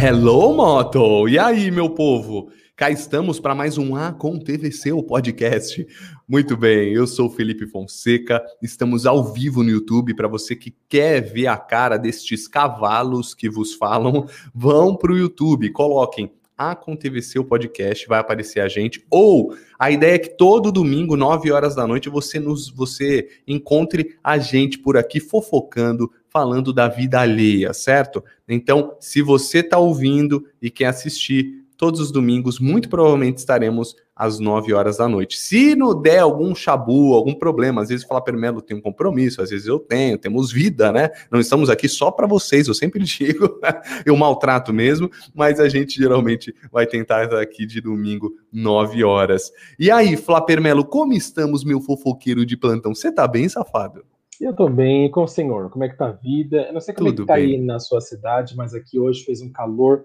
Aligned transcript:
Hello, 0.00 0.54
Moto! 0.54 1.28
E 1.28 1.40
aí, 1.40 1.72
meu 1.72 1.90
povo? 1.90 2.52
Cá 2.76 2.88
estamos 2.88 3.40
para 3.40 3.52
mais 3.52 3.76
um 3.76 3.96
A 3.96 4.12
com 4.12 4.38
TVC, 4.38 4.92
o 4.92 5.02
podcast. 5.02 5.84
Muito 6.28 6.56
bem, 6.56 6.92
eu 6.92 7.04
sou 7.04 7.28
Felipe 7.28 7.66
Fonseca, 7.66 8.40
estamos 8.62 9.06
ao 9.06 9.32
vivo 9.32 9.64
no 9.64 9.70
YouTube. 9.70 10.14
Para 10.14 10.28
você 10.28 10.54
que 10.54 10.72
quer 10.88 11.20
ver 11.20 11.48
a 11.48 11.56
cara 11.56 11.96
destes 11.96 12.46
cavalos 12.46 13.34
que 13.34 13.50
vos 13.50 13.74
falam, 13.74 14.24
vão 14.54 14.94
para 14.94 15.10
o 15.10 15.18
YouTube, 15.18 15.72
coloquem 15.72 16.30
a 16.58 16.74
com 16.74 16.96
TVC, 16.96 17.38
o 17.38 17.44
podcast, 17.44 18.08
vai 18.08 18.18
aparecer 18.18 18.60
a 18.60 18.68
gente. 18.68 19.06
Ou 19.08 19.56
a 19.78 19.90
ideia 19.90 20.16
é 20.16 20.18
que 20.18 20.36
todo 20.36 20.72
domingo, 20.72 21.16
9 21.16 21.52
horas 21.52 21.76
da 21.76 21.86
noite, 21.86 22.08
você 22.08 22.40
nos 22.40 22.68
você 22.68 23.28
encontre 23.46 24.16
a 24.22 24.36
gente 24.38 24.78
por 24.78 24.96
aqui 24.96 25.20
fofocando, 25.20 26.10
falando 26.28 26.72
da 26.72 26.88
vida 26.88 27.20
alheia, 27.20 27.72
certo? 27.72 28.24
Então, 28.48 28.96
se 28.98 29.22
você 29.22 29.60
está 29.60 29.78
ouvindo 29.78 30.44
e 30.60 30.68
quer 30.70 30.86
assistir, 30.86 31.64
todos 31.78 32.00
os 32.00 32.10
domingos, 32.10 32.58
muito 32.58 32.88
provavelmente 32.88 33.38
estaremos 33.38 33.94
às 34.14 34.40
9 34.40 34.74
horas 34.74 34.96
da 34.96 35.08
noite. 35.08 35.38
Se 35.38 35.76
não 35.76 35.98
der 35.98 36.18
algum 36.18 36.52
chabu, 36.52 37.14
algum 37.14 37.32
problema, 37.32 37.80
às 37.80 37.88
vezes 37.88 38.04
falar 38.04 38.20
Permelo 38.20 38.60
tem 38.60 38.76
um 38.76 38.80
compromisso, 38.80 39.40
às 39.40 39.50
vezes 39.50 39.68
eu 39.68 39.78
tenho, 39.78 40.18
temos 40.18 40.50
vida, 40.50 40.90
né? 40.90 41.08
Não 41.30 41.38
estamos 41.38 41.70
aqui 41.70 41.88
só 41.88 42.10
para 42.10 42.26
vocês, 42.26 42.66
eu 42.66 42.74
sempre 42.74 42.98
digo, 43.06 43.60
eu 44.04 44.16
maltrato 44.16 44.72
mesmo, 44.72 45.08
mas 45.32 45.60
a 45.60 45.68
gente 45.68 45.96
geralmente 45.96 46.52
vai 46.72 46.84
tentar 46.84 47.24
estar 47.24 47.40
aqui 47.40 47.64
de 47.64 47.80
domingo, 47.80 48.32
9 48.52 49.04
horas. 49.04 49.52
E 49.78 49.88
aí, 49.88 50.16
Flá 50.16 50.40
Permelo, 50.40 50.84
como 50.84 51.12
estamos, 51.12 51.62
meu 51.62 51.80
fofoqueiro 51.80 52.44
de 52.44 52.56
plantão? 52.56 52.92
Você 52.92 53.12
tá 53.12 53.28
bem, 53.28 53.48
safado? 53.48 54.04
Eu 54.40 54.54
tô 54.54 54.68
bem, 54.68 55.08
com 55.10 55.22
o 55.22 55.28
senhor, 55.28 55.70
como 55.70 55.84
é 55.84 55.88
que 55.88 55.96
tá 55.96 56.08
a 56.08 56.12
vida? 56.12 56.62
Eu 56.62 56.72
não 56.72 56.80
sei 56.80 56.92
como 56.92 57.08
Tudo 57.10 57.22
é 57.22 57.24
que 57.24 57.26
tá 57.28 57.34
bem. 57.34 57.56
aí 57.56 57.60
na 57.60 57.78
sua 57.78 58.00
cidade, 58.00 58.56
mas 58.56 58.74
aqui 58.74 58.98
hoje 58.98 59.24
fez 59.24 59.40
um 59.40 59.50
calor 59.50 60.04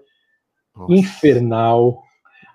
nossa. 0.76 0.92
infernal. 0.92 2.02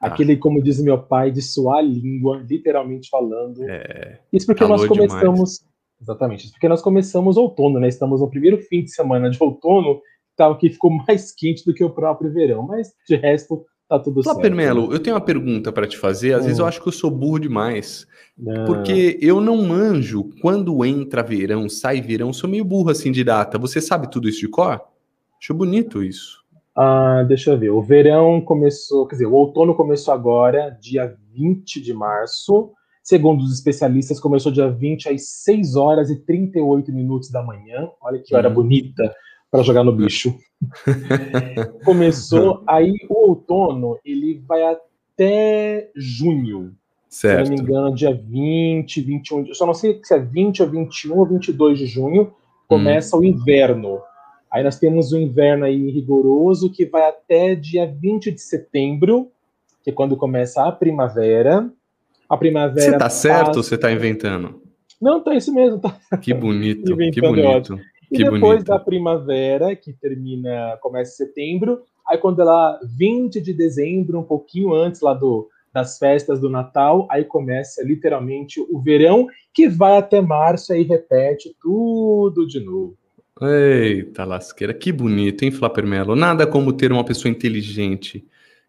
Ah. 0.02 0.08
Aquele, 0.08 0.38
como 0.38 0.62
diz 0.62 0.82
meu 0.82 0.98
pai, 0.98 1.32
de 1.32 1.42
suar 1.42 1.80
a 1.80 1.82
língua, 1.82 2.44
literalmente 2.48 3.10
falando. 3.10 3.64
É, 3.70 4.20
isso 4.32 4.46
porque 4.46 4.66
nós 4.66 4.86
começamos. 4.86 5.58
Demais. 5.58 5.70
Exatamente, 6.02 6.46
isso 6.46 6.54
porque 6.54 6.70
nós 6.70 6.82
começamos 6.82 7.36
outono, 7.36 7.78
né? 7.78 7.90
Estamos 7.90 8.22
no 8.22 8.30
primeiro 8.30 8.58
fim 8.58 8.82
de 8.84 8.92
semana 8.92 9.30
de 9.30 9.38
outono, 9.42 10.00
tal, 10.38 10.58
que 10.58 10.70
ficou 10.70 10.90
mais 10.90 11.34
quente 11.34 11.66
do 11.66 11.74
que 11.74 11.84
o 11.84 11.90
próprio 11.90 12.32
verão, 12.32 12.64
mas 12.64 12.94
de 13.06 13.18
resto 13.18 13.66
tá 13.90 14.00
tudo 14.00 14.24
Flá 14.24 14.36
certo. 14.36 14.56
Melo, 14.56 14.88
né? 14.88 14.96
eu 14.96 15.00
tenho 15.00 15.16
uma 15.16 15.22
pergunta 15.22 15.72
para 15.74 15.86
te 15.86 15.98
fazer. 15.98 16.34
Às 16.34 16.42
hum. 16.42 16.46
vezes 16.46 16.60
eu 16.60 16.66
acho 16.66 16.82
que 16.82 16.88
eu 16.88 16.94
sou 16.94 17.12
burro 17.12 17.40
demais. 17.40 18.08
Não. 18.38 18.66
Porque 18.66 19.18
eu 19.22 19.42
não 19.42 19.58
manjo 19.58 20.30
quando 20.42 20.86
entra 20.86 21.22
verão, 21.22 21.68
sai 21.68 22.00
verão, 22.00 22.32
sou 22.32 22.50
meio 22.50 22.64
burro 22.64 22.92
assim 22.92 23.12
de 23.12 23.24
data. 23.24 23.58
Você 23.58 23.82
sabe 23.82 24.10
tudo 24.10 24.30
isso 24.30 24.40
de 24.40 24.48
cor? 24.48 24.82
Acho 25.42 25.54
bonito 25.54 26.02
isso. 26.02 26.39
Ah, 26.82 27.26
deixa 27.28 27.52
eu 27.52 27.60
ver. 27.60 27.72
O 27.72 27.82
verão 27.82 28.40
começou, 28.40 29.06
quer 29.06 29.16
dizer, 29.16 29.26
o 29.26 29.34
outono 29.34 29.76
começou 29.76 30.14
agora, 30.14 30.70
dia 30.80 31.14
20 31.34 31.82
de 31.82 31.94
março. 31.94 32.72
Segundo 33.04 33.42
os 33.42 33.54
especialistas, 33.54 34.18
começou 34.18 34.50
dia 34.50 34.70
20 34.70 35.10
às 35.10 35.28
6 35.28 35.76
horas 35.76 36.10
e 36.10 36.16
38 36.16 36.94
minutos 36.94 37.30
da 37.32 37.44
manhã. 37.44 37.90
Olha 38.02 38.22
que 38.24 38.34
hora 38.34 38.48
uhum. 38.48 38.54
bonita 38.54 39.14
para 39.52 39.62
jogar 39.62 39.84
no 39.84 39.92
bicho. 39.92 40.34
começou 41.84 42.64
aí 42.66 42.96
o 43.10 43.28
outono, 43.28 44.00
ele 44.06 44.42
vai 44.48 44.64
até 44.64 45.92
junho. 45.94 46.74
Certo. 47.10 47.48
Se 47.48 47.52
não 47.52 47.58
me 47.58 47.62
engano, 47.62 47.94
dia 47.94 48.14
20, 48.14 49.02
21, 49.02 49.48
eu 49.48 49.54
só 49.54 49.66
não 49.66 49.74
sei 49.74 50.00
se 50.02 50.14
é 50.14 50.20
20 50.20 50.64
ou 50.64 50.70
21 50.70 51.18
ou 51.18 51.26
22 51.26 51.78
de 51.78 51.88
junho, 51.88 52.32
começa 52.70 53.18
hum. 53.18 53.20
o 53.20 53.26
inverno. 53.26 54.00
Aí 54.52 54.64
nós 54.64 54.80
temos 54.80 55.12
o 55.12 55.18
inverno 55.18 55.66
aí 55.66 55.92
rigoroso, 55.92 56.72
que 56.72 56.86
vai 56.86 57.08
até 57.08 57.54
dia 57.56 57.86
20 57.86 58.32
de 58.32 58.42
setembro, 58.42 59.32
que 59.84 59.92
é 59.92 59.94
quando 59.94 60.18
começa 60.18 60.66
a 60.66 60.72
primavera. 60.72 61.72
A 62.28 62.36
primavera. 62.36 62.92
Você 62.92 62.98
tá 62.98 63.10
certo 63.10 63.58
ou 63.58 63.64
você 63.64 63.78
tá 63.78 63.92
inventando? 63.92 64.62
Não, 65.00 65.22
tá 65.22 65.36
isso 65.36 65.54
mesmo. 65.54 65.80
Tá... 65.80 65.98
Que 66.18 66.34
bonito, 66.34 66.96
que 67.12 67.22
bonito. 67.22 67.80
E 68.12 68.18
que 68.18 68.24
depois 68.24 68.42
bonito. 68.42 68.66
da 68.66 68.80
primavera, 68.80 69.76
que 69.76 69.94
termina, 69.94 70.78
começa 70.82 71.12
em 71.14 71.28
setembro, 71.28 71.84
aí 72.08 72.18
quando 72.18 72.42
ela 72.42 72.80
20 72.84 73.40
de 73.40 73.54
dezembro, 73.54 74.20
um 74.20 74.24
pouquinho 74.24 74.74
antes 74.74 75.02
lá 75.02 75.14
do, 75.14 75.48
das 75.72 76.00
festas 76.00 76.40
do 76.40 76.50
Natal, 76.50 77.08
aí 77.10 77.24
começa 77.24 77.84
literalmente 77.84 78.60
o 78.60 78.80
verão, 78.80 79.28
que 79.54 79.70
vai 79.70 79.98
até 79.98 80.20
março 80.22 80.74
e 80.74 80.82
repete 80.82 81.56
tudo 81.62 82.48
de 82.48 82.60
novo. 82.60 82.98
Eita 83.42 84.26
lasqueira, 84.26 84.74
que 84.74 84.92
bonito, 84.92 85.44
hein, 85.44 85.52
Flapermelo? 85.52 86.16
Nada 86.16 86.46
como 86.46 86.74
ter 86.74 86.92
uma 86.92 87.06
pessoa 87.06 87.32
inteligente 87.32 88.26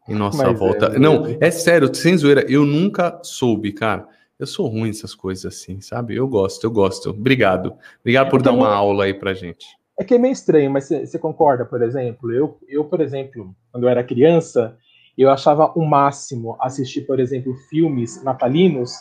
em 0.08 0.14
nossa 0.14 0.44
Mas 0.44 0.58
volta. 0.58 0.86
É, 0.86 0.98
Não, 0.98 1.36
é 1.40 1.50
sério, 1.50 1.92
sem 1.94 2.16
zoeira, 2.16 2.44
eu 2.48 2.64
nunca 2.64 3.20
soube, 3.22 3.72
cara. 3.72 4.06
Eu 4.38 4.46
sou 4.46 4.66
ruim 4.68 4.88
nessas 4.88 5.14
coisas 5.14 5.44
assim, 5.44 5.80
sabe? 5.80 6.16
Eu 6.16 6.26
gosto, 6.26 6.64
eu 6.64 6.70
gosto. 6.70 7.10
Obrigado. 7.10 7.74
Obrigado 8.00 8.30
por 8.30 8.40
é 8.40 8.42
dar 8.44 8.52
uma 8.52 8.72
aula 8.72 9.04
aí 9.04 9.12
pra 9.12 9.34
gente. 9.34 9.66
É 9.98 10.04
que 10.04 10.14
é 10.14 10.18
meio 10.18 10.32
estranho, 10.32 10.70
mas 10.70 10.88
você 10.88 11.18
concorda, 11.18 11.64
por 11.64 11.82
exemplo? 11.82 12.32
Eu, 12.32 12.58
eu, 12.66 12.84
por 12.84 13.00
exemplo, 13.00 13.54
quando 13.70 13.84
eu 13.84 13.90
era 13.90 14.02
criança, 14.02 14.78
eu 15.18 15.28
achava 15.30 15.70
o 15.76 15.84
máximo 15.84 16.56
assistir, 16.58 17.02
por 17.02 17.20
exemplo, 17.20 17.54
filmes 17.68 18.22
natalinos, 18.24 18.92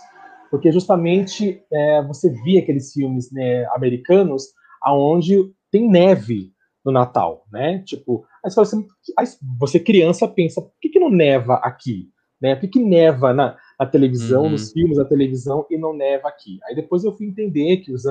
porque 0.51 0.71
justamente 0.73 1.63
é, 1.71 2.01
você 2.03 2.29
via 2.43 2.59
aqueles 2.59 2.91
filmes 2.91 3.31
né, 3.31 3.65
americanos 3.73 4.47
aonde 4.81 5.49
tem 5.71 5.89
neve 5.89 6.51
no 6.83 6.91
Natal, 6.91 7.45
né? 7.51 7.79
Tipo, 7.85 8.25
aí 8.43 8.51
você, 8.51 8.61
assim, 8.61 8.87
aí 9.17 9.25
você 9.59 9.79
criança 9.79 10.27
pensa, 10.27 10.61
por 10.61 10.71
que, 10.81 10.89
que 10.89 10.99
não 10.99 11.09
neva 11.09 11.55
aqui? 11.55 12.09
Né? 12.41 12.55
Por 12.55 12.61
que, 12.61 12.67
que 12.67 12.79
neva 12.79 13.33
na, 13.33 13.57
na 13.77 13.85
televisão, 13.85 14.43
uhum. 14.43 14.51
nos 14.51 14.71
filmes 14.71 14.97
da 14.97 15.05
televisão 15.05 15.65
e 15.69 15.77
não 15.77 15.93
neva 15.93 16.27
aqui? 16.27 16.59
Aí 16.65 16.75
depois 16.75 17.03
eu 17.03 17.15
fui 17.15 17.27
entender 17.27 17.77
que 17.77 17.91
os 17.91 18.03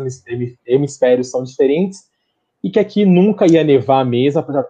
hemisférios 0.66 1.30
são 1.30 1.42
diferentes 1.42 2.00
e 2.62 2.70
que 2.70 2.78
aqui 2.78 3.04
nunca 3.04 3.46
ia 3.46 3.64
nevar 3.64 4.04
mesmo, 4.04 4.40
apesar 4.40 4.64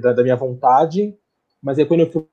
da, 0.00 0.12
da 0.12 0.22
minha 0.22 0.36
vontade, 0.36 1.14
mas 1.62 1.78
aí 1.78 1.84
quando 1.84 2.00
eu 2.00 2.10
fui 2.10 2.26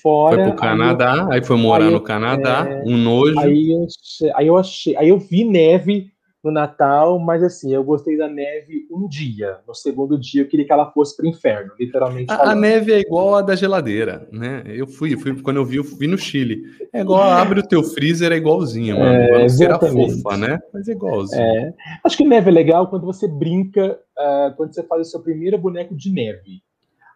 fora. 0.00 0.36
Foi 0.36 0.44
pro 0.46 0.56
Canadá, 0.56 1.12
aí, 1.12 1.20
eu, 1.20 1.32
aí 1.32 1.44
foi 1.44 1.56
morar 1.56 1.86
aí, 1.86 1.92
no 1.92 2.00
Canadá, 2.00 2.66
é, 2.68 2.82
um 2.84 2.96
nojo. 2.96 3.38
Aí 3.38 3.70
eu, 3.70 3.86
aí 4.34 4.46
eu 4.46 4.56
achei, 4.56 4.96
aí 4.96 5.08
eu 5.08 5.18
vi 5.18 5.44
neve 5.44 6.11
no 6.42 6.50
Natal, 6.50 7.18
mas 7.20 7.42
assim, 7.42 7.72
eu 7.72 7.84
gostei 7.84 8.16
da 8.16 8.28
neve 8.28 8.86
um 8.90 9.06
dia. 9.06 9.58
No 9.66 9.74
segundo 9.74 10.18
dia, 10.18 10.42
eu 10.42 10.48
queria 10.48 10.66
que 10.66 10.72
ela 10.72 10.90
fosse 10.90 11.16
para 11.16 11.24
o 11.24 11.28
inferno, 11.28 11.72
literalmente. 11.78 12.32
A, 12.32 12.50
a, 12.50 12.54
neve 12.54 12.92
é 12.92 12.98
igual 12.98 13.36
a 13.36 13.42
da 13.42 13.54
geladeira, 13.54 14.26
né? 14.32 14.64
Eu 14.66 14.86
fui, 14.86 15.16
fui 15.16 15.40
quando 15.40 15.58
eu 15.58 15.64
vi, 15.64 15.76
eu 15.76 15.84
vi 15.84 16.08
no 16.08 16.18
Chile. 16.18 16.62
É 16.92 17.00
igual, 17.00 17.22
abre 17.22 17.60
o 17.60 17.66
teu 17.66 17.84
freezer, 17.84 18.32
é 18.32 18.36
igualzinho, 18.36 18.98
mano. 18.98 19.14
É, 19.14 19.48
Cera 19.48 19.78
fofa, 19.78 20.36
né? 20.36 20.58
Mas 20.74 20.88
é 20.88 20.92
igualzinho. 20.92 21.40
É. 21.40 21.74
Acho 22.04 22.16
que 22.16 22.24
neve 22.24 22.50
é 22.50 22.52
legal 22.52 22.88
quando 22.88 23.06
você 23.06 23.28
brinca, 23.28 23.98
uh, 24.18 24.56
quando 24.56 24.74
você 24.74 24.82
faz 24.82 25.06
o 25.06 25.10
seu 25.10 25.20
primeiro 25.20 25.56
boneco 25.58 25.94
de 25.94 26.12
neve. 26.12 26.62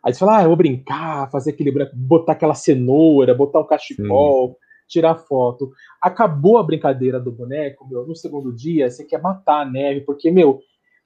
Aí 0.04 0.12
você 0.12 0.20
fala, 0.20 0.38
ah, 0.38 0.42
eu 0.44 0.48
vou 0.48 0.56
brincar, 0.56 1.28
fazer 1.32 1.50
aquele 1.50 1.72
boneco, 1.72 1.96
botar 1.96 2.32
aquela 2.32 2.54
cenoura, 2.54 3.34
botar 3.34 3.58
um 3.58 3.66
cachecol. 3.66 4.50
Sim 4.50 4.65
tirar 4.86 5.16
foto. 5.16 5.72
Acabou 6.00 6.58
a 6.58 6.62
brincadeira 6.62 7.20
do 7.20 7.32
boneco, 7.32 7.86
meu, 7.88 8.06
no 8.06 8.14
segundo 8.14 8.52
dia 8.52 8.90
você 8.90 9.04
quer 9.04 9.20
matar 9.20 9.62
a 9.62 9.64
neve, 9.64 10.02
porque, 10.02 10.30
meu, 10.30 10.60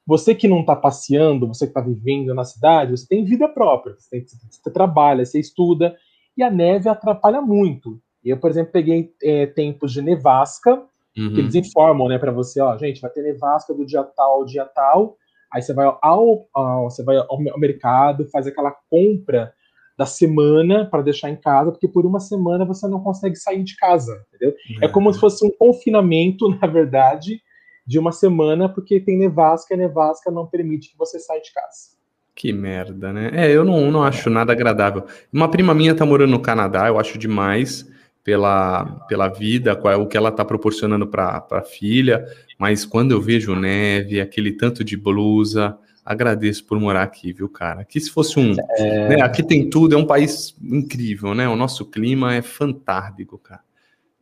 você 0.07 0.35
que 0.35 0.49
não 0.49 0.61
está 0.61 0.75
passeando, 0.75 1.47
você 1.47 1.67
que 1.67 1.71
está 1.71 1.81
vivendo 1.81 2.35
na 2.35 2.45
cidade, 2.45 2.91
você 2.91 3.07
tem 3.07 3.25
vida 3.25 3.49
própria, 3.49 3.95
você, 3.99 4.11
tem, 4.11 4.27
você, 4.51 4.71
trabalha, 4.73 5.25
você 5.25 5.39
estuda, 5.39 5.97
e 6.37 6.43
a 6.43 6.51
neve 6.51 6.89
atrapalha 6.89 7.41
muito. 7.41 8.01
Eu, 8.25 8.37
por 8.37 8.51
exemplo, 8.51 8.73
peguei 8.73 9.13
é, 9.23 9.47
tempos 9.47 9.93
de 9.93 10.03
nevasca, 10.03 10.75
uhum. 11.17 11.35
que 11.35 11.41
eles 11.41 11.55
informam, 11.55 12.09
né, 12.09 12.19
para 12.19 12.33
você, 12.33 12.61
ó, 12.61 12.77
gente, 12.77 13.01
vai 13.01 13.11
ter 13.11 13.23
nevasca 13.23 13.73
do 13.73 13.87
dia 13.87 14.03
tal 14.03 14.41
ao 14.41 14.45
dia 14.45 14.65
tal, 14.65 15.17
aí 15.53 15.62
você 15.62 15.73
vai 15.73 15.87
ao, 15.87 16.49
ao, 16.53 16.91
você 16.91 17.03
vai 17.03 17.17
ao 17.17 17.59
mercado, 17.59 18.29
faz 18.31 18.47
aquela 18.47 18.73
compra 18.91 19.53
da 20.00 20.06
semana 20.06 20.87
para 20.87 21.02
deixar 21.02 21.29
em 21.29 21.37
casa, 21.37 21.70
porque 21.70 21.87
por 21.87 22.06
uma 22.06 22.20
semana 22.20 22.64
você 22.64 22.88
não 22.88 23.00
consegue 23.00 23.37
sair 23.37 23.62
de 23.62 23.76
casa, 23.76 24.25
entendeu? 24.29 24.56
É, 24.81 24.87
é 24.87 24.88
como 24.88 25.12
se 25.12 25.20
fosse 25.20 25.44
um 25.44 25.50
confinamento, 25.50 26.49
na 26.58 26.67
verdade, 26.67 27.43
de 27.87 27.99
uma 27.99 28.11
semana, 28.11 28.67
porque 28.67 28.99
tem 28.99 29.19
nevasca 29.19 29.75
e 29.75 29.76
a 29.76 29.79
nevasca 29.79 30.31
não 30.31 30.47
permite 30.47 30.91
que 30.91 30.97
você 30.97 31.19
saia 31.19 31.43
de 31.43 31.52
casa. 31.52 31.99
Que 32.35 32.50
merda, 32.50 33.12
né? 33.12 33.31
É, 33.35 33.52
eu 33.55 33.62
não, 33.62 33.91
não 33.91 34.02
acho 34.02 34.31
nada 34.31 34.55
agradável. 34.55 35.05
Uma 35.31 35.50
prima 35.50 35.75
minha 35.75 35.94
tá 35.94 36.06
morando 36.06 36.31
no 36.31 36.41
Canadá, 36.41 36.88
eu 36.88 36.99
acho 36.99 37.19
demais 37.19 37.87
pela, 38.25 39.05
pela 39.06 39.29
vida, 39.29 39.76
qual, 39.76 40.00
o 40.00 40.06
que 40.06 40.17
ela 40.17 40.32
tá 40.32 40.47
proporcionando 40.47 41.06
para 41.06 41.47
a 41.50 41.61
filha, 41.62 42.25
mas 42.58 42.87
quando 42.87 43.12
eu 43.12 43.20
vejo 43.20 43.55
neve, 43.55 44.19
aquele 44.19 44.52
tanto 44.52 44.82
de 44.82 44.97
blusa, 44.97 45.76
agradeço 46.11 46.65
por 46.65 46.79
morar 46.81 47.05
aqui, 47.05 47.33
viu, 47.33 47.49
cara? 47.49 47.83
Aqui 47.83 48.01
se 48.01 48.11
fosse 48.11 48.39
um. 48.39 48.57
É... 48.77 49.09
Né, 49.11 49.23
aqui 49.23 49.45
tem 49.45 49.71
tudo, 49.71 49.95
é 49.95 49.99
um 49.99 50.07
país 50.07 50.57
incrível, 50.61 51.35
né? 51.37 51.49
O 51.49 51.55
nosso 51.55 51.85
clima 51.85 52.35
é 52.35 52.43
fantástico, 52.43 53.39
cara. 53.39 53.61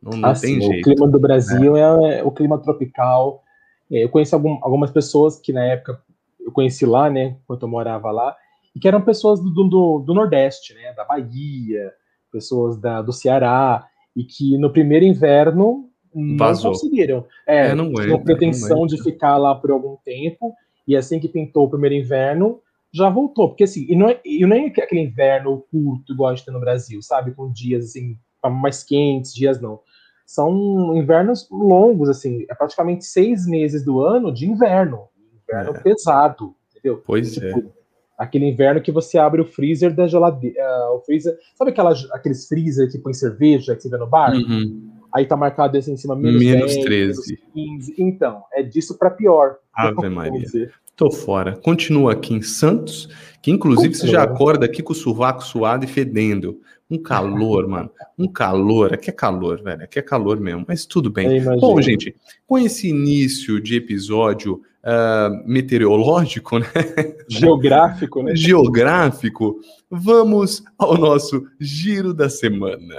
Não, 0.03 0.19
não 0.19 0.29
assim, 0.29 0.59
tem 0.59 0.61
jeito. 0.61 0.81
O 0.81 0.95
clima 0.95 1.09
do 1.11 1.19
Brasil 1.19 1.77
é, 1.77 2.19
é 2.19 2.23
o 2.23 2.31
clima 2.31 2.59
tropical. 2.59 3.43
É, 3.91 4.05
eu 4.05 4.11
conheci 4.11 4.35
algum, 4.35 4.59
algumas 4.61 4.91
pessoas 4.91 5.41
que 5.41 5.51
na 5.51 5.65
época 5.65 5.99
eu 6.39 6.53
conheci 6.53 6.85
lá, 6.85 7.09
né? 7.09 7.37
Quando 7.47 7.63
eu 7.63 7.69
morava 7.69 8.11
lá. 8.11 8.37
e 8.77 8.79
que 8.79 8.87
eram 8.87 9.01
pessoas 9.01 9.41
do, 9.41 9.51
do, 9.51 9.99
do 10.01 10.15
Nordeste, 10.15 10.75
né, 10.75 10.93
da 10.93 11.05
Bahia, 11.05 11.91
pessoas 12.31 12.77
da, 12.77 13.01
do 13.01 13.15
Ceará, 13.15 13.87
e 14.15 14.25
que 14.25 14.59
no 14.59 14.71
primeiro 14.71 15.07
inverno 15.07 15.89
não 16.15 16.37
Vazou. 16.37 16.73
conseguiram. 16.73 17.25
É, 17.47 17.69
é 17.69 17.75
não 17.75 17.91
tinham 17.95 18.23
pretensão 18.23 18.87
de 18.87 19.03
ficar 19.03 19.39
lá 19.39 19.55
por 19.55 19.71
algum 19.71 19.97
tempo, 20.05 20.55
e 20.89 20.97
assim 20.97 21.21
que 21.21 21.29
pintou 21.29 21.67
o 21.67 21.71
primeiro 21.71 21.95
inverno, 21.95 22.63
já 22.91 23.11
voltou. 23.11 23.49
Porque 23.49 23.65
assim, 23.65 23.87
e 23.89 23.95
não 23.95 24.09
é, 24.09 24.19
e 24.25 24.45
não 24.47 24.57
é 24.57 24.67
aquele 24.67 25.03
inverno 25.03 25.63
curto 25.71 26.15
igual 26.15 26.31
a 26.31 26.35
gente 26.35 26.47
tem 26.47 26.55
no 26.55 26.61
Brasil, 26.61 27.03
sabe? 27.03 27.33
Com 27.33 27.53
dias 27.53 27.85
assim, 27.85 28.17
mais 28.51 28.83
quentes, 28.83 29.35
dias 29.35 29.61
não. 29.61 29.81
São 30.27 30.97
invernos 30.97 31.47
longos, 31.51 32.09
assim, 32.09 32.45
é 32.51 32.55
praticamente 32.55 33.05
seis 33.05 33.47
meses 33.47 33.85
do 33.85 34.01
ano 34.01 34.33
de 34.33 34.47
inverno. 34.47 35.09
Inverno 35.47 35.77
é. 35.77 35.81
pesado, 35.81 36.55
entendeu? 36.71 37.03
Pois 37.05 37.35
tipo, 37.35 37.47
é. 37.47 37.79
Aquele 38.17 38.47
inverno 38.47 38.81
que 38.81 38.91
você 38.91 39.17
abre 39.19 39.43
o 39.43 39.47
freezer 39.47 39.95
da 39.95 40.07
geladeira. 40.07 40.59
Uh, 40.91 40.97
o 40.97 41.01
freezer. 41.01 41.39
Sabe 41.55 41.71
aquelas, 41.71 42.11
aqueles 42.11 42.49
freezer 42.49 42.91
que 42.91 42.99
põe 42.99 43.13
cerveja 43.13 43.77
que 43.77 43.83
você 43.83 43.89
vê 43.89 43.97
no 43.97 44.09
bar? 44.09 44.33
Uhum. 44.33 44.98
Aí 45.15 45.27
tá 45.27 45.37
marcado 45.37 45.77
assim 45.77 45.93
em 45.93 45.97
cima 45.97 46.15
menos, 46.15 46.43
menos 46.43 46.75
10, 46.75 46.85
13. 46.85 47.39
Menos 47.55 47.87
15. 47.87 47.95
Então, 47.99 48.43
é 48.53 48.63
disso 48.63 48.99
para 48.99 49.11
pior. 49.11 49.57
Ave 49.75 50.09
Maria. 50.11 50.71
Tô 50.95 51.11
fora. 51.11 51.57
Continua 51.57 52.13
aqui 52.13 52.35
em 52.35 52.43
Santos, 52.43 53.09
que 53.41 53.51
inclusive 53.51 53.95
Continua. 53.95 54.07
você 54.07 54.13
já 54.13 54.23
acorda 54.23 54.67
aqui 54.67 54.83
com 54.83 54.93
o 54.93 54.97
sovaco 54.97 55.45
suado 55.45 55.85
e 55.85 55.89
fedendo. 55.89 56.61
Um 56.91 57.01
calor, 57.01 57.67
mano. 57.69 57.91
Um 58.19 58.27
calor. 58.27 58.93
Aqui 58.93 59.11
é 59.11 59.13
calor, 59.13 59.63
velho. 59.63 59.85
Aqui 59.85 59.99
é 59.99 60.03
calor 60.03 60.41
mesmo. 60.41 60.65
Mas 60.67 60.85
tudo 60.85 61.11
bem. 61.11 61.41
Bom, 61.61 61.81
gente, 61.81 62.17
com 62.47 62.59
esse 62.59 62.89
início 62.89 63.61
de 63.61 63.77
episódio 63.77 64.61
uh, 64.85 65.49
meteorológico, 65.49 66.59
né? 66.59 66.67
Geográfico, 67.29 68.23
né? 68.23 68.35
Geográfico, 68.35 69.61
vamos 69.91 70.63
ao 70.77 70.97
nosso 70.97 71.47
giro 71.61 72.13
da 72.13 72.29
semana. 72.29 72.97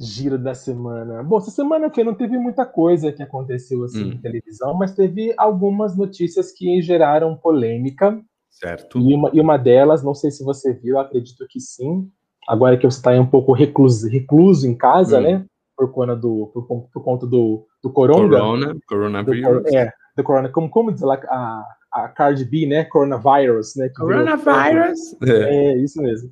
Giro 0.00 0.38
da 0.38 0.54
semana. 0.54 1.22
Bom, 1.24 1.38
essa 1.38 1.50
semana 1.50 1.88
aqui 1.88 2.04
não 2.04 2.14
teve 2.14 2.38
muita 2.38 2.64
coisa 2.64 3.10
que 3.12 3.22
aconteceu 3.22 3.82
assim 3.82 4.12
hum. 4.12 4.20
televisão, 4.20 4.74
mas 4.74 4.94
teve 4.94 5.34
algumas 5.36 5.96
notícias 5.96 6.52
que 6.52 6.80
geraram 6.80 7.36
polêmica. 7.36 8.20
Certo. 8.48 8.98
E 8.98 9.14
uma, 9.14 9.30
e 9.32 9.40
uma 9.40 9.56
delas, 9.56 10.02
não 10.02 10.14
sei 10.14 10.30
se 10.30 10.44
você 10.44 10.72
viu, 10.72 10.98
acredito 10.98 11.46
que 11.48 11.60
sim. 11.60 12.08
Agora 12.48 12.76
que 12.76 12.86
você 12.86 12.98
está 12.98 13.10
aí 13.10 13.18
um 13.18 13.26
pouco 13.26 13.52
recluso, 13.52 14.08
recluso 14.08 14.68
em 14.68 14.74
casa, 14.74 15.18
hum. 15.18 15.22
né? 15.22 15.44
Por 15.76 15.92
conta 15.92 16.14
do, 16.14 16.50
por, 16.52 16.88
por 16.92 17.04
conta 17.04 17.26
do, 17.26 17.66
do 17.82 17.92
coronga. 17.92 18.38
Corona, 18.38 18.76
coronavírus. 18.88 19.62
Do, 19.64 19.76
é, 19.76 19.92
do 20.16 20.22
corona. 20.22 20.48
Como, 20.48 20.70
como 20.70 20.92
diz 20.92 21.02
lá 21.02 21.20
a, 21.28 21.64
a 21.92 22.08
Cardi 22.08 22.44
B, 22.44 22.66
né? 22.66 22.84
Coronavirus, 22.84 23.74
né? 23.76 23.88
Coronavirus. 23.96 25.16
É. 25.22 25.72
é, 25.72 25.78
isso 25.78 26.00
mesmo. 26.00 26.30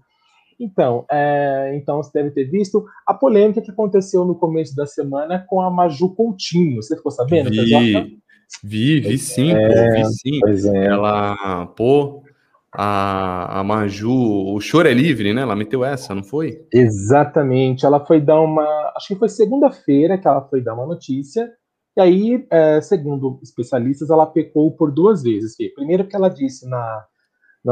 Então, 0.58 1.05
é, 1.11 1.73
então 1.76 1.99
você 1.99 2.11
deve 2.14 2.31
ter 2.31 2.44
visto 2.44 2.87
a 3.06 3.12
polêmica 3.12 3.61
que 3.61 3.70
aconteceu 3.70 4.25
no 4.25 4.35
começo 4.35 4.75
da 4.75 4.87
semana 4.87 5.44
com 5.49 5.61
a 5.61 5.70
Maju 5.70 6.14
Coutinho. 6.14 6.82
Você 6.82 6.97
ficou 6.97 7.12
sabendo? 7.12 7.50
Vi, 7.50 8.20
vi, 8.64 9.00
vi 9.00 9.19
sim, 9.19 9.53
é, 9.53 9.69
pô, 9.69 9.94
vi 9.94 10.05
sim. 10.14 10.70
É. 10.75 10.87
Ela, 10.87 11.67
pô, 11.67 12.23
a, 12.73 13.61
a 13.61 13.64
Maju, 13.64 14.55
o 14.55 14.61
choro 14.61 14.88
é 14.88 14.93
livre, 14.93 15.32
né? 15.32 15.43
Ela 15.43 15.56
meteu 15.56 15.85
essa, 15.85 16.14
não 16.14 16.23
foi? 16.23 16.67
Exatamente. 16.73 17.87
Ela 17.87 18.05
foi 18.05 18.20
dar 18.20 18.41
uma. 18.41 18.64
Acho 18.97 19.09
que 19.09 19.17
foi 19.17 19.29
segunda-feira 19.29 20.19
que 20.19 20.29
ela 20.29 20.43
foi 20.49 20.62
dar 20.62 20.75
uma 20.75 20.87
notícia. 20.87 21.50
E 21.97 22.00
aí, 22.00 22.47
é, 22.50 22.81
segundo 22.82 23.41
especialistas, 23.43 24.11
ela 24.11 24.26
pecou 24.26 24.70
por 24.70 24.93
duas 24.93 25.23
vezes. 25.23 25.56
Primeiro 25.75 26.06
que 26.06 26.14
ela 26.14 26.29
disse 26.29 26.69
na, 26.69 27.05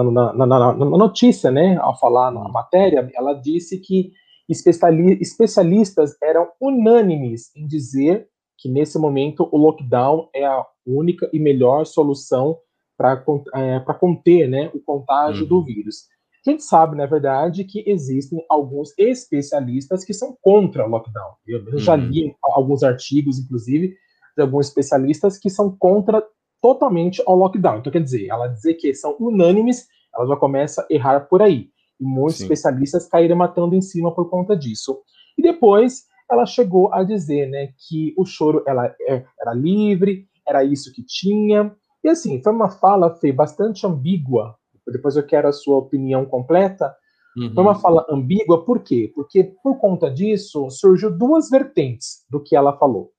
na, 0.03 0.33
na, 0.33 0.47
na, 0.47 0.73
na, 0.73 0.85
notícia, 0.85 1.51
né, 1.51 1.77
ao 1.77 1.97
falar 1.99 2.33
na 2.33 2.49
matéria, 2.49 3.09
ela 3.15 3.35
disse 3.35 3.79
que 3.79 4.13
especialistas 4.49 6.17
eram 6.21 6.49
unânimes 6.61 7.55
em 7.57 7.67
dizer 7.67 8.27
que 8.59 8.69
nesse 8.69 8.99
momento 8.99 9.49
o 9.53 9.57
lockdown 9.57 10.29
é 10.35 10.45
a 10.45 10.67
única 10.87 11.31
e 11.33 11.39
melhor 11.39 11.87
solução 11.87 12.59
para 12.97 13.25
é, 13.55 13.81
conter 13.99 14.49
né, 14.49 14.71
o 14.75 14.81
contágio 14.81 15.43
uhum. 15.43 15.49
do 15.49 15.65
vírus. 15.65 16.09
A 16.47 16.51
gente 16.51 16.63
sabe, 16.63 16.97
na 16.97 17.07
verdade, 17.07 17.65
que 17.65 17.83
existem 17.87 18.45
alguns 18.51 18.93
especialistas 18.99 20.05
que 20.05 20.13
são 20.13 20.37
contra 20.43 20.87
o 20.87 20.91
lockdown. 20.91 21.35
Eu, 21.47 21.67
eu 21.69 21.79
já 21.79 21.95
uhum. 21.95 22.07
li 22.07 22.37
alguns 22.43 22.83
artigos, 22.83 23.39
inclusive, 23.39 23.95
de 24.37 24.43
alguns 24.43 24.69
especialistas 24.69 25.39
que 25.39 25.49
são 25.49 25.75
contra 25.75 26.23
totalmente 26.65 27.23
ao 27.27 27.37
lockdown. 27.37 27.81
Então, 27.81 27.93
quer 27.93 28.03
dizer, 28.03 28.29
ela 28.29 28.49
dizer 28.49 28.73
que 28.73 28.95
são 28.95 29.15
unânimes, 29.21 29.87
ela 30.17 30.27
já 30.27 30.35
começa 30.35 30.81
a 30.81 30.87
errar 30.89 31.21
por 31.29 31.43
aí. 31.43 31.69
E 32.01 32.05
muitos 32.07 32.39
Sim. 32.39 32.45
especialistas 32.45 33.07
caíram 33.07 33.37
matando 33.37 33.75
em 33.75 33.83
cima 33.83 34.15
por 34.15 34.31
conta 34.31 34.57
disso. 34.57 34.99
E 35.37 35.43
depois 35.43 36.05
ela 36.31 36.47
chegou 36.47 36.91
a 36.91 37.03
dizer 37.03 37.51
né, 37.51 37.69
que 37.87 38.15
o 38.17 38.25
choro 38.25 38.65
ela, 38.67 38.87
é, 39.03 39.27
era 39.39 39.53
livre, 39.53 40.27
era 40.49 40.65
isso 40.65 40.91
que 40.91 41.05
tinha. 41.05 41.71
E 42.03 42.09
assim, 42.09 42.43
foi 42.43 42.55
uma 42.55 42.71
fala, 42.71 43.15
Fê, 43.17 43.31
bastante 43.31 43.87
ambígua. 43.87 44.57
Depois 44.91 45.17
eu 45.17 45.27
quero 45.27 45.47
a 45.47 45.53
sua 45.53 45.77
opinião 45.77 46.25
completa. 46.25 46.97
Uhum. 47.37 47.53
Foi 47.53 47.63
uma 47.63 47.75
fala 47.75 48.07
ambígua, 48.09 48.65
por 48.65 48.81
quê? 48.81 49.13
Porque 49.15 49.53
por 49.63 49.77
conta 49.79 50.11
disso 50.11 50.71
surgiu 50.71 51.15
duas 51.15 51.51
vertentes 51.51 52.25
do 52.31 52.43
que 52.43 52.57
ela 52.57 52.79
falou. 52.79 53.14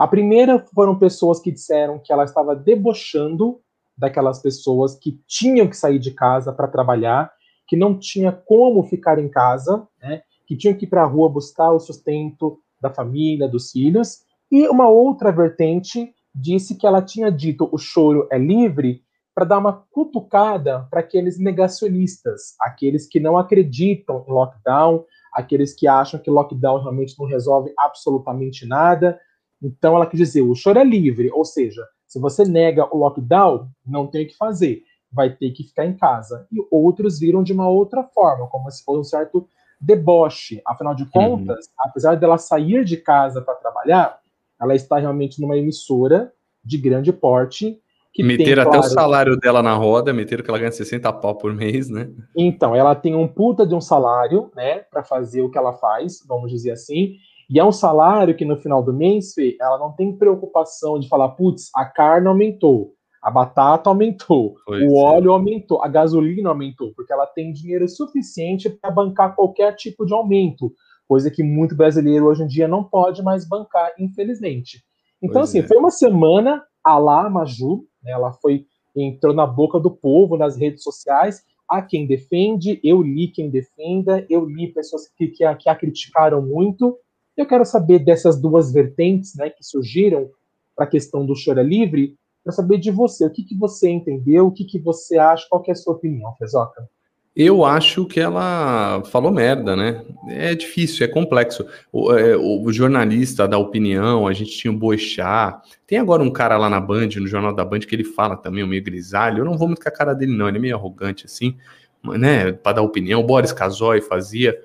A 0.00 0.08
primeira 0.08 0.58
foram 0.74 0.98
pessoas 0.98 1.40
que 1.40 1.52
disseram 1.52 1.98
que 1.98 2.10
ela 2.10 2.24
estava 2.24 2.56
debochando 2.56 3.60
daquelas 3.94 4.40
pessoas 4.40 4.94
que 4.94 5.20
tinham 5.26 5.68
que 5.68 5.76
sair 5.76 5.98
de 5.98 6.12
casa 6.12 6.54
para 6.54 6.66
trabalhar, 6.66 7.30
que 7.68 7.76
não 7.76 7.98
tinha 7.98 8.32
como 8.32 8.82
ficar 8.84 9.18
em 9.18 9.28
casa, 9.28 9.86
né, 10.00 10.22
que 10.46 10.56
tinham 10.56 10.74
que 10.74 10.86
ir 10.86 10.88
para 10.88 11.02
a 11.02 11.06
rua 11.06 11.28
buscar 11.28 11.70
o 11.70 11.78
sustento 11.78 12.58
da 12.80 12.88
família, 12.88 13.46
dos 13.46 13.72
filhos. 13.72 14.22
E 14.50 14.66
uma 14.68 14.88
outra 14.88 15.30
vertente 15.30 16.14
disse 16.34 16.76
que 16.76 16.86
ela 16.86 17.02
tinha 17.02 17.30
dito 17.30 17.68
o 17.70 17.76
choro 17.76 18.26
é 18.32 18.38
livre 18.38 19.02
para 19.34 19.44
dar 19.44 19.58
uma 19.58 19.84
cutucada 19.90 20.88
para 20.90 21.00
aqueles 21.00 21.38
negacionistas, 21.38 22.54
aqueles 22.58 23.06
que 23.06 23.20
não 23.20 23.36
acreditam 23.36 24.24
em 24.26 24.32
lockdown, 24.32 25.04
aqueles 25.34 25.74
que 25.74 25.86
acham 25.86 26.18
que 26.18 26.30
lockdown 26.30 26.80
realmente 26.80 27.14
não 27.18 27.26
resolve 27.26 27.70
absolutamente 27.76 28.66
nada, 28.66 29.20
então 29.62 29.96
ela 29.96 30.06
quis 30.06 30.18
dizer, 30.18 30.42
o 30.42 30.54
choro 30.54 30.78
é 30.78 30.84
livre, 30.84 31.30
ou 31.32 31.44
seja, 31.44 31.86
se 32.06 32.18
você 32.18 32.44
nega 32.44 32.88
o 32.92 32.98
lockdown, 32.98 33.68
não 33.86 34.06
tem 34.06 34.24
o 34.24 34.28
que 34.28 34.36
fazer, 34.36 34.82
vai 35.12 35.30
ter 35.30 35.50
que 35.50 35.64
ficar 35.64 35.86
em 35.86 35.96
casa. 35.96 36.46
E 36.52 36.56
outros 36.70 37.18
viram 37.18 37.42
de 37.42 37.52
uma 37.52 37.68
outra 37.68 38.02
forma, 38.02 38.46
como 38.46 38.70
se 38.70 38.82
fosse 38.82 39.00
um 39.00 39.04
certo 39.04 39.48
deboche. 39.80 40.60
Afinal 40.66 40.94
de 40.94 41.04
uhum. 41.04 41.10
contas, 41.10 41.66
uhum. 41.66 41.72
apesar 41.78 42.16
dela 42.16 42.38
sair 42.38 42.84
de 42.84 42.96
casa 42.96 43.40
para 43.40 43.54
trabalhar, 43.54 44.18
ela 44.60 44.74
está 44.74 44.98
realmente 44.98 45.40
numa 45.40 45.56
emissora 45.56 46.32
de 46.64 46.76
grande 46.76 47.12
porte. 47.12 47.80
Que 48.12 48.24
meteram 48.24 48.62
tem, 48.64 48.72
até 48.72 48.78
claro, 48.78 48.86
o 48.86 48.94
salário 48.94 49.36
dela 49.36 49.62
na 49.62 49.74
roda, 49.74 50.12
meteram 50.12 50.42
que 50.42 50.50
ela 50.50 50.58
ganha 50.58 50.72
60 50.72 51.12
pau 51.12 51.36
por 51.36 51.54
mês, 51.54 51.88
né? 51.88 52.10
Então, 52.36 52.74
ela 52.74 52.94
tem 52.94 53.14
um 53.14 53.28
puta 53.28 53.64
de 53.64 53.72
um 53.72 53.80
salário, 53.80 54.50
né, 54.54 54.80
para 54.80 55.04
fazer 55.04 55.42
o 55.42 55.50
que 55.50 55.56
ela 55.56 55.74
faz, 55.74 56.24
vamos 56.26 56.50
dizer 56.50 56.72
assim, 56.72 57.14
e 57.50 57.58
é 57.58 57.64
um 57.64 57.72
salário 57.72 58.36
que 58.36 58.44
no 58.44 58.56
final 58.56 58.80
do 58.80 58.92
mês, 58.92 59.34
Fê, 59.34 59.56
ela 59.60 59.76
não 59.76 59.90
tem 59.90 60.16
preocupação 60.16 61.00
de 61.00 61.08
falar, 61.08 61.30
putz, 61.30 61.68
a 61.74 61.84
carne 61.84 62.28
aumentou, 62.28 62.94
a 63.20 63.28
batata 63.28 63.90
aumentou, 63.90 64.54
pois 64.64 64.80
o 64.82 64.94
é. 64.94 64.98
óleo 64.98 65.30
é. 65.30 65.34
aumentou, 65.34 65.82
a 65.82 65.88
gasolina 65.88 66.48
aumentou, 66.48 66.92
porque 66.94 67.12
ela 67.12 67.26
tem 67.26 67.52
dinheiro 67.52 67.88
suficiente 67.88 68.70
para 68.70 68.92
bancar 68.92 69.34
qualquer 69.34 69.74
tipo 69.74 70.06
de 70.06 70.14
aumento, 70.14 70.72
coisa 71.08 71.28
que 71.28 71.42
muito 71.42 71.74
brasileiro 71.74 72.26
hoje 72.26 72.44
em 72.44 72.46
dia 72.46 72.68
não 72.68 72.84
pode 72.84 73.20
mais 73.20 73.44
bancar, 73.44 73.92
infelizmente. 73.98 74.84
Então, 75.20 75.40
pois 75.40 75.48
assim, 75.48 75.58
é. 75.58 75.62
foi 75.66 75.76
uma 75.76 75.90
semana 75.90 76.64
a 76.84 76.98
lá 76.98 77.28
Maju, 77.28 77.84
né, 78.02 78.12
ela 78.12 78.32
foi 78.32 78.64
entrou 78.94 79.34
na 79.34 79.46
boca 79.46 79.78
do 79.78 79.90
povo 79.90 80.36
nas 80.36 80.56
redes 80.56 80.82
sociais. 80.82 81.42
Há 81.68 81.82
quem 81.82 82.06
defende, 82.06 82.80
eu 82.82 83.02
li 83.02 83.28
quem 83.28 83.50
defenda, 83.50 84.24
eu 84.28 84.44
li 84.44 84.72
pessoas 84.72 85.08
que, 85.16 85.28
que, 85.28 85.44
a, 85.44 85.54
que 85.54 85.68
a 85.68 85.74
criticaram 85.74 86.42
muito, 86.42 86.96
eu 87.40 87.46
quero 87.46 87.64
saber 87.64 88.00
dessas 88.00 88.40
duas 88.40 88.72
vertentes 88.72 89.34
né, 89.34 89.50
que 89.50 89.64
surgiram 89.64 90.30
para 90.74 90.84
a 90.84 90.88
questão 90.88 91.26
do 91.26 91.34
choro 91.34 91.60
é 91.60 91.62
livre, 91.62 92.16
para 92.42 92.52
saber 92.52 92.78
de 92.78 92.90
você, 92.90 93.26
o 93.26 93.30
que, 93.30 93.42
que 93.42 93.56
você 93.56 93.90
entendeu, 93.90 94.46
o 94.46 94.52
que, 94.52 94.64
que 94.64 94.78
você 94.78 95.18
acha, 95.18 95.46
qual 95.48 95.62
é 95.66 95.72
a 95.72 95.74
sua 95.74 95.94
opinião, 95.94 96.34
Fezoca? 96.38 96.88
Eu 97.34 97.64
acho 97.64 98.06
que 98.06 98.18
ela 98.18 99.02
falou 99.04 99.30
merda, 99.30 99.76
né? 99.76 100.04
É 100.28 100.54
difícil, 100.54 101.06
é 101.06 101.08
complexo. 101.08 101.64
O, 101.92 102.12
é, 102.12 102.36
o 102.36 102.72
jornalista 102.72 103.46
da 103.46 103.56
opinião, 103.56 104.26
a 104.26 104.32
gente 104.32 104.50
tinha 104.50 104.72
o 104.72 104.76
Boechat. 104.76 105.60
Tem 105.86 105.98
agora 105.98 106.22
um 106.24 106.30
cara 106.30 106.58
lá 106.58 106.68
na 106.68 106.80
Band, 106.80 107.08
no 107.16 107.28
Jornal 107.28 107.54
da 107.54 107.64
Band, 107.64 107.80
que 107.80 107.94
ele 107.94 108.02
fala 108.02 108.36
também, 108.36 108.66
meio 108.66 108.82
grisalho. 108.82 109.38
Eu 109.38 109.44
não 109.44 109.56
vou 109.56 109.68
muito 109.68 109.80
com 109.80 109.88
a 109.88 109.92
cara 109.92 110.12
dele, 110.12 110.36
não. 110.36 110.48
Ele 110.48 110.58
é 110.58 110.60
meio 110.60 110.76
arrogante, 110.76 111.24
assim, 111.24 111.56
né? 112.02 112.50
Para 112.50 112.76
dar 112.76 112.82
opinião. 112.82 113.20
O 113.20 113.26
Boris 113.26 113.52
Casoy 113.52 114.00
fazia. 114.00 114.58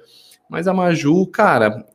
Mas 0.50 0.68
a 0.68 0.74
Maju, 0.74 1.28
cara, 1.28 1.86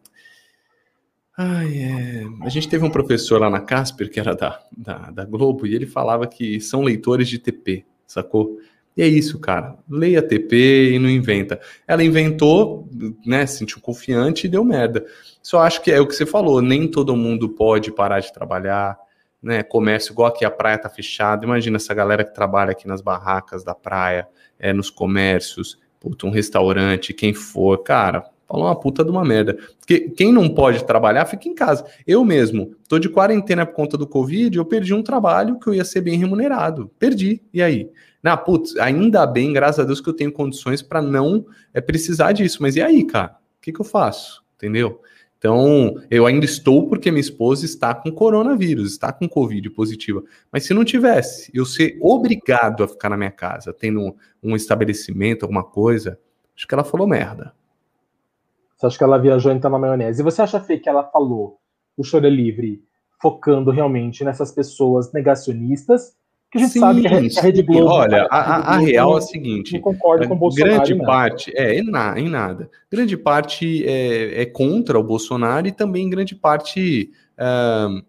Ai, 1.37 1.79
é... 1.79 2.25
A 2.43 2.49
gente 2.49 2.69
teve 2.69 2.85
um 2.85 2.91
professor 2.91 3.41
lá 3.41 3.49
na 3.49 3.61
Casper, 3.61 4.11
que 4.11 4.21
era 4.21 4.35
da, 4.35 4.61
da, 4.77 5.11
da, 5.11 5.25
Globo, 5.25 5.67
e 5.67 5.75
ele 5.75 5.87
falava 5.87 6.27
que 6.27 6.61
são 6.61 6.83
leitores 6.83 7.29
de 7.29 7.39
TP, 7.39 7.85
sacou? 8.07 8.59
E 8.97 9.03
é 9.03 9.07
isso, 9.07 9.39
cara. 9.39 9.77
Leia 9.89 10.21
TP 10.21 10.93
e 10.93 10.99
não 10.99 11.09
inventa. 11.09 11.61
Ela 11.87 12.03
inventou, 12.03 12.89
né? 13.25 13.47
Se 13.47 13.59
sentiu 13.59 13.81
confiante 13.81 14.47
e 14.47 14.51
deu 14.51 14.65
merda. 14.65 15.07
Só 15.43 15.61
acho 15.61 15.81
que 15.83 15.91
é 15.91 16.01
o 16.01 16.07
que 16.07 16.15
você 16.15 16.27
falou, 16.27 16.61
nem 16.61 16.89
todo 16.89 17.17
mundo 17.17 17.49
pode 17.49 17.93
parar 17.93 18.21
de 18.21 18.33
trabalhar, 18.33 18.99
né? 19.43 19.63
Comércio, 19.63 20.13
igual 20.13 20.29
aqui 20.29 20.45
a 20.45 20.51
praia 20.51 20.77
tá 20.77 20.91
fechada. 20.91 21.45
Imagina 21.45 21.77
essa 21.77 21.95
galera 21.95 22.25
que 22.25 22.35
trabalha 22.35 22.73
aqui 22.73 22.87
nas 22.87 23.01
barracas 23.01 23.65
da 23.65 23.75
praia, 23.75 24.29
é, 24.59 24.73
nos 24.73 24.91
comércios, 24.91 25.79
puta, 25.99 26.27
um 26.27 26.31
restaurante, 26.31 27.15
quem 27.15 27.33
for, 27.33 27.79
cara, 27.83 28.25
fala 28.51 28.65
uma 28.65 28.79
puta 28.79 29.05
de 29.05 29.11
uma 29.11 29.25
merda. 29.25 29.57
Porque 29.79 30.11
quem 30.11 30.33
não 30.33 30.49
pode 30.49 30.85
trabalhar, 30.85 31.25
fica 31.27 31.49
em 31.49 31.55
casa. 31.55 31.85
Eu 32.07 32.25
mesmo, 32.25 32.75
tô 32.89 32.99
de 32.99 33.09
quarentena 33.09 33.65
por 33.65 33.75
conta 33.75 33.97
do 33.97 34.07
Covid, 34.07 34.57
eu 34.57 34.65
perdi 34.65 34.93
um 34.93 35.03
trabalho 35.03 35.59
que 35.59 35.69
eu 35.69 35.75
ia 35.75 35.85
ser 35.85 36.01
bem 36.01 36.19
remunerado. 36.19 36.91
Perdi. 36.99 37.43
E 37.53 37.63
aí? 37.63 37.89
Na 38.23 38.37
putz, 38.37 38.77
ainda 38.77 39.27
bem, 39.27 39.53
graças 39.53 39.79
a 39.79 39.85
Deus, 39.85 40.01
que 40.01 40.09
eu 40.09 40.15
tenho 40.15 40.33
condições 40.33 40.83
para 40.83 41.01
não 41.01 41.47
é, 41.73 41.81
precisar 41.81 42.33
disso. 42.33 42.59
Mas 42.61 42.77
e 42.77 42.83
aí, 42.83 43.05
cara? 43.05 43.37
O 43.59 43.63
que, 43.63 43.73
que 43.73 43.81
eu 43.81 43.85
faço? 43.85 44.43
Entendeu? 44.57 45.01
Então, 45.41 45.95
eu 46.11 46.27
ainda 46.27 46.45
estou 46.45 46.87
porque 46.87 47.11
minha 47.11 47.23
esposa 47.23 47.65
está 47.65 47.95
com 47.95 48.13
coronavírus, 48.13 48.93
está 48.93 49.11
com 49.11 49.27
Covid 49.27 49.71
positiva. 49.71 50.23
Mas 50.53 50.67
se 50.67 50.75
não 50.75 50.85
tivesse, 50.85 51.51
eu 51.55 51.65
ser 51.65 51.97
obrigado 51.99 52.85
a 52.85 52.89
ficar 52.89 53.09
na 53.09 53.17
minha 53.17 53.31
casa, 53.31 53.73
tendo 53.73 54.15
um, 54.43 54.55
estabelecimento, 54.55 55.45
alguma 55.45 55.65
coisa, 55.65 56.19
acho 56.55 56.69
que 56.69 56.75
ela 56.75 56.85
falou 56.85 57.07
merda. 57.07 57.55
Você 58.81 58.87
acha 58.87 58.97
que 58.99 59.05
ela 59.05 59.19
viajou 59.19 59.53
então 59.53 59.71
na 59.71 59.79
maionese? 59.79 60.23
E 60.23 60.25
você 60.25 60.41
acha, 60.41 60.59
Fê, 60.59 60.79
que 60.79 60.89
ela 60.89 61.05
falou 61.05 61.59
o 61.99 62.03
choro 62.03 62.27
é 62.27 62.31
livre 62.31 62.83
focando 63.21 63.71
realmente 63.71 64.25
nessas 64.25 64.51
pessoas 64.51 65.13
negacionistas 65.13 66.17
que 66.51 66.57
a 66.57 66.63
gente 66.63 66.73
sim, 66.73 66.81
sabe 66.81 67.03
que 67.03 67.39
a 67.39 67.43
Rede 67.43 67.63
Globo. 67.63 67.91
Olha, 67.91 68.27
a, 68.31 68.39
a, 68.39 68.75
a 68.75 68.79
real 68.79 69.15
é 69.15 69.19
a 69.19 69.21
seguinte: 69.21 69.75
não 69.75 69.81
concorda 69.83 70.27
com 70.27 70.35
o 70.35 70.39
Bolsonaro. 70.39 70.83
Grande 70.83 71.05
parte, 71.05 71.53
é, 71.55 71.79
em, 71.79 71.85
na, 71.85 72.19
em 72.19 72.29
nada. 72.29 72.71
Grande 72.91 73.17
parte 73.19 73.87
é, 73.87 74.43
é, 74.43 74.47
contra 74.47 74.99
o 74.99 75.05
Bolsonaro 75.05 75.69
e 75.69 75.73
também 75.73 76.09
grande 76.09 76.35
parte. 76.35 77.11
Uh, 77.39 78.03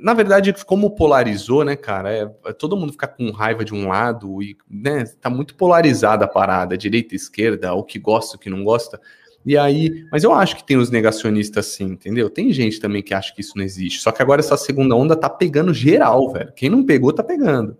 na 0.00 0.14
verdade, 0.14 0.54
como 0.64 0.94
polarizou, 0.94 1.64
né, 1.64 1.76
cara? 1.76 2.12
É, 2.12 2.30
é, 2.46 2.52
todo 2.52 2.76
mundo 2.76 2.92
fica 2.92 3.08
com 3.08 3.30
raiva 3.30 3.64
de 3.64 3.74
um 3.74 3.88
lado 3.88 4.42
e, 4.42 4.56
né, 4.70 5.04
tá 5.20 5.28
muito 5.28 5.54
polarizada 5.54 6.24
a 6.24 6.28
parada, 6.28 6.78
direita 6.78 7.14
e 7.14 7.16
esquerda, 7.16 7.74
o 7.74 7.82
que 7.82 7.98
gosta, 7.98 8.36
o 8.36 8.40
que 8.40 8.48
não 8.48 8.64
gosta. 8.64 9.00
E 9.44 9.58
aí, 9.58 10.06
mas 10.10 10.24
eu 10.24 10.32
acho 10.32 10.56
que 10.56 10.64
tem 10.64 10.78
os 10.78 10.90
negacionistas 10.90 11.66
sim, 11.66 11.84
entendeu? 11.84 12.30
Tem 12.30 12.50
gente 12.50 12.80
também 12.80 13.02
que 13.02 13.12
acha 13.12 13.34
que 13.34 13.42
isso 13.42 13.52
não 13.56 13.64
existe. 13.64 14.00
Só 14.00 14.10
que 14.10 14.22
agora 14.22 14.40
essa 14.40 14.56
segunda 14.56 14.94
onda 14.94 15.14
tá 15.14 15.28
pegando 15.28 15.74
geral, 15.74 16.32
velho. 16.32 16.52
Quem 16.54 16.70
não 16.70 16.84
pegou, 16.84 17.12
tá 17.12 17.22
pegando. 17.22 17.76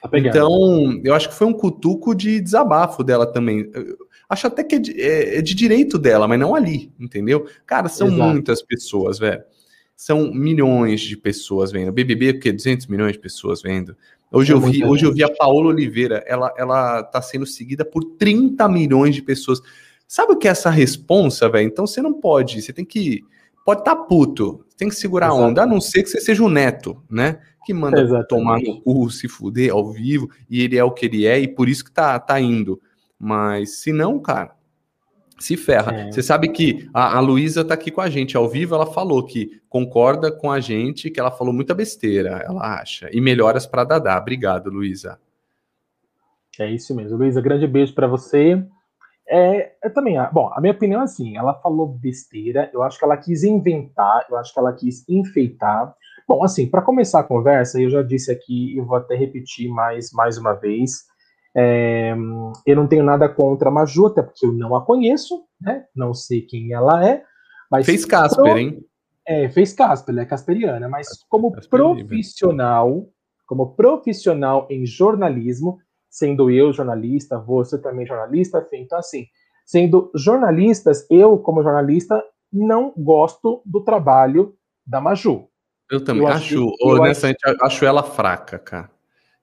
Tá 0.00 0.08
pegando. 0.08 0.30
Então, 0.30 1.00
eu 1.02 1.14
acho 1.14 1.28
que 1.28 1.34
foi 1.34 1.48
um 1.48 1.52
cutuco 1.52 2.14
de 2.14 2.40
desabafo 2.40 3.02
dela 3.02 3.26
também. 3.26 3.68
Eu 3.74 3.98
acho 4.28 4.46
até 4.46 4.62
que 4.62 4.76
é 4.76 4.78
de, 4.78 5.00
é, 5.00 5.38
é 5.38 5.42
de, 5.42 5.54
direito 5.54 5.98
dela, 5.98 6.28
mas 6.28 6.38
não 6.38 6.54
ali, 6.54 6.92
entendeu? 7.00 7.48
Cara, 7.66 7.88
são 7.88 8.06
Exato. 8.06 8.30
muitas 8.30 8.62
pessoas, 8.62 9.18
velho. 9.18 9.42
São 9.96 10.32
milhões 10.32 11.00
de 11.00 11.16
pessoas 11.16 11.72
vendo. 11.72 11.90
BBB, 11.90 12.30
o 12.30 12.38
quê? 12.38 12.52
200 12.52 12.86
milhões 12.86 13.14
de 13.14 13.18
pessoas 13.18 13.60
vendo. 13.60 13.96
Hoje, 14.30 14.52
é 14.52 14.54
eu 14.54 14.60
vi, 14.60 14.84
hoje 14.84 15.04
eu 15.04 15.12
vi 15.12 15.24
a 15.24 15.34
Paola 15.34 15.68
Oliveira, 15.68 16.22
ela, 16.26 16.54
ela 16.56 17.02
tá 17.02 17.20
sendo 17.20 17.46
seguida 17.46 17.84
por 17.84 18.04
30 18.04 18.68
milhões 18.68 19.16
de 19.16 19.22
pessoas. 19.22 19.60
Sabe 20.08 20.32
o 20.32 20.36
que 20.36 20.48
é 20.48 20.50
essa 20.50 20.70
responsa, 20.70 21.50
velho? 21.50 21.68
Então 21.68 21.86
você 21.86 22.00
não 22.00 22.14
pode, 22.14 22.62
você 22.62 22.72
tem 22.72 22.84
que. 22.84 23.22
Pode 23.62 23.82
estar 23.82 23.94
tá 23.94 24.02
puto, 24.02 24.64
tem 24.78 24.88
que 24.88 24.94
segurar 24.94 25.28
a 25.28 25.34
onda, 25.34 25.64
a 25.64 25.66
não 25.66 25.82
ser 25.82 26.02
que 26.02 26.08
você 26.08 26.18
seja 26.18 26.42
o 26.42 26.48
neto, 26.48 27.04
né? 27.10 27.40
Que 27.66 27.74
manda 27.74 28.00
Exatamente. 28.00 28.28
tomar 28.28 28.58
no 28.58 28.80
cu, 28.80 29.10
se 29.10 29.28
fuder 29.28 29.70
ao 29.70 29.92
vivo, 29.92 30.30
e 30.48 30.62
ele 30.62 30.78
é 30.78 30.82
o 30.82 30.90
que 30.90 31.04
ele 31.04 31.26
é, 31.26 31.38
e 31.38 31.46
por 31.46 31.68
isso 31.68 31.84
que 31.84 31.92
tá, 31.92 32.18
tá 32.18 32.40
indo. 32.40 32.80
Mas 33.20 33.80
se 33.80 33.92
não, 33.92 34.18
cara, 34.18 34.56
se 35.38 35.58
ferra. 35.58 35.92
É. 35.92 36.10
Você 36.10 36.22
sabe 36.22 36.48
que 36.48 36.88
a, 36.94 37.18
a 37.18 37.20
Luísa 37.20 37.62
tá 37.62 37.74
aqui 37.74 37.90
com 37.90 38.00
a 38.00 38.08
gente 38.08 38.34
ao 38.34 38.48
vivo, 38.48 38.74
ela 38.74 38.86
falou 38.86 39.22
que 39.22 39.60
concorda 39.68 40.32
com 40.32 40.50
a 40.50 40.58
gente, 40.58 41.10
que 41.10 41.20
ela 41.20 41.30
falou 41.30 41.52
muita 41.52 41.74
besteira, 41.74 42.42
ela 42.46 42.80
acha. 42.80 43.10
E 43.12 43.20
melhoras 43.20 43.66
para 43.66 43.84
Dadá. 43.84 44.16
Obrigado, 44.16 44.70
Luísa. 44.70 45.20
É 46.58 46.70
isso 46.70 46.94
mesmo. 46.94 47.18
Luísa, 47.18 47.42
grande 47.42 47.66
beijo 47.66 47.94
para 47.94 48.06
você. 48.06 48.64
É, 49.30 49.72
eu 49.84 49.92
também, 49.92 50.16
bom, 50.32 50.50
a 50.54 50.60
minha 50.60 50.72
opinião 50.72 51.02
é 51.02 51.04
assim, 51.04 51.36
ela 51.36 51.52
falou 51.54 51.86
besteira, 51.86 52.70
eu 52.72 52.82
acho 52.82 52.98
que 52.98 53.04
ela 53.04 53.16
quis 53.16 53.44
inventar, 53.44 54.26
eu 54.30 54.36
acho 54.36 54.52
que 54.52 54.58
ela 54.58 54.72
quis 54.72 55.06
enfeitar. 55.08 55.94
Bom, 56.26 56.42
assim, 56.42 56.66
para 56.66 56.82
começar 56.82 57.20
a 57.20 57.24
conversa, 57.24 57.80
eu 57.80 57.90
já 57.90 58.02
disse 58.02 58.32
aqui, 58.32 58.76
eu 58.76 58.86
vou 58.86 58.96
até 58.96 59.14
repetir 59.14 59.68
mais, 59.70 60.10
mais 60.12 60.38
uma 60.38 60.54
vez, 60.54 61.08
é, 61.54 62.14
eu 62.66 62.76
não 62.76 62.86
tenho 62.86 63.02
nada 63.02 63.28
contra 63.28 63.68
a 63.68 63.72
Maju, 63.72 64.06
até 64.06 64.22
porque 64.22 64.46
eu 64.46 64.52
não 64.52 64.74
a 64.74 64.84
conheço, 64.84 65.44
né? 65.60 65.84
Não 65.94 66.14
sei 66.14 66.42
quem 66.42 66.72
ela 66.72 67.06
é. 67.06 67.22
Mas 67.70 67.84
fez 67.84 68.04
Casper, 68.04 68.44
pro... 68.44 68.58
hein? 68.58 68.84
É, 69.26 69.48
fez 69.48 69.72
Casper, 69.72 70.14
ela 70.14 70.22
é 70.22 70.26
casperiana, 70.26 70.88
mas 70.88 71.08
como 71.28 71.52
profissional, 71.68 73.06
como 73.46 73.74
profissional 73.74 74.66
em 74.70 74.86
jornalismo, 74.86 75.78
sendo 76.10 76.50
eu 76.50 76.72
jornalista, 76.72 77.38
você 77.38 77.78
também 77.78 78.06
jornalista, 78.06 78.66
então 78.72 78.98
assim, 78.98 79.26
sendo 79.64 80.10
jornalistas, 80.14 81.06
eu 81.10 81.38
como 81.38 81.62
jornalista 81.62 82.22
não 82.52 82.92
gosto 82.96 83.62
do 83.64 83.82
trabalho 83.82 84.54
da 84.86 85.00
Maju. 85.00 85.48
Eu 85.90 86.04
também 86.04 86.22
eu 86.22 86.28
acho, 86.28 86.68
acho 86.68 86.76
honestamente, 86.82 87.38
acho, 87.44 87.64
acho 87.64 87.84
ela 87.84 88.02
fraca, 88.02 88.58
cara. 88.58 88.90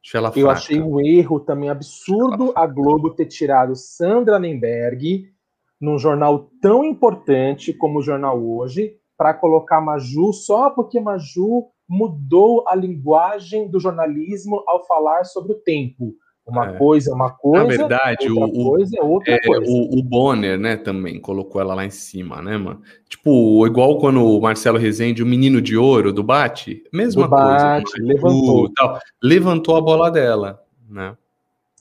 Acho 0.03 0.17
ela 0.17 0.31
fraca. 0.31 0.39
Eu 0.39 0.50
achei 0.50 0.81
um 0.81 1.00
erro 1.00 1.39
também 1.39 1.69
absurdo 1.69 2.53
a 2.55 2.65
Globo 2.67 3.15
ter 3.15 3.25
tirado 3.25 3.75
Sandra 3.75 4.39
Nemberg 4.39 5.31
num 5.79 5.98
jornal 5.98 6.50
tão 6.62 6.84
importante 6.84 7.74
como 7.74 8.00
o 8.00 8.01
jornal 8.01 8.43
hoje, 8.43 8.98
para 9.17 9.34
colocar 9.34 9.81
Maju 9.81 10.34
só 10.34 10.69
porque 10.69 11.00
Maju 11.00 11.67
mudou 11.88 12.67
a 12.67 12.75
linguagem 12.75 13.69
do 13.69 13.79
jornalismo 13.79 14.63
ao 14.67 14.86
falar 14.86 15.24
sobre 15.25 15.53
o 15.53 15.60
tempo. 15.60 16.15
Uma 16.47 16.69
é. 16.69 16.77
coisa 16.77 17.09
é 17.09 17.13
uma 17.13 17.31
coisa. 17.31 17.63
Na 17.63 17.69
verdade, 17.69 18.29
outra 18.29 18.45
o, 18.45 18.69
coisa 18.69 18.97
é 18.99 19.03
outra 19.03 19.33
é, 19.33 19.39
coisa. 19.39 19.65
O, 19.67 19.99
o, 19.99 20.03
Bonner, 20.03 20.59
né, 20.59 20.77
também 20.77 21.19
colocou 21.19 21.59
ela 21.59 21.73
lá 21.73 21.83
em 21.83 21.89
cima, 21.89 22.39
né, 22.39 22.55
mano? 22.55 22.81
Tipo, 23.09 23.65
igual 23.65 23.97
quando 23.97 24.23
o 24.23 24.39
Marcelo 24.39 24.77
Rezende, 24.77 25.23
o 25.23 25.25
menino 25.25 25.59
de 25.59 25.75
ouro 25.75 26.13
do 26.13 26.23
Bate, 26.23 26.83
mesma 26.93 27.23
do 27.23 27.29
coisa. 27.29 27.43
Bate, 27.43 27.99
levantou. 27.99 28.71
Tal, 28.73 28.99
levantou 29.23 29.75
a 29.75 29.81
bola 29.81 30.11
dela, 30.11 30.61
né? 30.87 31.17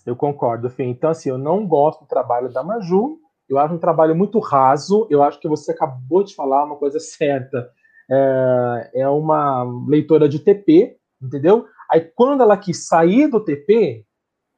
Eu 0.06 0.16
concordo, 0.16 0.71
Fim. 0.71 0.88
Então, 0.88 1.11
assim, 1.11 1.28
eu 1.28 1.38
não 1.38 1.66
gosto 1.66 2.00
do 2.00 2.06
trabalho 2.06 2.50
da 2.50 2.62
Maju. 2.62 3.18
Eu 3.49 3.59
acho 3.59 3.75
um 3.75 3.78
trabalho 3.78 4.14
muito 4.14 4.38
raso. 4.38 5.06
Eu 5.11 5.23
acho 5.23 5.38
que 5.38 5.49
você 5.49 5.73
acabou 5.73 6.25
de 6.25 6.35
falar 6.35 6.64
uma 6.64 6.76
coisa 6.76 6.99
certa. 7.00 7.71
É, 8.11 8.90
é 8.94 9.09
uma 9.09 9.62
leitora 9.87 10.28
de 10.28 10.38
TP, 10.38 10.97
entendeu? 11.23 11.66
Aí, 11.90 12.00
quando 12.00 12.42
ela 12.42 12.56
quis 12.56 12.87
sair 12.87 13.28
do 13.28 13.40
TP, 13.40 14.04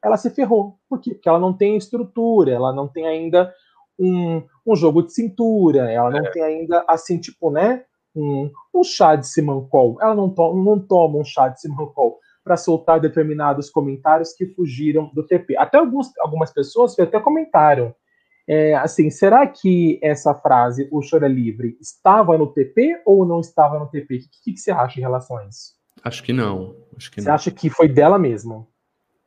ela 0.06 0.16
se 0.16 0.30
ferrou. 0.30 0.78
Por 0.88 1.00
quê? 1.00 1.14
Porque 1.14 1.28
ela 1.28 1.38
não 1.38 1.52
tem 1.52 1.76
estrutura, 1.76 2.52
ela 2.52 2.72
não 2.72 2.86
tem 2.86 3.06
ainda 3.06 3.52
um, 3.98 4.42
um 4.66 4.76
jogo 4.76 5.02
de 5.02 5.12
cintura, 5.12 5.90
ela 5.90 6.10
não 6.10 6.26
é. 6.26 6.30
tem 6.30 6.42
ainda, 6.42 6.84
assim, 6.88 7.18
tipo, 7.18 7.50
né, 7.50 7.84
um, 8.14 8.50
um 8.75 8.84
chá 8.84 9.16
de 9.16 9.26
Simancol. 9.26 9.98
Ela 10.00 10.14
não, 10.14 10.30
to 10.30 10.54
não 10.54 10.78
toma 10.78 11.18
um 11.18 11.25
chá 11.25 11.48
de 11.48 11.60
Simancol 11.60 12.18
para 12.44 12.56
soltar 12.56 13.00
determinados 13.00 13.68
comentários 13.68 14.32
que 14.32 14.46
fugiram 14.46 15.10
do 15.12 15.26
TP. 15.26 15.56
Até 15.56 15.78
alguns, 15.78 16.16
algumas 16.18 16.52
pessoas 16.52 16.96
até 16.98 17.18
comentaram. 17.18 17.94
É, 18.48 18.76
assim, 18.76 19.10
será 19.10 19.44
que 19.44 19.98
essa 20.00 20.32
frase, 20.32 20.88
o 20.92 21.02
choro 21.02 21.25
é 21.25 21.28
livre, 21.28 21.76
estava 21.80 22.38
no 22.38 22.46
TP 22.46 23.02
ou 23.04 23.26
não 23.26 23.40
estava 23.40 23.76
no 23.80 23.88
TP? 23.88 24.04
O 24.14 24.18
que, 24.20 24.28
que, 24.44 24.52
que, 24.52 24.60
você 24.60 24.70
acha 24.70 25.00
em 25.00 25.02
relação 25.02 25.36
a 25.36 25.44
isso? 25.46 25.75
Acho 26.04 26.22
que 26.22 26.32
não. 26.32 26.76
Acho 26.96 27.10
que 27.10 27.20
você 27.20 27.26
não. 27.26 27.34
acha 27.34 27.50
que 27.50 27.68
foi 27.68 27.88
dela 27.88 28.16
mesmo? 28.20 28.68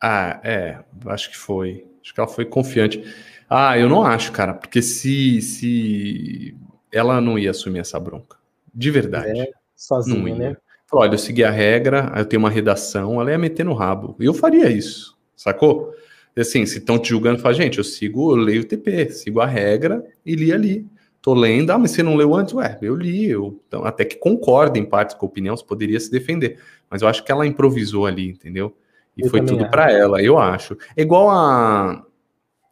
Ah, 0.01 0.39
é, 0.43 0.79
acho 1.07 1.29
que 1.29 1.37
foi. 1.37 1.85
Acho 2.01 2.13
que 2.13 2.19
ela 2.19 2.29
foi 2.29 2.45
confiante. 2.45 3.03
Ah, 3.49 3.77
eu 3.77 3.89
não 3.89 4.03
acho, 4.03 4.31
cara, 4.31 4.53
porque 4.53 4.81
se, 4.81 5.41
se 5.41 6.55
ela 6.91 7.19
não 7.19 7.37
ia 7.37 7.51
assumir 7.51 7.79
essa 7.79 7.99
bronca. 7.99 8.37
De 8.73 8.91
verdade. 8.91 9.39
É, 9.39 9.51
sozinha, 9.75 10.35
né? 10.35 10.57
Falou, 10.87 11.05
olha, 11.05 11.13
eu 11.13 11.19
segui 11.19 11.43
a 11.43 11.51
regra, 11.51 12.11
eu 12.15 12.25
tenho 12.25 12.41
uma 12.41 12.49
redação, 12.49 13.19
ela 13.19 13.31
ia 13.31 13.37
meter 13.37 13.63
no 13.63 13.73
rabo. 13.73 14.15
E 14.19 14.25
eu 14.25 14.33
faria 14.33 14.69
isso, 14.71 15.17
sacou? 15.35 15.93
Assim, 16.35 16.65
se 16.65 16.77
estão 16.77 16.97
te 16.97 17.09
julgando, 17.09 17.39
fala, 17.39 17.53
gente, 17.53 17.77
eu 17.77 17.83
sigo, 17.83 18.31
eu 18.31 18.37
leio 18.37 18.61
o 18.61 18.65
TP, 18.65 19.09
sigo 19.11 19.41
a 19.41 19.45
regra 19.45 20.03
e 20.25 20.35
li 20.35 20.53
ali. 20.53 20.87
Tô 21.21 21.33
lendo, 21.33 21.71
ah, 21.71 21.77
mas 21.77 21.91
você 21.91 22.01
não 22.01 22.15
leu 22.15 22.33
antes? 22.33 22.53
Ué, 22.53 22.77
eu 22.81 22.95
li, 22.95 23.29
eu 23.29 23.59
então, 23.67 23.83
até 23.83 24.05
que 24.05 24.15
concordo 24.15 24.79
em 24.79 24.85
partes 24.85 25.15
com 25.15 25.25
a 25.25 25.29
opinião, 25.29 25.55
você 25.55 25.65
poderia 25.65 25.99
se 25.99 26.09
defender. 26.09 26.59
Mas 26.89 27.01
eu 27.01 27.07
acho 27.07 27.23
que 27.25 27.31
ela 27.31 27.45
improvisou 27.45 28.05
ali, 28.05 28.29
entendeu? 28.29 28.75
E 29.19 29.25
eu 29.25 29.29
foi 29.29 29.43
tudo 29.43 29.69
para 29.69 29.91
ela, 29.91 30.21
eu 30.21 30.37
acho. 30.37 30.77
É 30.95 31.01
igual 31.01 31.29
a, 31.29 32.03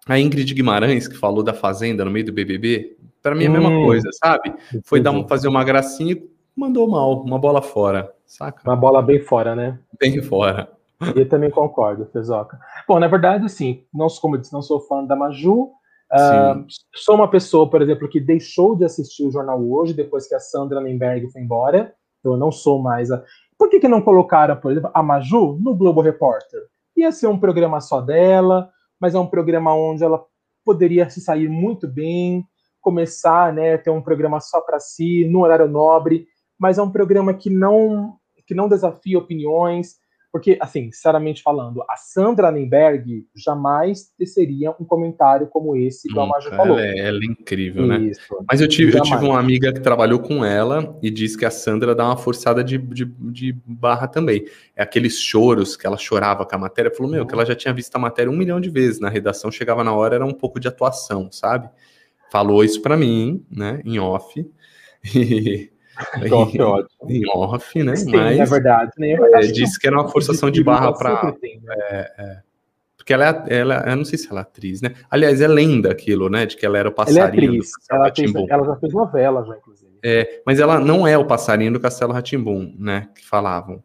a 0.07 0.19
Ingrid 0.19 0.53
Guimarães, 0.53 1.07
que 1.07 1.17
falou 1.17 1.43
da 1.43 1.53
Fazenda 1.53 2.05
no 2.05 2.11
meio 2.11 2.25
do 2.25 2.33
BBB. 2.33 2.97
Para 3.21 3.35
mim 3.35 3.45
é 3.45 3.47
a 3.47 3.51
mesma 3.51 3.69
hum, 3.69 3.85
coisa, 3.85 4.09
sabe? 4.13 4.53
Foi 4.83 5.01
dar 5.01 5.11
um, 5.11 5.27
fazer 5.27 5.47
uma 5.47 5.63
gracinha 5.63 6.13
e 6.13 6.29
mandou 6.55 6.87
mal, 6.87 7.21
uma 7.21 7.37
bola 7.37 7.61
fora, 7.61 8.11
saca? 8.25 8.61
Uma 8.65 8.75
bola 8.75 9.01
bem 9.01 9.19
fora, 9.19 9.55
né? 9.55 9.79
Bem 9.99 10.21
fora. 10.21 10.71
Eu 11.15 11.27
também 11.27 11.51
concordo, 11.51 12.07
Fezoca. 12.11 12.59
Bom, 12.87 12.99
na 12.99 13.07
verdade, 13.07 13.45
assim, 13.45 13.83
não, 13.93 14.07
como 14.21 14.35
eu 14.35 14.41
disse, 14.41 14.53
não 14.53 14.61
sou 14.61 14.79
fã 14.79 15.03
da 15.03 15.15
Maju. 15.15 15.71
Uh, 16.11 16.65
sou 16.95 17.15
uma 17.15 17.29
pessoa, 17.29 17.69
por 17.69 17.81
exemplo, 17.81 18.07
que 18.07 18.19
deixou 18.19 18.75
de 18.75 18.85
assistir 18.85 19.27
o 19.27 19.31
jornal 19.31 19.61
hoje, 19.61 19.93
depois 19.93 20.27
que 20.27 20.33
a 20.33 20.39
Sandra 20.39 20.79
Lemberg 20.79 21.29
foi 21.31 21.41
embora. 21.41 21.93
Então, 22.19 22.33
eu 22.33 22.37
não 22.37 22.51
sou 22.51 22.81
mais 22.81 23.11
a. 23.11 23.23
Por 23.57 23.69
que, 23.69 23.79
que 23.79 23.87
não 23.87 24.01
colocaram, 24.01 24.55
por 24.55 24.71
exemplo, 24.71 24.91
a 24.93 25.01
Maju 25.01 25.57
no 25.59 25.75
Globo 25.75 26.01
Repórter? 26.01 26.61
Ia 26.95 27.11
ser 27.11 27.27
um 27.27 27.39
programa 27.39 27.81
só 27.81 28.01
dela, 28.01 28.69
mas 28.99 29.15
é 29.15 29.19
um 29.19 29.27
programa 29.27 29.73
onde 29.73 30.03
ela 30.03 30.23
poderia 30.63 31.09
se 31.09 31.21
sair 31.21 31.49
muito 31.49 31.87
bem, 31.87 32.45
começar, 32.81 33.53
né, 33.53 33.77
ter 33.77 33.89
um 33.89 34.01
programa 34.01 34.39
só 34.39 34.61
para 34.61 34.79
si, 34.79 35.25
no 35.25 35.41
horário 35.41 35.67
nobre, 35.67 36.27
mas 36.59 36.77
é 36.77 36.81
um 36.81 36.91
programa 36.91 37.33
que 37.33 37.49
não 37.49 38.15
que 38.45 38.55
não 38.55 38.69
desafia 38.69 39.17
opiniões, 39.19 39.97
porque, 40.37 40.55
assim, 40.61 40.91
sinceramente 40.91 41.41
falando, 41.41 41.81
a 41.89 41.95
Sandra 41.97 42.51
Nenberg 42.51 43.25
jamais 43.35 44.13
teceria 44.15 44.69
um 44.79 44.85
comentário 44.85 45.47
como 45.47 45.75
esse 45.75 46.07
que 46.07 46.19
a 46.19 46.27
Marja 46.27 46.51
falou. 46.51 46.77
Ela 46.77 46.85
é, 46.85 46.99
ela 47.07 47.17
é 47.17 47.25
incrível, 47.25 47.87
né? 47.87 47.97
Isso. 47.97 48.21
né? 48.31 48.45
Mas 48.47 48.61
eu 48.61 48.67
tive, 48.67 48.95
eu 48.95 49.01
tive 49.01 49.25
uma 49.25 49.39
amiga 49.39 49.73
que 49.73 49.79
trabalhou 49.79 50.19
com 50.19 50.45
ela 50.45 50.95
e 51.01 51.09
disse 51.09 51.35
que 51.35 51.43
a 51.43 51.49
Sandra 51.49 51.95
dá 51.95 52.05
uma 52.05 52.17
forçada 52.17 52.63
de, 52.63 52.77
de, 52.77 53.05
de 53.05 53.51
barra 53.65 54.07
também. 54.07 54.45
É 54.75 54.83
aqueles 54.83 55.19
choros 55.19 55.75
que 55.75 55.87
ela 55.87 55.97
chorava 55.97 56.45
com 56.45 56.55
a 56.55 56.59
matéria. 56.59 56.93
Falou, 56.93 57.11
meu, 57.11 57.25
que 57.25 57.33
ela 57.33 57.43
já 57.43 57.55
tinha 57.55 57.73
visto 57.73 57.95
a 57.95 57.99
matéria 57.99 58.31
um 58.31 58.37
milhão 58.37 58.61
de 58.61 58.69
vezes. 58.69 58.99
Na 58.99 59.09
redação 59.09 59.49
chegava 59.49 59.83
na 59.83 59.95
hora, 59.95 60.13
era 60.13 60.25
um 60.25 60.33
pouco 60.33 60.59
de 60.59 60.67
atuação, 60.67 61.31
sabe? 61.31 61.67
Falou 62.31 62.63
isso 62.63 62.79
para 62.79 62.95
mim, 62.95 63.43
né, 63.49 63.81
em 63.83 63.97
off. 63.97 64.45
E 65.15 65.71
off, 66.31 66.61
ótimo. 66.61 67.11
Em 67.11 67.23
off, 67.33 67.83
né? 67.83 67.95
Sim, 67.95 68.11
Mas, 68.11 68.39
é 68.39 68.45
verdade. 68.45 68.91
Né? 68.97 69.13
É, 69.13 69.39
disse 69.41 69.79
que 69.79 69.87
era 69.87 69.95
uma 69.95 70.09
forçação 70.09 70.49
de 70.51 70.63
barra 70.63 70.93
para. 70.93 71.23
Né? 71.23 71.33
É, 71.89 72.11
é. 72.17 72.37
Porque 72.97 73.13
ela, 73.13 73.45
é, 73.47 73.57
ela, 73.59 73.85
eu 73.87 73.95
não 73.95 74.05
sei 74.05 74.17
se 74.17 74.29
ela 74.29 74.41
é 74.41 74.43
atriz, 74.43 74.81
né? 74.81 74.93
Aliás, 75.09 75.39
é 75.39 75.47
lenda 75.47 75.91
aquilo, 75.91 76.29
né? 76.29 76.45
De 76.45 76.57
que 76.57 76.65
ela 76.65 76.77
era 76.77 76.89
o 76.89 76.91
passarinho. 76.91 77.61
Ela 77.89 78.07
é. 78.07 78.07
Ela, 78.07 78.15
fez, 78.15 78.33
ela, 78.49 78.65
já 78.65 78.75
fez 78.75 78.93
novela, 78.93 79.45
já, 79.45 79.55
inclusive. 79.55 79.91
É, 80.03 80.41
mas 80.45 80.59
ela 80.59 80.79
não 80.79 81.07
é 81.07 81.17
o 81.17 81.25
passarinho 81.25 81.73
do 81.73 81.79
Castelo 81.79 82.13
Ratimbum, 82.13 82.75
né? 82.77 83.09
Que 83.15 83.25
falavam. 83.25 83.83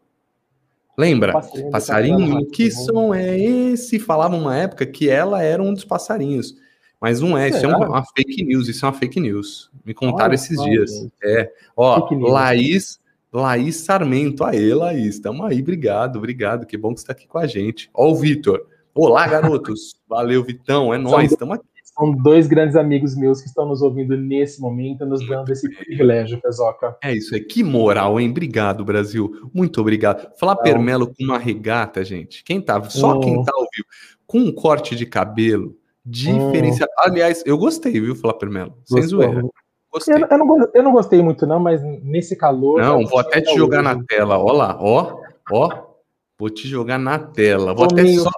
Lembra? 0.97 1.33
Passarinho, 1.33 1.71
passarinho 1.71 2.45
que 2.51 2.69
som 2.69 3.13
é 3.13 3.39
esse? 3.39 3.97
Falavam 3.97 4.39
uma 4.39 4.55
época 4.55 4.85
que 4.85 5.09
ela 5.09 5.41
era 5.41 5.61
um 5.61 5.73
dos 5.73 5.85
passarinhos. 5.85 6.55
Mas 7.03 7.19
não 7.19 7.37
é, 7.37 7.49
isso 7.49 7.65
é 7.65 7.67
uma, 7.67 8.01
fake 8.15 8.45
news, 8.45 8.69
isso 8.69 8.85
é 8.85 8.87
uma 8.87 8.93
fake 8.93 9.19
news. 9.19 9.69
Me 9.83 9.93
contaram 9.93 10.27
Olha, 10.29 10.35
esses 10.35 10.57
dias. 10.63 10.89
Gente. 10.89 11.11
É. 11.21 11.51
Ó, 11.75 12.07
Laís, 12.29 12.97
Laís 13.29 13.75
Sarmento. 13.75 14.41
Aê, 14.41 14.73
Laís, 14.73 15.19
tamo 15.19 15.43
aí, 15.43 15.59
obrigado, 15.59 16.15
obrigado. 16.15 16.65
Que 16.65 16.77
bom 16.77 16.93
que 16.93 17.01
você 17.01 17.03
está 17.03 17.11
aqui 17.11 17.27
com 17.27 17.37
a 17.37 17.45
gente. 17.45 17.89
Ó, 17.93 18.09
o 18.09 18.15
Vitor. 18.15 18.65
Olá, 18.95 19.27
garotos. 19.27 19.99
Valeu, 20.07 20.41
Vitão. 20.45 20.93
É 20.93 20.97
nóis, 20.97 21.33
estamos 21.33 21.55
aqui. 21.55 21.65
São 21.83 22.09
dois 22.09 22.47
grandes 22.47 22.77
amigos 22.77 23.17
meus 23.17 23.41
que 23.41 23.49
estão 23.49 23.67
nos 23.67 23.81
ouvindo 23.81 24.15
nesse 24.15 24.61
momento, 24.61 25.05
nos 25.05 25.27
dando 25.27 25.51
esse 25.51 25.69
privilégio, 25.75 26.39
Pezoca. 26.39 26.95
É 27.03 27.13
isso 27.13 27.35
aí. 27.35 27.41
Que 27.41 27.65
moral, 27.65 28.17
hein? 28.17 28.29
Obrigado, 28.29 28.85
Brasil. 28.85 29.49
Muito 29.53 29.81
obrigado. 29.81 30.31
Falar 30.39 30.53
então, 30.53 30.63
Permelo 30.63 31.07
com 31.07 31.21
uma 31.25 31.37
regata, 31.37 32.01
gente. 32.05 32.45
Quem 32.45 32.61
tá, 32.61 32.81
só 32.89 33.17
hum. 33.17 33.19
quem 33.19 33.43
tá 33.43 33.51
vivo, 33.75 33.87
com 34.25 34.39
um 34.39 34.53
corte 34.53 34.95
de 34.95 35.05
cabelo, 35.05 35.77
Diferenciado. 36.05 36.91
Hum. 36.91 37.03
Aliás, 37.05 37.43
eu 37.45 37.57
gostei, 37.57 37.93
viu, 37.93 38.15
Flapper 38.15 38.49
Melo? 38.49 38.77
Sem 38.85 39.01
zoeira. 39.03 39.43
Gostei. 39.91 40.15
Eu, 40.15 40.27
eu, 40.29 40.37
não, 40.37 40.71
eu 40.73 40.83
não 40.83 40.91
gostei 40.91 41.21
muito, 41.21 41.45
não, 41.45 41.59
mas 41.59 41.81
nesse 42.03 42.35
calor. 42.35 42.81
Não, 42.81 43.05
vou 43.05 43.19
até 43.19 43.41
te 43.41 43.55
jogar 43.55 43.79
hoje. 43.79 43.95
na 43.95 44.03
tela. 44.03 44.37
Ó 44.37 44.51
lá, 44.51 44.77
ó, 44.79 45.21
ó. 45.51 45.93
Vou 46.37 46.49
te 46.49 46.67
jogar 46.67 46.97
na 46.97 47.19
tela. 47.19 47.73
Vou 47.73 47.85
até 47.85 48.03
meio, 48.03 48.21
só. 48.21 48.31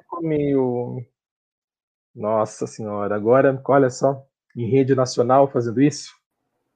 Nossa 2.15 2.65
senhora, 2.65 3.13
agora, 3.13 3.61
olha 3.67 3.89
só, 3.89 4.23
em 4.55 4.69
rede 4.69 4.95
nacional 4.95 5.49
fazendo 5.49 5.81
isso. 5.81 6.13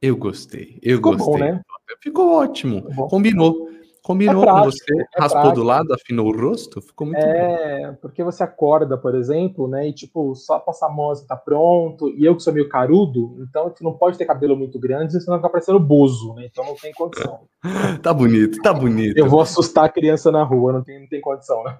Eu 0.01 0.17
gostei, 0.17 0.79
eu 0.81 0.97
Ficou 0.97 1.15
gostei. 1.15 1.33
Bom, 1.33 1.39
né? 1.39 1.61
Ficou 2.01 2.33
ótimo, 2.33 2.83
Combinou. 3.09 3.68
Combinou 4.03 4.43
é 4.43 4.45
prático, 4.45 4.63
com 4.63 4.71
você, 4.71 4.93
é 4.93 5.21
raspou 5.21 5.41
prático. 5.41 5.61
do 5.61 5.63
lado, 5.63 5.93
afinou 5.93 6.27
o 6.27 6.35
rosto, 6.35 6.81
ficou 6.81 7.07
muito 7.07 7.19
é, 7.19 7.87
bom. 7.87 7.97
porque 8.01 8.23
você 8.23 8.43
acorda, 8.43 8.97
por 8.97 9.13
exemplo, 9.15 9.67
né, 9.67 9.87
e 9.87 9.93
tipo, 9.93 10.33
só 10.35 10.59
passar 10.59 10.87
a 10.87 10.91
mão 10.91 11.13
tá 11.27 11.35
pronto, 11.35 12.09
e 12.09 12.25
eu 12.25 12.35
que 12.35 12.43
sou 12.43 12.53
meio 12.53 12.69
carudo, 12.69 13.37
então 13.41 13.69
você 13.69 13.83
não 13.83 13.93
pode 13.93 14.17
ter 14.17 14.25
cabelo 14.25 14.55
muito 14.55 14.79
grande, 14.79 15.19
senão 15.21 15.37
fica 15.37 15.49
parecendo 15.49 15.79
bozo, 15.79 16.33
né, 16.35 16.47
então 16.49 16.65
não 16.65 16.75
tem 16.75 16.91
condição. 16.93 17.41
tá 18.01 18.13
bonito, 18.13 18.61
tá 18.61 18.73
bonito. 18.73 19.17
Eu 19.17 19.27
vou 19.27 19.41
assustar 19.41 19.85
a 19.85 19.89
criança 19.89 20.31
na 20.31 20.43
rua, 20.43 20.73
não 20.73 20.83
tem, 20.83 20.99
não 20.99 21.07
tem 21.07 21.21
condição, 21.21 21.63
né. 21.63 21.77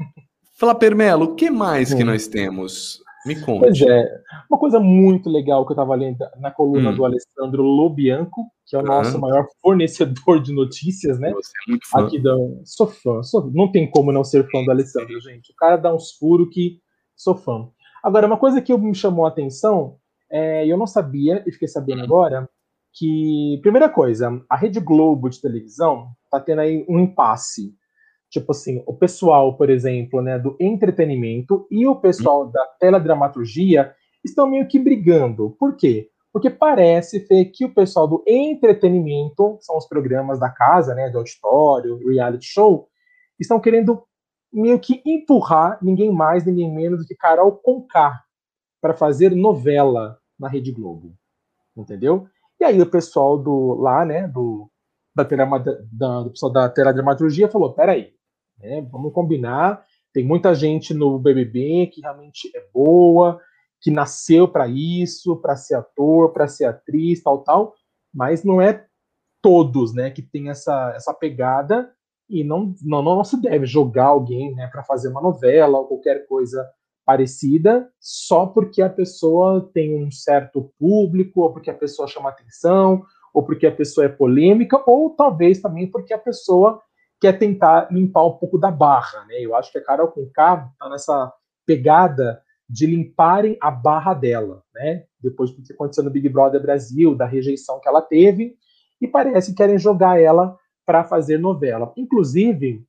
Fala, 0.60 0.76
Permelo, 0.76 1.26
o 1.26 1.36
que 1.36 1.50
mais 1.50 1.94
hum. 1.94 1.98
que 1.98 2.04
nós 2.04 2.28
temos? 2.28 3.00
Me 3.26 3.40
conte. 3.40 3.60
Pois 3.60 3.82
é, 3.82 4.06
uma 4.50 4.60
coisa 4.60 4.80
muito 4.80 5.30
legal 5.30 5.66
que 5.66 5.72
eu 5.72 5.76
estava 5.76 5.96
lendo 5.96 6.18
na 6.40 6.52
coluna 6.52 6.90
hum. 6.90 6.96
do 6.96 7.06
Alessandro 7.06 7.64
Lobianco, 7.64 8.46
que 8.70 8.76
é 8.76 8.80
o 8.80 8.84
nosso 8.84 9.16
uhum. 9.16 9.22
maior 9.22 9.48
fornecedor 9.62 10.40
de 10.42 10.54
notícias, 10.54 11.20
né? 11.20 11.32
Você 11.34 11.52
é 11.68 11.72
muito 11.72 11.90
fã. 11.90 12.06
Aqui 12.06 12.22
da... 12.22 12.36
Sou 12.64 12.88
fã, 12.88 13.24
sou... 13.24 13.50
não 13.52 13.72
tem 13.72 13.90
como 13.90 14.12
não 14.12 14.24
ser 14.24 14.48
fã 14.50 14.64
do 14.64 14.70
Alessandro, 14.70 15.20
gente. 15.20 15.52
O 15.52 15.56
cara 15.56 15.76
dá 15.76 15.94
uns 15.94 16.12
furos 16.12 16.50
que 16.54 16.80
sou 17.16 17.36
fã. 17.36 17.68
Agora, 18.04 18.28
uma 18.28 18.38
coisa 18.38 18.62
que 18.62 18.76
me 18.78 18.94
chamou 18.94 19.26
a 19.26 19.30
atenção, 19.30 19.98
é, 20.32 20.66
eu 20.68 20.78
não 20.78 20.86
sabia, 20.86 21.44
e 21.48 21.52
fiquei 21.52 21.68
sabendo 21.68 22.04
agora, 22.04 22.48
que, 22.94 23.60
primeira 23.64 23.90
coisa, 23.90 24.40
a 24.48 24.56
Rede 24.56 24.80
Globo 24.80 25.30
de 25.30 25.42
televisão 25.42 26.08
tá 26.30 26.40
tendo 26.40 26.62
aí 26.62 26.86
um 26.88 27.00
impasse 27.00 27.74
tipo 28.30 28.52
assim, 28.52 28.84
o 28.86 28.94
pessoal, 28.94 29.58
por 29.58 29.70
exemplo, 29.70 30.22
né, 30.22 30.38
do 30.38 30.56
entretenimento 30.60 31.68
e 31.72 31.88
o 31.88 31.96
pessoal 31.96 32.46
da 32.48 32.64
teledramaturgia 32.80 33.92
estão 34.24 34.48
meio 34.48 34.68
que 34.68 34.78
brigando. 34.78 35.56
Por 35.60 35.76
quê? 35.76 36.10
Porque 36.32 36.50
parece 36.50 37.26
Fê, 37.26 37.46
que 37.46 37.66
o 37.66 37.74
pessoal 37.74 38.08
do 38.08 38.24
entretenimento, 38.28 39.58
são 39.62 39.78
os 39.78 39.88
programas 39.88 40.40
da 40.40 40.50
casa, 40.50 40.94
né, 40.94 41.10
de 41.10 41.18
auditório, 41.18 41.98
reality 42.08 42.46
show, 42.46 42.88
estão 43.40 43.60
querendo 43.60 44.04
meio 44.52 44.80
que 44.80 45.02
empurrar 45.06 45.80
ninguém 45.82 46.12
mais, 46.12 46.46
ninguém 46.46 46.74
menos 46.74 47.00
do 47.00 47.06
que 47.06 47.16
Carol 47.16 47.52
Conká 47.54 48.24
para 48.82 48.94
fazer 48.94 49.36
novela 49.36 50.20
na 50.40 50.48
Rede 50.48 50.72
Globo. 50.72 51.14
Entendeu? 51.76 52.28
E 52.60 52.64
aí 52.64 52.82
o 52.82 52.90
pessoal 52.90 53.38
do 53.38 53.76
lá, 53.76 54.06
né, 54.06 54.28
do 54.28 54.70
da, 55.16 55.24
da, 55.92 56.24
do 56.24 56.30
pessoal 56.32 56.52
da 56.52 56.70
teledramaturgia 56.70 57.50
falou: 57.50 57.74
peraí, 57.74 58.14
né? 58.58 58.82
Vamos 58.92 59.14
combinar. 59.14 59.84
Tem 60.14 60.26
muita 60.26 60.54
gente 60.56 60.94
no 60.94 61.20
BBB 61.20 61.88
que 61.88 62.02
realmente 62.02 62.50
é 62.56 62.66
boa, 62.74 63.40
que 63.82 63.92
nasceu 63.92 64.48
para 64.48 64.68
isso, 64.68 65.36
para 65.38 65.56
ser 65.56 65.76
ator, 65.76 66.32
para 66.34 66.48
ser 66.48 66.66
atriz, 66.66 67.24
tal, 67.24 67.40
tal, 67.44 67.74
mas 68.14 68.44
não 68.44 68.62
é 68.62 68.86
todos, 69.42 69.94
né, 69.94 70.10
que 70.10 70.22
tem 70.22 70.50
essa, 70.50 70.94
essa 70.96 71.14
pegada 71.14 71.92
e 72.30 72.44
não, 72.44 72.76
não, 72.82 73.02
não 73.02 73.24
se 73.24 73.42
deve 73.42 73.66
jogar 73.66 74.08
alguém, 74.08 74.54
né, 74.54 74.68
para 74.68 74.84
fazer 74.84 75.08
uma 75.08 75.22
novela 75.22 75.80
ou 75.80 75.88
qualquer 75.88 76.28
coisa 76.28 76.68
parecida 77.06 77.90
só 78.00 78.46
porque 78.46 78.84
a 78.84 78.90
pessoa 78.90 79.68
tem 79.74 79.96
um 79.96 80.12
certo 80.12 80.72
público 80.78 81.42
ou 81.42 81.52
porque 81.52 81.72
a 81.72 81.74
pessoa 81.74 82.08
chama 82.08 82.30
atenção 82.30 83.04
ou 83.34 83.42
porque 83.42 83.66
a 83.66 83.72
pessoa 83.72 84.06
é 84.06 84.10
polêmica 84.10 84.80
ou 84.86 85.10
talvez 85.12 85.60
também 85.60 85.90
porque 85.90 86.14
a 86.14 86.20
pessoa 86.20 86.82
quer 87.20 87.34
tentar 87.34 87.92
limpar 87.92 88.26
um 88.26 88.34
pouco 88.34 88.58
da 88.58 88.70
barra, 88.70 89.26
né? 89.26 89.36
Eu 89.40 89.56
acho 89.56 89.72
que 89.72 89.78
a 89.78 89.84
Carol 89.84 90.10
Conká 90.10 90.70
está 90.72 90.90
nessa 90.90 91.34
pegada 91.66 92.42
de 92.70 92.86
limparem 92.86 93.58
a 93.62 93.72
barra 93.72 94.14
dela, 94.14 94.64
né? 94.74 95.06
Depois 95.20 95.52
do 95.52 95.62
que 95.62 95.74
aconteceu 95.74 96.04
no 96.04 96.12
Big 96.12 96.30
Brother 96.30 96.62
Brasil, 96.62 97.16
da 97.16 97.26
rejeição 97.26 97.80
que 97.80 97.88
ela 97.88 98.02
teve, 98.02 98.56
e 99.02 99.08
parece 99.08 99.52
que 99.52 99.58
querem 99.58 99.78
jogar 99.78 100.20
ela 100.22 100.56
para 100.86 101.04
fazer 101.04 101.38
novela. 101.38 101.92
Inclusive, 101.98 102.86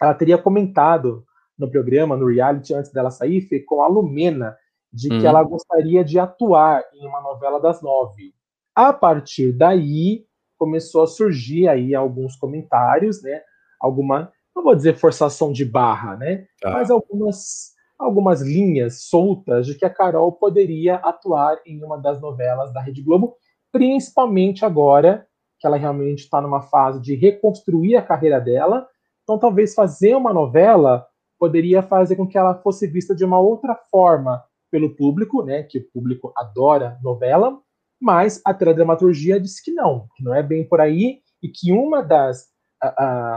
ela 0.00 0.14
teria 0.14 0.38
comentado 0.38 1.24
no 1.58 1.70
programa, 1.70 2.16
no 2.16 2.26
reality, 2.26 2.74
antes 2.74 2.92
dela 2.92 3.10
sair, 3.10 3.48
com 3.64 3.82
a 3.82 3.88
Lumena, 3.88 4.56
de 4.92 5.08
que 5.08 5.14
hum. 5.16 5.26
ela 5.26 5.42
gostaria 5.42 6.04
de 6.04 6.18
atuar 6.18 6.84
em 6.94 7.06
uma 7.06 7.20
novela 7.20 7.60
das 7.60 7.82
nove. 7.82 8.34
A 8.74 8.92
partir 8.92 9.52
daí, 9.52 10.26
começou 10.58 11.02
a 11.02 11.06
surgir 11.06 11.68
aí 11.68 11.94
alguns 11.94 12.36
comentários, 12.36 13.22
né? 13.22 13.40
alguma, 13.80 14.32
não 14.54 14.62
vou 14.62 14.74
dizer 14.74 14.96
forçação 14.96 15.52
de 15.52 15.64
barra, 15.64 16.16
né? 16.16 16.46
Tá. 16.60 16.72
Mas 16.72 16.90
algumas, 16.90 17.72
algumas 17.98 18.42
linhas 18.42 19.02
soltas 19.04 19.66
de 19.66 19.74
que 19.74 19.84
a 19.84 19.90
Carol 19.90 20.32
poderia 20.32 20.96
atuar 20.96 21.58
em 21.64 21.82
uma 21.82 21.98
das 21.98 22.20
novelas 22.20 22.72
da 22.72 22.80
Rede 22.80 23.02
Globo, 23.02 23.36
principalmente 23.72 24.64
agora 24.64 25.26
que 25.58 25.66
ela 25.66 25.76
realmente 25.76 26.20
está 26.20 26.40
numa 26.40 26.60
fase 26.62 27.00
de 27.00 27.14
reconstruir 27.14 27.96
a 27.96 28.02
carreira 28.02 28.40
dela. 28.40 28.86
Então, 29.22 29.38
talvez 29.38 29.74
fazer 29.74 30.14
uma 30.14 30.32
novela 30.32 31.06
poderia 31.38 31.82
fazer 31.82 32.16
com 32.16 32.26
que 32.26 32.38
ela 32.38 32.54
fosse 32.54 32.86
vista 32.86 33.14
de 33.14 33.24
uma 33.24 33.40
outra 33.40 33.74
forma 33.90 34.42
pelo 34.70 34.94
público, 34.94 35.42
né? 35.42 35.62
Que 35.62 35.78
o 35.78 35.90
público 35.92 36.32
adora 36.36 36.98
novela, 37.02 37.58
mas 38.00 38.40
a 38.44 38.52
teledramaturgia 38.52 39.40
disse 39.40 39.62
que 39.62 39.72
não, 39.72 40.08
que 40.14 40.22
não 40.22 40.34
é 40.34 40.42
bem 40.42 40.66
por 40.66 40.80
aí 40.80 41.20
e 41.42 41.48
que 41.48 41.72
uma 41.72 42.02
das 42.02 42.54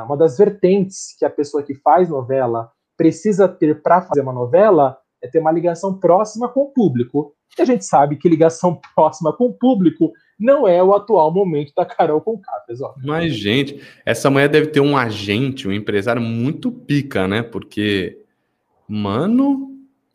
uma 0.06 0.18
das 0.18 0.38
vertentes 0.38 1.16
que 1.18 1.24
a 1.24 1.30
pessoa 1.30 1.64
que 1.64 1.74
faz 1.74 2.10
novela 2.10 2.70
precisa 3.00 3.48
ter 3.48 3.82
para 3.82 4.02
fazer 4.02 4.20
uma 4.20 4.34
novela 4.34 4.98
é 5.24 5.28
ter 5.28 5.40
uma 5.40 5.54
ligação 5.54 5.98
próxima 5.98 6.50
com 6.50 6.64
o 6.64 6.70
público. 6.70 7.34
E 7.58 7.62
a 7.62 7.66
gente 7.66 7.86
sabe 7.86 8.18
que 8.18 8.28
ligação 8.28 8.80
próxima 8.94 9.32
com 9.32 9.46
o 9.46 9.54
público 9.54 10.12
não 10.38 10.68
é 10.68 10.84
o 10.84 10.94
atual 10.94 11.34
momento 11.34 11.74
da 11.76 11.86
Carol 11.86 12.20
com 12.20 12.42
pessoal. 12.68 12.96
Mas, 13.04 13.34
gente, 13.34 13.82
essa 14.06 14.30
mulher 14.30 14.50
deve 14.50 14.68
ter 14.68 14.82
um 14.82 14.98
agente, 14.98 15.68
um 15.68 15.72
empresário 15.72 16.22
muito 16.22 16.72
pica, 16.72 17.26
né? 17.28 17.42
Porque, 17.42 18.22
mano, 18.88 19.72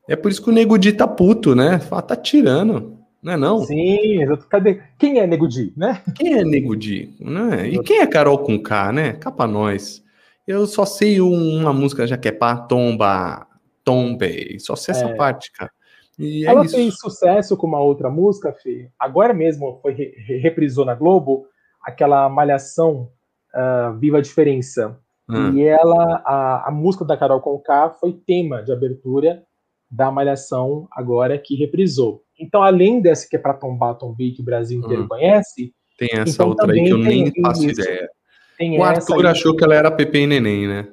é 0.09 0.14
por 0.14 0.31
isso 0.31 0.42
que 0.42 0.51
o 0.51 0.53
Nego 0.53 0.79
Di 0.79 0.92
tá 0.92 1.09
puto, 1.09 1.55
né? 1.55 1.79
Fala, 1.79 2.03
tá 2.03 2.16
tirando, 2.16 2.99
não 3.23 3.33
é 3.33 3.37
não? 3.37 3.62
Sim, 3.64 4.20
cadê? 4.51 4.81
Quem 4.99 5.18
é 5.18 5.27
Nego 5.27 5.49
Di, 5.49 5.73
né? 5.77 6.03
Quem 6.14 6.35
é 6.35 6.44
Nego 6.44 6.77
Di? 6.77 7.14
Né? 7.18 7.68
E 7.68 7.83
quem 7.83 8.01
é 8.01 8.07
Carol 8.07 8.38
com 8.38 8.59
K, 8.62 8.92
né? 8.92 9.12
Capa 9.14 9.47
nós. 9.47 10.03
Eu 10.46 10.66
só 10.66 10.85
sei 10.85 11.20
uma 11.20 11.72
música 11.72 12.07
já 12.07 12.18
que 12.18 12.28
é 12.28 12.33
pá, 12.33 12.57
tomba, 12.57 13.46
tombe. 13.83 14.59
Só 14.61 14.76
sei 14.76 14.94
essa 14.94 15.07
é. 15.07 15.14
parte, 15.14 15.50
cara. 15.52 15.70
E 16.18 16.46
é 16.46 16.50
Ela 16.50 16.64
isso. 16.64 16.76
fez 16.76 16.98
sucesso 16.98 17.57
com 17.57 17.66
uma 17.66 17.80
outra 17.80 18.11
música, 18.11 18.52
Fê. 18.52 18.90
Agora 18.98 19.35
mesmo 19.35 19.78
foi 19.80 19.92
re 19.92 20.38
reprisou 20.38 20.85
na 20.85 20.94
Globo 20.94 21.46
aquela 21.83 22.28
Malhação 22.28 23.11
uh, 23.54 23.98
Viva 23.98 24.18
a 24.18 24.22
Diferença. 24.22 24.98
Hum. 25.28 25.57
E 25.57 25.64
ela, 25.64 26.22
a, 26.24 26.68
a 26.68 26.70
música 26.70 27.04
da 27.04 27.16
Carol 27.16 27.40
Conká 27.40 27.90
foi 27.90 28.12
tema 28.12 28.62
de 28.62 28.72
abertura 28.72 29.42
da 29.90 30.11
Malhação 30.11 30.87
agora 30.92 31.38
que 31.38 31.57
reprisou. 31.57 32.22
Então, 32.38 32.62
além 32.62 33.00
dessa 33.00 33.28
que 33.28 33.37
é 33.37 33.38
para 33.38 33.54
tombar, 33.54 33.94
tombei, 33.94 34.33
que 34.33 34.42
o 34.42 34.44
Brasil 34.44 34.78
inteiro 34.78 35.04
hum. 35.04 35.09
conhece, 35.09 35.72
tem 35.98 36.11
essa 36.12 36.30
então 36.30 36.48
outra 36.48 36.72
aí 36.72 36.85
que 36.85 36.90
eu 36.90 36.98
nem 36.98 37.33
faço 37.40 37.64
isso. 37.64 37.80
ideia. 37.80 38.11
Tem 38.58 38.78
o 38.78 38.82
Arthur 38.82 39.26
achou 39.26 39.56
que 39.56 39.64
ela 39.64 39.74
era 39.74 39.90
Pepe 39.90 40.18
e 40.18 40.26
Neném, 40.26 40.68
né? 40.68 40.88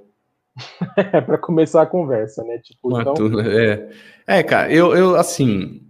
é 0.97 1.21
para 1.21 1.37
começar 1.37 1.81
a 1.81 1.85
conversa, 1.85 2.43
né? 2.43 2.57
Tipo, 2.59 2.99
então... 2.99 3.39
é. 3.39 3.89
é, 4.27 4.43
cara, 4.43 4.71
eu, 4.71 4.95
eu 4.95 5.15
assim, 5.15 5.81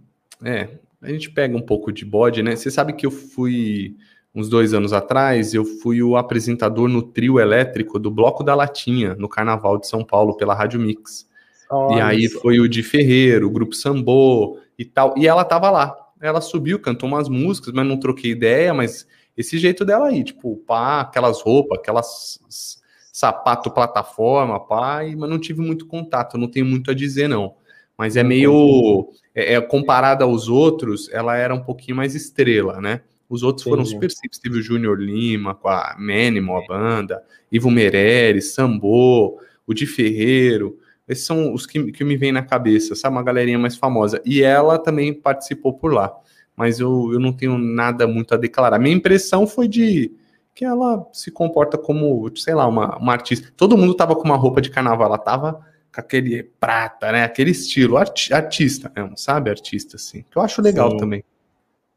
é, 0.44 0.68
a 1.00 1.10
gente 1.10 1.30
pega 1.30 1.56
um 1.56 1.62
pouco 1.62 1.92
de 1.92 2.04
bode, 2.04 2.42
né? 2.42 2.54
Você 2.54 2.70
sabe 2.70 2.92
que 2.92 3.06
eu 3.06 3.10
fui 3.10 3.96
uns 4.34 4.48
dois 4.48 4.72
anos 4.72 4.92
atrás, 4.92 5.52
eu 5.52 5.64
fui 5.64 6.02
o 6.02 6.16
apresentador 6.16 6.88
no 6.88 7.02
trio 7.02 7.38
elétrico 7.38 7.98
do 7.98 8.10
Bloco 8.10 8.42
da 8.42 8.54
Latinha, 8.54 9.14
no 9.16 9.28
Carnaval 9.28 9.78
de 9.78 9.86
São 9.86 10.04
Paulo, 10.04 10.36
pela 10.36 10.54
Rádio 10.54 10.80
Mix. 10.80 11.28
Olha 11.70 11.96
e 11.96 12.00
aí 12.00 12.28
foi 12.28 12.60
o 12.60 12.68
de 12.68 12.82
Ferreiro, 12.82 13.46
o 13.46 13.50
grupo 13.50 13.74
Sambô 13.74 14.58
e 14.78 14.84
tal. 14.84 15.14
E 15.16 15.26
ela 15.26 15.44
tava 15.44 15.70
lá. 15.70 15.96
Ela 16.20 16.40
subiu, 16.40 16.78
cantou 16.78 17.08
umas 17.08 17.28
músicas, 17.28 17.74
mas 17.74 17.86
não 17.86 17.98
troquei 17.98 18.30
ideia, 18.30 18.72
mas 18.72 19.06
esse 19.36 19.58
jeito 19.58 19.84
dela 19.84 20.08
aí, 20.08 20.22
tipo, 20.24 20.56
pá, 20.66 21.00
aquelas 21.00 21.40
roupas, 21.40 21.78
aquelas 21.78 22.40
sapato 23.12 23.70
plataforma, 23.70 24.58
pai, 24.58 25.14
mas 25.14 25.28
não 25.28 25.38
tive 25.38 25.60
muito 25.60 25.86
contato, 25.86 26.38
não 26.38 26.48
tenho 26.48 26.64
muito 26.64 26.90
a 26.90 26.94
dizer, 26.94 27.28
não. 27.28 27.54
Mas 27.96 28.16
é 28.16 28.22
meio. 28.22 29.10
É, 29.34 29.54
é, 29.54 29.60
comparada 29.60 30.24
aos 30.24 30.48
outros, 30.48 31.08
ela 31.10 31.36
era 31.36 31.54
um 31.54 31.62
pouquinho 31.62 31.96
mais 31.96 32.14
estrela, 32.14 32.80
né? 32.80 33.02
Os 33.28 33.42
outros 33.42 33.66
Entendi. 33.66 33.76
foram 33.76 33.84
super 33.84 34.10
simples. 34.10 34.38
Teve 34.38 34.58
o 34.58 34.62
Júnior 34.62 34.98
Lima, 34.98 35.54
com 35.54 35.68
a 35.68 35.94
Menimo, 35.98 36.56
a 36.56 36.66
banda, 36.66 37.22
Ivo 37.50 37.70
Meirelles, 37.70 38.52
Sambô, 38.52 39.40
o 39.66 39.72
Di 39.72 39.86
Ferreiro. 39.86 40.78
Esses 41.08 41.24
são 41.24 41.52
os 41.52 41.66
que, 41.66 41.92
que 41.92 42.04
me 42.04 42.16
vêm 42.16 42.32
na 42.32 42.42
cabeça, 42.42 42.94
sabe? 42.94 43.14
Uma 43.14 43.22
galerinha 43.22 43.58
mais 43.58 43.76
famosa. 43.76 44.20
E 44.24 44.42
ela 44.42 44.78
também 44.78 45.12
participou 45.14 45.72
por 45.74 45.92
lá. 45.92 46.14
Mas 46.56 46.80
eu, 46.80 47.10
eu 47.12 47.18
não 47.18 47.32
tenho 47.32 47.56
nada 47.58 48.06
muito 48.06 48.34
a 48.34 48.36
declarar. 48.36 48.78
Minha 48.78 48.94
impressão 48.96 49.46
foi 49.46 49.66
de 49.66 50.12
que 50.54 50.64
ela 50.64 51.08
se 51.12 51.30
comporta 51.30 51.78
como, 51.78 52.30
sei 52.36 52.54
lá, 52.54 52.66
uma, 52.66 52.98
uma 52.98 53.12
artista. 53.12 53.52
Todo 53.56 53.76
mundo 53.76 53.94
tava 53.94 54.14
com 54.14 54.24
uma 54.24 54.36
roupa 54.36 54.60
de 54.60 54.70
carnaval, 54.70 55.06
ela 55.06 55.18
tava 55.18 55.64
com 55.94 56.00
aquele 56.00 56.42
prata, 56.42 57.10
né? 57.10 57.24
Aquele 57.24 57.50
estilo, 57.50 57.96
arti 57.96 58.32
artista 58.32 58.90
mesmo, 58.94 59.16
sabe? 59.16 59.50
Artista, 59.50 59.96
assim. 59.96 60.24
Que 60.30 60.36
eu 60.36 60.42
acho 60.42 60.60
legal 60.60 60.90
Sim. 60.90 60.96
também. 60.98 61.24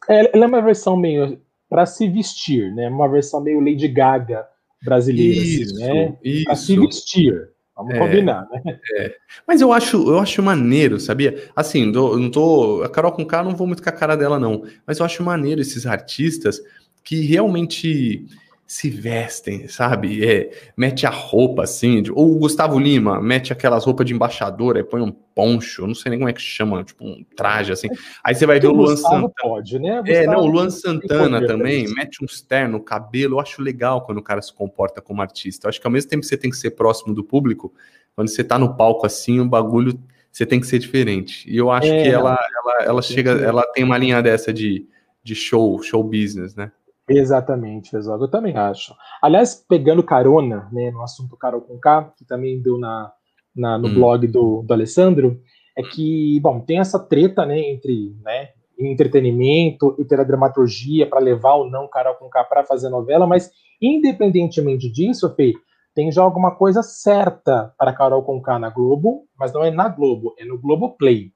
É, 0.09 0.31
ela 0.33 0.45
é 0.45 0.47
uma 0.47 0.61
versão 0.61 0.95
meio 0.95 1.39
para 1.69 1.85
se 1.85 2.07
vestir, 2.07 2.73
né? 2.73 2.87
Uma 2.87 3.09
versão 3.09 3.41
meio 3.41 3.59
Lady 3.59 3.87
Gaga 3.87 4.47
brasileira, 4.83 5.41
assim, 5.41 5.61
isso, 5.61 5.75
assim, 5.75 5.83
né? 5.83 6.17
Isso. 6.23 6.45
Pra 6.45 6.55
se 6.55 6.79
vestir. 6.79 7.49
Vamos 7.75 7.93
é, 7.93 7.99
combinar, 7.99 8.47
né? 8.49 8.79
É. 8.93 9.15
Mas 9.45 9.59
eu 9.59 9.73
acho, 9.73 9.97
eu 9.97 10.19
acho 10.19 10.41
maneiro, 10.41 10.99
sabia? 10.99 11.49
Assim, 11.55 11.85
não 11.91 12.31
tô. 12.31 12.81
A 12.83 12.89
Carol 12.89 13.11
com 13.11 13.25
K 13.25 13.43
não 13.43 13.55
vou 13.55 13.67
muito 13.67 13.83
com 13.83 13.89
a 13.89 13.91
cara 13.91 14.15
dela, 14.15 14.39
não. 14.39 14.63
Mas 14.87 14.99
eu 14.99 15.05
acho 15.05 15.21
maneiro 15.23 15.59
esses 15.59 15.85
artistas 15.85 16.61
que 17.03 17.21
realmente 17.21 18.25
se 18.67 18.89
vestem, 18.89 19.67
sabe? 19.67 20.25
É, 20.25 20.49
mete 20.75 21.05
a 21.05 21.09
roupa 21.11 21.63
assim, 21.63 22.03
ou 22.11 22.35
o 22.35 22.39
Gustavo 22.39 22.79
Lima 22.79 23.21
mete 23.21 23.53
aquelas 23.53 23.85
roupas 23.85 24.07
de 24.07 24.13
embaixador, 24.13 24.75
aí 24.75 24.83
põe 24.83 25.01
um 25.01 25.11
poncho, 25.11 25.85
não 25.85 25.93
sei 25.93 26.09
nem 26.09 26.19
como 26.19 26.29
é 26.29 26.33
que 26.33 26.41
chama, 26.41 26.83
tipo 26.83 27.05
um 27.05 27.23
traje 27.35 27.71
assim. 27.71 27.87
Aí 28.23 28.33
você 28.33 28.45
vai 28.45 28.59
ver 28.59 28.67
o 28.67 28.73
Luan 28.73 28.95
Santana. 28.95 29.31
Pode, 29.39 29.77
né? 29.77 30.01
é, 30.07 30.25
não, 30.25 30.39
o 30.39 30.47
Luan 30.47 30.71
Santana 30.71 31.45
também 31.45 31.87
mete 31.93 32.23
uns 32.23 32.41
terno, 32.41 32.81
cabelo. 32.81 33.35
Eu 33.35 33.39
acho 33.39 33.61
legal 33.61 34.01
quando 34.01 34.17
o 34.17 34.23
cara 34.23 34.41
se 34.41 34.53
comporta 34.53 34.99
como 34.99 35.21
artista. 35.21 35.67
Eu 35.67 35.69
acho 35.69 35.79
que 35.79 35.85
ao 35.85 35.91
mesmo 35.93 36.09
tempo 36.09 36.21
que 36.21 36.27
você 36.27 36.37
tem 36.37 36.49
que 36.49 36.57
ser 36.57 36.71
próximo 36.71 37.13
do 37.13 37.23
público, 37.23 37.71
quando 38.15 38.29
você 38.29 38.43
tá 38.43 38.57
no 38.57 38.75
palco 38.75 39.05
assim, 39.05 39.39
o 39.39 39.45
bagulho 39.45 39.99
você 40.31 40.45
tem 40.45 40.59
que 40.59 40.67
ser 40.67 40.79
diferente. 40.79 41.49
E 41.49 41.55
eu 41.55 41.69
acho 41.69 41.87
é, 41.87 42.03
que 42.03 42.09
ela, 42.09 42.37
ela, 42.53 42.83
ela 42.83 43.01
chega, 43.01 43.31
ela 43.31 43.63
tem 43.73 43.83
uma 43.83 43.97
linha 43.97 44.21
dessa 44.21 44.51
de, 44.51 44.87
de 45.23 45.35
show, 45.35 45.81
show 45.83 46.03
business, 46.03 46.55
né? 46.55 46.71
Exatamente, 47.07 47.95
Exato. 47.95 48.23
Eu 48.23 48.27
também 48.27 48.57
acho. 48.57 48.95
Aliás, 49.21 49.55
pegando 49.55 50.03
carona 50.03 50.67
né, 50.71 50.91
no 50.91 51.01
assunto 51.01 51.37
Carol 51.37 51.61
com 51.61 51.77
K, 51.77 52.13
que 52.17 52.25
também 52.25 52.61
deu 52.61 52.77
na, 52.77 53.11
na 53.55 53.77
no 53.77 53.87
hum. 53.87 53.93
blog 53.93 54.27
do, 54.27 54.63
do 54.63 54.73
Alessandro, 54.73 55.39
é 55.77 55.83
que, 55.83 56.39
bom, 56.41 56.59
tem 56.59 56.79
essa 56.79 56.99
treta 56.99 57.45
né, 57.45 57.59
entre 57.59 58.15
né, 58.23 58.49
entretenimento 58.77 59.95
e 59.99 60.03
dramaturgia 60.03 61.07
para 61.07 61.19
levar 61.19 61.55
ou 61.55 61.69
não 61.69 61.87
Carol 61.87 62.15
com 62.15 62.29
K 62.29 62.43
para 62.43 62.63
fazer 62.63 62.89
novela, 62.89 63.27
mas 63.27 63.51
independentemente 63.81 64.89
disso, 64.89 65.33
Fê, 65.35 65.53
tem 65.93 66.11
já 66.11 66.21
alguma 66.21 66.55
coisa 66.55 66.81
certa 66.81 67.73
para 67.77 67.93
Carol 67.93 68.23
com 68.23 68.41
K 68.41 68.59
na 68.59 68.69
Globo, 68.69 69.25
mas 69.37 69.53
não 69.53 69.63
é 69.63 69.71
na 69.71 69.87
Globo, 69.87 70.33
é 70.37 70.45
no 70.45 70.59
Globo 70.59 70.95
Play. 70.97 71.31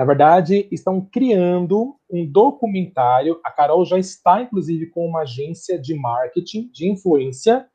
Na 0.00 0.06
verdade, 0.06 0.66
estão 0.72 0.98
criando 0.98 1.94
um 2.10 2.26
documentário. 2.26 3.38
A 3.44 3.50
Carol 3.50 3.84
já 3.84 3.98
está, 3.98 4.40
inclusive, 4.40 4.86
com 4.86 5.06
uma 5.06 5.24
agência 5.24 5.78
de 5.78 5.94
marketing, 5.94 6.70
de 6.72 6.90
influência, 6.90 7.66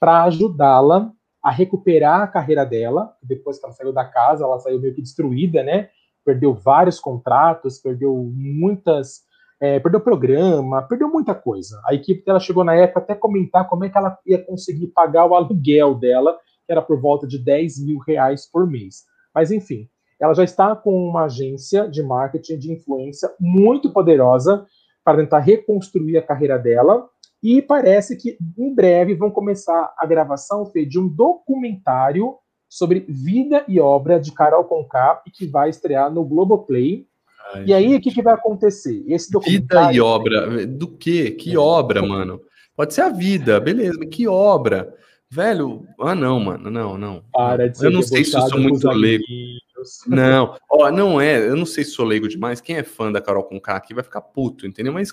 para 0.00 0.24
ajudá-la 0.24 1.12
a 1.42 1.50
recuperar 1.50 2.22
a 2.22 2.26
carreira 2.26 2.64
dela. 2.64 3.14
Depois 3.22 3.58
que 3.58 3.66
ela 3.66 3.74
saiu 3.74 3.92
da 3.92 4.02
casa, 4.02 4.44
ela 4.44 4.58
saiu 4.60 4.80
meio 4.80 4.94
que 4.94 5.02
destruída, 5.02 5.62
né? 5.62 5.90
Perdeu 6.24 6.54
vários 6.54 6.98
contratos, 6.98 7.78
perdeu 7.78 8.32
muitas. 8.34 9.20
É, 9.60 9.78
perdeu 9.78 10.00
programa, 10.00 10.80
perdeu 10.88 11.10
muita 11.10 11.34
coisa. 11.34 11.78
A 11.84 11.92
equipe 11.92 12.24
dela 12.24 12.40
chegou 12.40 12.64
na 12.64 12.74
época 12.74 13.00
até 13.00 13.14
comentar 13.14 13.68
como 13.68 13.84
é 13.84 13.90
que 13.90 13.98
ela 13.98 14.18
ia 14.24 14.42
conseguir 14.42 14.86
pagar 14.86 15.26
o 15.26 15.34
aluguel 15.34 15.94
dela, 15.94 16.34
que 16.64 16.72
era 16.72 16.80
por 16.80 16.98
volta 16.98 17.26
de 17.26 17.38
10 17.38 17.84
mil 17.84 17.98
reais 17.98 18.50
por 18.50 18.66
mês. 18.66 19.04
Mas 19.34 19.50
enfim, 19.50 19.86
ela 20.20 20.34
já 20.34 20.44
está 20.44 20.74
com 20.74 21.08
uma 21.08 21.24
agência 21.24 21.88
de 21.88 22.02
marketing 22.02 22.58
de 22.58 22.72
influência 22.72 23.30
muito 23.38 23.92
poderosa 23.92 24.66
para 25.04 25.18
tentar 25.18 25.40
reconstruir 25.40 26.16
a 26.16 26.22
carreira 26.22 26.58
dela. 26.58 27.08
E 27.42 27.60
parece 27.60 28.16
que 28.16 28.38
em 28.56 28.74
breve 28.74 29.14
vão 29.14 29.30
começar 29.30 29.92
a 29.98 30.06
gravação 30.06 30.64
Fê, 30.66 30.86
de 30.86 30.98
um 30.98 31.06
documentário 31.06 32.36
sobre 32.68 33.04
vida 33.08 33.64
e 33.68 33.78
obra 33.78 34.18
de 34.18 34.32
Carol 34.32 34.64
Conká 34.64 35.22
e 35.26 35.30
que 35.30 35.46
vai 35.46 35.68
estrear 35.68 36.10
no 36.10 36.24
Globoplay. 36.24 37.06
Ai, 37.52 37.64
e 37.66 37.74
aí, 37.74 37.94
o 37.94 38.00
que, 38.00 38.10
que 38.10 38.22
vai 38.22 38.34
acontecer? 38.34 39.04
Esse 39.06 39.30
documentário... 39.30 39.88
Vida 39.88 39.96
e 39.96 40.00
obra? 40.00 40.66
Do 40.66 40.88
quê? 40.88 41.32
Que 41.32 41.56
obra, 41.56 42.00
mano? 42.02 42.40
Pode 42.74 42.94
ser 42.94 43.02
a 43.02 43.10
vida, 43.10 43.60
beleza, 43.60 43.96
mas 43.98 44.08
que 44.08 44.26
obra? 44.26 44.92
Velho, 45.34 45.84
ah 45.98 46.14
não, 46.14 46.38
mano, 46.38 46.70
não, 46.70 46.96
não. 46.96 47.24
Para 47.32 47.68
de 47.68 47.76
ser 47.76 47.86
Eu 47.86 47.90
não 47.90 48.02
sei 48.02 48.24
se 48.24 48.36
eu 48.36 48.42
sou 48.42 48.60
muito 48.60 48.88
leigo. 48.88 49.24
Não, 50.06 50.56
ó, 50.70 50.90
não 50.90 51.20
é, 51.20 51.46
eu 51.46 51.54
não 51.54 51.66
sei 51.66 51.84
se 51.84 51.90
sou 51.90 52.06
leigo 52.06 52.26
demais. 52.26 52.58
Quem 52.58 52.76
é 52.76 52.82
fã 52.82 53.12
da 53.12 53.20
Carol 53.20 53.44
com 53.44 53.60
K 53.60 53.76
aqui 53.76 53.92
vai 53.92 54.02
ficar 54.02 54.22
puto, 54.22 54.66
entendeu? 54.66 54.94
Mas, 54.94 55.12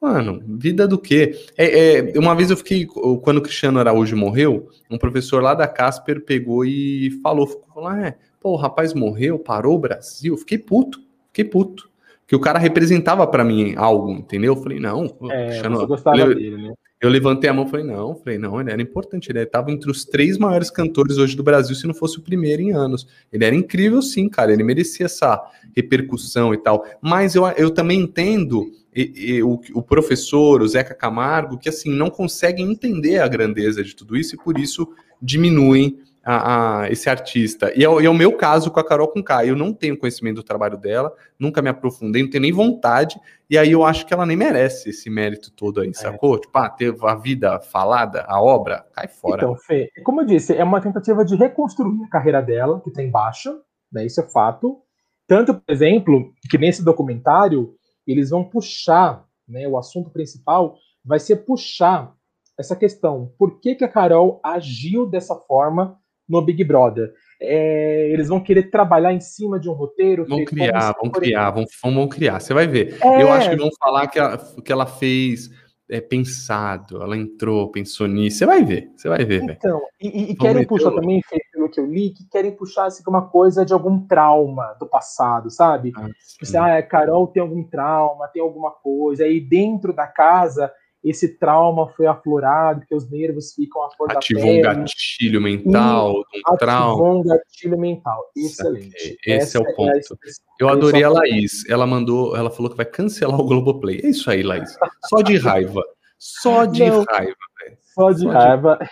mano, 0.00 0.42
vida 0.44 0.88
do 0.88 0.98
quê? 0.98 1.38
É, 1.56 1.98
é, 1.98 2.18
uma 2.18 2.34
vez 2.34 2.50
eu 2.50 2.56
fiquei, 2.56 2.84
quando 2.84 3.36
o 3.36 3.42
Cristiano 3.42 3.78
Araújo 3.78 4.16
morreu, 4.16 4.68
um 4.90 4.98
professor 4.98 5.40
lá 5.40 5.54
da 5.54 5.68
Casper 5.68 6.24
pegou 6.24 6.64
e 6.64 7.12
falou, 7.22 7.46
falou, 7.46 7.90
ah, 7.90 8.08
é, 8.08 8.16
pô, 8.40 8.54
o 8.54 8.56
rapaz 8.56 8.92
morreu, 8.92 9.38
parou 9.38 9.76
o 9.76 9.80
Brasil. 9.80 10.36
Fiquei 10.36 10.58
puto, 10.58 11.00
fiquei 11.28 11.44
puto. 11.44 11.88
Que 12.26 12.34
o 12.34 12.40
cara 12.40 12.58
representava 12.58 13.24
para 13.24 13.44
mim 13.44 13.74
algo, 13.76 14.10
entendeu? 14.10 14.54
Eu 14.54 14.60
falei, 14.60 14.80
não, 14.80 15.04
é, 15.30 15.46
Cristiano, 15.46 15.80
eu 15.80 15.86
gostava 15.86 16.34
dele, 16.34 16.56
né? 16.56 16.74
Eu 17.02 17.10
levantei 17.10 17.50
a 17.50 17.52
mão 17.52 17.66
e 17.66 17.68
falei, 17.68 17.84
não, 17.84 18.14
falei, 18.14 18.38
não, 18.38 18.60
ele 18.60 18.70
era 18.70 18.80
importante, 18.80 19.28
ele 19.28 19.40
estava 19.40 19.72
entre 19.72 19.90
os 19.90 20.04
três 20.04 20.38
maiores 20.38 20.70
cantores 20.70 21.18
hoje 21.18 21.36
do 21.36 21.42
Brasil, 21.42 21.74
se 21.74 21.84
não 21.84 21.92
fosse 21.92 22.18
o 22.18 22.22
primeiro 22.22 22.62
em 22.62 22.70
anos. 22.70 23.08
Ele 23.32 23.44
era 23.44 23.56
incrível, 23.56 24.00
sim, 24.00 24.28
cara, 24.28 24.52
ele 24.52 24.62
merecia 24.62 25.06
essa 25.06 25.42
repercussão 25.74 26.54
e 26.54 26.58
tal. 26.58 26.86
Mas 27.00 27.34
eu, 27.34 27.44
eu 27.56 27.72
também 27.72 27.98
entendo 27.98 28.70
e, 28.94 29.12
e, 29.16 29.42
o, 29.42 29.60
o 29.74 29.82
professor, 29.82 30.62
o 30.62 30.68
Zeca 30.68 30.94
Camargo, 30.94 31.58
que 31.58 31.68
assim, 31.68 31.90
não 31.90 32.08
conseguem 32.08 32.70
entender 32.70 33.18
a 33.18 33.26
grandeza 33.26 33.82
de 33.82 33.96
tudo 33.96 34.16
isso 34.16 34.36
e 34.36 34.38
por 34.38 34.56
isso 34.56 34.88
diminuem 35.20 35.98
a, 36.24 36.82
a, 36.82 36.90
esse 36.90 37.10
artista. 37.10 37.72
E 37.74 37.84
é, 37.84 37.84
é, 37.84 38.08
o 38.08 38.14
meu 38.14 38.36
caso 38.36 38.70
com 38.70 38.78
a 38.78 38.84
Carol 38.84 39.08
Conká. 39.08 39.44
Eu 39.44 39.56
não 39.56 39.72
tenho 39.72 39.98
conhecimento 39.98 40.36
do 40.36 40.42
trabalho 40.42 40.76
dela, 40.76 41.12
nunca 41.38 41.60
me 41.60 41.68
aprofundei, 41.68 42.22
não 42.22 42.30
tenho 42.30 42.42
nem 42.42 42.52
vontade. 42.52 43.20
E 43.50 43.58
aí 43.58 43.72
eu 43.72 43.84
acho 43.84 44.06
que 44.06 44.14
ela 44.14 44.24
nem 44.24 44.36
merece 44.36 44.90
esse 44.90 45.10
mérito 45.10 45.50
todo 45.50 45.80
aí, 45.80 45.90
é. 45.90 45.92
sacou? 45.92 46.38
Tipo, 46.38 46.56
ah, 46.58 46.70
ter 46.70 46.94
a 47.02 47.14
vida 47.14 47.60
falada, 47.60 48.24
a 48.28 48.40
obra, 48.40 48.86
cai 48.92 49.08
fora. 49.08 49.42
Então, 49.42 49.56
Fê, 49.56 49.90
como 50.04 50.20
eu 50.20 50.26
disse, 50.26 50.54
é 50.54 50.64
uma 50.64 50.80
tentativa 50.80 51.24
de 51.24 51.34
reconstruir 51.34 52.04
a 52.04 52.08
carreira 52.08 52.40
dela, 52.40 52.80
que 52.80 52.90
tá 52.90 53.02
embaixo, 53.02 53.60
né? 53.92 54.06
Isso 54.06 54.20
é 54.20 54.24
fato. 54.24 54.80
Tanto, 55.26 55.54
por 55.54 55.72
exemplo, 55.72 56.32
que 56.48 56.58
nesse 56.58 56.84
documentário 56.84 57.74
eles 58.06 58.30
vão 58.30 58.44
puxar, 58.44 59.24
né? 59.48 59.66
O 59.66 59.76
assunto 59.76 60.10
principal 60.10 60.76
vai 61.04 61.18
ser 61.18 61.36
puxar 61.36 62.14
essa 62.58 62.76
questão. 62.76 63.32
Por 63.38 63.60
que, 63.60 63.74
que 63.74 63.84
a 63.84 63.88
Carol 63.88 64.40
agiu 64.44 65.06
dessa 65.06 65.34
forma 65.34 65.98
no 66.32 66.42
Big 66.42 66.64
Brother. 66.64 67.12
É, 67.40 68.08
eles 68.10 68.28
vão 68.28 68.40
querer 68.40 68.70
trabalhar 68.70 69.12
em 69.12 69.20
cima 69.20 69.58
de 69.60 69.68
um 69.68 69.72
roteiro. 69.72 70.26
Vão 70.26 70.44
criar, 70.44 70.94
vão 71.00 71.10
criar, 71.10 71.50
vão, 71.50 71.64
vão, 71.82 72.08
criar. 72.08 72.40
Você 72.40 72.54
vai 72.54 72.66
ver. 72.66 72.96
É... 73.02 73.22
Eu 73.22 73.30
acho 73.30 73.50
que 73.50 73.56
vão 73.56 73.70
falar 73.78 74.06
que 74.06 74.18
ela, 74.18 74.38
que 74.64 74.72
ela 74.72 74.86
fez 74.86 75.50
é, 75.90 76.00
pensado, 76.00 77.02
ela 77.02 77.16
entrou, 77.16 77.70
pensou 77.70 78.06
nisso. 78.06 78.38
Você 78.38 78.46
vai 78.46 78.64
ver, 78.64 78.90
você 78.96 79.08
vai 79.08 79.24
ver. 79.24 79.42
Então, 79.42 79.82
e, 80.00 80.30
e 80.30 80.36
querem 80.36 80.64
puxar 80.64 80.92
também, 80.92 81.20
pelo 81.52 81.68
que 81.68 81.80
eu 81.80 81.86
li, 81.86 82.10
que 82.10 82.26
querem 82.30 82.52
puxar 82.52 82.86
assim, 82.86 83.02
uma 83.06 83.28
coisa 83.28 83.64
de 83.66 83.72
algum 83.72 84.06
trauma 84.06 84.74
do 84.80 84.86
passado, 84.86 85.50
sabe? 85.50 85.92
Ah, 85.96 86.06
tipo 86.06 86.44
assim, 86.44 86.56
ah, 86.56 86.82
Carol 86.82 87.26
tem 87.26 87.42
algum 87.42 87.62
trauma, 87.64 88.28
tem 88.28 88.40
alguma 88.40 88.70
coisa. 88.70 89.24
Aí 89.24 89.40
dentro 89.40 89.92
da 89.92 90.06
casa 90.06 90.72
esse 91.04 91.36
trauma 91.36 91.88
foi 91.96 92.06
aflorado, 92.06 92.84
que 92.86 92.94
os 92.94 93.10
nervos 93.10 93.52
ficam 93.54 93.82
a 93.82 93.90
flor 93.90 94.10
Ativou 94.12 94.50
um 94.50 94.60
gatilho 94.60 95.40
mental, 95.40 96.14
um 96.48 96.56
trauma. 96.56 96.92
Ativou 96.92 97.18
um 97.18 97.22
gatilho 97.22 97.78
mental. 97.78 98.30
Excelente. 98.36 99.18
Esse 99.26 99.30
Essa 99.30 99.58
é 99.58 99.60
o 99.60 99.68
é 99.68 99.72
ponto. 99.74 99.90
É 99.92 100.30
eu 100.60 100.68
adorei 100.68 101.02
a 101.02 101.10
Laís. 101.10 101.68
Ela 101.68 101.86
mandou, 101.86 102.36
ela 102.36 102.50
falou 102.50 102.70
que 102.70 102.76
vai 102.76 102.86
cancelar 102.86 103.40
o 103.40 103.44
Globoplay. 103.44 104.00
É 104.04 104.08
isso 104.08 104.30
aí, 104.30 104.42
Laís. 104.42 104.76
Só 105.08 105.22
de 105.22 105.36
raiva. 105.38 105.82
Só 106.18 106.64
de 106.64 106.84
Não, 106.88 107.04
raiva, 107.04 107.34
velho. 107.64 107.78
Só 107.94 108.12
de 108.12 108.22
Só 108.22 108.28
raiva. 108.28 108.78
De... 108.80 108.88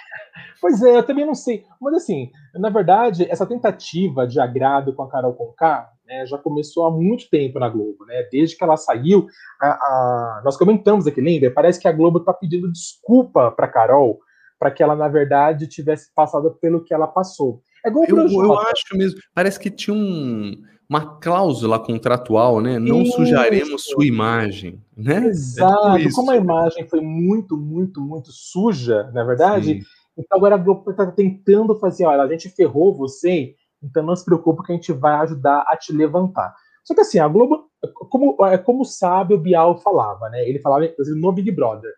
Pois 0.61 0.83
é, 0.83 0.97
eu 0.97 1.03
também 1.05 1.25
não 1.25 1.35
sei. 1.35 1.65
Mas 1.81 1.95
assim, 1.95 2.31
na 2.55 2.71
verdade, 2.71 3.25
essa 3.31 3.47
tentativa 3.47 4.27
de 4.27 4.41
agrado 4.41 4.93
com 4.93 5.05
a 5.05 5.09
Carol 5.09 5.33
Conká 5.33 5.89
né, 6.11 6.27
já 6.27 6.37
começou 6.37 6.85
há 6.85 6.91
muito 6.91 7.31
tempo 7.31 7.61
na 7.61 7.69
Globo, 7.69 8.05
né? 8.05 8.27
Desde 8.33 8.57
que 8.57 8.65
ela 8.65 8.77
saiu, 8.77 9.29
a, 9.61 9.69
a, 9.69 10.43
nós 10.45 10.57
comentamos 10.57 11.07
aqui, 11.07 11.21
lembra? 11.21 11.53
Parece 11.53 11.79
que 11.79 11.87
a 11.87 11.93
Globo 11.93 12.19
está 12.19 12.33
pedindo 12.33 12.71
desculpa 12.71 13.53
para 13.53 13.69
Carol, 13.69 14.19
para 14.59 14.73
que 14.73 14.83
ela 14.83 14.97
na 14.97 15.07
verdade 15.07 15.69
tivesse 15.69 16.13
passado 16.13 16.51
pelo 16.61 16.83
que 16.83 16.93
ela 16.93 17.07
passou. 17.07 17.63
É 17.87 17.89
igual 17.89 18.05
eu, 18.09 18.29
eu 18.29 18.59
acho 18.59 18.95
mesmo. 18.95 19.21
Parece 19.33 19.59
que 19.59 19.71
tinha 19.71 19.97
um, 19.97 20.61
uma 20.89 21.19
cláusula 21.21 21.79
contratual, 21.79 22.61
né? 22.61 22.77
Não 22.81 23.03
isso. 23.03 23.13
sujaremos 23.13 23.85
sua 23.85 24.05
imagem, 24.05 24.83
né? 24.97 25.25
É 25.25 25.29
Exato. 25.29 25.97
É 25.97 26.11
Como 26.13 26.33
a 26.33 26.37
imagem 26.37 26.89
foi 26.89 27.01
muito, 27.01 27.57
muito, 27.57 28.01
muito 28.01 28.33
suja, 28.33 29.09
na 29.15 29.23
verdade. 29.23 29.75
Sim. 29.75 29.81
Então 30.19 30.37
agora 30.37 30.57
a 30.57 30.59
Globo 30.59 30.91
está 30.91 31.07
tentando 31.07 31.77
fazer, 31.77 32.05
olha, 32.05 32.23
a 32.23 32.29
gente 32.29 32.51
ferrou 32.51 32.95
você, 32.95 33.55
então 33.83 34.03
não 34.03 34.17
se 34.17 34.25
preocupe 34.25 34.63
que 34.63 34.73
a 34.73 34.75
gente 34.75 34.93
vai 34.93 35.15
ajudar 35.15 35.65
a 35.67 35.77
te 35.77 35.93
levantar. 35.93 36.55
Só 36.85 36.95
que 36.95 37.01
assim, 37.01 37.19
a 37.19 37.29
Globo, 37.29 37.69
como, 38.11 38.37
é 38.47 38.59
como 38.59 38.85
sabe 38.85 39.35
o 39.35 39.39
Bial 39.39 39.79
falava, 39.79 40.29
né? 40.29 40.49
Ele 40.49 40.59
falava 40.59 40.89
no 41.17 41.33
Big 41.33 41.51
Brother. 41.51 41.93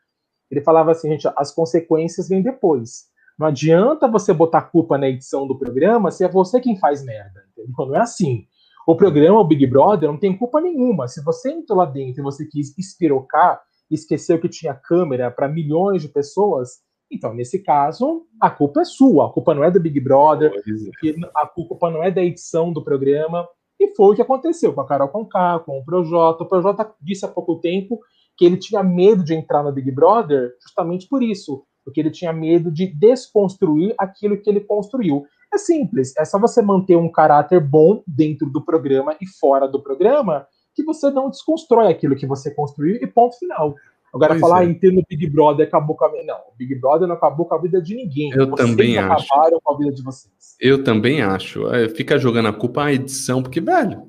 Ele 0.50 0.60
falava 0.60 0.92
assim, 0.92 1.08
gente, 1.10 1.28
as 1.36 1.52
consequências 1.54 2.28
vêm 2.28 2.42
depois. 2.42 3.10
Não 3.38 3.46
adianta 3.46 4.06
você 4.06 4.32
botar 4.32 4.62
culpa 4.62 4.98
na 4.98 5.08
edição 5.08 5.46
do 5.46 5.58
programa 5.58 6.10
se 6.10 6.24
é 6.24 6.28
você 6.28 6.60
quem 6.60 6.78
faz 6.78 7.02
merda. 7.04 7.42
Entendeu? 7.56 7.86
Não 7.86 7.96
é 7.96 8.00
assim. 8.00 8.46
O 8.86 8.96
programa, 8.96 9.38
o 9.38 9.44
Big 9.44 9.66
Brother, 9.66 10.10
não 10.10 10.18
tem 10.18 10.36
culpa 10.36 10.60
nenhuma. 10.60 11.08
Se 11.08 11.22
você 11.22 11.50
entrou 11.52 11.78
lá 11.78 11.86
dentro 11.86 12.20
e 12.20 12.24
você 12.24 12.44
quis 12.44 12.76
espirocar, 12.76 13.60
esqueceu 13.90 14.40
que 14.40 14.48
tinha 14.48 14.74
câmera 14.74 15.30
para 15.30 15.48
milhões 15.48 16.02
de 16.02 16.08
pessoas, 16.08 16.80
então, 17.12 17.34
nesse 17.34 17.58
caso, 17.58 18.26
a 18.40 18.50
culpa 18.50 18.80
é 18.80 18.84
sua, 18.84 19.26
a 19.26 19.30
culpa 19.30 19.54
não 19.54 19.62
é 19.62 19.70
do 19.70 19.78
Big 19.78 20.00
Brother, 20.00 20.50
é. 20.50 21.10
a 21.36 21.46
culpa 21.46 21.90
não 21.90 22.02
é 22.02 22.10
da 22.10 22.22
edição 22.22 22.72
do 22.72 22.82
programa. 22.82 23.46
E 23.78 23.94
foi 23.94 24.12
o 24.12 24.14
que 24.14 24.22
aconteceu 24.22 24.72
com 24.72 24.80
a 24.80 24.86
Carol 24.86 25.08
Conká, 25.08 25.58
com 25.58 25.78
o 25.78 25.84
Projota. 25.84 26.44
O 26.44 26.48
Projota 26.48 26.90
disse 27.00 27.24
há 27.24 27.28
pouco 27.28 27.60
tempo 27.60 28.00
que 28.36 28.46
ele 28.46 28.56
tinha 28.56 28.82
medo 28.82 29.22
de 29.22 29.34
entrar 29.34 29.62
no 29.62 29.72
Big 29.72 29.90
Brother 29.90 30.52
justamente 30.62 31.06
por 31.06 31.22
isso, 31.22 31.64
porque 31.84 32.00
ele 32.00 32.10
tinha 32.10 32.32
medo 32.32 32.70
de 32.70 32.86
desconstruir 32.86 33.94
aquilo 33.98 34.40
que 34.40 34.48
ele 34.48 34.60
construiu. 34.60 35.26
É 35.52 35.58
simples, 35.58 36.16
é 36.16 36.24
só 36.24 36.38
você 36.38 36.62
manter 36.62 36.96
um 36.96 37.10
caráter 37.12 37.60
bom 37.60 38.02
dentro 38.06 38.48
do 38.48 38.64
programa 38.64 39.14
e 39.20 39.26
fora 39.26 39.68
do 39.68 39.82
programa, 39.82 40.46
que 40.74 40.82
você 40.82 41.10
não 41.10 41.28
desconstrói 41.28 41.88
aquilo 41.88 42.16
que 42.16 42.26
você 42.26 42.54
construiu 42.54 42.96
e 42.96 43.06
ponto 43.06 43.38
final. 43.38 43.74
Agora, 44.12 44.34
pois 44.34 44.40
falar, 44.40 44.64
é. 44.64 44.66
entendo 44.66 44.98
o 45.00 45.04
Big 45.08 45.26
Brother 45.30 45.66
acabou 45.66 45.96
com 45.96 46.04
a 46.04 46.08
vida. 46.08 46.24
Não, 46.24 46.36
o 46.36 46.56
Big 46.56 46.74
Brother 46.74 47.08
não 47.08 47.14
acabou 47.14 47.46
com 47.46 47.54
a 47.54 47.58
vida 47.58 47.80
de 47.80 47.94
ninguém. 47.94 48.30
Eu 48.30 48.46
vocês 48.46 48.68
também 48.68 48.98
acho. 48.98 49.24
acabaram 49.24 49.58
com 49.62 49.74
a 49.74 49.78
vida 49.78 49.92
de 49.92 50.02
vocês. 50.02 50.56
Eu 50.60 50.84
também 50.84 51.22
acho. 51.22 51.72
É, 51.72 51.88
fica 51.88 52.18
jogando 52.18 52.48
a 52.48 52.52
culpa 52.52 52.84
à 52.84 52.92
edição, 52.92 53.42
porque, 53.42 53.60
velho, 53.60 54.02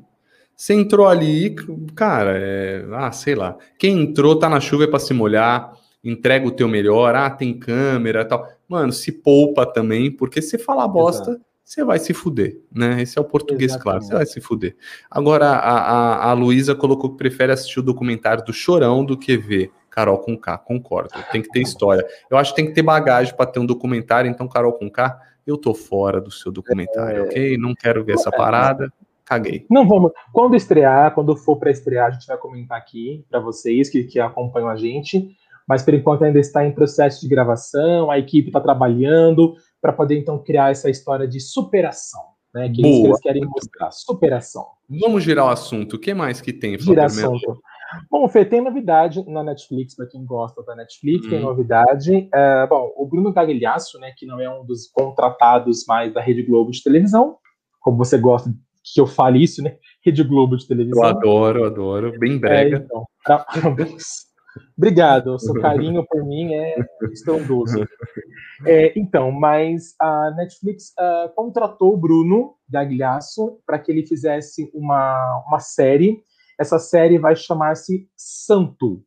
você 0.56 0.74
entrou 0.74 1.08
ali, 1.08 1.56
cara, 1.96 2.38
é, 2.38 2.86
ah, 2.92 3.12
sei 3.13 3.34
lá. 3.34 3.58
Quem 3.80 4.02
entrou 4.02 4.38
tá 4.38 4.50
na 4.50 4.60
chuva 4.60 4.84
é 4.84 4.88
pra 4.88 5.00
se 5.00 5.13
molhar, 5.13 5.72
entrega 6.04 6.46
o 6.46 6.52
teu 6.52 6.68
melhor, 6.68 7.16
ah, 7.16 7.30
tem 7.30 7.58
câmera 7.58 8.26
tal. 8.26 8.46
Mano, 8.68 8.92
se 8.92 9.10
poupa 9.10 9.66
também, 9.66 10.12
porque 10.12 10.42
se 10.42 10.58
falar 10.58 10.88
bosta. 10.88 11.32
Exato 11.32 11.54
você 11.66 11.84
vai 11.84 11.98
se 11.98 12.13
fuder, 12.13 12.60
né? 12.70 13.02
Esse 13.02 13.18
é 13.18 13.22
o 13.22 13.26
português 13.26 13.72
Exatamente. 13.72 13.84
claro, 13.84 14.04
você 14.04 14.13
vai 14.13 14.26
se 14.26 14.42
fuder. 14.42 14.76
Agora, 15.10 15.48
a, 15.48 15.78
a, 15.80 16.30
a 16.30 16.34
Luísa 16.34 16.76
colocou 16.76 17.12
que 17.12 17.18
prefere 17.18 17.54
assistir 17.54 17.80
o 17.80 17.84
documentário 17.84 18.44
do 18.44 18.52
Chorão 18.52 19.04
do 19.04 19.18
que 19.18 19.38
ver 19.38 19.72
Carol 19.93 20.17
com 20.17 20.36
K, 20.36 20.58
concordo. 20.58 21.12
Tem 21.32 21.39
que 21.39 21.49
ter 21.49 21.62
história. 21.62 22.03
Eu 22.29 22.36
acho 22.38 22.49
que 22.49 22.56
tem 22.56 22.65
que 22.65 22.73
ter 22.73 22.82
bagagem 22.82 23.36
para 23.36 23.45
ter 23.45 23.60
um 23.60 23.65
documentário, 23.65 24.29
então, 24.29 24.47
Carol 24.47 24.73
com 24.73 24.89
K, 24.89 25.21
eu 25.45 25.56
tô 25.56 25.75
fora 25.75 26.19
do 26.19 26.32
seu 26.32 26.51
documentário, 26.51 27.19
é... 27.19 27.21
ok? 27.25 27.58
Não 27.60 27.75
quero 27.75 28.03
ver 28.03 28.13
essa 28.13 28.29
é. 28.29 28.36
parada. 28.36 28.91
Caguei. 29.23 29.67
Não 29.69 29.88
vamos. 29.88 30.12
Quando 30.34 30.56
estrear, 30.56 31.13
quando 31.13 31.38
for 31.38 31.58
para 31.58 31.69
estrear, 31.69 32.08
a 32.08 32.12
gente 32.12 32.25
vai 32.25 32.38
comentar 32.38 32.77
aqui 32.77 33.23
para 33.29 33.39
vocês 33.39 33.88
que, 33.88 34.03
que 34.03 34.19
acompanham 34.19 34.67
a 34.67 34.75
gente. 34.75 35.29
Mas 35.67 35.84
por 35.84 35.93
enquanto 35.93 36.23
ainda 36.23 36.39
está 36.39 36.65
em 36.65 36.73
processo 36.73 37.21
de 37.21 37.27
gravação, 37.27 38.10
a 38.10 38.17
equipe 38.17 38.49
está 38.49 38.60
trabalhando 38.60 39.56
para 39.79 39.93
poder 39.93 40.17
então 40.17 40.39
criar 40.39 40.71
essa 40.71 40.89
história 40.89 41.27
de 41.27 41.39
superação, 41.39 42.21
né? 42.53 42.67
Que, 42.67 42.82
Boa. 42.82 43.10
eles 43.10 43.19
querem 43.19 43.45
mostrar, 43.45 43.91
superação. 43.91 44.65
Vamos 44.89 45.23
girar 45.23 45.45
o 45.45 45.49
assunto. 45.49 45.95
O 45.95 45.99
que 45.99 46.13
mais 46.13 46.41
que 46.41 46.51
tem? 46.51 46.77
Girar 46.77 47.06
assunto. 47.06 47.62
Bom, 48.10 48.27
Fê, 48.27 48.45
tem 48.45 48.62
novidade 48.62 49.23
na 49.29 49.43
Netflix, 49.43 49.95
para 49.95 50.08
quem 50.08 50.25
gosta 50.25 50.63
da 50.63 50.75
Netflix, 50.75 51.25
hum. 51.25 51.29
tem 51.29 51.41
novidade. 51.41 52.29
É, 52.34 52.67
bom, 52.67 52.91
o 52.95 53.08
Bruno 53.08 53.34
Gagliasso, 53.34 53.99
né, 53.99 54.13
que 54.17 54.25
não 54.25 54.39
é 54.39 54.49
um 54.49 54.65
dos 54.65 54.88
contratados 54.88 55.86
mais 55.88 56.13
da 56.13 56.21
Rede 56.21 56.43
Globo 56.43 56.71
de 56.71 56.84
televisão, 56.84 57.38
como 57.82 57.97
você 57.97 58.17
gosta 58.17 58.53
que 58.84 58.99
eu 58.99 59.08
fale 59.08 59.41
isso, 59.41 59.63
né? 59.63 59.77
Rede 60.06 60.23
Globo 60.23 60.58
de 60.58 60.67
televisão. 60.67 61.03
Eu 61.03 61.10
adoro, 61.10 61.65
adoro. 61.65 62.19
Bem 62.19 62.38
brega. 62.38 62.77
É, 62.77 62.79
então, 62.79 63.06
pra... 63.23 63.45
Obrigado, 64.77 65.34
o 65.34 65.39
seu 65.39 65.60
carinho 65.60 66.06
por 66.08 66.23
mim 66.25 66.53
é 66.53 66.75
estrondoso. 67.12 67.86
É, 68.65 68.97
então, 68.97 69.29
mas 69.29 69.93
a 69.99 70.32
Netflix 70.38 70.93
uh, 70.97 71.27
contratou 71.36 71.93
o 71.93 71.97
Bruno 71.97 72.56
Gagliasso 72.69 73.60
para 73.65 73.77
que 73.77 73.91
ele 73.91 74.06
fizesse 74.06 74.71
uma, 74.73 75.43
uma 75.47 75.60
série 75.60 76.23
essa 76.63 76.80
série 76.80 77.19
vai 77.19 77.36
chamar-se 77.36 78.10
Santo. 78.15 79.04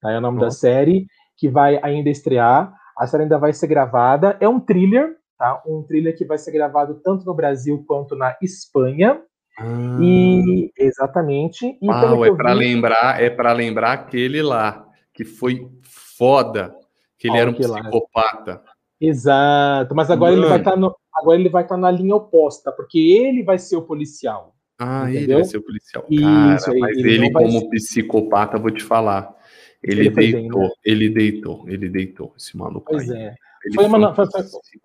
Tá? 0.00 0.12
É 0.12 0.18
o 0.18 0.20
nome 0.20 0.40
da 0.40 0.50
série, 0.50 1.06
que 1.36 1.48
vai 1.48 1.80
ainda 1.82 2.10
estrear. 2.10 2.72
A 2.98 3.06
série 3.06 3.22
ainda 3.22 3.38
vai 3.38 3.52
ser 3.52 3.66
gravada. 3.66 4.36
É 4.40 4.48
um 4.48 4.60
thriller, 4.60 5.16
tá? 5.38 5.62
Um 5.66 5.82
thriller 5.82 6.16
que 6.16 6.24
vai 6.24 6.36
ser 6.36 6.52
gravado 6.52 7.00
tanto 7.02 7.24
no 7.24 7.34
Brasil 7.34 7.82
quanto 7.86 8.14
na 8.14 8.36
Espanha. 8.42 9.22
Ah. 9.58 9.98
E 10.00 10.70
exatamente. 10.76 11.78
E 11.80 11.88
Uau, 11.88 12.24
é 12.24 12.34
para 12.34 12.52
vi... 12.54 12.58
lembrar, 12.58 13.22
é 13.22 13.30
para 13.30 13.52
lembrar 13.52 13.92
aquele 13.92 14.42
lá 14.42 14.86
que 15.14 15.24
foi 15.24 15.68
foda, 15.82 16.74
que 17.18 17.28
ele 17.28 17.38
era 17.38 17.50
um 17.50 17.54
psicopata. 17.54 18.52
Lá. 18.52 18.62
Exato, 19.00 19.94
mas 19.94 20.10
agora 20.10 20.32
Mano. 20.32 20.42
ele 20.42 20.48
vai 20.50 20.58
estar 20.58 20.72
tá 20.72 20.76
no, 20.76 20.94
agora 21.14 21.38
ele 21.38 21.48
vai 21.48 21.62
estar 21.62 21.74
tá 21.74 21.80
na 21.80 21.90
linha 21.90 22.14
oposta, 22.14 22.70
porque 22.70 22.98
ele 22.98 23.42
vai 23.42 23.58
ser 23.58 23.76
o 23.76 23.82
policial. 23.82 24.54
Ah, 24.82 25.02
entendeu? 25.10 25.20
ele 25.20 25.34
vai 25.34 25.44
ser 25.44 25.58
o 25.58 25.62
policial. 25.62 26.02
Cara, 26.04 26.56
Isso, 26.56 26.78
mas 26.78 26.96
ele, 26.96 27.14
ele 27.14 27.32
como 27.32 27.68
psicopata, 27.68 28.58
vou 28.58 28.70
te 28.70 28.82
falar. 28.82 29.36
Ele, 29.82 30.00
ele 30.00 30.10
deitou, 30.10 30.60
bem, 30.60 30.68
né? 30.68 30.74
ele 30.84 31.08
deitou, 31.10 31.64
ele 31.68 31.88
deitou, 31.90 32.34
esse 32.36 32.56
maluco 32.56 32.86
pois 32.90 33.10
aí. 33.10 33.24
É. 33.24 33.34
Foi 33.74 33.84
uma, 33.84 34.14
foi, 34.14 34.26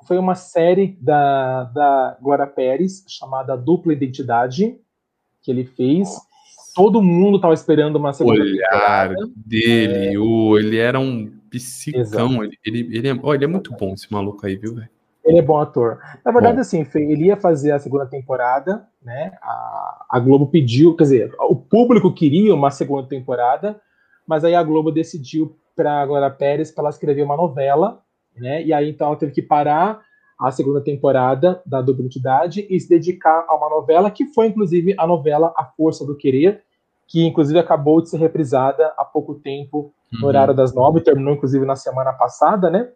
foi 0.05 0.17
uma, 0.17 0.35
série 0.35 0.97
da, 0.99 1.63
da 1.63 2.17
Glória 2.21 2.45
Pérez 2.45 3.05
chamada 3.07 3.55
Dupla 3.55 3.93
Identidade 3.93 4.77
que 5.41 5.49
ele 5.49 5.63
fez. 5.63 6.09
Todo 6.75 7.01
mundo 7.01 7.37
estava 7.37 7.53
esperando 7.53 7.95
uma 7.95 8.11
segunda 8.11 8.41
o 8.41 8.43
olhar 8.43 9.07
temporada. 9.07 9.29
dele, 9.33 10.13
é... 10.13 10.19
o, 10.19 10.59
ele 10.59 10.77
era 10.77 10.99
um 10.99 11.31
psicão. 11.49 12.43
Ele, 12.43 12.57
ele, 12.65 12.97
ele, 12.97 13.07
é, 13.07 13.19
oh, 13.23 13.33
ele 13.33 13.45
é 13.45 13.47
muito 13.47 13.71
bom, 13.79 13.93
esse 13.93 14.11
maluco 14.11 14.45
aí, 14.45 14.57
viu, 14.57 14.75
velho? 14.75 14.89
Ele 15.25 15.39
é 15.39 15.41
bom 15.41 15.59
ator. 15.59 15.99
Na 16.23 16.31
verdade, 16.31 16.55
bom. 16.55 16.61
assim, 16.61 16.85
ele 16.95 17.25
ia 17.25 17.35
fazer 17.35 17.71
a 17.71 17.79
segunda 17.79 18.05
temporada, 18.05 18.87
né? 19.01 19.33
A, 19.41 20.05
a 20.11 20.19
Globo 20.19 20.47
pediu, 20.47 20.95
quer 20.95 21.03
dizer, 21.03 21.35
o 21.39 21.55
público 21.55 22.13
queria 22.13 22.53
uma 22.53 22.69
segunda 22.69 23.07
temporada, 23.07 23.81
mas 24.27 24.45
aí 24.45 24.53
a 24.53 24.63
Globo 24.63 24.91
decidiu 24.91 25.57
para 25.75 26.01
a 26.01 26.05
Glória 26.05 26.29
Pérez 26.29 26.71
para 26.71 26.83
ela 26.83 26.89
escrever 26.89 27.23
uma 27.23 27.35
novela, 27.35 28.01
né? 28.37 28.63
E 28.63 28.71
aí 28.71 28.89
então 28.89 29.07
ela 29.07 29.15
teve 29.15 29.31
que 29.31 29.41
parar 29.41 29.99
a 30.39 30.51
segunda 30.51 30.81
temporada 30.81 31.61
da 31.65 31.81
Dupla 31.81 32.03
Identidade 32.03 32.67
e 32.69 32.79
se 32.79 32.89
dedicar 32.89 33.45
a 33.47 33.55
uma 33.55 33.69
novela 33.69 34.11
que 34.11 34.25
foi 34.25 34.47
inclusive 34.47 34.93
a 34.97 35.07
novela 35.07 35.53
A 35.57 35.65
Força 35.65 36.05
do 36.05 36.15
Querer, 36.15 36.61
que 37.07 37.25
inclusive 37.25 37.57
acabou 37.57 38.01
de 38.01 38.09
ser 38.09 38.17
reprisada 38.17 38.93
há 38.97 39.05
pouco 39.05 39.35
tempo 39.35 39.93
no 40.11 40.21
uhum. 40.21 40.27
horário 40.27 40.53
das 40.53 40.73
nove, 40.73 41.01
terminou 41.01 41.33
inclusive 41.33 41.65
na 41.65 41.75
semana 41.75 42.13
passada, 42.13 42.69
né? 42.69 42.89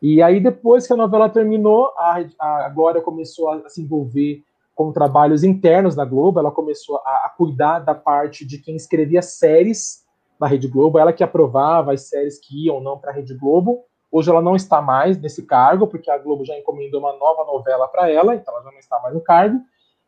E 0.00 0.22
aí 0.22 0.40
depois 0.40 0.86
que 0.86 0.92
a 0.92 0.96
novela 0.96 1.28
terminou, 1.28 1.90
a, 1.96 2.20
a 2.38 2.68
Glória 2.68 3.00
começou 3.00 3.50
a, 3.50 3.68
se 3.68 3.82
envolver 3.82 4.42
com 4.74 4.92
trabalhos 4.92 5.42
internos 5.42 5.94
da 5.94 6.04
Globo, 6.04 6.38
ela 6.38 6.50
começou 6.50 6.96
a, 6.98 7.26
a 7.26 7.32
cuidar 7.36 7.78
da 7.78 7.94
parte 7.94 8.44
de 8.44 8.58
quem 8.58 8.76
escrevia 8.76 9.22
séries 9.22 10.04
na 10.38 10.46
Rede 10.46 10.68
Globo, 10.68 10.98
ela 10.98 11.14
que 11.14 11.24
aprovava 11.24 11.94
as 11.94 12.02
séries 12.02 12.38
que 12.38 12.66
iam 12.66 12.76
ou 12.76 12.82
não 12.82 12.98
para 12.98 13.10
a 13.10 13.14
Rede 13.14 13.34
Globo. 13.34 13.84
Hoje 14.12 14.30
ela 14.30 14.42
não 14.42 14.54
está 14.54 14.82
mais 14.82 15.18
nesse 15.18 15.44
cargo, 15.44 15.86
porque 15.86 16.10
a 16.10 16.18
Globo 16.18 16.44
já 16.44 16.56
encomendou 16.58 17.00
uma 17.00 17.16
nova 17.16 17.44
novela 17.44 17.88
para 17.88 18.10
ela, 18.10 18.34
então 18.34 18.54
ela 18.54 18.64
já 18.64 18.70
não 18.70 18.78
está 18.78 19.00
mais 19.00 19.14
no 19.14 19.20
cargo. 19.20 19.60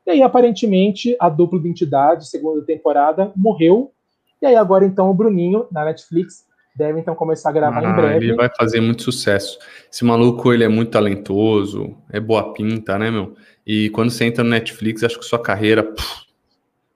E 0.06 0.10
aí, 0.10 0.22
aparentemente, 0.22 1.16
a 1.18 1.28
dupla 1.28 1.58
identidade, 1.58 2.28
segunda 2.28 2.62
temporada, 2.62 3.32
morreu. 3.36 3.92
E 4.40 4.46
aí, 4.46 4.56
agora, 4.56 4.86
então, 4.86 5.10
o 5.10 5.14
Bruninho, 5.14 5.66
na 5.70 5.84
Netflix, 5.84 6.46
deve 6.78 7.00
então 7.00 7.14
começar 7.14 7.50
a 7.50 7.52
gravar 7.52 7.84
ah, 7.84 7.90
em 7.90 7.94
breve. 7.94 8.26
Ele 8.26 8.34
vai 8.34 8.48
fazer 8.56 8.80
muito 8.80 9.02
sucesso. 9.02 9.58
Esse 9.92 10.04
maluco, 10.04 10.52
ele 10.52 10.62
é 10.62 10.68
muito 10.68 10.92
talentoso, 10.92 11.96
é 12.08 12.20
boa 12.20 12.52
pinta, 12.54 12.96
né, 12.96 13.10
meu? 13.10 13.34
E 13.66 13.90
quando 13.90 14.10
você 14.10 14.24
entra 14.24 14.44
no 14.44 14.50
Netflix, 14.50 15.02
acho 15.02 15.18
que 15.18 15.24
sua 15.24 15.42
carreira 15.42 15.82
pff, 15.82 16.26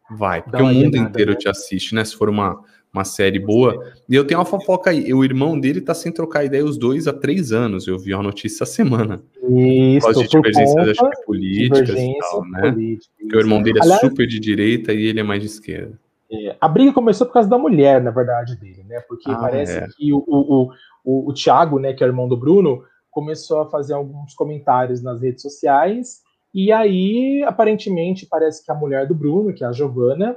vai, 0.08 0.40
porque 0.40 0.62
o 0.62 0.66
mundo 0.66 0.96
inteiro 0.96 1.32
né? 1.32 1.36
te 1.36 1.48
assiste, 1.48 1.94
né? 1.96 2.04
Se 2.04 2.14
for 2.14 2.28
uma, 2.28 2.62
uma 2.94 3.04
série 3.04 3.40
boa. 3.40 3.92
E 4.08 4.14
eu 4.14 4.24
tenho 4.24 4.38
uma 4.38 4.46
fofoca 4.46 4.90
aí. 4.90 5.12
O 5.12 5.24
irmão 5.24 5.58
dele 5.58 5.80
tá 5.80 5.94
sem 5.94 6.12
trocar 6.12 6.44
ideia 6.44 6.64
os 6.64 6.78
dois 6.78 7.08
há 7.08 7.12
três 7.12 7.50
anos. 7.50 7.88
Eu 7.88 7.98
vi 7.98 8.14
uma 8.14 8.22
notícia 8.22 8.62
essa 8.62 8.72
semana. 8.72 9.20
Isso, 9.42 10.06
por 10.06 10.22
de 10.22 10.28
divergências 10.28 10.88
acho 10.90 11.10
que 11.10 11.26
políticas 11.26 11.98
e 11.98 12.18
tal, 12.20 12.44
né? 12.48 12.70
Política, 12.70 13.12
Porque 13.18 13.36
o 13.36 13.40
irmão 13.40 13.60
dele 13.60 13.80
é 13.80 13.82
Aliás, 13.82 14.00
super 14.00 14.26
de 14.28 14.38
direita 14.38 14.92
e 14.92 15.06
ele 15.06 15.18
é 15.18 15.24
mais 15.24 15.40
de 15.40 15.48
esquerda. 15.48 15.98
É, 16.32 16.56
a 16.60 16.68
briga 16.68 16.92
começou 16.92 17.26
por 17.26 17.34
causa 17.34 17.48
da 17.48 17.58
mulher, 17.58 18.00
na 18.02 18.10
verdade, 18.10 18.56
dele, 18.56 18.82
né? 18.84 19.00
Porque 19.00 19.30
ah, 19.30 19.36
parece 19.36 19.78
é. 19.78 19.86
que 19.96 20.12
o, 20.12 20.24
o, 20.26 20.72
o, 21.04 21.30
o 21.30 21.34
Thiago, 21.34 21.78
né, 21.78 21.92
que 21.92 22.02
é 22.02 22.06
o 22.06 22.10
irmão 22.10 22.28
do 22.28 22.36
Bruno, 22.36 22.84
começou 23.10 23.60
a 23.60 23.70
fazer 23.70 23.94
alguns 23.94 24.34
comentários 24.34 25.02
nas 25.02 25.20
redes 25.20 25.42
sociais. 25.42 26.22
E 26.54 26.72
aí, 26.72 27.42
aparentemente, 27.46 28.26
parece 28.26 28.64
que 28.64 28.70
a 28.72 28.74
mulher 28.74 29.06
do 29.06 29.14
Bruno, 29.14 29.52
que 29.52 29.62
é 29.62 29.66
a 29.66 29.72
Giovana, 29.72 30.36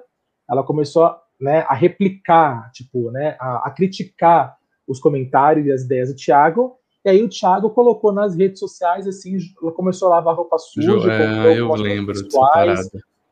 ela 0.49 0.63
começou 0.63 1.05
a 1.05 1.21
né, 1.39 1.65
a 1.67 1.73
replicar, 1.73 2.71
tipo, 2.71 3.11
né, 3.11 3.35
a, 3.39 3.67
a, 3.67 3.71
criticar 3.71 4.55
os 4.87 4.99
comentários 4.99 5.65
e 5.65 5.71
as 5.71 5.83
ideias 5.83 6.09
do 6.09 6.15
Thiago. 6.15 6.75
E 7.03 7.09
aí 7.09 7.23
o 7.23 7.29
Thiago 7.29 7.69
colocou 7.69 8.11
nas 8.11 8.35
redes 8.35 8.59
sociais, 8.59 9.07
assim, 9.07 9.37
começou 9.75 10.07
a 10.07 10.15
lavar 10.15 10.35
roupa 10.35 10.57
suja, 10.57 10.99
jo, 10.99 11.09
é, 11.09 11.59
eu 11.59 11.71
lembro 11.73 12.15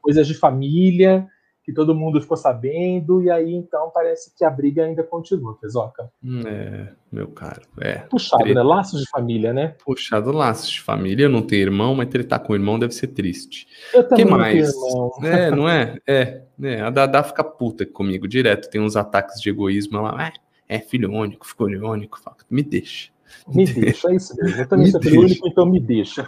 coisas 0.02 0.28
de 0.28 0.34
família, 0.34 1.28
que 1.64 1.72
todo 1.72 1.96
mundo 1.96 2.22
ficou 2.22 2.36
sabendo, 2.36 3.24
e 3.24 3.30
aí 3.30 3.54
então 3.54 3.90
parece 3.94 4.36
que 4.36 4.44
a 4.44 4.50
briga 4.50 4.84
ainda 4.84 5.02
continua, 5.02 5.58
Fezoca. 5.60 6.12
Hum, 6.24 6.42
é, 6.46 6.90
meu 7.10 7.30
caro, 7.30 7.62
é. 7.80 8.00
Puxado, 8.00 8.44
treta. 8.44 8.62
né? 8.62 8.68
Laços 8.68 9.02
de 9.02 9.10
família, 9.10 9.54
né? 9.54 9.76
Puxado 9.84 10.32
laços 10.32 10.70
de 10.70 10.82
família, 10.82 11.26
eu 11.26 11.30
não 11.30 11.42
tenho 11.42 11.62
irmão, 11.62 11.96
mas 11.96 12.10
tretar 12.10 12.42
com 12.42 12.52
o 12.52 12.56
irmão 12.56 12.78
deve 12.78 12.94
ser 12.94 13.08
triste. 13.08 13.68
Eu 13.94 14.08
também 14.08 14.26
que 14.26 14.32
mais? 14.32 14.76
Não 14.76 14.82
tenho 14.82 14.94
irmão. 14.94 15.14
É, 15.24 15.52
não 15.52 15.70
é? 15.70 15.98
É, 16.06 16.42
é, 16.62 16.82
a 16.82 16.90
Dada 16.90 17.24
fica 17.24 17.44
puta 17.44 17.86
comigo 17.86 18.28
direto, 18.28 18.70
tem 18.70 18.82
uns 18.82 18.96
ataques 18.98 19.42
de 19.42 19.50
egoísmo, 19.50 19.98
ela, 19.98 20.16
ah, 20.18 20.34
é 20.68 20.80
filho 20.80 21.12
único, 21.12 21.48
ficou 21.48 21.68
único, 21.68 22.20
me 22.50 22.62
deixa. 22.62 23.10
Me 23.48 23.66
deixa, 23.72 24.12
é 24.12 24.16
isso 24.16 24.36
mesmo. 24.36 24.62
Eu 24.62 24.68
também 24.68 24.88
sou 24.88 25.02
filho 25.02 25.22
único, 25.22 25.48
então 25.48 25.66
me 25.66 25.80
deixa. 25.80 26.26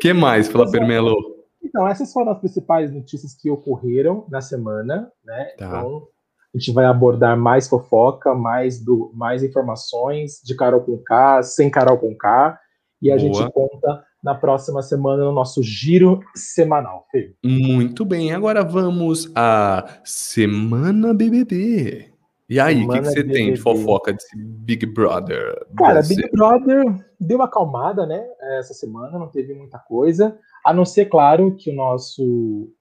que 0.00 0.12
mais, 0.12 0.48
Fala 0.48 0.70
Permelo? 0.70 1.31
Então, 1.62 1.86
essas 1.86 2.12
foram 2.12 2.32
as 2.32 2.38
principais 2.38 2.92
notícias 2.92 3.34
que 3.34 3.50
ocorreram 3.50 4.26
na 4.28 4.40
semana, 4.40 5.10
né? 5.24 5.44
Tá. 5.56 5.66
Então, 5.66 6.08
a 6.54 6.58
gente 6.58 6.72
vai 6.72 6.84
abordar 6.84 7.36
mais 7.36 7.68
fofoca, 7.68 8.34
mais, 8.34 8.78
do, 8.78 9.10
mais 9.14 9.42
informações 9.42 10.40
de 10.44 10.54
Carol 10.54 10.82
com 10.82 10.98
K, 10.98 11.42
sem 11.42 11.70
Carol 11.70 11.96
com 11.96 12.14
K, 12.14 12.58
e 13.00 13.10
a 13.10 13.16
Boa. 13.16 13.18
gente 13.18 13.52
conta 13.52 14.04
na 14.22 14.34
próxima 14.34 14.82
semana 14.82 15.24
no 15.24 15.32
nosso 15.32 15.62
giro 15.62 16.20
semanal. 16.34 17.06
Fê. 17.10 17.34
Muito 17.42 18.04
bem, 18.04 18.32
agora 18.32 18.62
vamos 18.62 19.30
à 19.34 20.00
Semana 20.04 21.14
BBB. 21.14 22.12
E 22.48 22.60
aí, 22.60 22.84
o 22.84 22.88
que, 22.88 23.00
que, 23.00 23.06
você 23.06 23.22
BBB. 23.22 23.32
tem 23.32 23.54
de 23.54 23.60
fofoca 23.60 24.12
desse 24.12 24.36
Big 24.36 24.84
Brother? 24.84 25.66
Cara, 25.76 26.02
Big 26.02 26.30
Brother 26.30 26.84
deu 27.18 27.38
uma 27.38 27.46
acalmada, 27.46 28.06
né? 28.06 28.22
Essa 28.58 28.74
semana, 28.74 29.18
não 29.18 29.28
teve 29.28 29.54
muita 29.54 29.78
coisa. 29.78 30.38
A 30.64 30.72
não 30.72 30.84
ser, 30.84 31.06
claro, 31.06 31.56
que 31.56 31.70
o 31.70 31.74
nosso 31.74 32.72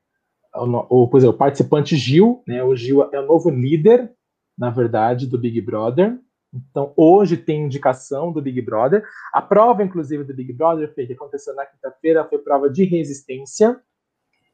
o, 0.56 1.06
o, 1.06 1.18
é, 1.18 1.28
o 1.28 1.34
participante 1.34 1.96
Gil, 1.96 2.44
né? 2.48 2.64
O 2.64 2.76
Gil 2.76 3.10
é 3.12 3.20
o 3.20 3.26
novo 3.26 3.50
líder, 3.50 4.12
na 4.58 4.70
verdade, 4.70 5.28
do 5.28 5.38
Big 5.38 5.60
Brother. 5.62 6.20
Então, 6.54 6.92
hoje 6.98 7.38
tem 7.38 7.64
indicação 7.64 8.32
do 8.32 8.42
Big 8.42 8.62
Brother. 8.62 9.04
A 9.34 9.42
prova, 9.42 9.84
inclusive, 9.84 10.24
do 10.24 10.34
Big 10.34 10.52
Brother, 10.52 10.94
que 10.94 11.14
aconteceu 11.14 11.56
na 11.56 11.66
quinta-feira, 11.66 12.26
foi 12.26 12.40
prova 12.40 12.70
de 12.70 12.84
resistência. 12.84 13.80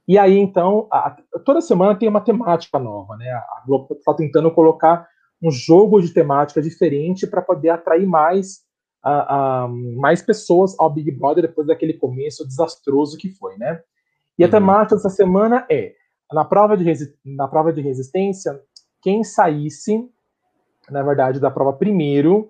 E 0.07 0.17
aí, 0.17 0.37
então, 0.37 0.87
a, 0.91 1.17
toda 1.43 1.59
semana 1.59 1.95
tem 1.95 2.07
uma 2.07 2.21
temática 2.21 2.77
nova, 2.77 3.17
né? 3.17 3.29
A 3.31 3.63
Globo 3.65 3.93
está 3.93 4.13
tentando 4.13 4.51
colocar 4.51 5.07
um 5.41 5.51
jogo 5.51 5.99
de 6.01 6.13
temática 6.13 6.61
diferente 6.61 7.27
para 7.27 7.41
poder 7.41 7.69
atrair 7.69 8.07
mais 8.07 8.66
a, 9.07 9.63
a, 9.63 9.67
mais 9.67 10.21
pessoas 10.21 10.75
ao 10.77 10.89
Big 10.89 11.09
Brother 11.11 11.43
depois 11.43 11.67
daquele 11.67 11.93
começo 11.93 12.45
desastroso 12.45 13.17
que 13.17 13.29
foi, 13.29 13.57
né? 13.57 13.81
E 14.37 14.43
a 14.43 14.47
uhum. 14.47 14.51
temática 14.51 14.95
dessa 14.95 15.09
semana 15.09 15.65
é 15.69 15.93
na 16.31 16.43
prova 16.43 16.75
de 16.75 16.85
na 17.25 17.47
prova 17.47 17.71
de 17.71 17.81
resistência, 17.81 18.59
quem 19.01 19.23
saísse, 19.23 20.09
na 20.89 21.01
verdade, 21.01 21.39
da 21.39 21.49
prova 21.49 21.71
primeiro 21.71 22.49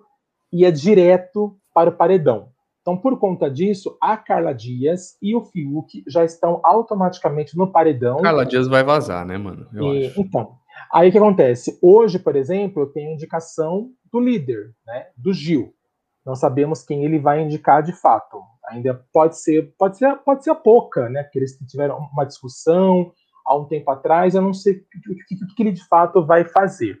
ia 0.52 0.72
direto 0.72 1.56
para 1.72 1.90
o 1.90 1.96
paredão. 1.96 2.48
Então, 2.80 2.96
por 2.96 3.18
conta 3.18 3.50
disso, 3.50 3.96
a 4.00 4.16
Carla 4.16 4.52
Dias 4.52 5.16
e 5.22 5.36
o 5.36 5.44
Fiuk 5.44 6.02
já 6.08 6.24
estão 6.24 6.60
automaticamente 6.64 7.56
no 7.56 7.70
paredão. 7.70 8.22
Carla 8.22 8.46
Dias 8.46 8.66
vai 8.66 8.82
vazar, 8.82 9.26
né, 9.26 9.36
mano? 9.36 9.68
E, 9.74 10.12
então, 10.16 10.56
aí 10.90 11.10
o 11.10 11.12
que 11.12 11.18
acontece? 11.18 11.78
Hoje, 11.82 12.18
por 12.18 12.34
exemplo, 12.34 12.82
eu 12.82 12.86
tenho 12.86 13.12
indicação 13.12 13.90
do 14.10 14.18
líder, 14.18 14.74
né, 14.86 15.08
do 15.16 15.32
Gil. 15.34 15.74
Não 16.24 16.34
sabemos 16.34 16.82
quem 16.82 17.04
ele 17.04 17.18
vai 17.18 17.42
indicar 17.42 17.82
de 17.82 17.92
fato. 17.92 18.40
Ainda 18.68 18.94
pode 19.12 19.38
ser, 19.38 19.74
pode 19.78 19.96
ser, 19.96 20.16
pode 20.18 20.44
ser 20.44 20.50
a 20.50 20.54
pouca, 20.54 21.08
né? 21.08 21.22
Porque 21.22 21.38
eles 21.38 21.56
tiveram 21.66 21.98
uma 22.12 22.24
discussão 22.24 23.12
há 23.46 23.56
um 23.56 23.64
tempo 23.64 23.90
atrás. 23.90 24.34
Eu 24.34 24.42
não 24.42 24.52
sei 24.52 24.74
o 24.74 24.76
que, 24.76 25.36
que, 25.36 25.54
que 25.54 25.62
ele 25.62 25.72
de 25.72 25.86
fato 25.86 26.24
vai 26.24 26.44
fazer. 26.44 27.00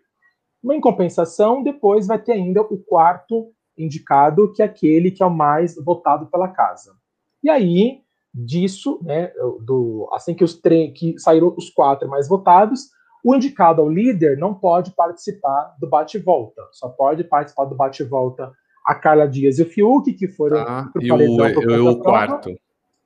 Mas, 0.62 0.76
em 0.76 0.80
compensação, 0.80 1.62
depois 1.62 2.06
vai 2.06 2.18
ter 2.18 2.32
ainda 2.32 2.62
o 2.62 2.78
quarto 2.78 3.52
indicado, 3.76 4.52
que 4.52 4.62
é 4.62 4.64
aquele 4.64 5.10
que 5.10 5.22
é 5.22 5.26
o 5.26 5.30
mais 5.30 5.76
votado 5.76 6.26
pela 6.26 6.48
casa. 6.48 6.94
E 7.42 7.48
aí, 7.48 8.00
disso, 8.34 8.98
né, 9.02 9.32
do, 9.64 10.08
assim 10.12 10.34
que, 10.34 10.44
os 10.44 10.54
que 10.54 11.18
saíram 11.18 11.54
os 11.56 11.70
quatro 11.70 12.08
mais 12.08 12.28
votados, 12.28 12.88
o 13.24 13.34
indicado 13.34 13.80
ao 13.80 13.88
líder 13.88 14.38
não 14.38 14.54
pode 14.54 14.92
participar 14.92 15.76
do 15.80 15.88
bate-volta, 15.88 16.62
só 16.72 16.88
pode 16.88 17.24
participar 17.24 17.64
do 17.64 17.74
bate-volta 17.74 18.52
a 18.88 18.94
Carla 18.94 19.28
Dias 19.28 19.58
e 19.58 19.62
o 19.62 19.66
Fiuk, 19.66 20.14
que 20.14 20.26
foram 20.26 20.60
ah, 20.60 20.88
pro 20.90 21.06
paredão 21.06 21.50
e 21.50 21.66
o, 21.66 21.70
eu, 21.70 21.86
o 21.88 22.00
quarto. 22.00 22.58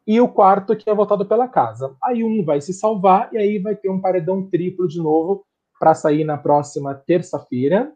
E 0.07 0.21
o 0.21 0.29
quarto 0.29 0.77
que 0.77 0.89
é 0.89 0.95
votado 0.95 1.27
pela 1.27 1.49
casa. 1.49 1.97
Aí 2.05 2.23
um 2.23 2.45
vai 2.45 2.61
se 2.61 2.73
salvar 2.73 3.29
e 3.33 3.39
aí 3.39 3.59
vai 3.59 3.75
ter 3.75 3.91
um 3.91 4.01
paredão 4.01 4.49
triplo 4.49 4.87
de 4.87 4.99
novo 4.99 5.45
para 5.81 5.93
sair 5.93 6.23
na 6.23 6.39
próxima 6.39 6.95
terça-feira. 6.95 7.93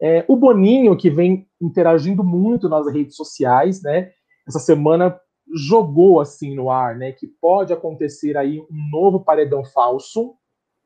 É, 0.00 0.24
o 0.26 0.36
Boninho, 0.36 0.96
que 0.96 1.10
vem 1.10 1.46
interagindo 1.60 2.24
muito 2.24 2.66
nas 2.66 2.90
redes 2.90 3.14
sociais, 3.14 3.82
né? 3.82 4.10
Essa 4.46 4.58
semana 4.58 5.14
jogou 5.54 6.22
assim 6.22 6.54
no 6.54 6.70
ar, 6.70 6.96
né? 6.96 7.12
Que 7.12 7.26
pode 7.26 7.74
acontecer 7.74 8.38
aí 8.38 8.58
um 8.58 8.90
novo 8.90 9.20
paredão 9.20 9.62
falso. 9.66 10.34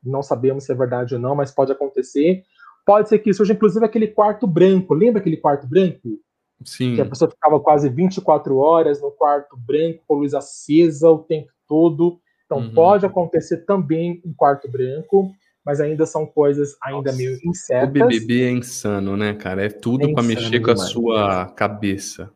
Não 0.03 0.21
sabemos 0.21 0.65
se 0.65 0.73
é 0.73 0.75
verdade 0.75 1.15
ou 1.15 1.21
não, 1.21 1.35
mas 1.35 1.51
pode 1.51 1.71
acontecer. 1.71 2.43
Pode 2.85 3.07
ser 3.07 3.19
que 3.19 3.33
surja, 3.33 3.53
inclusive, 3.53 3.85
aquele 3.85 4.07
quarto 4.07 4.45
branco. 4.45 4.93
Lembra 4.93 5.21
aquele 5.21 5.37
quarto 5.37 5.65
branco? 5.65 6.19
Sim. 6.65 6.95
Que 6.95 7.01
a 7.01 7.05
pessoa 7.05 7.29
ficava 7.29 7.59
quase 7.59 7.89
24 7.89 8.57
horas 8.57 9.01
no 9.01 9.11
quarto 9.11 9.57
branco, 9.57 10.03
com 10.07 10.15
luz 10.15 10.33
acesa 10.33 11.09
o 11.09 11.19
tempo 11.19 11.51
todo. 11.67 12.19
Então 12.45 12.59
uhum. 12.59 12.73
pode 12.73 13.05
acontecer 13.05 13.65
também 13.65 14.21
em 14.25 14.33
quarto 14.33 14.69
branco, 14.69 15.31
mas 15.65 15.79
ainda 15.79 16.05
são 16.05 16.25
coisas 16.25 16.75
ainda 16.83 17.11
Nossa. 17.11 17.17
meio 17.17 17.37
incertas. 17.45 18.01
O 18.01 18.07
BBB 18.07 18.43
é 18.43 18.51
insano, 18.51 19.15
né, 19.17 19.33
cara? 19.33 19.65
É 19.65 19.69
tudo 19.69 20.09
é 20.09 20.13
para 20.13 20.23
mexer 20.23 20.59
com 20.59 20.71
a 20.71 20.77
sua 20.77 21.45
cabeça. 21.47 22.31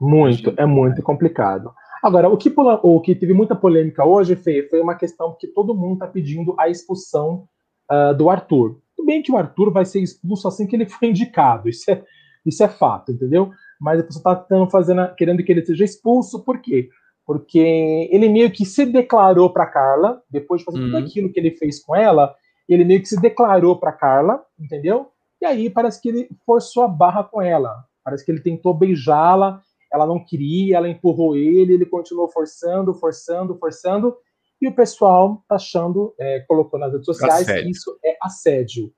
Muito, 0.00 0.54
é 0.56 0.64
muito 0.64 1.02
complicado. 1.02 1.72
Agora, 2.02 2.28
o 2.28 2.36
que, 2.36 2.52
o 2.56 3.00
que 3.00 3.14
teve 3.14 3.34
muita 3.34 3.54
polêmica 3.54 4.04
hoje, 4.04 4.34
Fê, 4.34 4.66
foi 4.68 4.80
uma 4.80 4.94
questão 4.94 5.36
que 5.38 5.46
todo 5.46 5.74
mundo 5.74 5.94
está 5.94 6.06
pedindo 6.06 6.54
a 6.58 6.68
expulsão 6.68 7.46
uh, 7.90 8.14
do 8.14 8.30
Arthur. 8.30 8.80
Tudo 8.96 9.06
bem 9.06 9.22
que 9.22 9.30
o 9.30 9.36
Arthur 9.36 9.70
vai 9.70 9.84
ser 9.84 10.00
expulso 10.00 10.48
assim 10.48 10.66
que 10.66 10.74
ele 10.74 10.86
foi 10.86 11.08
indicado, 11.10 11.68
isso 11.68 11.90
é, 11.90 12.02
isso 12.44 12.62
é 12.62 12.68
fato, 12.68 13.12
entendeu? 13.12 13.50
Mas 13.80 14.00
a 14.00 14.04
pessoa 14.04 14.32
está 14.32 14.66
fazendo, 14.70 15.14
querendo 15.14 15.42
que 15.42 15.52
ele 15.52 15.64
seja 15.64 15.84
expulso, 15.84 16.44
por 16.44 16.60
quê? 16.60 16.88
Porque 17.26 18.08
ele 18.10 18.28
meio 18.28 18.50
que 18.50 18.64
se 18.64 18.84
declarou 18.84 19.50
para 19.50 19.66
Carla, 19.66 20.22
depois 20.28 20.60
de 20.60 20.64
fazer 20.64 20.78
uhum. 20.78 20.86
tudo 20.86 20.96
aquilo 20.98 21.32
que 21.32 21.38
ele 21.38 21.52
fez 21.52 21.82
com 21.82 21.94
ela, 21.94 22.34
ele 22.68 22.84
meio 22.84 23.00
que 23.00 23.08
se 23.08 23.20
declarou 23.20 23.78
para 23.78 23.92
Carla, 23.92 24.42
entendeu? 24.58 25.08
E 25.40 25.46
aí 25.46 25.70
parece 25.70 26.00
que 26.00 26.08
ele 26.08 26.28
forçou 26.44 26.82
a 26.82 26.88
barra 26.88 27.24
com 27.24 27.40
ela. 27.40 27.84
Parece 28.04 28.24
que 28.24 28.30
ele 28.30 28.40
tentou 28.40 28.74
beijá-la 28.74 29.60
ela 29.92 30.06
não 30.06 30.24
queria, 30.24 30.76
ela 30.76 30.88
empurrou 30.88 31.36
ele, 31.36 31.74
ele 31.74 31.86
continuou 31.86 32.28
forçando, 32.28 32.94
forçando, 32.94 33.58
forçando, 33.58 34.16
e 34.60 34.68
o 34.68 34.74
pessoal 34.74 35.42
tá 35.48 35.56
achando, 35.56 36.14
é, 36.18 36.40
colocou 36.40 36.78
nas 36.78 36.92
redes 36.92 37.06
sociais 37.06 37.42
assédio. 37.42 37.64
que 37.64 37.70
isso 37.70 37.98
é 38.04 38.16
assédio. 38.22 38.92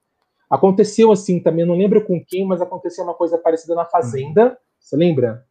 Aconteceu 0.52 1.10
assim 1.10 1.40
também, 1.40 1.64
não 1.64 1.78
lembro 1.78 2.04
com 2.04 2.22
quem, 2.22 2.46
mas 2.46 2.60
aconteceu 2.60 3.02
uma 3.02 3.14
coisa 3.14 3.38
parecida 3.38 3.74
na 3.74 3.86
Fazenda, 3.86 4.48
hum. 4.48 4.56
você 4.78 4.96
lembra? 4.98 5.44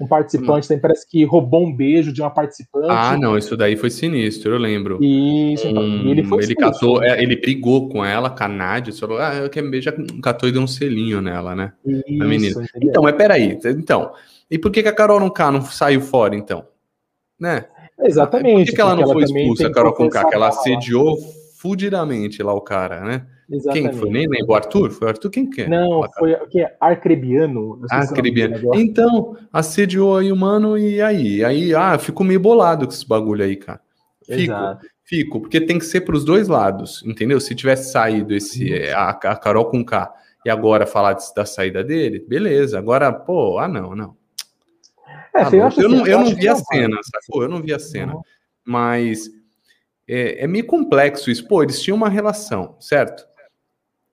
Um 0.00 0.08
participante 0.08 0.66
também 0.66 0.80
parece 0.80 1.08
que 1.08 1.22
roubou 1.24 1.64
um 1.64 1.76
beijo 1.76 2.12
de 2.12 2.20
uma 2.20 2.30
participante. 2.30 2.88
Ah, 2.88 3.16
não, 3.16 3.38
isso 3.38 3.56
daí 3.56 3.76
foi 3.76 3.90
sinistro, 3.90 4.54
eu 4.54 4.58
lembro. 4.58 4.98
Isso, 5.00 5.68
então, 5.68 5.80
um, 5.80 6.10
ele 6.10 6.24
foi 6.24 6.38
Ele 6.38 6.46
sinistro. 6.46 6.72
catou, 6.72 7.04
é, 7.04 7.22
ele 7.22 7.36
brigou 7.36 7.88
com 7.88 8.04
ela, 8.04 8.28
com 8.28 8.42
a 8.42 8.48
Nádia, 8.48 8.92
falou, 8.92 9.18
ah, 9.18 9.36
eu 9.36 9.48
quero 9.48 9.70
beijar, 9.70 9.94
catou 10.20 10.48
e 10.48 10.52
deu 10.52 10.62
um 10.62 10.66
selinho 10.66 11.20
nela, 11.20 11.54
né? 11.54 11.72
Isso, 11.86 12.22
a 12.22 12.26
menina. 12.26 12.66
Então, 12.82 13.04
mas 13.04 13.14
peraí, 13.14 13.56
então, 13.64 14.12
e 14.50 14.58
por 14.58 14.72
que, 14.72 14.82
que 14.82 14.88
a 14.88 14.92
Carol 14.92 15.20
não, 15.20 15.30
K 15.30 15.52
não 15.52 15.62
saiu 15.62 16.00
fora, 16.00 16.34
então? 16.34 16.66
Né? 17.38 17.66
Exatamente. 18.00 18.56
Por 18.56 18.64
que, 18.64 18.72
que 18.72 18.80
ela 18.80 18.96
não 18.96 19.12
foi 19.12 19.22
expulsa, 19.22 19.68
a 19.68 19.72
Carol 19.72 19.92
com 19.92 20.08
K? 20.08 20.24
Que 20.24 20.34
ela 20.34 20.48
assediou 20.48 21.16
fudidamente 21.56 22.42
lá 22.42 22.52
o 22.52 22.60
cara, 22.60 23.00
né? 23.02 23.26
Exatamente. 23.50 23.90
Quem 23.90 23.98
foi? 23.98 24.10
Nem 24.10 24.28
lembro. 24.28 24.52
O 24.52 24.54
Arthur? 24.54 24.90
Foi 24.90 25.06
o 25.06 25.10
Arthur? 25.10 25.30
Quem 25.30 25.50
que 25.50 25.62
é? 25.62 25.68
Não, 25.68 26.02
foi 26.18 26.34
o 26.34 26.46
que 26.46 26.60
é 26.60 26.76
Arcrebiano. 26.80 27.80
Arcrebiano. 27.90 28.74
Então, 28.74 29.36
assediou 29.52 30.16
aí 30.16 30.30
o 30.30 30.36
mano 30.36 30.78
e 30.78 31.02
aí? 31.02 31.44
Aí, 31.44 31.74
ah, 31.74 31.98
fico 31.98 32.22
meio 32.22 32.38
bolado 32.38 32.86
com 32.86 32.92
esse 32.92 33.06
bagulho 33.06 33.44
aí, 33.44 33.56
cara. 33.56 33.80
Fico. 34.24 34.52
Exato. 34.52 34.86
Fico, 35.04 35.40
porque 35.40 35.60
tem 35.60 35.76
que 35.76 35.84
ser 35.84 36.02
para 36.02 36.14
os 36.14 36.24
dois 36.24 36.46
lados, 36.46 37.02
entendeu? 37.04 37.40
Se 37.40 37.52
tivesse 37.52 37.90
saído 37.90 38.32
esse 38.32 38.88
a, 38.90 39.10
a 39.10 39.36
Carol 39.36 39.64
com 39.64 39.84
K 39.84 40.08
e 40.46 40.50
agora 40.50 40.86
falar 40.86 41.16
da 41.34 41.44
saída 41.44 41.82
dele, 41.82 42.24
beleza. 42.28 42.78
Agora, 42.78 43.12
pô, 43.12 43.58
ah 43.58 43.66
não, 43.66 43.96
não. 43.96 44.16
É, 45.34 45.44
tá 45.44 45.50
eu, 45.56 45.68
eu, 45.76 45.88
não, 45.88 46.06
eu 46.06 46.20
não 46.20 46.34
vi 46.34 46.48
a 46.48 46.54
cena, 46.54 46.96
sacou? 47.02 47.42
Eu 47.42 47.48
não 47.48 47.60
vi 47.60 47.74
a 47.74 47.78
cena. 47.80 48.14
Uhum. 48.14 48.22
Mas 48.64 49.28
é, 50.08 50.44
é, 50.44 50.46
meio 50.46 50.66
complexo 50.66 51.30
isso. 51.30 51.46
Pô, 51.46 51.62
eles 51.62 51.80
tinham 51.80 51.96
uma 51.96 52.08
relação, 52.08 52.76
certo? 52.80 53.24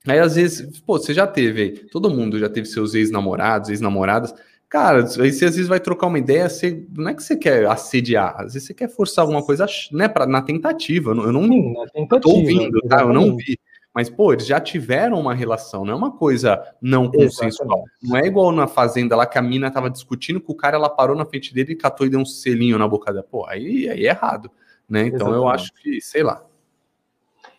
Aí 0.08 0.20
às 0.20 0.36
vezes, 0.36 0.80
pô, 0.80 0.98
você 0.98 1.14
já 1.14 1.28
teve 1.28 1.62
aí, 1.62 1.72
todo 1.72 2.10
mundo 2.10 2.40
já 2.40 2.48
teve 2.48 2.68
seus 2.68 2.94
ex-namorados, 2.94 3.70
ex-namoradas. 3.70 4.34
Cara, 4.70 5.00
aí 5.00 5.32
você 5.32 5.46
às 5.46 5.56
vezes 5.56 5.68
vai 5.68 5.80
trocar 5.80 6.08
uma 6.08 6.20
ideia, 6.20 6.50
você, 6.50 6.86
não 6.96 7.10
é 7.10 7.14
que 7.14 7.24
você 7.24 7.38
quer 7.38 7.66
assediar, 7.68 8.36
às 8.38 8.54
vezes 8.54 8.68
você 8.68 8.74
quer 8.74 8.90
forçar 8.90 9.24
alguma 9.24 9.44
coisa, 9.44 9.66
né, 9.92 10.08
pra, 10.08 10.26
na 10.26 10.42
tentativa. 10.42 11.12
Eu 11.12 11.32
não, 11.32 11.44
Sim, 11.44 11.74
tentativa, 11.94 12.20
tô 12.20 12.30
ouvindo, 12.30 12.82
tá? 12.82 13.02
Eu 13.02 13.14
não 13.14 13.36
vi. 13.36 13.58
Mas, 13.94 14.10
pô, 14.12 14.32
eles 14.32 14.46
já 14.46 14.60
tiveram 14.60 15.20
uma 15.20 15.34
relação, 15.34 15.84
não 15.84 15.94
é 15.94 15.96
uma 15.96 16.12
coisa 16.12 16.62
não 16.80 17.10
consensual. 17.10 17.84
Não 18.04 18.16
é 18.16 18.28
igual 18.28 18.52
na 18.52 18.68
fazenda 18.68 19.16
lá 19.16 19.26
que 19.26 19.40
a 19.40 19.42
mina 19.42 19.72
tava 19.72 19.90
discutindo 19.90 20.40
com 20.40 20.54
o 20.54 20.56
cara, 20.56 20.76
ela 20.76 20.88
parou 20.88 21.16
na 21.16 21.26
frente 21.26 21.52
dele 21.52 21.72
e 21.72 21.76
catou 21.76 22.06
e 22.06 22.10
deu 22.10 22.20
um 22.20 22.26
selinho 22.26 22.78
na 22.78 22.88
boca 22.88 23.12
dela. 23.12 23.26
Pô, 23.28 23.48
aí, 23.48 23.90
aí 23.90 24.06
é 24.06 24.10
errado, 24.10 24.52
né? 24.88 25.08
Então 25.08 25.28
Exatamente. 25.28 25.38
eu 25.38 25.48
acho 25.48 25.74
que, 25.74 26.00
sei 26.00 26.22
lá. 26.22 26.47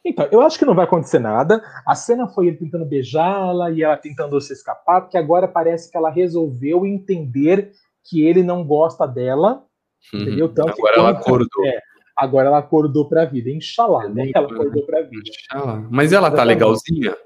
Então, 0.09 0.27
eu 0.33 0.41
acho 0.41 0.59
que 0.59 0.65
não 0.65 0.75
vai 0.75 0.85
acontecer 0.85 1.19
nada. 1.19 1.63
A 1.87 1.95
cena 1.95 2.27
foi 2.27 2.47
ele 2.49 2.57
tentando 2.57 2.87
beijá-la 2.87 3.71
e 3.71 3.83
ela 3.83 3.97
tentando 3.97 4.41
se 4.41 4.53
escapar, 4.53 5.03
porque 5.03 5.19
agora 5.19 5.47
parece 5.47 5.91
que 5.91 5.97
ela 5.97 6.11
resolveu 6.11 6.87
entender 6.87 7.73
que 8.05 8.25
ele 8.25 8.43
não 8.43 8.65
gosta 8.65 9.07
dela. 9.07 9.65
Uhum. 10.13 10.21
Entendeu? 10.21 10.49
Tanto 10.49 10.71
agora 10.71 10.97
ela 10.97 11.11
acordou. 11.11 11.67
É, 11.67 11.81
Agora 12.19 12.49
ela 12.49 12.59
acordou 12.59 13.09
pra 13.09 13.25
vida. 13.25 13.49
Inxalá, 13.49 14.09
né? 14.09 14.33
Ela 14.35 14.47
acordou 14.47 14.85
pra 14.85 15.03
vida. 15.03 15.23
Inxalá. 15.29 15.87
Mas 15.89 16.13
ela 16.13 16.31
tá 16.33 16.43
legalzinha? 16.43 17.17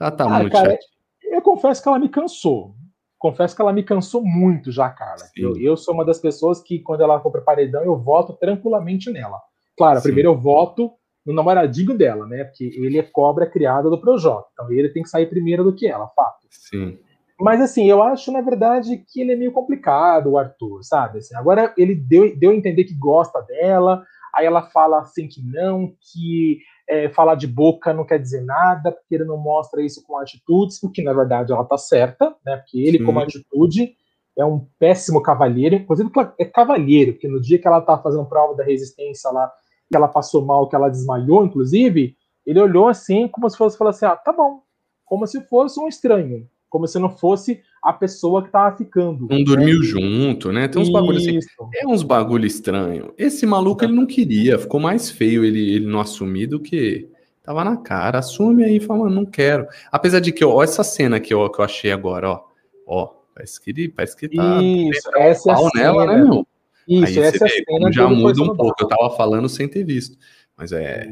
Ela 0.00 0.10
tá 0.10 0.24
ah, 0.24 0.40
muito 0.40 0.52
cara, 0.52 0.78
Eu 1.22 1.42
confesso 1.42 1.82
que 1.82 1.88
ela 1.88 1.98
me 1.98 2.08
cansou. 2.08 2.74
Confesso 3.18 3.54
que 3.54 3.60
ela 3.60 3.72
me 3.72 3.82
cansou 3.82 4.24
muito 4.24 4.72
já, 4.72 4.88
Carla. 4.88 5.24
Eu, 5.36 5.56
eu, 5.58 5.76
sou 5.76 5.92
uma 5.92 6.04
das 6.06 6.18
pessoas 6.18 6.62
que, 6.62 6.78
quando 6.78 7.02
ela 7.02 7.20
for 7.20 7.30
pra 7.30 7.42
paredão, 7.42 7.82
eu 7.82 7.96
voto 7.96 8.32
tranquilamente 8.32 9.10
nela. 9.10 9.40
Claro, 9.76 9.98
Sim. 9.98 10.04
primeiro 10.04 10.30
eu 10.30 10.38
voto 10.38 10.92
no 11.24 11.32
namoradinho 11.32 11.96
dela, 11.96 12.26
né? 12.26 12.44
Porque 12.44 12.64
ele 12.64 12.98
é 12.98 13.02
cobra 13.02 13.46
criada 13.46 13.88
do 13.88 14.00
Projota. 14.00 14.46
Então 14.52 14.70
ele 14.72 14.88
tem 14.90 15.02
que 15.02 15.08
sair 15.08 15.26
primeiro 15.26 15.64
do 15.64 15.74
que 15.74 15.86
ela, 15.86 16.08
fato. 16.08 16.46
Sim. 16.50 16.98
Mas 17.40 17.60
assim, 17.60 17.88
eu 17.88 18.02
acho, 18.02 18.30
na 18.30 18.40
verdade, 18.40 19.04
que 19.08 19.20
ele 19.20 19.32
é 19.32 19.36
meio 19.36 19.52
complicado, 19.52 20.30
o 20.30 20.38
Arthur, 20.38 20.82
sabe? 20.82 21.18
Assim, 21.18 21.34
agora 21.34 21.74
ele 21.76 21.94
deu, 21.94 22.36
deu 22.36 22.50
a 22.50 22.54
entender 22.54 22.84
que 22.84 22.94
gosta 22.94 23.42
dela, 23.42 24.04
aí 24.34 24.46
ela 24.46 24.62
fala 24.70 25.00
assim 25.00 25.26
que 25.26 25.42
não, 25.42 25.92
que 26.12 26.58
é, 26.88 27.08
falar 27.08 27.34
de 27.34 27.46
boca 27.46 27.92
não 27.92 28.04
quer 28.04 28.18
dizer 28.18 28.42
nada, 28.42 28.92
porque 28.92 29.14
ele 29.14 29.24
não 29.24 29.36
mostra 29.36 29.82
isso 29.82 30.04
com 30.06 30.16
atitudes, 30.16 30.80
o 30.82 30.90
que 30.90 31.02
na 31.02 31.12
verdade 31.12 31.52
ela 31.52 31.64
tá 31.64 31.76
certa, 31.76 32.34
né? 32.44 32.56
Porque 32.56 32.78
ele, 32.78 32.98
Sim. 32.98 33.04
como 33.04 33.18
atitude, 33.18 33.96
é 34.36 34.44
um 34.44 34.66
péssimo 34.78 35.22
cavalheiro, 35.22 35.76
inclusive 35.76 36.10
é 36.38 36.44
cavalheiro, 36.44 37.12
porque 37.12 37.28
no 37.28 37.40
dia 37.40 37.58
que 37.58 37.66
ela 37.66 37.80
tá 37.80 37.98
fazendo 37.98 38.26
prova 38.26 38.56
da 38.56 38.64
resistência 38.64 39.30
lá, 39.30 39.50
que 39.94 39.96
ela 39.96 40.08
passou 40.08 40.44
mal, 40.44 40.68
que 40.68 40.74
ela 40.74 40.88
desmaiou, 40.88 41.44
inclusive, 41.44 42.16
ele 42.44 42.60
olhou 42.60 42.88
assim, 42.88 43.28
como 43.28 43.48
se 43.48 43.56
fosse 43.56 43.78
falar 43.78 43.90
assim: 43.90 44.06
ah, 44.06 44.16
tá 44.16 44.32
bom, 44.32 44.60
como 45.04 45.24
se 45.24 45.40
fosse 45.42 45.78
um 45.78 45.86
estranho 45.86 46.48
como 46.74 46.88
se 46.88 46.98
não 46.98 47.08
fosse 47.08 47.62
a 47.80 47.92
pessoa 47.92 48.42
que 48.42 48.50
tava 48.50 48.76
ficando. 48.76 49.28
Não 49.30 49.38
né? 49.38 49.44
dormiu 49.44 49.80
junto, 49.84 50.50
né? 50.50 50.66
Tem 50.66 50.82
uns 50.82 50.90
bagulho 50.90 51.18
assim. 51.18 51.38
É 51.72 51.86
uns 51.86 52.02
bagulho 52.02 52.44
estranho. 52.44 53.14
Esse 53.16 53.46
maluco 53.46 53.84
ele 53.84 53.92
não 53.92 54.04
queria, 54.04 54.58
ficou 54.58 54.80
mais 54.80 55.08
feio 55.08 55.44
ele, 55.44 55.76
ele 55.76 55.86
não 55.86 56.00
assumir 56.00 56.48
do 56.48 56.58
que 56.58 57.08
tava 57.44 57.62
na 57.62 57.76
cara. 57.76 58.18
Assume 58.18 58.64
aí 58.64 58.78
e 58.78 58.80
fala, 58.80 59.08
não 59.08 59.24
quero. 59.24 59.68
Apesar 59.92 60.18
de 60.18 60.32
que, 60.32 60.44
ó, 60.44 60.64
essa 60.64 60.82
cena 60.82 61.20
que 61.20 61.32
eu, 61.32 61.48
que 61.48 61.60
eu 61.60 61.64
achei 61.64 61.92
agora, 61.92 62.28
ó. 62.30 62.44
Ó, 62.88 63.10
parece 63.32 63.60
que 63.62 63.70
ele, 63.70 63.88
parece 63.88 64.16
que 64.16 64.28
tá. 64.28 64.60
Isso, 64.60 65.10
essa 65.14 65.52
é 65.52 65.54
a 65.54 65.70
nela, 65.76 66.06
né, 66.06 66.24
meu? 66.24 66.44
Isso, 66.88 67.18
aí 67.18 67.26
essa 67.26 67.44
vê, 67.44 67.64
cena 67.64 67.92
já 67.92 68.08
muda 68.08 68.42
um 68.42 68.54
pouco. 68.54 68.74
Eu 68.80 68.88
tava 68.88 69.10
falando 69.16 69.48
sem 69.48 69.68
ter 69.68 69.84
visto. 69.84 70.16
Mas 70.56 70.72
é. 70.72 71.06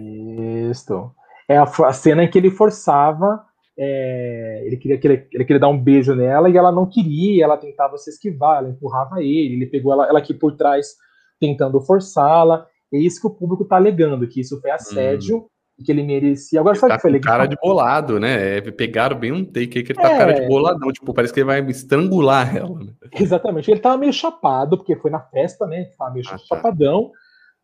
Isso. 0.70 1.10
É 1.48 1.56
a, 1.56 1.64
a 1.64 1.92
cena 1.92 2.24
em 2.24 2.30
que 2.30 2.38
ele 2.38 2.50
forçava 2.50 3.44
é, 3.76 4.62
ele, 4.66 4.76
queria, 4.76 5.00
ele, 5.02 5.26
ele, 5.32 5.44
queria 5.44 5.60
dar 5.60 5.68
um 5.68 5.78
beijo 5.78 6.14
nela 6.14 6.48
e 6.48 6.56
ela 6.56 6.70
não 6.70 6.86
queria, 6.86 7.44
ela 7.44 7.56
tentava 7.56 7.96
se 7.96 8.10
esquivar, 8.10 8.58
ela 8.58 8.68
empurrava 8.68 9.22
ele, 9.22 9.54
ele 9.54 9.66
pegou 9.66 9.92
ela, 9.92 10.06
ela 10.06 10.18
aqui 10.18 10.34
por 10.34 10.56
trás 10.56 10.94
tentando 11.40 11.80
forçá-la. 11.80 12.66
É 12.92 12.98
isso 12.98 13.20
que 13.20 13.26
o 13.26 13.34
público 13.34 13.64
tá 13.64 13.76
alegando, 13.76 14.28
que 14.28 14.40
isso 14.40 14.60
foi 14.60 14.70
assédio 14.70 15.38
hum. 15.38 15.46
Que 15.82 15.92
ele 15.92 16.02
merecia. 16.02 16.60
Agora, 16.60 16.74
ele 16.74 16.80
sabe 16.80 16.92
tá 16.92 16.96
que 16.96 17.02
foi 17.02 17.10
legal? 17.10 17.32
cara 17.32 17.46
de 17.46 17.56
bolado, 17.56 18.20
né? 18.20 18.58
É, 18.58 18.60
pegaram 18.70 19.18
bem 19.18 19.32
um 19.32 19.44
take 19.44 19.78
aí 19.78 19.84
que 19.84 19.92
ele 19.92 20.00
tá 20.00 20.10
é... 20.10 20.18
cara 20.18 20.32
de 20.32 20.46
boladão, 20.46 20.92
tipo, 20.92 21.12
parece 21.12 21.32
que 21.32 21.40
ele 21.40 21.46
vai 21.46 21.60
estrangular 21.70 22.56
ela. 22.56 22.78
Né? 22.78 22.92
Exatamente, 23.14 23.70
ele 23.70 23.80
tava 23.80 23.98
meio 23.98 24.12
chapado, 24.12 24.76
porque 24.76 24.96
foi 24.96 25.10
na 25.10 25.20
festa, 25.20 25.66
né? 25.66 25.86
Tava 25.98 26.12
meio 26.12 26.24
ah, 26.28 26.32
tá. 26.32 26.38
chapadão. 26.38 27.10
Tá 27.10 27.22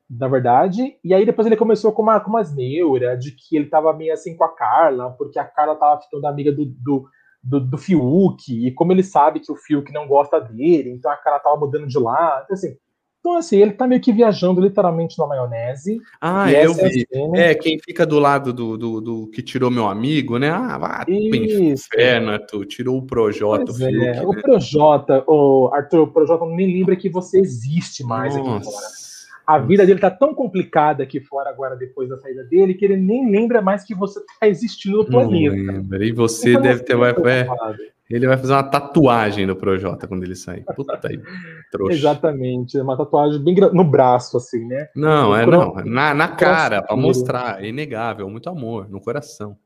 na 0.09 0.27
verdade. 0.27 0.97
E 1.05 1.13
aí 1.13 1.27
depois 1.27 1.47
ele 1.47 1.57
começou 1.57 1.93
com, 1.93 2.03
uma, 2.03 2.19
com 2.19 2.31
umas 2.31 2.55
neuras 2.55 3.23
de 3.23 3.33
que 3.33 3.57
ele 3.57 3.67
tava 3.67 3.93
meio 3.93 4.13
assim 4.13 4.37
com 4.37 4.45
a 4.45 4.55
Carla, 4.55 5.11
porque 5.11 5.39
a 5.39 5.45
Carla 5.45 5.77
tava 5.77 6.01
ficando 6.01 6.27
amiga 6.27 6.51
do, 6.51 6.65
do, 6.65 7.09
do, 7.43 7.61
do 7.61 7.79
Fiuk, 7.79 8.43
e 8.49 8.73
como 8.73 8.93
ele 8.93 9.03
sabe 9.03 9.41
que 9.41 9.53
o 9.53 9.57
Fiuk 9.57 9.93
não 9.93 10.09
gosta 10.09 10.41
dele, 10.41 10.91
então 10.91 11.11
a 11.11 11.17
Carla 11.17 11.41
tava 11.41 11.57
mudando 11.57 11.87
de 11.87 11.99
lá. 11.99 12.41
Então, 12.45 12.55
assim, 12.55 12.77
então, 13.21 13.37
assim, 13.37 13.57
ele 13.57 13.73
tá 13.73 13.87
meio 13.87 14.01
que 14.01 14.13
viajando 14.13 14.61
literalmente 14.61 15.19
na 15.19 15.27
maionese. 15.27 16.01
Ah, 16.21 16.51
eu 16.53 16.73
vi. 16.73 17.07
É, 17.35 17.51
é, 17.51 17.55
quem 17.55 17.79
fica 17.79 18.07
do 18.07 18.19
lado 18.19 18.53
do, 18.53 18.79
do, 18.79 19.01
do, 19.01 19.27
que 19.29 19.43
tirou 19.43 19.71
meu 19.71 19.89
amigo, 19.89 20.39
né? 20.39 20.51
Ah, 20.51 20.79
vai 20.79 21.05
inferno, 21.09 22.39
tu 22.47 22.65
tirou 22.65 22.97
o 22.97 23.07
Projota. 23.07 23.67
Pois 23.67 23.81
é, 23.81 24.15
Fiuk, 24.15 24.27
o 24.27 24.33
né? 24.33 24.43
Projota, 24.43 25.25
o 25.27 25.71
Arthur, 25.73 26.01
o 26.01 26.13
Projota 26.13 26.47
nem 26.47 26.79
lembra 26.79 26.97
que 26.97 27.09
você 27.09 27.41
existe 27.41 28.05
mais 28.05 28.37
Nossa. 28.37 28.57
aqui 28.57 28.65
fora 28.65 28.99
a 29.49 29.59
vida 29.59 29.87
dele 29.87 29.99
tá 29.99 30.11
tão 30.11 30.35
complicada 30.35 31.03
aqui 31.03 31.21
fora 31.21 31.49
agora, 31.49 31.75
depois 31.75 32.07
da 32.07 32.19
saída 32.19 32.45
dele, 32.45 32.75
que 32.75 32.85
ele 32.85 32.99
nem 32.99 33.31
lembra 33.31 33.63
mais 33.63 33.83
que 33.83 33.95
você 33.95 34.21
tá 34.39 34.47
existindo 34.47 34.99
no 34.99 35.07
planeta. 35.07 35.57
Não 35.57 35.73
lembra. 35.73 36.05
E 36.05 36.13
você 36.13 36.51
então, 36.51 36.61
deve 36.61 36.83
ter. 36.83 36.95
Vai, 36.95 37.13
é, 37.13 37.47
ele 38.11 38.27
vai 38.27 38.39
fazer 38.39 38.53
uma 38.55 38.63
tatuagem 38.63 39.47
do 39.47 39.55
Projota 39.55 40.09
quando 40.09 40.25
ele 40.25 40.35
sair. 40.35 40.65
Puta 40.75 40.99
aí, 41.05 41.21
trouxa. 41.71 41.95
Exatamente, 41.95 42.79
uma 42.81 42.97
tatuagem 42.97 43.43
bem 43.43 43.55
no 43.73 43.85
braço, 43.85 44.37
assim, 44.39 44.65
né? 44.67 44.89
Não, 44.97 45.37
é 45.37 45.45
não. 45.45 45.75
Na, 45.85 46.15
na 46.15 46.29
cara, 46.29 46.83
para 46.83 46.97
mostrar. 46.97 47.63
É 47.63 47.69
inegável, 47.69 48.29
muito 48.31 48.49
amor, 48.49 48.89
no 48.89 49.01
coração. 49.01 49.57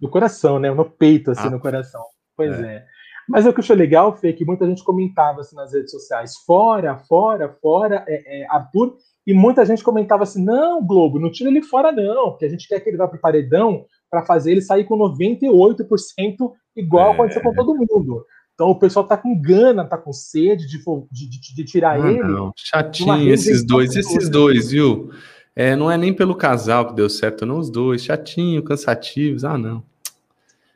No 0.00 0.08
coração, 0.08 0.58
né? 0.58 0.70
No 0.70 0.84
peito, 0.84 1.30
assim, 1.30 1.48
ah, 1.48 1.50
no 1.50 1.60
coração. 1.60 2.02
Pois 2.36 2.58
é. 2.58 2.76
é. 2.76 2.84
Mas 3.28 3.46
o 3.46 3.52
que 3.52 3.60
eu 3.60 3.62
achei 3.62 3.76
legal, 3.76 4.16
Fê, 4.16 4.30
é 4.30 4.32
que 4.32 4.44
muita 4.44 4.66
gente 4.66 4.82
comentava 4.82 5.40
assim, 5.40 5.54
nas 5.54 5.72
redes 5.72 5.92
sociais, 5.92 6.34
fora, 6.44 6.96
fora, 6.96 7.56
fora, 7.62 8.04
é, 8.08 8.40
é, 8.40 8.46
Arthur, 8.50 8.96
e 9.24 9.32
muita 9.32 9.64
gente 9.64 9.84
comentava 9.84 10.24
assim, 10.24 10.44
não, 10.44 10.84
Globo, 10.84 11.20
não 11.20 11.30
tira 11.30 11.48
ele 11.48 11.62
fora 11.62 11.92
não, 11.92 12.30
porque 12.30 12.46
a 12.46 12.48
gente 12.48 12.66
quer 12.66 12.80
que 12.80 12.88
ele 12.88 12.96
vá 12.96 13.06
para 13.06 13.18
o 13.18 13.20
paredão 13.20 13.84
para 14.10 14.24
fazer 14.24 14.52
ele 14.52 14.62
sair 14.62 14.84
com 14.84 14.98
98% 14.98 16.52
igual 16.76 17.10
é. 17.10 17.14
aconteceu 17.14 17.42
com 17.42 17.54
todo 17.54 17.74
mundo. 17.74 18.24
Então 18.54 18.68
o 18.68 18.78
pessoal 18.78 19.06
tá 19.06 19.16
com 19.16 19.40
gana, 19.40 19.86
tá 19.86 19.96
com 19.96 20.12
sede 20.12 20.66
de, 20.66 20.78
de, 21.10 21.30
de, 21.30 21.54
de 21.54 21.64
tirar 21.64 22.00
ah, 22.00 22.10
ele. 22.10 22.22
Não. 22.22 22.52
Chatinho 22.56 23.32
esses 23.32 23.64
dois, 23.64 23.96
esses 23.96 24.28
dois, 24.28 24.70
viu? 24.70 25.10
É, 25.56 25.74
não 25.74 25.90
é 25.90 25.96
nem 25.96 26.12
pelo 26.12 26.34
casal 26.34 26.88
que 26.88 26.94
deu 26.94 27.08
certo, 27.08 27.46
não 27.46 27.58
os 27.58 27.70
dois. 27.70 28.04
Chatinho, 28.04 28.62
cansativos. 28.62 29.44
Ah, 29.44 29.56
não. 29.56 29.82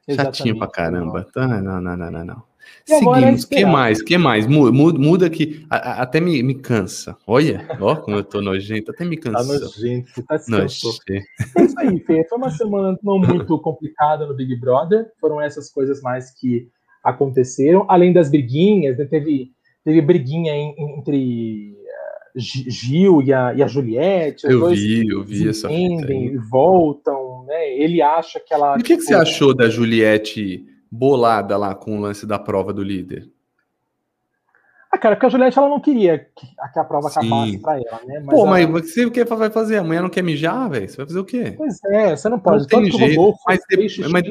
Exatamente. 0.09 0.37
Chatinho 0.39 0.59
pra 0.59 0.68
caramba. 0.68 1.26
Tá, 1.32 1.47
não, 1.47 1.80
não, 1.80 1.97
não, 1.97 2.24
não, 2.24 2.43
não. 2.89 3.15
Seguimos. 3.15 3.45
que 3.45 3.65
mais? 3.65 4.03
que 4.03 4.19
mais? 4.19 4.47
Muda, 4.47 4.99
muda 4.99 5.31
que 5.31 5.65
a, 5.71 6.03
até 6.03 6.21
me, 6.21 6.43
me 6.43 6.55
cansa. 6.55 7.17
Olha, 7.27 7.67
ó, 7.81 7.97
como 7.97 8.17
eu 8.17 8.25
tô 8.25 8.41
nojento, 8.41 8.91
até 8.91 9.05
me 9.05 9.17
cansa. 9.17 9.39
Tá 9.39 9.45
nojento, 9.45 10.23
tá 10.23 10.39
se 10.39 10.55
É 11.57 11.62
isso 11.65 11.79
aí, 11.79 11.99
Fê. 12.01 12.25
Foi 12.29 12.39
uma 12.39 12.51
semana 12.51 12.99
não 13.03 13.19
muito 13.19 13.59
complicada 13.59 14.27
no 14.27 14.35
Big 14.35 14.55
Brother. 14.57 15.11
Foram 15.21 15.41
essas 15.41 15.71
coisas 15.71 16.03
mais 16.03 16.31
que 16.31 16.69
aconteceram. 17.03 17.87
Além 17.89 18.12
das 18.12 18.31
briguinhas, 18.31 18.99
né, 18.99 19.05
teve, 19.05 19.53
teve 19.85 20.01
briguinha 20.01 20.55
em, 20.55 20.75
entre 20.79 21.75
uh, 22.35 22.41
Gil 22.41 23.23
e 23.23 23.33
a, 23.33 23.55
e 23.55 23.62
a 23.62 23.67
Juliette. 23.67 24.47
Eu 24.47 24.69
vi, 24.69 25.09
eu 25.09 25.23
vi 25.23 25.49
essa 25.49 25.71
e 25.71 26.37
voltam, 26.51 27.45
né? 27.47 27.77
Ele 27.79 28.03
acha 28.03 28.41
que 28.41 28.53
ela. 28.53 28.77
E 28.77 28.81
o 28.81 28.85
que, 28.85 28.97
que 28.97 29.03
você 29.03 29.15
tipo, 29.15 29.23
achou 29.23 29.55
da 29.55 29.69
Juliette? 29.69 30.74
Bolada 30.95 31.57
lá 31.57 31.74
com 31.74 31.99
o 31.99 32.01
lance 32.01 32.26
da 32.26 32.38
prova 32.38 32.72
do 32.72 32.82
líder? 32.82 33.28
Ah, 34.92 34.97
cara, 34.97 35.16
porque 35.16 35.26
a 35.26 35.28
Juliette 35.28 35.59
ela 35.59 35.68
não 35.68 35.80
queria 35.80 36.28
que, 36.36 36.47
a 36.57 36.84
prova 36.84 37.09
Sim. 37.09 37.18
acabasse 37.18 37.59
pra 37.59 37.76
ela, 37.78 38.01
né? 38.07 38.22
Mas 38.24 38.26
Pô, 38.26 38.42
ela... 38.42 38.51
mas 38.51 38.70
você 38.70 39.05
o 39.05 39.11
que 39.11 39.24
vai 39.24 39.51
fazer? 39.51 39.78
Amanhã 39.78 40.03
não 40.03 40.09
quer 40.09 40.22
mijar, 40.22 40.70
velho? 40.70 40.88
Você 40.88 40.97
vai 40.97 41.07
fazer 41.07 41.18
o 41.18 41.24
quê? 41.24 41.55
Pois 41.57 41.82
é, 41.86 42.14
você 42.14 42.28
não 42.28 42.38
pode. 42.38 42.61
Não 42.61 42.66
tem 42.66 42.90
jeito. 42.92 43.34
mas, 43.45 43.59
de... 43.68 44.09
mas, 44.12 44.22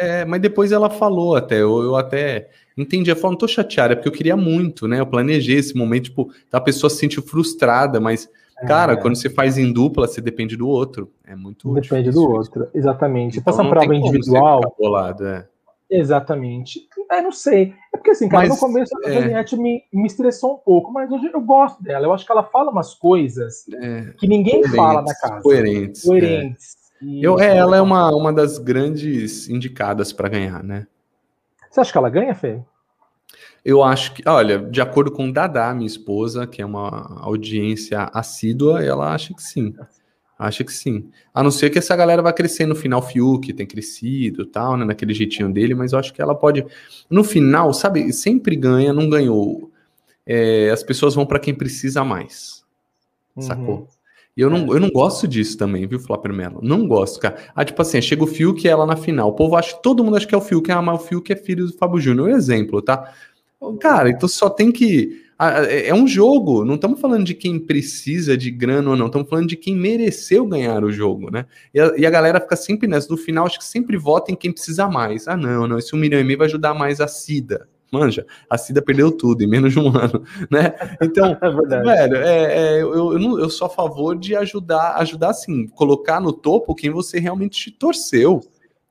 é, 0.00 0.24
mas 0.24 0.40
depois 0.40 0.72
ela 0.72 0.90
falou 0.90 1.36
até, 1.36 1.62
eu, 1.62 1.80
eu 1.84 1.94
até 1.94 2.50
entendi. 2.76 3.10
Ela 3.10 3.18
falou, 3.18 3.32
não 3.32 3.38
tô 3.38 3.46
chateada, 3.46 3.94
porque 3.94 4.08
eu 4.08 4.12
queria 4.12 4.36
muito, 4.36 4.88
né? 4.88 4.98
Eu 4.98 5.06
planejei 5.06 5.56
esse 5.56 5.76
momento, 5.76 6.04
tipo, 6.06 6.32
a 6.50 6.60
pessoa 6.60 6.90
se 6.90 6.96
sentiu 6.96 7.22
frustrada, 7.22 8.00
mas 8.00 8.28
Cara, 8.66 8.94
é. 8.94 8.96
quando 8.96 9.16
você 9.16 9.28
faz 9.28 9.58
em 9.58 9.70
dupla, 9.70 10.08
você 10.08 10.20
depende 10.20 10.56
do 10.56 10.66
outro. 10.66 11.12
É 11.26 11.36
muito 11.36 11.72
Depende 11.74 12.10
do 12.10 12.28
outro, 12.28 12.66
exatamente. 12.72 13.38
Então, 13.38 13.54
Passa 13.54 13.68
prova 13.68 13.94
individual. 13.94 14.74
Bolado, 14.78 15.26
é. 15.26 15.46
Exatamente. 15.90 16.88
É, 17.10 17.22
não 17.22 17.32
sei. 17.32 17.74
É 17.94 17.96
porque 17.96 18.10
assim, 18.10 18.28
cara, 18.28 18.48
mas, 18.48 18.54
no 18.54 18.60
começo 18.60 18.92
a 19.04 19.08
é... 19.08 19.22
Juliette 19.22 19.56
me, 19.56 19.82
me 19.92 20.06
estressou 20.06 20.54
um 20.54 20.58
pouco, 20.58 20.92
mas 20.92 21.10
hoje 21.10 21.30
eu 21.32 21.40
gosto 21.40 21.82
dela. 21.82 22.06
Eu 22.06 22.12
acho 22.12 22.26
que 22.26 22.32
ela 22.32 22.42
fala 22.42 22.70
umas 22.70 22.94
coisas 22.94 23.64
é, 23.72 24.12
que 24.18 24.26
ninguém 24.26 24.64
fala 24.68 25.02
na 25.02 25.14
casa. 25.14 25.42
Coerentes. 25.42 26.02
Coerentes. 26.02 26.76
É. 27.02 27.06
Eu, 27.20 27.38
é, 27.38 27.56
ela 27.56 27.76
é 27.76 27.80
uma, 27.80 28.10
uma 28.10 28.32
das 28.32 28.58
grandes 28.58 29.48
indicadas 29.48 30.12
para 30.12 30.28
ganhar, 30.28 30.62
né? 30.62 30.86
Você 31.70 31.80
acha 31.80 31.92
que 31.92 31.98
ela 31.98 32.10
ganha, 32.10 32.34
Fê? 32.34 32.60
Eu 33.64 33.82
acho 33.82 34.14
que, 34.14 34.22
olha, 34.28 34.58
de 34.58 34.80
acordo 34.80 35.10
com 35.10 35.30
Dada, 35.30 35.74
minha 35.74 35.86
esposa, 35.86 36.46
que 36.46 36.62
é 36.62 36.64
uma 36.64 37.20
audiência 37.20 38.08
assídua, 38.14 38.82
ela 38.82 39.12
acha 39.12 39.34
que 39.34 39.42
sim. 39.42 39.74
Acho 40.38 40.64
que 40.64 40.72
sim. 40.72 41.08
A 41.32 41.42
não 41.42 41.50
ser 41.50 41.70
que 41.70 41.78
essa 41.78 41.96
galera 41.96 42.20
vá 42.20 42.32
crescer 42.32 42.66
no 42.66 42.74
final, 42.74 43.00
Fiuk 43.00 43.52
tem 43.54 43.66
crescido 43.66 44.44
tal, 44.44 44.76
né? 44.76 44.84
Naquele 44.84 45.14
jeitinho 45.14 45.50
dele, 45.50 45.74
mas 45.74 45.92
eu 45.92 45.98
acho 45.98 46.12
que 46.12 46.20
ela 46.20 46.34
pode. 46.34 46.64
No 47.08 47.24
final, 47.24 47.72
sabe, 47.72 48.12
sempre 48.12 48.54
ganha, 48.54 48.92
não 48.92 49.08
ganhou. 49.08 49.70
É, 50.26 50.70
as 50.70 50.82
pessoas 50.82 51.14
vão 51.14 51.24
para 51.24 51.38
quem 51.38 51.54
precisa 51.54 52.04
mais. 52.04 52.62
Uhum. 53.34 53.42
Sacou? 53.42 53.88
E 54.36 54.42
eu 54.42 54.50
não, 54.50 54.58
é. 54.58 54.76
eu 54.76 54.80
não 54.80 54.90
gosto 54.90 55.26
disso 55.26 55.56
também, 55.56 55.86
viu, 55.86 55.98
Flávio 55.98 56.34
Melo? 56.34 56.60
Não 56.62 56.86
gosto, 56.86 57.18
cara. 57.18 57.36
Ah, 57.54 57.64
tipo 57.64 57.80
assim, 57.80 58.02
chega 58.02 58.22
o 58.22 58.26
Fiuk 58.26 58.62
e 58.62 58.68
ela 58.68 58.84
na 58.84 58.96
final. 58.96 59.30
O 59.30 59.32
povo 59.32 59.56
acha, 59.56 59.74
todo 59.76 60.04
mundo 60.04 60.16
acha 60.16 60.26
que 60.26 60.34
é 60.34 60.38
o 60.38 60.42
Fiuk, 60.42 60.70
ah, 60.70 60.82
mas 60.82 61.00
o 61.00 61.04
Fiuk 61.04 61.32
é 61.32 61.36
filho 61.36 61.66
do 61.66 61.72
Fábio 61.72 61.98
Júnior. 61.98 62.28
Um 62.28 62.36
exemplo, 62.36 62.82
tá? 62.82 63.10
Cara, 63.80 64.10
então 64.10 64.28
só 64.28 64.50
tem 64.50 64.70
que 64.70 65.24
é, 65.38 65.88
é 65.88 65.94
um 65.94 66.06
jogo, 66.06 66.64
não 66.64 66.76
estamos 66.76 66.98
falando 66.98 67.24
de 67.24 67.34
quem 67.34 67.58
precisa 67.58 68.36
de 68.36 68.50
grana 68.50 68.90
ou 68.90 68.96
não, 68.96 69.06
estamos 69.06 69.28
falando 69.28 69.48
de 69.48 69.56
quem 69.56 69.76
mereceu 69.76 70.46
ganhar 70.46 70.82
o 70.82 70.90
jogo, 70.90 71.30
né? 71.30 71.44
E 71.74 71.80
a, 71.80 71.92
e 71.96 72.06
a, 72.06 72.10
galera 72.10 72.40
fica 72.40 72.56
sempre 72.56 72.88
nessa, 72.88 73.08
no 73.10 73.18
final, 73.18 73.44
acho 73.44 73.58
que 73.58 73.64
sempre 73.64 73.98
vota 73.98 74.32
em 74.32 74.34
quem 74.34 74.50
precisa 74.50 74.88
mais. 74.88 75.28
Ah, 75.28 75.36
não, 75.36 75.66
não, 75.66 75.78
esse 75.78 75.94
um 75.94 75.98
milhão 75.98 76.18
e 76.18 76.24
meio 76.24 76.38
vai 76.38 76.46
ajudar 76.46 76.72
mais 76.72 77.00
a 77.00 77.08
Cida. 77.08 77.68
Manja, 77.92 78.26
a 78.48 78.56
Cida 78.56 78.80
perdeu 78.80 79.12
tudo 79.12 79.42
em 79.42 79.46
menos 79.46 79.72
de 79.72 79.78
um 79.78 79.88
ano, 79.96 80.24
né? 80.50 80.74
Então, 81.02 81.36
é 81.40 81.50
velho, 81.50 82.16
é, 82.16 82.78
é, 82.78 82.82
eu, 82.82 83.12
eu, 83.12 83.18
não, 83.18 83.38
eu 83.38 83.50
sou 83.50 83.66
a 83.66 83.70
favor 83.70 84.18
de 84.18 84.34
ajudar, 84.34 84.96
ajudar 84.96 85.30
assim, 85.30 85.66
colocar 85.68 86.18
no 86.18 86.32
topo 86.32 86.74
quem 86.74 86.90
você 86.90 87.20
realmente 87.20 87.70
torceu. 87.70 88.40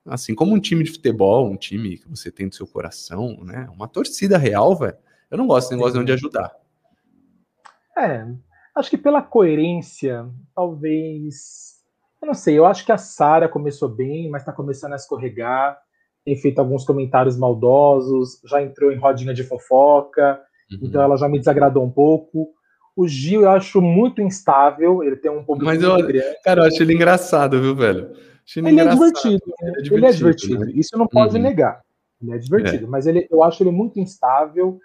Assim 0.04 0.36
como 0.36 0.54
um 0.54 0.60
time 0.60 0.84
de 0.84 0.92
futebol, 0.92 1.50
um 1.50 1.56
time 1.56 1.98
que 1.98 2.08
você 2.08 2.30
tem 2.30 2.46
no 2.46 2.52
seu 2.52 2.68
coração, 2.68 3.40
né? 3.42 3.68
Uma 3.74 3.88
torcida 3.88 4.38
real, 4.38 4.76
velho 4.76 4.96
eu 5.30 5.38
não 5.38 5.46
gosto 5.46 5.68
desse 5.68 5.76
negócio 5.76 6.04
de 6.04 6.12
ajudar. 6.12 6.52
É, 7.96 8.26
acho 8.74 8.90
que 8.90 8.98
pela 8.98 9.22
coerência, 9.22 10.26
talvez. 10.54 11.76
Eu 12.20 12.26
não 12.26 12.34
sei, 12.34 12.58
eu 12.58 12.66
acho 12.66 12.84
que 12.84 12.92
a 12.92 12.98
Sara 12.98 13.48
começou 13.48 13.88
bem, 13.88 14.30
mas 14.30 14.42
está 14.42 14.52
começando 14.52 14.92
a 14.92 14.96
escorregar. 14.96 15.78
Tem 16.24 16.36
feito 16.36 16.58
alguns 16.58 16.84
comentários 16.84 17.38
maldosos, 17.38 18.40
já 18.44 18.62
entrou 18.62 18.90
em 18.90 18.98
rodinha 18.98 19.32
de 19.32 19.44
fofoca, 19.44 20.40
uhum. 20.72 20.78
então 20.82 21.00
ela 21.00 21.16
já 21.16 21.28
me 21.28 21.38
desagradou 21.38 21.84
um 21.84 21.90
pouco. 21.90 22.48
O 22.96 23.06
Gil 23.06 23.42
eu 23.42 23.50
acho 23.50 23.80
muito 23.80 24.22
instável, 24.22 25.04
ele 25.04 25.16
tem 25.16 25.30
um 25.30 25.44
público 25.44 25.66
Mas 25.66 25.82
eu, 25.82 25.94
cara, 26.42 26.62
eu 26.62 26.64
acho 26.64 26.82
ele 26.82 26.94
engraçado, 26.94 27.60
viu, 27.60 27.76
velho? 27.76 28.10
Ele, 28.56 28.68
ele, 28.68 28.80
é 28.80 28.86
divertido, 28.86 29.42
né? 29.60 29.72
ele, 29.76 29.78
é 29.78 29.82
divertido, 29.82 29.94
ele 29.94 30.06
é 30.06 30.12
divertido. 30.12 30.64
Né? 30.64 30.72
Isso 30.74 30.96
não 30.96 31.06
pode 31.06 31.36
uhum. 31.36 31.42
negar. 31.42 31.82
Ele 32.22 32.32
é 32.32 32.38
divertido, 32.38 32.86
é. 32.86 32.88
mas 32.88 33.06
ele, 33.06 33.26
eu 33.30 33.42
acho 33.42 33.62
ele 33.62 33.70
muito 33.70 34.00
instável. 34.00 34.78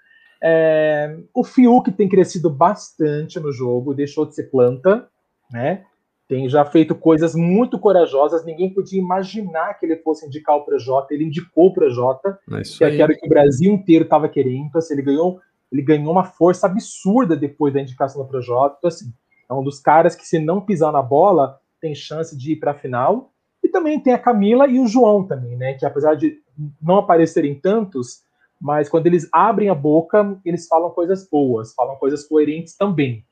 É, 0.43 1.19
o 1.33 1.43
Fiuk 1.43 1.91
tem 1.91 2.09
crescido 2.09 2.49
bastante 2.49 3.39
no 3.39 3.51
jogo, 3.51 3.93
deixou 3.93 4.25
de 4.25 4.33
ser 4.33 4.49
planta, 4.49 5.07
né? 5.51 5.85
Tem 6.27 6.47
já 6.47 6.63
feito 6.63 6.95
coisas 6.95 7.35
muito 7.35 7.77
corajosas. 7.77 8.45
Ninguém 8.45 8.73
podia 8.73 8.99
imaginar 8.99 9.73
que 9.73 9.85
ele 9.85 9.97
fosse 9.97 10.25
indicar 10.25 10.55
o 10.55 10.63
Projota. 10.63 11.13
Ele 11.13 11.25
indicou 11.25 11.67
o 11.67 11.73
Projota, 11.73 12.39
é 12.49 12.61
que 12.61 12.83
é 12.83 13.01
era 13.01 13.11
o 13.11 13.15
que 13.15 13.25
o 13.25 13.29
Brasil 13.29 13.73
inteiro 13.73 14.05
estava 14.05 14.29
querendo. 14.29 14.65
Então, 14.67 14.79
assim, 14.79 14.93
ele 14.93 15.01
ganhou, 15.01 15.41
ele 15.69 15.81
ganhou 15.81 16.09
uma 16.09 16.23
força 16.23 16.67
absurda 16.67 17.35
depois 17.35 17.73
da 17.73 17.81
indicação 17.81 18.23
do 18.23 18.29
Projota. 18.29 18.75
Então, 18.77 18.87
assim, 18.87 19.11
é 19.49 19.53
um 19.53 19.61
dos 19.61 19.79
caras 19.79 20.15
que, 20.15 20.25
se 20.25 20.39
não 20.39 20.61
pisar 20.61 20.93
na 20.93 21.01
bola, 21.01 21.59
tem 21.81 21.93
chance 21.93 22.35
de 22.37 22.53
ir 22.53 22.55
para 22.55 22.71
a 22.71 22.75
final. 22.75 23.33
E 23.61 23.67
também 23.67 23.99
tem 23.99 24.13
a 24.13 24.17
Camila 24.17 24.67
e 24.67 24.79
o 24.79 24.87
João 24.87 25.27
também, 25.27 25.57
né? 25.57 25.73
Que 25.73 25.85
apesar 25.85 26.15
de 26.15 26.39
não 26.81 26.97
aparecerem 26.97 27.59
tantos, 27.59 28.23
mas 28.61 28.87
quando 28.87 29.07
eles 29.07 29.27
abrem 29.31 29.69
a 29.69 29.75
boca, 29.75 30.37
eles 30.45 30.67
falam 30.67 30.91
coisas 30.91 31.27
boas, 31.27 31.73
falam 31.73 31.95
coisas 31.95 32.23
coerentes 32.27 32.75
também. 32.75 33.25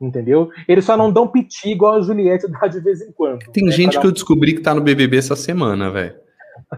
Entendeu? 0.00 0.50
Eles 0.68 0.84
só 0.84 0.96
não 0.96 1.10
dão 1.10 1.26
piti 1.26 1.70
igual 1.70 1.94
a 1.94 2.00
Juliette 2.00 2.46
dá 2.46 2.68
de 2.68 2.78
vez 2.78 3.00
em 3.00 3.10
quando. 3.10 3.50
Tem 3.50 3.64
né, 3.64 3.72
gente 3.72 3.98
que 3.98 4.06
eu 4.06 4.12
descobri 4.12 4.54
que 4.54 4.60
tá 4.60 4.74
no 4.74 4.82
BBB 4.82 5.16
essa 5.16 5.34
semana, 5.34 5.90
velho. 5.90 6.14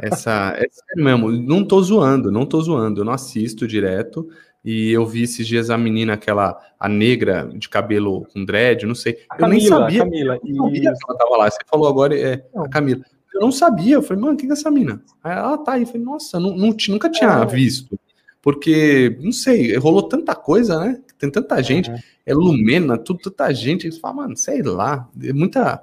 Essa, 0.01 0.55
é 0.57 0.67
sério 0.71 1.05
mesmo, 1.05 1.31
não 1.31 1.65
tô 1.65 1.83
zoando, 1.83 2.31
não 2.31 2.47
tô 2.47 2.61
zoando, 2.61 3.01
eu 3.01 3.05
não 3.05 3.13
assisto 3.13 3.67
direto. 3.67 4.29
E 4.65 4.91
eu 4.93 5.07
vi 5.07 5.23
esses 5.23 5.47
dias 5.47 5.71
a 5.71 5.77
menina, 5.77 6.13
aquela, 6.13 6.59
a 6.79 6.89
negra 6.89 7.49
de 7.55 7.69
cabelo 7.69 8.27
com 8.33 8.45
dread, 8.45 8.87
não 8.87 8.95
sei. 8.95 9.19
A 9.31 9.37
eu 9.37 9.41
Camila, 9.41 9.49
nem 9.49 9.61
sabia. 9.67 10.05
Camila, 10.05 10.35
eu 10.45 10.55
não 10.55 10.65
sabia 10.67 10.81
que 10.81 10.89
ela 11.09 11.19
tava 11.19 11.37
lá. 11.37 11.51
Você 11.51 11.59
falou 11.67 11.89
agora, 11.89 12.19
é 12.19 12.45
a 12.55 12.69
Camila. 12.69 13.03
Eu 13.41 13.47
não 13.47 13.53
sabia. 13.53 13.95
Eu 13.95 14.03
falei, 14.03 14.23
mano, 14.23 14.37
quem 14.37 14.51
é 14.51 14.53
essa 14.53 14.71
mina? 14.71 15.03
Aí 15.25 15.33
ela 15.33 15.57
tá 15.57 15.73
aí. 15.73 15.83
Eu 15.83 15.87
falei, 15.87 16.03
nossa, 16.03 16.39
não, 16.39 16.55
não, 16.55 16.77
nunca 16.89 17.09
tinha 17.09 17.31
é. 17.31 17.47
visto. 17.47 17.99
Porque, 18.43 19.19
não 19.19 19.33
sei, 19.33 19.75
rolou 19.79 20.03
tanta 20.03 20.35
coisa, 20.35 20.79
né? 20.79 21.01
Tem 21.19 21.31
tanta 21.31 21.63
gente. 21.63 21.91
Uhum. 21.91 21.99
É 22.27 22.35
Lumena, 22.35 22.99
tudo, 22.99 23.19
tanta 23.19 23.51
gente. 23.55 23.87
Eles 23.87 23.97
falam, 23.97 24.19
mano, 24.19 24.37
sei 24.37 24.61
lá. 24.63 25.09
É 25.23 25.33
muita. 25.33 25.83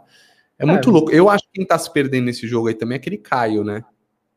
É, 0.59 0.63
é 0.63 0.65
muito 0.67 0.91
louco. 0.91 1.11
Eu 1.11 1.31
acho 1.31 1.45
que 1.45 1.53
quem 1.53 1.65
tá 1.65 1.79
se 1.79 1.91
perdendo 1.91 2.25
nesse 2.25 2.47
jogo 2.47 2.67
aí 2.67 2.75
também 2.75 2.95
é 2.95 2.99
aquele 2.99 3.17
Caio, 3.17 3.63
né? 3.63 3.83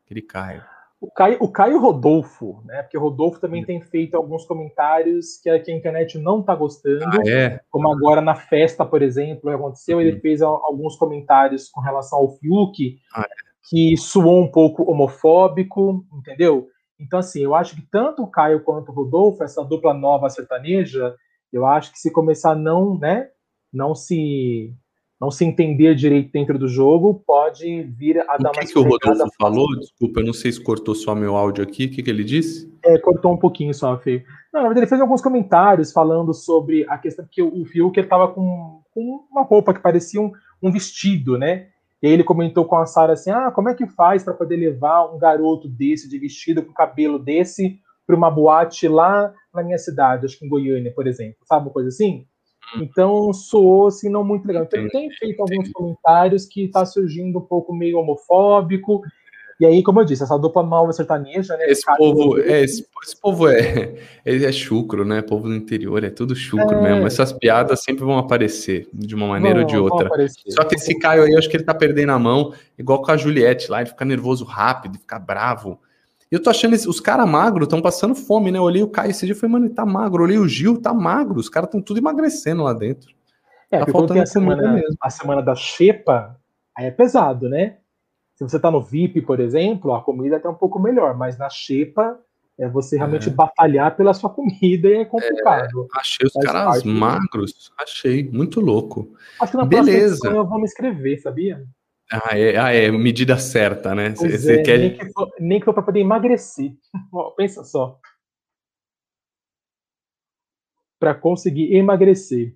Aquele 0.03 0.23
Caio. 0.23 0.63
O 1.01 1.09
Caio, 1.09 1.37
o 1.41 1.51
Caio 1.51 1.79
Rodolfo, 1.79 2.61
né? 2.63 2.83
Porque 2.83 2.95
o 2.95 3.01
Rodolfo 3.01 3.39
também 3.39 3.65
tem 3.65 3.81
feito 3.81 4.15
alguns 4.15 4.45
comentários 4.45 5.39
que 5.41 5.49
a, 5.49 5.59
que 5.59 5.71
a 5.71 5.75
internet 5.75 6.19
não 6.19 6.43
tá 6.43 6.53
gostando. 6.53 7.03
Ah, 7.05 7.27
é? 7.27 7.59
Como 7.71 7.91
agora 7.91 8.21
na 8.21 8.35
festa, 8.35 8.85
por 8.85 9.01
exemplo, 9.01 9.49
aconteceu, 9.49 9.99
ele 9.99 10.19
fez 10.19 10.43
alguns 10.43 10.95
comentários 10.95 11.69
com 11.69 11.81
relação 11.81 12.19
ao 12.19 12.37
Fiuk, 12.37 12.99
ah, 13.15 13.21
é. 13.23 13.27
que 13.67 13.97
suou 13.97 14.43
um 14.43 14.51
pouco 14.51 14.83
homofóbico, 14.83 16.05
entendeu? 16.13 16.67
Então, 16.99 17.17
assim, 17.17 17.41
eu 17.41 17.55
acho 17.55 17.75
que 17.75 17.81
tanto 17.81 18.21
o 18.21 18.29
Caio 18.29 18.63
quanto 18.63 18.91
o 18.91 18.93
Rodolfo, 18.95 19.43
essa 19.43 19.65
dupla 19.65 19.95
nova 19.95 20.29
sertaneja, 20.29 21.15
eu 21.51 21.65
acho 21.65 21.91
que 21.91 21.97
se 21.97 22.11
começar 22.11 22.51
a 22.51 22.55
não, 22.55 22.95
né, 22.95 23.27
não 23.73 23.95
se 23.95 24.71
não 25.21 25.29
se 25.29 25.45
entender 25.45 25.93
direito 25.93 26.31
dentro 26.31 26.57
do 26.57 26.67
jogo, 26.67 27.23
pode 27.27 27.83
vir 27.83 28.19
a 28.27 28.35
o 28.35 28.39
dar 28.39 28.49
que 28.49 28.59
uma 28.59 28.65
que 28.65 28.79
o 28.79 28.81
Rodolfo 28.81 29.31
falou? 29.39 29.67
Desculpa, 29.79 30.19
eu 30.19 30.25
não 30.25 30.33
sei 30.33 30.51
se 30.51 30.59
cortou 30.59 30.95
só 30.95 31.13
meu 31.13 31.35
áudio 31.37 31.63
aqui. 31.63 31.85
O 31.85 31.91
que, 31.91 32.01
que 32.01 32.09
ele 32.09 32.23
disse? 32.23 32.73
É, 32.83 32.97
cortou 32.97 33.31
um 33.31 33.37
pouquinho 33.37 33.71
só, 33.71 33.95
Fê. 33.99 34.25
Não, 34.51 34.61
na 34.61 34.67
verdade, 34.67 34.79
ele 34.79 34.89
fez 34.89 34.99
alguns 34.99 35.21
comentários 35.21 35.91
falando 35.91 36.33
sobre 36.33 36.87
a 36.89 36.97
questão 36.97 37.23
que 37.29 37.39
o 37.39 37.63
Fiuk 37.65 37.99
estava 37.99 38.29
com, 38.29 38.81
com 38.91 39.23
uma 39.31 39.43
roupa 39.43 39.75
que 39.75 39.79
parecia 39.79 40.19
um, 40.19 40.31
um 40.59 40.71
vestido, 40.71 41.37
né? 41.37 41.67
E 42.01 42.07
aí 42.07 42.13
ele 42.13 42.23
comentou 42.23 42.65
com 42.65 42.75
a 42.77 42.87
Sara 42.87 43.13
assim: 43.13 43.29
ah, 43.29 43.51
como 43.51 43.69
é 43.69 43.75
que 43.75 43.85
faz 43.85 44.23
para 44.23 44.33
poder 44.33 44.55
levar 44.55 45.05
um 45.13 45.19
garoto 45.19 45.69
desse, 45.69 46.09
de 46.09 46.17
vestido, 46.17 46.63
com 46.63 46.73
cabelo 46.73 47.19
desse, 47.19 47.79
para 48.07 48.15
uma 48.15 48.31
boate 48.31 48.87
lá 48.87 49.31
na 49.53 49.61
minha 49.61 49.77
cidade, 49.77 50.25
acho 50.25 50.39
que 50.39 50.45
em 50.45 50.49
Goiânia, 50.49 50.91
por 50.95 51.05
exemplo, 51.05 51.37
sabe? 51.45 51.67
Uma 51.67 51.73
coisa 51.73 51.89
assim. 51.89 52.25
Hum. 52.75 52.81
Então 52.83 53.33
soou 53.33 53.87
assim, 53.87 54.09
não 54.09 54.23
muito 54.23 54.45
legal. 54.45 54.63
Então 54.63 54.87
tem 54.89 55.09
feito 55.11 55.41
alguns 55.41 55.71
comentários 55.71 56.45
que 56.45 56.65
está 56.65 56.85
surgindo 56.85 57.39
um 57.39 57.45
pouco 57.45 57.73
meio 57.73 57.99
homofóbico. 57.99 59.01
E 59.59 59.65
aí, 59.65 59.83
como 59.83 59.99
eu 59.99 60.05
disse, 60.05 60.23
essa 60.23 60.39
dupla 60.39 60.63
nova 60.63 60.91
sertaneja, 60.91 61.55
né? 61.55 61.65
Esse 61.67 61.83
povo, 61.95 62.39
é, 62.39 62.63
esse, 62.63 62.83
esse, 63.03 63.21
povo 63.21 63.47
é, 63.47 63.93
ele 64.25 64.43
é 64.43 64.51
chucro, 64.51 65.05
né? 65.05 65.21
Povo 65.21 65.47
do 65.47 65.53
interior, 65.53 66.03
é 66.03 66.09
tudo 66.09 66.35
chucro 66.35 66.77
é. 66.77 66.81
mesmo. 66.81 67.05
Essas 67.05 67.31
piadas 67.31 67.83
sempre 67.83 68.03
vão 68.03 68.17
aparecer 68.17 68.89
de 68.91 69.13
uma 69.13 69.27
maneira 69.27 69.59
não, 69.59 69.61
ou 69.61 69.67
de 69.67 69.77
outra. 69.77 70.09
Só 70.49 70.63
que 70.63 70.73
esse 70.73 70.97
Caio 70.97 71.21
aí, 71.21 71.33
eu 71.33 71.37
acho 71.37 71.47
que 71.47 71.55
ele 71.55 71.63
tá 71.63 71.75
perdendo 71.75 72.11
a 72.11 72.17
mão, 72.17 72.53
igual 72.75 73.03
com 73.03 73.11
a 73.11 73.17
Juliette 73.17 73.69
lá, 73.69 73.81
ele 73.81 73.89
fica 73.89 74.03
nervoso 74.03 74.45
rápido, 74.45 74.97
fica 74.97 75.19
bravo. 75.19 75.79
Eu 76.31 76.41
tô 76.41 76.49
achando, 76.49 76.73
esse, 76.73 76.87
os 76.87 77.01
caras 77.01 77.29
magros 77.29 77.65
estão 77.65 77.81
passando 77.81 78.15
fome, 78.15 78.51
né? 78.51 78.57
Eu 78.57 78.63
olhei 78.63 78.81
o 78.81 78.87
Caio 78.87 79.11
esse 79.11 79.25
dia 79.25 79.35
e 79.35 79.37
falei, 79.37 79.51
mano, 79.51 79.65
ele 79.65 79.73
tá 79.73 79.85
magro. 79.85 80.21
Eu 80.21 80.25
olhei 80.25 80.37
o 80.37 80.47
Gil, 80.47 80.81
tá 80.81 80.93
magro. 80.93 81.37
Os 81.37 81.49
caras 81.49 81.67
estão 81.67 81.81
tudo 81.81 81.99
emagrecendo 81.99 82.63
lá 82.63 82.73
dentro. 82.73 83.13
É, 83.69 83.79
tá 83.79 83.91
faltando 83.91 84.21
a 84.21 84.25
semana, 84.25 84.73
mesmo. 84.73 84.95
a 85.01 85.09
semana 85.09 85.41
da 85.41 85.55
xepa, 85.55 86.37
aí 86.77 86.85
é 86.85 86.91
pesado, 86.91 87.49
né? 87.49 87.77
Se 88.35 88.43
você 88.43 88.59
tá 88.59 88.71
no 88.71 88.81
VIP, 88.81 89.21
por 89.21 89.39
exemplo, 89.41 89.93
a 89.93 90.01
comida 90.01 90.35
é 90.35 90.39
até 90.39 90.49
um 90.49 90.55
pouco 90.55 90.79
melhor, 90.79 91.17
mas 91.17 91.37
na 91.37 91.49
xepa, 91.49 92.17
é 92.57 92.67
você 92.67 92.97
realmente 92.97 93.29
é. 93.29 93.31
batalhar 93.31 93.95
pela 93.95 94.13
sua 94.13 94.29
comida 94.29 94.87
e 94.87 95.01
é 95.01 95.05
complicado. 95.05 95.87
É, 95.95 95.99
achei 95.99 96.27
os 96.27 96.33
caras 96.33 96.83
magros, 96.83 97.71
achei, 97.77 98.29
muito 98.29 98.61
louco. 98.61 99.13
Acho 99.39 99.51
que 99.51 99.57
na 99.57 99.65
Beleza. 99.65 100.27
eu 100.29 100.45
vou 100.45 100.57
me 100.57 100.65
inscrever, 100.65 101.21
sabia? 101.21 101.65
Ah, 102.11 102.37
é, 102.37 102.57
ah, 102.57 102.73
é 102.73 102.91
medida 102.91 103.37
certa, 103.37 103.95
né? 103.95 104.09
Você 104.09 104.59
é, 104.59 104.63
quer... 104.63 104.77
Nem 104.79 104.97
que 104.97 105.11
for, 105.13 105.31
nem 105.39 105.59
que 105.59 105.65
for 105.65 105.73
para 105.73 105.83
poder 105.83 106.01
emagrecer. 106.01 106.73
Pensa 107.37 107.63
só. 107.63 107.97
Para 110.99 111.15
conseguir 111.15 111.73
emagrecer. 111.73 112.53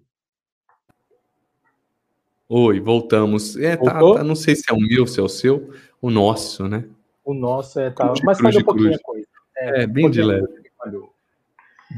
Oi, 2.49 2.79
voltamos. 2.81 3.55
É, 3.57 3.77
tá, 3.77 3.93
tá, 3.93 4.23
não 4.23 4.35
sei 4.35 4.55
se 4.55 4.63
é 4.69 4.73
o 4.73 4.79
meu, 4.79 5.07
se 5.07 5.19
é 5.19 5.23
o 5.23 5.29
seu, 5.29 5.73
o 6.01 6.11
nosso, 6.11 6.67
né? 6.67 6.87
O 7.23 7.33
nosso 7.33 7.79
é 7.79 7.89
tá, 7.89 8.13
mas 8.23 8.39
falhou 8.39 8.61
um 8.61 8.65
pouquinho 8.65 8.93
a 8.93 8.99
coisa. 8.99 9.27
É, 9.57 9.83
é 9.83 9.87
bem 9.87 10.11
de 10.11 10.21
leve. 10.21 10.45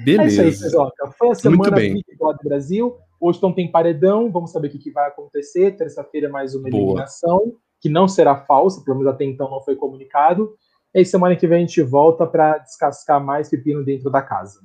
Beleza. 0.05 0.23
É 0.23 0.27
isso 0.27 0.41
aí, 0.41 0.53
Cezoca. 0.53 1.11
Foi 1.17 1.31
a 1.31 1.35
semana 1.35 1.71
do 1.71 2.37
Brasil. 2.43 2.97
Hoje 3.19 3.39
não 3.41 3.51
tem 3.51 3.71
paredão, 3.71 4.31
vamos 4.31 4.51
saber 4.51 4.67
o 4.67 4.71
que, 4.71 4.77
que 4.77 4.91
vai 4.91 5.07
acontecer. 5.07 5.75
Terça-feira, 5.75 6.29
mais 6.29 6.53
uma 6.53 6.69
Boa. 6.69 6.83
eliminação, 6.83 7.53
que 7.81 7.89
não 7.89 8.07
será 8.07 8.35
falsa, 8.35 8.83
pelo 8.83 8.97
menos 8.97 9.13
até 9.13 9.25
então 9.25 9.49
não 9.49 9.61
foi 9.61 9.75
comunicado. 9.75 10.55
E 10.93 10.99
aí, 10.99 11.05
semana 11.05 11.35
que 11.35 11.47
vem 11.47 11.57
a 11.57 11.61
gente 11.61 11.81
volta 11.81 12.25
para 12.25 12.59
descascar 12.59 13.23
mais 13.23 13.49
pepino 13.49 13.83
dentro 13.83 14.09
da 14.09 14.21
casa. 14.21 14.59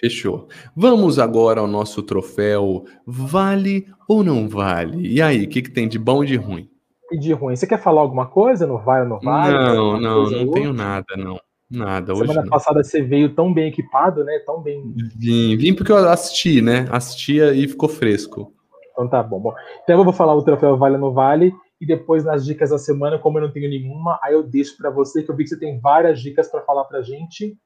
Fechou. 0.00 0.48
Vamos 0.76 1.18
agora 1.18 1.60
ao 1.60 1.66
nosso 1.66 2.02
troféu 2.02 2.84
Vale 3.06 3.86
ou 4.08 4.22
não 4.22 4.48
vale? 4.48 5.06
E 5.06 5.20
aí, 5.20 5.44
o 5.44 5.48
que, 5.48 5.62
que 5.62 5.70
tem 5.70 5.88
de 5.88 5.98
bom 5.98 6.22
e 6.22 6.26
de 6.26 6.36
ruim? 6.36 6.70
E 7.10 7.18
de 7.18 7.32
ruim? 7.32 7.56
Você 7.56 7.66
quer 7.66 7.82
falar 7.82 8.00
alguma 8.00 8.26
coisa? 8.26 8.66
Não 8.66 8.78
vai 8.78 9.02
ou 9.02 9.08
não 9.08 9.18
vale? 9.18 9.54
Não, 9.54 10.00
não, 10.00 10.30
não 10.30 10.50
tenho 10.50 10.72
nada, 10.72 11.16
não. 11.16 11.40
Nada, 11.70 12.14
hoje 12.14 12.28
Semana 12.28 12.48
passada 12.48 12.82
você 12.82 13.02
veio 13.02 13.34
tão 13.34 13.52
bem 13.52 13.68
equipado, 13.68 14.24
né? 14.24 14.38
Tão 14.46 14.62
bem. 14.62 14.94
Vim, 15.16 15.56
vim 15.56 15.74
porque 15.74 15.92
eu 15.92 15.96
assisti, 16.08 16.62
né? 16.62 16.86
Assistia 16.90 17.52
e 17.52 17.68
ficou 17.68 17.88
fresco. 17.88 18.52
Então 18.92 19.08
tá 19.08 19.22
bom. 19.22 19.38
bom. 19.38 19.54
Então 19.82 19.98
eu 19.98 20.04
vou 20.04 20.12
falar 20.12 20.34
o 20.34 20.42
troféu 20.42 20.76
Vale 20.76 20.96
não 20.96 21.12
vale 21.12 21.52
e 21.80 21.86
depois 21.86 22.24
nas 22.24 22.44
dicas 22.44 22.70
da 22.70 22.78
semana, 22.78 23.18
como 23.18 23.38
eu 23.38 23.42
não 23.42 23.52
tenho 23.52 23.68
nenhuma, 23.68 24.18
aí 24.22 24.34
eu 24.34 24.42
deixo 24.42 24.76
para 24.76 24.90
você, 24.90 25.22
que 25.22 25.30
eu 25.30 25.36
vi 25.36 25.44
que 25.44 25.50
você 25.50 25.58
tem 25.58 25.78
várias 25.78 26.20
dicas 26.20 26.48
para 26.48 26.62
falar 26.62 26.84
pra 26.84 27.02
gente 27.02 27.56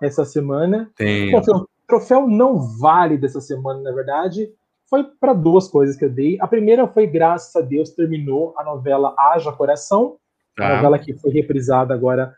essa 0.00 0.24
semana. 0.24 0.90
Tem. 0.96 1.34
O 1.34 1.66
troféu 1.86 2.28
não 2.28 2.60
vale 2.78 3.18
dessa 3.18 3.40
semana, 3.40 3.80
na 3.80 3.92
verdade, 3.92 4.48
foi 4.88 5.02
para 5.02 5.32
duas 5.32 5.66
coisas 5.66 5.96
que 5.96 6.04
eu 6.04 6.10
dei. 6.10 6.38
A 6.40 6.46
primeira 6.46 6.86
foi, 6.86 7.06
graças 7.06 7.54
a 7.56 7.60
Deus, 7.60 7.90
terminou 7.90 8.54
a 8.56 8.62
novela 8.62 9.14
Haja 9.18 9.50
Coração, 9.50 10.16
tá. 10.56 10.68
a 10.68 10.76
novela 10.76 10.98
que 10.98 11.12
foi 11.14 11.32
reprisada 11.32 11.92
agora 11.92 12.32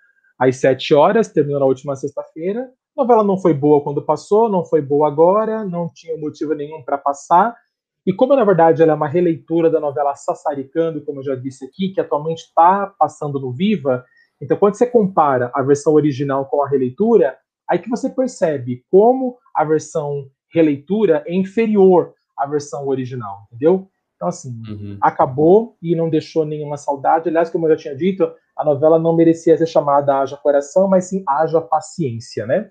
às 0.49 0.57
sete 0.57 0.95
horas, 0.95 1.29
terminou 1.29 1.61
na 1.61 1.67
última 1.67 1.95
sexta-feira. 1.95 2.71
A 2.97 3.03
novela 3.03 3.25
não 3.25 3.39
foi 3.39 3.55
boa 3.55 3.83
quando 3.83 4.05
passou, 4.05 4.49
não 4.49 4.65
foi 4.65 4.83
boa 4.83 5.09
agora, 5.09 5.65
não 5.65 5.91
tinha 5.93 6.17
motivo 6.19 6.55
nenhum 6.55 6.83
para 6.83 6.99
passar. 6.99 7.57
E 8.05 8.13
como, 8.13 8.35
na 8.35 8.45
verdade, 8.45 8.83
ela 8.83 8.93
é 8.93 8.95
uma 8.95 9.09
releitura 9.09 9.71
da 9.71 9.79
novela 9.79 10.15
Sassaricando, 10.15 11.05
como 11.05 11.21
eu 11.21 11.25
já 11.25 11.35
disse 11.37 11.65
aqui, 11.65 11.91
que 11.91 12.01
atualmente 12.01 12.41
está 12.41 12.93
passando 12.99 13.39
no 13.39 13.53
Viva, 13.53 14.05
então 14.41 14.57
quando 14.57 14.75
você 14.75 14.87
compara 14.87 15.53
a 15.55 15.63
versão 15.63 15.93
original 15.93 16.47
com 16.47 16.63
a 16.63 16.69
releitura, 16.69 17.39
aí 17.71 17.79
que 17.79 17.89
você 17.89 18.11
percebe 18.11 18.85
como 18.91 19.39
a 19.55 19.65
versão 19.65 20.29
releitura 20.53 21.23
é 21.27 21.35
inferior 21.35 22.13
à 22.37 22.45
versão 22.45 22.89
original, 22.89 23.47
entendeu? 23.47 23.89
Então, 24.23 24.29
assim, 24.29 24.63
uhum. 24.69 24.97
acabou 25.01 25.77
e 25.83 25.97
não 25.97 26.09
deixou 26.09 26.45
nenhuma 26.45 26.77
saudade. 26.77 27.29
Aliás, 27.29 27.51
como 27.51 27.67
eu 27.67 27.71
já 27.71 27.77
tinha 27.77 27.97
dito, 27.97 28.33
a 28.57 28.65
novela 28.65 28.97
não 28.97 29.17
merecia 29.17 29.59
ser 29.59 29.67
chamada 29.67 30.21
Haja 30.21 30.37
Coração, 30.37 30.87
mas 30.87 31.07
sim 31.07 31.25
Haja 31.27 31.61
Paciência, 31.61 32.47
né? 32.47 32.71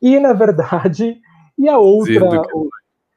E, 0.00 0.18
na 0.18 0.32
verdade, 0.32 1.20
e 1.58 1.68
a 1.68 1.76
outra. 1.76 2.40
O, 2.54 2.70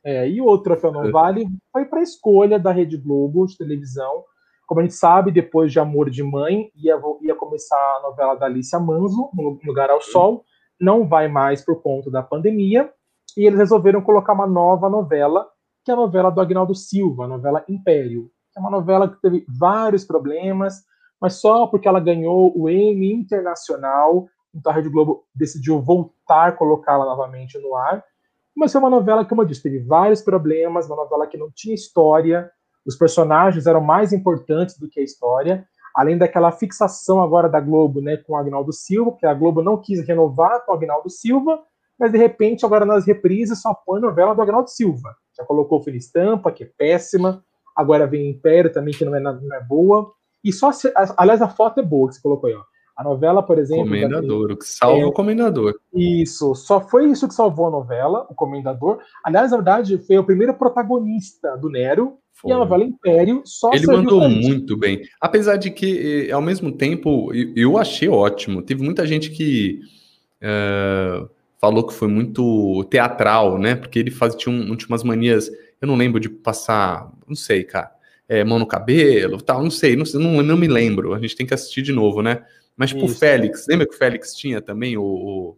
é, 0.04 0.28
e 0.28 0.42
o 0.42 0.46
outro 0.46 0.66
troféu 0.66 0.92
não 0.92 1.10
vale 1.14 1.48
foi 1.72 1.86
para 1.86 2.00
a 2.00 2.04
escolha 2.04 2.60
da 2.60 2.74
Rede 2.74 2.98
Globo 2.98 3.46
de 3.46 3.58
televisão. 3.58 4.26
Como 4.68 4.82
a 4.82 4.84
gente 4.84 4.96
sabe, 4.96 5.32
depois 5.32 5.72
de 5.72 5.80
Amor 5.80 6.10
de 6.10 6.24
Mãe, 6.24 6.70
ia, 6.76 7.00
ia 7.22 7.36
começar 7.36 7.78
a 7.78 8.02
novela 8.02 8.36
da 8.36 8.48
Alicia 8.48 8.80
Manso, 8.80 9.30
No 9.34 9.58
Lugar 9.66 9.90
ao 9.90 10.02
Sol 10.02 10.44
não 10.78 11.08
vai 11.08 11.30
mais 11.30 11.64
por 11.64 11.82
conta 11.82 12.10
da 12.10 12.24
pandemia, 12.24 12.92
e 13.38 13.46
eles 13.46 13.60
resolveram 13.60 14.02
colocar 14.02 14.34
uma 14.34 14.48
nova 14.48 14.90
novela, 14.90 15.48
que 15.84 15.92
é 15.92 15.94
a 15.94 15.98
novela 15.98 16.30
do 16.30 16.42
Agnaldo 16.42 16.76
Silva, 16.76 17.26
a 17.26 17.28
novela 17.28 17.64
Império. 17.68 18.30
É 18.56 18.60
uma 18.60 18.70
novela 18.70 19.10
que 19.10 19.22
teve 19.22 19.46
vários 19.48 20.04
problemas, 20.06 20.84
mas 21.20 21.36
só 21.36 21.68
porque 21.68 21.88
ela 21.88 22.00
ganhou 22.00 22.52
o 22.56 22.70
Emmy 22.70 23.14
Internacional, 23.14 24.28
então 24.54 24.72
a 24.72 24.76
Rede 24.76 24.90
Globo 24.90 25.24
decidiu 25.34 25.82
voltar 25.82 26.50
a 26.50 26.52
colocá-la 26.52 27.06
novamente 27.06 27.58
no 27.60 27.76
ar. 27.76 28.04
Mas 28.56 28.72
foi 28.72 28.82
uma 28.82 28.90
novela 28.90 29.24
que, 29.24 29.30
como 29.30 29.42
eu 29.42 29.46
disse, 29.46 29.64
teve 29.64 29.80
vários 29.80 30.22
problemas, 30.22 30.88
uma 30.88 30.98
novela 30.98 31.26
que 31.26 31.38
não 31.38 31.50
tinha 31.54 31.74
história, 31.74 32.52
os 32.86 32.96
personagens 32.96 33.68
eram 33.68 33.82
mais 33.82 34.12
importantes 34.12 34.78
do 34.78 34.90
que 34.90 35.00
a 35.00 35.04
história, 35.04 35.66
além 35.96 36.18
daquela 36.18 36.52
fixação 36.52 37.22
agora 37.22 37.48
da 37.48 37.60
Globo 37.60 38.02
né, 38.02 38.18
com 38.18 38.34
o 38.34 38.36
Agnaldo 38.36 38.74
Silva, 38.74 39.16
que 39.18 39.26
a 39.26 39.34
Globo 39.34 39.62
não 39.62 39.78
quis 39.78 40.06
renovar 40.06 40.66
com 40.66 40.72
o 40.72 40.76
Agnaldo 40.76 41.10
Silva, 41.10 41.60
mas 42.02 42.12
de 42.12 42.18
repente 42.18 42.66
agora 42.66 42.84
nas 42.84 43.06
reprises 43.06 43.62
só 43.62 43.76
põe 43.76 44.02
novela 44.02 44.34
do 44.34 44.42
Agnaldo 44.42 44.72
Silva. 44.72 45.16
Já 45.38 45.46
colocou 45.46 45.84
Fina 45.84 45.98
Estampa, 45.98 46.52
que 46.52 46.64
é 46.64 46.70
péssima, 46.76 47.46
agora 47.78 48.08
vem 48.08 48.32
Império 48.32 48.74
também, 48.74 48.92
que 48.92 49.06
não 49.06 49.16
é, 49.16 49.20
não 49.20 49.54
é 49.54 49.64
boa. 49.64 50.12
E 50.44 50.52
só, 50.52 50.72
se, 50.72 50.92
aliás, 51.16 51.44
a 51.44 51.48
foto 51.48 51.80
é 51.80 51.84
boa 51.84 52.10
que 52.10 52.16
você 52.16 52.22
colocou 52.22 52.50
aí, 52.50 52.56
ó. 52.56 52.64
A 52.98 53.04
novela, 53.04 53.44
por 53.44 53.60
exemplo. 53.60 53.84
Comendador, 53.84 54.52
o 54.52 54.58
que 54.58 54.66
salva 54.66 55.00
é, 55.00 55.06
o 55.06 55.12
Comendador. 55.12 55.76
Isso, 55.94 56.56
só 56.56 56.82
foi 56.82 57.06
isso 57.10 57.28
que 57.28 57.36
salvou 57.36 57.68
a 57.68 57.72
novela, 57.72 58.26
o 58.30 58.36
Comendador. 58.36 59.00
Aliás, 59.24 59.52
na 59.52 59.58
verdade, 59.58 60.00
foi 60.00 60.18
o 60.18 60.24
primeiro 60.24 60.56
protagonista 60.56 61.56
do 61.56 61.70
Nero, 61.70 62.18
foi. 62.34 62.50
E 62.50 62.54
a 62.54 62.58
novela 62.58 62.84
Império 62.84 63.44
só 63.46 63.72
Ele 63.74 63.86
mandou 63.86 64.28
muito 64.28 64.76
bem. 64.76 65.04
Apesar 65.22 65.58
de 65.58 65.70
que, 65.70 66.28
eh, 66.28 66.32
ao 66.32 66.42
mesmo 66.42 66.72
tempo, 66.72 67.32
eu 67.56 67.78
achei 67.78 68.10
ótimo. 68.10 68.64
Teve 68.64 68.84
muita 68.84 69.06
gente 69.06 69.30
que 69.30 69.80
uh, 70.42 71.30
falou 71.62 71.86
que 71.86 71.94
foi 71.94 72.08
muito 72.08 72.84
teatral, 72.86 73.60
né? 73.60 73.76
Porque 73.76 74.00
ele 74.00 74.10
faz, 74.10 74.34
tinha, 74.36 74.54
um, 74.54 74.76
tinha 74.76 74.90
umas 74.90 75.04
manias. 75.04 75.50
Eu 75.80 75.88
não 75.88 75.96
lembro 75.96 76.20
de 76.20 76.28
passar. 76.28 77.12
Não 77.28 77.36
sei, 77.36 77.64
cara. 77.64 77.92
É, 78.28 78.44
mão 78.44 78.58
no 78.58 78.66
cabelo, 78.66 79.42
tal. 79.42 79.62
Não 79.62 79.70
sei, 79.70 79.96
não, 79.96 80.06
não, 80.16 80.42
não 80.42 80.58
me 80.58 80.68
lembro. 80.68 81.14
A 81.14 81.20
gente 81.20 81.36
tem 81.36 81.46
que 81.46 81.54
assistir 81.54 81.84
de 81.84 81.92
novo, 81.92 82.24
né? 82.24 82.44
Mas, 82.76 82.90
tipo, 82.90 83.06
o 83.06 83.10
Félix. 83.10 83.68
Lembra 83.70 83.88
que 83.88 83.94
o 83.94 83.98
Félix 83.98 84.34
tinha 84.34 84.60
também 84.62 84.98
o. 84.98 85.04
o, 85.04 85.58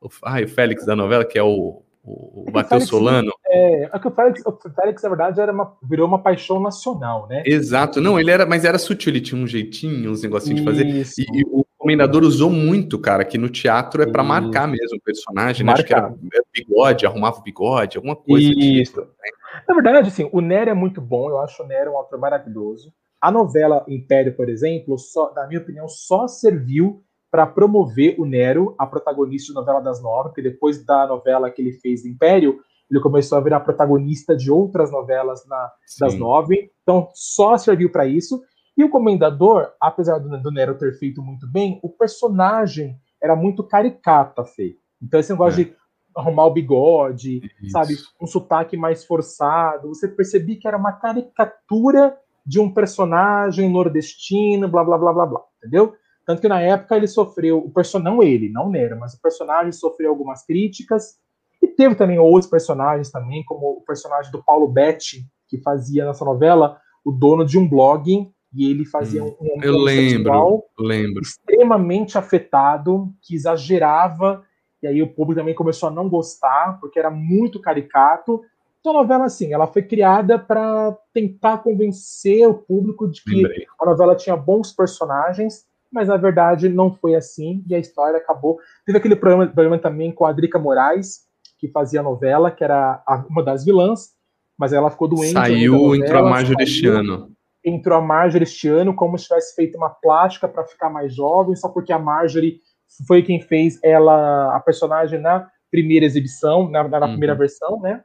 o 0.00 0.08
ai, 0.24 0.44
o 0.44 0.48
Félix 0.48 0.86
da 0.86 0.94
novela, 0.94 1.24
que 1.24 1.38
é 1.38 1.42
o 1.42 1.82
o, 2.04 2.48
o 2.48 2.52
Matheus 2.52 2.86
Solano. 2.86 3.32
É, 3.46 3.84
é 3.84 3.98
que 3.98 4.08
o 4.08 4.10
Félix, 4.10 4.42
o 4.44 4.58
Félix, 4.74 5.02
na 5.02 5.08
verdade, 5.08 5.40
era 5.40 5.52
uma, 5.52 5.76
virou 5.82 6.06
uma 6.06 6.18
paixão 6.18 6.60
nacional, 6.60 7.28
né? 7.28 7.42
Exato, 7.46 8.00
não, 8.00 8.18
ele 8.18 8.30
era, 8.30 8.44
mas 8.44 8.64
era 8.64 8.78
sutil, 8.78 9.12
ele 9.12 9.20
tinha 9.20 9.40
um 9.40 9.46
jeitinho, 9.46 10.10
uns 10.10 10.22
negocinhos 10.22 10.60
de 10.60 10.64
fazer. 10.64 10.86
E, 10.86 11.02
e, 11.32 11.44
o 11.46 11.64
Comendador 11.82 12.22
usou 12.22 12.48
muito, 12.48 12.96
cara, 12.96 13.24
que 13.24 13.36
no 13.36 13.48
teatro 13.48 14.04
é 14.04 14.06
para 14.06 14.22
marcar 14.22 14.68
mesmo 14.68 14.98
o 14.98 15.00
personagem, 15.00 15.66
né? 15.66 15.72
Acho 15.72 15.84
que 15.84 15.92
era, 15.92 16.14
bigode, 16.54 17.04
arrumava 17.04 17.40
o 17.40 17.42
bigode, 17.42 17.96
alguma 17.96 18.14
coisa. 18.14 18.52
Isso. 18.56 18.92
Tipo, 18.92 19.00
né? 19.00 19.62
Na 19.66 19.74
verdade, 19.74 20.06
assim, 20.06 20.30
o 20.32 20.40
Nero 20.40 20.70
é 20.70 20.74
muito 20.74 21.00
bom, 21.00 21.28
eu 21.28 21.40
acho 21.40 21.60
o 21.60 21.66
Nero 21.66 21.90
um 21.90 21.96
autor 21.96 22.20
maravilhoso. 22.20 22.92
A 23.20 23.32
novela 23.32 23.84
Império, 23.88 24.36
por 24.36 24.48
exemplo, 24.48 24.96
só, 24.96 25.32
na 25.34 25.44
minha 25.48 25.60
opinião, 25.60 25.88
só 25.88 26.28
serviu 26.28 27.02
para 27.32 27.48
promover 27.48 28.14
o 28.16 28.24
Nero, 28.24 28.76
a 28.78 28.86
protagonista 28.86 29.48
de 29.52 29.58
novela 29.58 29.80
das 29.80 30.00
nove, 30.00 30.28
porque 30.28 30.42
depois 30.42 30.86
da 30.86 31.04
novela 31.04 31.50
que 31.50 31.60
ele 31.60 31.72
fez 31.72 32.04
Império, 32.04 32.60
ele 32.88 33.00
começou 33.00 33.38
a 33.38 33.40
virar 33.40 33.58
protagonista 33.58 34.36
de 34.36 34.52
outras 34.52 34.92
novelas 34.92 35.44
na, 35.48 35.72
das 35.98 36.14
nove, 36.14 36.70
então 36.80 37.08
só 37.12 37.56
serviu 37.58 37.90
para 37.90 38.06
isso. 38.06 38.40
E 38.76 38.84
o 38.84 38.90
Comendador, 38.90 39.72
apesar 39.80 40.18
do, 40.18 40.28
do, 40.40 40.50
Nero 40.50 40.78
ter 40.78 40.98
feito 40.98 41.22
muito 41.22 41.46
bem, 41.46 41.78
o 41.82 41.88
personagem 41.88 42.98
era 43.22 43.36
muito 43.36 43.62
caricato, 43.62 44.44
Fê. 44.44 44.76
Então 45.00 45.20
esse 45.20 45.32
negócio 45.32 45.60
é. 45.60 45.64
de 45.64 45.76
arrumar 46.16 46.46
o 46.46 46.52
bigode, 46.52 47.42
isso. 47.62 47.70
sabe, 47.70 47.94
um 48.20 48.26
sotaque 48.26 48.76
mais 48.76 49.04
forçado, 49.04 49.88
você 49.88 50.08
percebia 50.08 50.58
que 50.58 50.68
era 50.68 50.76
uma 50.76 50.92
caricatura 50.92 52.16
de 52.44 52.60
um 52.60 52.72
personagem 52.72 53.70
nordestino, 53.70 54.68
blá 54.68 54.84
blá 54.84 54.98
blá 54.98 55.12
blá 55.12 55.26
blá, 55.26 55.40
entendeu? 55.58 55.94
Tanto 56.26 56.40
que 56.40 56.48
na 56.48 56.60
época 56.60 56.96
ele 56.96 57.06
sofreu, 57.06 57.58
o 57.58 57.70
personagem, 57.70 58.16
não 58.16 58.22
ele, 58.22 58.48
não 58.48 58.70
Nero, 58.70 58.98
mas 58.98 59.14
o 59.14 59.20
personagem 59.20 59.72
sofreu 59.72 60.10
algumas 60.10 60.44
críticas, 60.44 61.16
e 61.62 61.68
teve 61.68 61.94
também 61.94 62.18
outros 62.18 62.50
personagens 62.50 63.10
também, 63.10 63.44
como 63.44 63.78
o 63.78 63.80
personagem 63.82 64.30
do 64.32 64.42
Paulo 64.42 64.68
Betti, 64.68 65.24
que 65.48 65.58
fazia 65.58 66.04
nessa 66.04 66.24
novela 66.24 66.78
o 67.04 67.12
dono 67.12 67.44
de 67.44 67.58
um 67.58 67.68
blog, 67.68 68.31
e 68.54 68.70
ele 68.70 68.84
fazia 68.84 69.22
hum, 69.22 69.34
um, 69.40 69.58
um 69.58 69.62
eu 69.62 69.76
lembro, 69.78 70.64
lembro. 70.78 71.22
extremamente 71.22 72.18
afetado, 72.18 73.12
que 73.22 73.34
exagerava, 73.34 74.44
e 74.82 74.86
aí 74.86 75.02
o 75.02 75.08
público 75.08 75.40
também 75.40 75.54
começou 75.54 75.88
a 75.88 75.92
não 75.92 76.08
gostar, 76.08 76.78
porque 76.80 76.98
era 76.98 77.10
muito 77.10 77.60
caricato, 77.60 78.42
então 78.82 78.98
a 78.98 79.02
novela, 79.02 79.26
assim, 79.26 79.52
ela 79.52 79.68
foi 79.68 79.82
criada 79.82 80.36
para 80.36 80.98
tentar 81.14 81.58
convencer 81.58 82.48
o 82.48 82.54
público 82.54 83.08
de 83.08 83.22
que 83.22 83.36
Lembrei. 83.36 83.64
a 83.80 83.86
novela 83.86 84.16
tinha 84.16 84.36
bons 84.36 84.72
personagens, 84.72 85.64
mas 85.90 86.08
na 86.08 86.16
verdade 86.16 86.68
não 86.68 86.92
foi 86.92 87.14
assim, 87.14 87.62
e 87.68 87.76
a 87.76 87.78
história 87.78 88.18
acabou. 88.18 88.58
Teve 88.84 88.98
aquele 88.98 89.14
problema, 89.14 89.46
problema 89.46 89.78
também 89.78 90.10
com 90.10 90.26
a 90.26 90.32
Drica 90.32 90.58
Moraes, 90.58 91.20
que 91.58 91.68
fazia 91.68 92.00
a 92.00 92.02
novela, 92.02 92.50
que 92.50 92.64
era 92.64 93.04
uma 93.30 93.44
das 93.44 93.64
vilãs, 93.64 94.10
mas 94.58 94.72
ela 94.72 94.90
ficou 94.90 95.06
doente. 95.06 95.32
Saiu, 95.32 95.74
novela, 95.74 95.96
entrou 95.98 96.26
a 96.26 96.30
Marjorie 96.30 96.64
este 96.64 96.88
ano. 96.88 97.30
Entrou 97.64 97.98
a 97.98 98.02
Marjorie 98.02 98.44
este 98.44 98.68
ano, 98.68 98.94
como 98.94 99.18
se 99.18 99.26
tivesse 99.26 99.54
feito 99.54 99.76
uma 99.76 99.90
plástica 99.90 100.48
para 100.48 100.64
ficar 100.64 100.90
mais 100.90 101.14
jovem, 101.14 101.54
só 101.54 101.68
porque 101.68 101.92
a 101.92 101.98
Marjorie 101.98 102.60
foi 103.06 103.22
quem 103.22 103.40
fez 103.40 103.78
ela, 103.82 104.54
a 104.56 104.60
personagem 104.60 105.20
na 105.20 105.48
primeira 105.70 106.04
exibição, 106.04 106.68
na, 106.68 106.86
na 106.86 107.00
uhum. 107.00 107.10
primeira 107.12 107.34
versão, 107.34 107.80
né? 107.80 108.04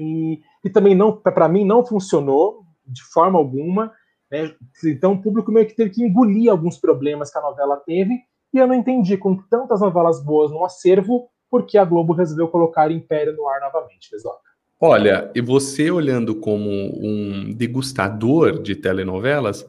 e, 0.00 0.40
e 0.64 0.70
também 0.70 0.94
não, 0.94 1.14
para 1.14 1.48
mim, 1.48 1.64
não 1.64 1.84
funcionou 1.84 2.62
de 2.86 3.02
forma 3.02 3.38
alguma. 3.38 3.92
Né? 4.30 4.54
Então 4.84 5.12
o 5.12 5.22
público 5.22 5.52
meio 5.52 5.66
que 5.66 5.76
teve 5.76 5.90
que 5.90 6.02
engolir 6.02 6.50
alguns 6.50 6.78
problemas 6.78 7.30
que 7.30 7.38
a 7.38 7.42
novela 7.42 7.76
teve, 7.76 8.18
e 8.52 8.58
eu 8.58 8.66
não 8.66 8.74
entendi, 8.74 9.16
com 9.16 9.36
tantas 9.36 9.80
novelas 9.80 10.24
boas 10.24 10.50
no 10.50 10.64
acervo, 10.64 11.28
por 11.50 11.66
que 11.66 11.76
a 11.76 11.84
Globo 11.84 12.12
resolveu 12.12 12.48
colocar 12.48 12.90
Império 12.90 13.36
no 13.36 13.48
ar 13.48 13.60
novamente, 13.60 14.10
Besoca. 14.10 14.49
Olha, 14.80 15.30
e 15.34 15.40
você 15.40 15.90
olhando 15.90 16.34
como 16.34 16.70
um 16.70 17.52
degustador 17.52 18.62
de 18.62 18.74
telenovelas, 18.74 19.66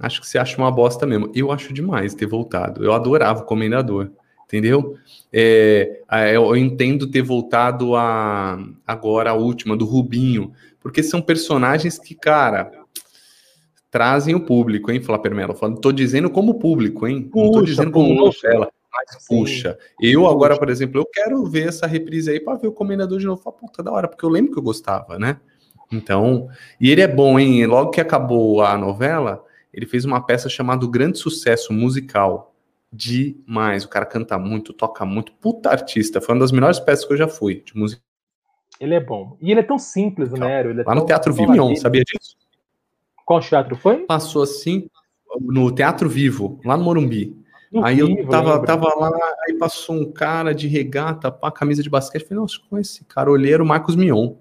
acho 0.00 0.20
que 0.20 0.26
você 0.26 0.38
acha 0.38 0.56
uma 0.56 0.72
bosta 0.72 1.06
mesmo. 1.06 1.30
Eu 1.34 1.52
acho 1.52 1.72
demais 1.72 2.14
ter 2.14 2.26
voltado. 2.26 2.82
Eu 2.82 2.92
adorava 2.92 3.42
o 3.42 3.44
Comendador 3.44 4.10
entendeu? 4.54 4.96
É, 5.32 6.00
eu 6.32 6.56
entendo 6.56 7.10
ter 7.10 7.22
voltado 7.22 7.96
a 7.96 8.58
agora 8.86 9.30
a 9.30 9.34
última 9.34 9.76
do 9.76 9.84
Rubinho, 9.84 10.52
porque 10.80 11.02
são 11.02 11.20
personagens 11.20 11.98
que, 11.98 12.14
cara, 12.14 12.70
trazem 13.90 14.34
o 14.34 14.40
público, 14.40 14.90
hein, 14.90 15.02
Flapermelo? 15.02 15.54
Tô 15.80 15.90
dizendo 15.90 16.30
como 16.30 16.58
público, 16.58 17.06
hein? 17.06 17.22
Puxa, 17.22 17.44
Não 17.44 17.52
tô 17.52 17.62
dizendo 17.62 17.90
como 17.90 18.14
novela. 18.14 18.70
Mas 18.94 19.26
puxa, 19.26 19.76
eu 20.00 20.26
agora, 20.26 20.56
por 20.56 20.70
exemplo, 20.70 21.00
eu 21.00 21.06
quero 21.06 21.44
ver 21.44 21.68
essa 21.68 21.86
reprise 21.86 22.30
aí 22.30 22.38
para 22.38 22.56
ver 22.56 22.68
o 22.68 22.72
Comendador 22.72 23.18
de 23.18 23.26
novo. 23.26 23.42
Fala, 23.42 23.56
puta, 23.56 23.82
da 23.82 23.90
hora, 23.90 24.06
porque 24.06 24.24
eu 24.24 24.28
lembro 24.28 24.52
que 24.52 24.58
eu 24.58 24.62
gostava, 24.62 25.18
né? 25.18 25.40
Então, 25.92 26.48
e 26.80 26.90
ele 26.90 27.00
é 27.00 27.08
bom, 27.08 27.38
hein? 27.38 27.66
Logo 27.66 27.90
que 27.90 28.00
acabou 28.00 28.62
a 28.62 28.78
novela, 28.78 29.44
ele 29.72 29.86
fez 29.86 30.04
uma 30.04 30.24
peça 30.24 30.48
chamada 30.48 30.86
Grande 30.86 31.18
Sucesso 31.18 31.72
Musical, 31.72 32.54
demais. 32.92 33.84
O 33.84 33.88
cara 33.88 34.06
canta 34.06 34.38
muito, 34.38 34.72
toca 34.72 35.04
muito. 35.04 35.32
Puta 35.32 35.70
artista. 35.70 36.20
Foi 36.20 36.34
uma 36.34 36.40
das 36.40 36.52
melhores 36.52 36.78
peças 36.78 37.04
que 37.04 37.12
eu 37.12 37.16
já 37.16 37.28
fui 37.28 37.62
de 37.64 37.76
música. 37.76 38.00
Ele 38.80 38.94
é 38.94 39.00
bom. 39.00 39.36
E 39.40 39.50
ele 39.50 39.60
é 39.60 39.64
tão 39.64 39.78
simples, 39.78 40.30
né, 40.30 40.38
Nero. 40.38 40.70
É 40.70 40.74
Lá 40.74 40.84
tão, 40.84 40.94
no 40.94 41.06
Teatro 41.06 41.32
Vivion, 41.32 41.74
sabia 41.76 42.02
disso? 42.04 42.36
Qual 43.24 43.40
teatro 43.40 43.76
foi? 43.76 44.04
Passou 44.04 44.42
assim, 44.42 44.88
no 45.40 45.72
Teatro 45.72 46.08
Vivo, 46.08 46.60
lá 46.64 46.76
no 46.76 46.84
Morumbi. 46.84 47.43
Aí 47.82 47.98
eu 47.98 48.28
tava, 48.28 48.62
tava 48.64 48.94
lá, 48.94 49.10
aí 49.46 49.54
passou 49.58 49.96
um 49.96 50.12
cara 50.12 50.54
de 50.54 50.68
regata, 50.68 51.30
pá, 51.30 51.50
camisa 51.50 51.82
de 51.82 51.90
basquete. 51.90 52.24
Falei, 52.24 52.40
nossa, 52.40 52.58
com 52.68 52.78
esse 52.78 53.04
cara, 53.04 53.30
olhei, 53.30 53.52
era 53.52 53.62
o 53.62 53.66
Marcos 53.66 53.96
Mion. 53.96 54.34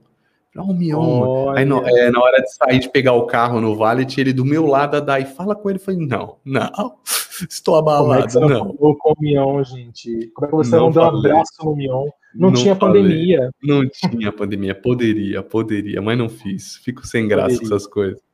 Falei, 0.53 0.69
oh, 0.69 0.73
Mion. 0.73 1.49
Aí 1.49 1.65
no, 1.65 1.85
é, 1.85 2.11
na 2.11 2.21
hora 2.21 2.41
de 2.41 2.53
sair, 2.53 2.79
de 2.79 2.89
pegar 2.89 3.13
o 3.13 3.25
carro 3.25 3.59
no 3.59 3.75
Vale, 3.75 4.05
tinha 4.05 4.23
ele 4.23 4.33
do 4.33 4.45
meu 4.45 4.67
lado, 4.67 5.01
daí 5.01 5.25
fala 5.25 5.55
com 5.55 5.69
ele. 5.69 5.79
Falei, 5.79 6.05
não, 6.05 6.37
não. 6.45 6.97
Estou 7.49 7.75
abalado. 7.75 8.31
Como 8.31 8.45
é 8.45 8.49
não, 8.49 8.75
falou 8.75 8.97
com 8.97 9.13
o 9.13 9.15
Mion, 9.19 9.63
gente? 9.63 10.31
Como 10.35 10.45
é 10.45 10.49
que 10.49 10.55
você 10.55 10.75
não, 10.75 10.83
não 10.85 10.91
deu 10.91 11.01
um 11.01 11.19
abraço 11.19 11.65
no 11.65 11.75
Mion? 11.75 12.05
Não, 12.35 12.49
não 12.49 12.53
tinha 12.53 12.75
falei. 12.75 13.01
pandemia. 13.01 13.51
Não 13.63 13.89
tinha 13.89 14.31
pandemia. 14.31 14.75
Poderia, 14.75 15.41
poderia, 15.41 16.01
mas 16.01 16.17
não 16.17 16.29
fiz. 16.29 16.77
Fico 16.77 17.05
sem 17.05 17.27
graça 17.27 17.49
poderia. 17.49 17.69
com 17.69 17.75
essas 17.75 17.87
coisas. 17.87 18.32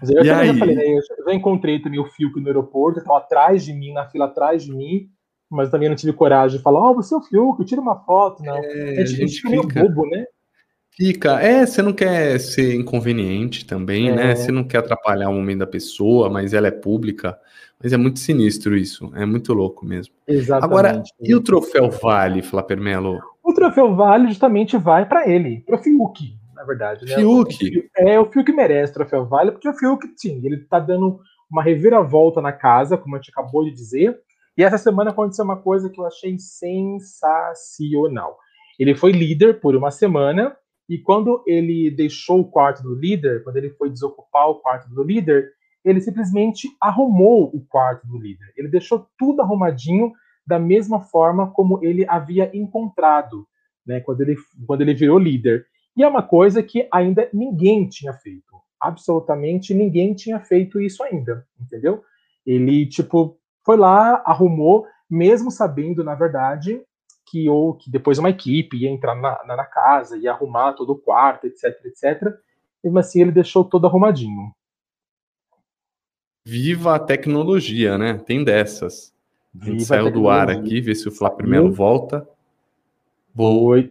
Mas 0.00 0.10
eu, 0.10 0.24
já 0.24 0.54
falei, 0.54 0.74
né? 0.74 0.84
Eu 0.86 1.00
já 1.26 1.34
encontrei 1.34 1.80
também 1.80 1.98
o 1.98 2.06
Fiuk 2.06 2.40
no 2.40 2.46
aeroporto, 2.46 3.00
estava 3.00 3.18
atrás 3.18 3.64
de 3.64 3.72
mim, 3.72 3.92
na 3.92 4.08
fila 4.08 4.26
atrás 4.26 4.62
de 4.62 4.72
mim, 4.72 5.08
mas 5.50 5.70
também 5.70 5.88
não 5.88 5.96
tive 5.96 6.12
coragem 6.12 6.58
de 6.58 6.62
falar, 6.62 6.80
ó, 6.80 6.90
oh, 6.90 6.94
você 6.94 7.14
é 7.14 7.16
o 7.16 7.22
Fiuk, 7.22 7.64
tira 7.64 7.80
uma 7.80 7.96
foto, 8.04 8.42
não. 8.42 8.56
É, 8.56 9.00
a 9.00 9.04
gente, 9.04 9.22
a 9.22 9.26
gente 9.26 9.36
fica 9.36 9.50
meio 9.50 9.66
bobo, 9.66 10.06
né? 10.08 10.24
Fica, 10.90 11.40
é, 11.40 11.64
você 11.64 11.80
não 11.80 11.92
quer 11.92 12.40
ser 12.40 12.74
inconveniente 12.74 13.64
também, 13.64 14.10
né? 14.10 14.22
é. 14.22 14.26
né? 14.28 14.34
Você 14.34 14.50
não 14.50 14.64
quer 14.64 14.78
atrapalhar 14.78 15.28
o 15.28 15.34
momento 15.34 15.60
da 15.60 15.66
pessoa, 15.66 16.28
mas 16.28 16.52
ela 16.52 16.66
é 16.66 16.72
pública. 16.72 17.38
Mas 17.80 17.92
é 17.92 17.96
muito 17.96 18.18
sinistro 18.18 18.76
isso, 18.76 19.12
é 19.14 19.24
muito 19.24 19.54
louco 19.54 19.86
mesmo. 19.86 20.12
Exatamente. 20.26 20.64
Agora, 20.64 21.02
e 21.20 21.34
o 21.34 21.40
troféu 21.40 21.88
Vale, 21.88 22.42
Flapermelo? 22.42 23.20
O 23.44 23.54
troféu 23.54 23.94
Vale 23.94 24.26
justamente 24.26 24.76
vai 24.76 25.06
para 25.06 25.28
ele, 25.30 25.60
para 25.60 25.76
o 25.76 25.78
Fiuk, 25.78 26.36
na 26.58 26.64
verdade. 26.64 27.06
Né? 27.06 27.14
Fiuk? 27.14 27.88
É, 27.96 28.18
o 28.18 28.26
Fiuk 28.30 28.52
merece 28.52 28.90
o 28.90 28.94
troféu 28.96 29.24
Vale, 29.24 29.52
porque 29.52 29.68
o 29.68 29.74
Fiuk, 29.74 30.06
sim, 30.16 30.44
ele 30.44 30.58
tá 30.64 30.80
dando 30.80 31.20
uma 31.50 31.62
reviravolta 31.62 32.42
na 32.42 32.52
casa, 32.52 32.98
como 32.98 33.14
a 33.14 33.18
gente 33.18 33.30
acabou 33.30 33.64
de 33.64 33.70
dizer, 33.70 34.18
e 34.56 34.64
essa 34.64 34.76
semana 34.76 35.10
aconteceu 35.10 35.44
uma 35.44 35.56
coisa 35.56 35.88
que 35.88 36.00
eu 36.00 36.04
achei 36.04 36.36
sensacional. 36.38 38.36
Ele 38.78 38.94
foi 38.94 39.12
líder 39.12 39.60
por 39.60 39.76
uma 39.76 39.90
semana, 39.90 40.56
e 40.88 40.98
quando 40.98 41.42
ele 41.46 41.90
deixou 41.90 42.40
o 42.40 42.50
quarto 42.50 42.82
do 42.82 42.94
líder, 42.94 43.44
quando 43.44 43.56
ele 43.56 43.70
foi 43.70 43.88
desocupar 43.88 44.48
o 44.48 44.56
quarto 44.56 44.88
do 44.88 45.02
líder, 45.02 45.52
ele 45.84 46.00
simplesmente 46.00 46.68
arrumou 46.80 47.54
o 47.54 47.64
quarto 47.64 48.06
do 48.06 48.18
líder. 48.18 48.52
Ele 48.56 48.68
deixou 48.68 49.06
tudo 49.16 49.42
arrumadinho 49.42 50.12
da 50.46 50.58
mesma 50.58 51.00
forma 51.00 51.50
como 51.52 51.78
ele 51.84 52.04
havia 52.08 52.50
encontrado, 52.52 53.46
né, 53.86 54.00
quando 54.00 54.22
ele, 54.22 54.36
quando 54.66 54.80
ele 54.80 54.94
virou 54.94 55.18
líder. 55.18 55.66
E 55.98 56.02
é 56.04 56.06
uma 56.06 56.22
coisa 56.22 56.62
que 56.62 56.86
ainda 56.92 57.28
ninguém 57.32 57.88
tinha 57.88 58.12
feito. 58.12 58.56
Absolutamente 58.80 59.74
ninguém 59.74 60.14
tinha 60.14 60.38
feito 60.38 60.80
isso 60.80 61.02
ainda, 61.02 61.44
entendeu? 61.60 62.04
Ele, 62.46 62.86
tipo, 62.86 63.36
foi 63.64 63.76
lá, 63.76 64.22
arrumou, 64.24 64.86
mesmo 65.10 65.50
sabendo, 65.50 66.04
na 66.04 66.14
verdade, 66.14 66.80
que 67.26 67.48
ou 67.48 67.74
que 67.74 67.90
depois 67.90 68.16
uma 68.16 68.30
equipe 68.30 68.76
ia 68.76 68.88
entrar 68.88 69.16
na, 69.16 69.44
na, 69.44 69.56
na 69.56 69.64
casa, 69.64 70.16
ia 70.16 70.30
arrumar 70.30 70.74
todo 70.74 70.90
o 70.90 70.98
quarto, 70.98 71.48
etc, 71.48 71.64
etc. 71.86 72.32
Mesmo 72.82 72.98
assim, 73.00 73.22
ele 73.22 73.32
deixou 73.32 73.64
todo 73.64 73.88
arrumadinho. 73.88 74.52
Viva 76.46 76.94
a 76.94 76.98
tecnologia, 77.00 77.98
né? 77.98 78.18
Tem 78.18 78.44
dessas. 78.44 79.12
A 79.60 79.64
gente 79.64 79.84
saiu 79.84 80.12
do 80.12 80.28
ar 80.28 80.48
aqui, 80.48 80.80
vê 80.80 80.94
se 80.94 81.08
o 81.08 81.12
Flávio 81.12 81.48
Melo 81.48 81.72
volta. 81.72 82.26
Oi. 83.36 83.90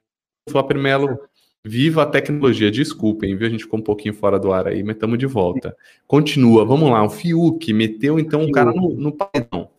Flávio 0.50 0.80
Melo, 0.80 1.20
viva 1.66 2.04
a 2.04 2.06
tecnologia. 2.06 2.72
Desculpem, 2.72 3.36
viu? 3.36 3.48
A 3.48 3.50
gente 3.50 3.64
ficou 3.64 3.80
um 3.80 3.84
pouquinho 3.84 4.14
fora 4.14 4.40
do 4.40 4.52
ar 4.52 4.68
aí, 4.68 4.84
mas 4.84 4.96
estamos 4.96 5.18
de 5.18 5.26
volta. 5.26 5.76
Continua, 6.08 6.66
vamos 6.66 6.90
lá. 6.90 7.04
O 7.04 7.10
Fiuk 7.10 7.74
meteu 7.74 8.20
então 8.20 8.44
o 8.44 8.52
cara 8.52 8.72
no, 8.72 8.90
no 8.96 9.12
paredão. 9.12 9.70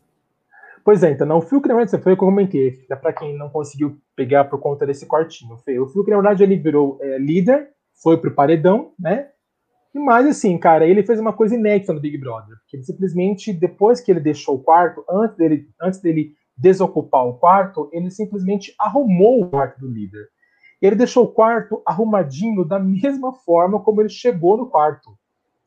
Pois 0.85 1.03
é, 1.03 1.11
então, 1.11 1.27
não, 1.27 1.37
o 1.37 1.43
Fiuk, 1.43 1.69
na 1.69 1.75
verdade, 1.75 2.03
foi 2.03 2.15
o 2.15 2.17
que 2.17 2.23
eu 2.23 2.29
comentei, 2.29 2.71
para 2.89 3.13
quem 3.13 3.37
não 3.37 3.51
conseguiu 3.51 3.99
pegar 4.17 4.45
por 4.45 4.59
conta 4.59 4.87
desse 4.87 5.05
cortinho. 5.05 5.55
O 5.83 5.87
Fiuk, 5.89 6.09
na 6.09 6.17
verdade, 6.17 6.43
ele 6.43 6.57
virou 6.57 6.99
é, 7.03 7.19
líder, 7.19 7.69
foi 8.03 8.17
pro 8.17 8.35
paredão, 8.35 8.93
né? 8.99 9.29
Mas, 9.95 10.27
assim, 10.27 10.57
cara, 10.57 10.87
ele 10.87 11.03
fez 11.03 11.21
uma 11.21 11.33
coisa 11.33 11.55
inédita 11.55 11.93
no 11.93 12.01
Big 12.01 12.17
Brother. 12.17 12.57
Porque 12.61 12.77
ele 12.77 12.85
simplesmente, 12.85 13.53
depois 13.53 14.01
que 14.01 14.11
ele 14.11 14.21
deixou 14.21 14.55
o 14.55 14.63
quarto, 14.63 15.05
antes 15.11 15.37
dele, 15.37 15.69
antes 15.81 16.01
dele 16.01 16.33
desocupar 16.57 17.27
o 17.27 17.35
quarto, 17.35 17.91
ele 17.93 18.11
simplesmente 18.11 18.75
arrumou 18.79 19.43
o 19.43 19.49
quarto 19.49 19.81
do 19.81 19.89
líder. 19.91 20.27
Ele 20.81 20.97
deixou 20.97 21.25
o 21.25 21.29
quarto 21.29 21.83
arrumadinho 21.85 22.65
da 22.65 22.79
mesma 22.79 23.33
forma 23.33 23.81
como 23.81 24.01
ele 24.01 24.09
chegou 24.09 24.57
no 24.57 24.67
quarto. 24.67 25.17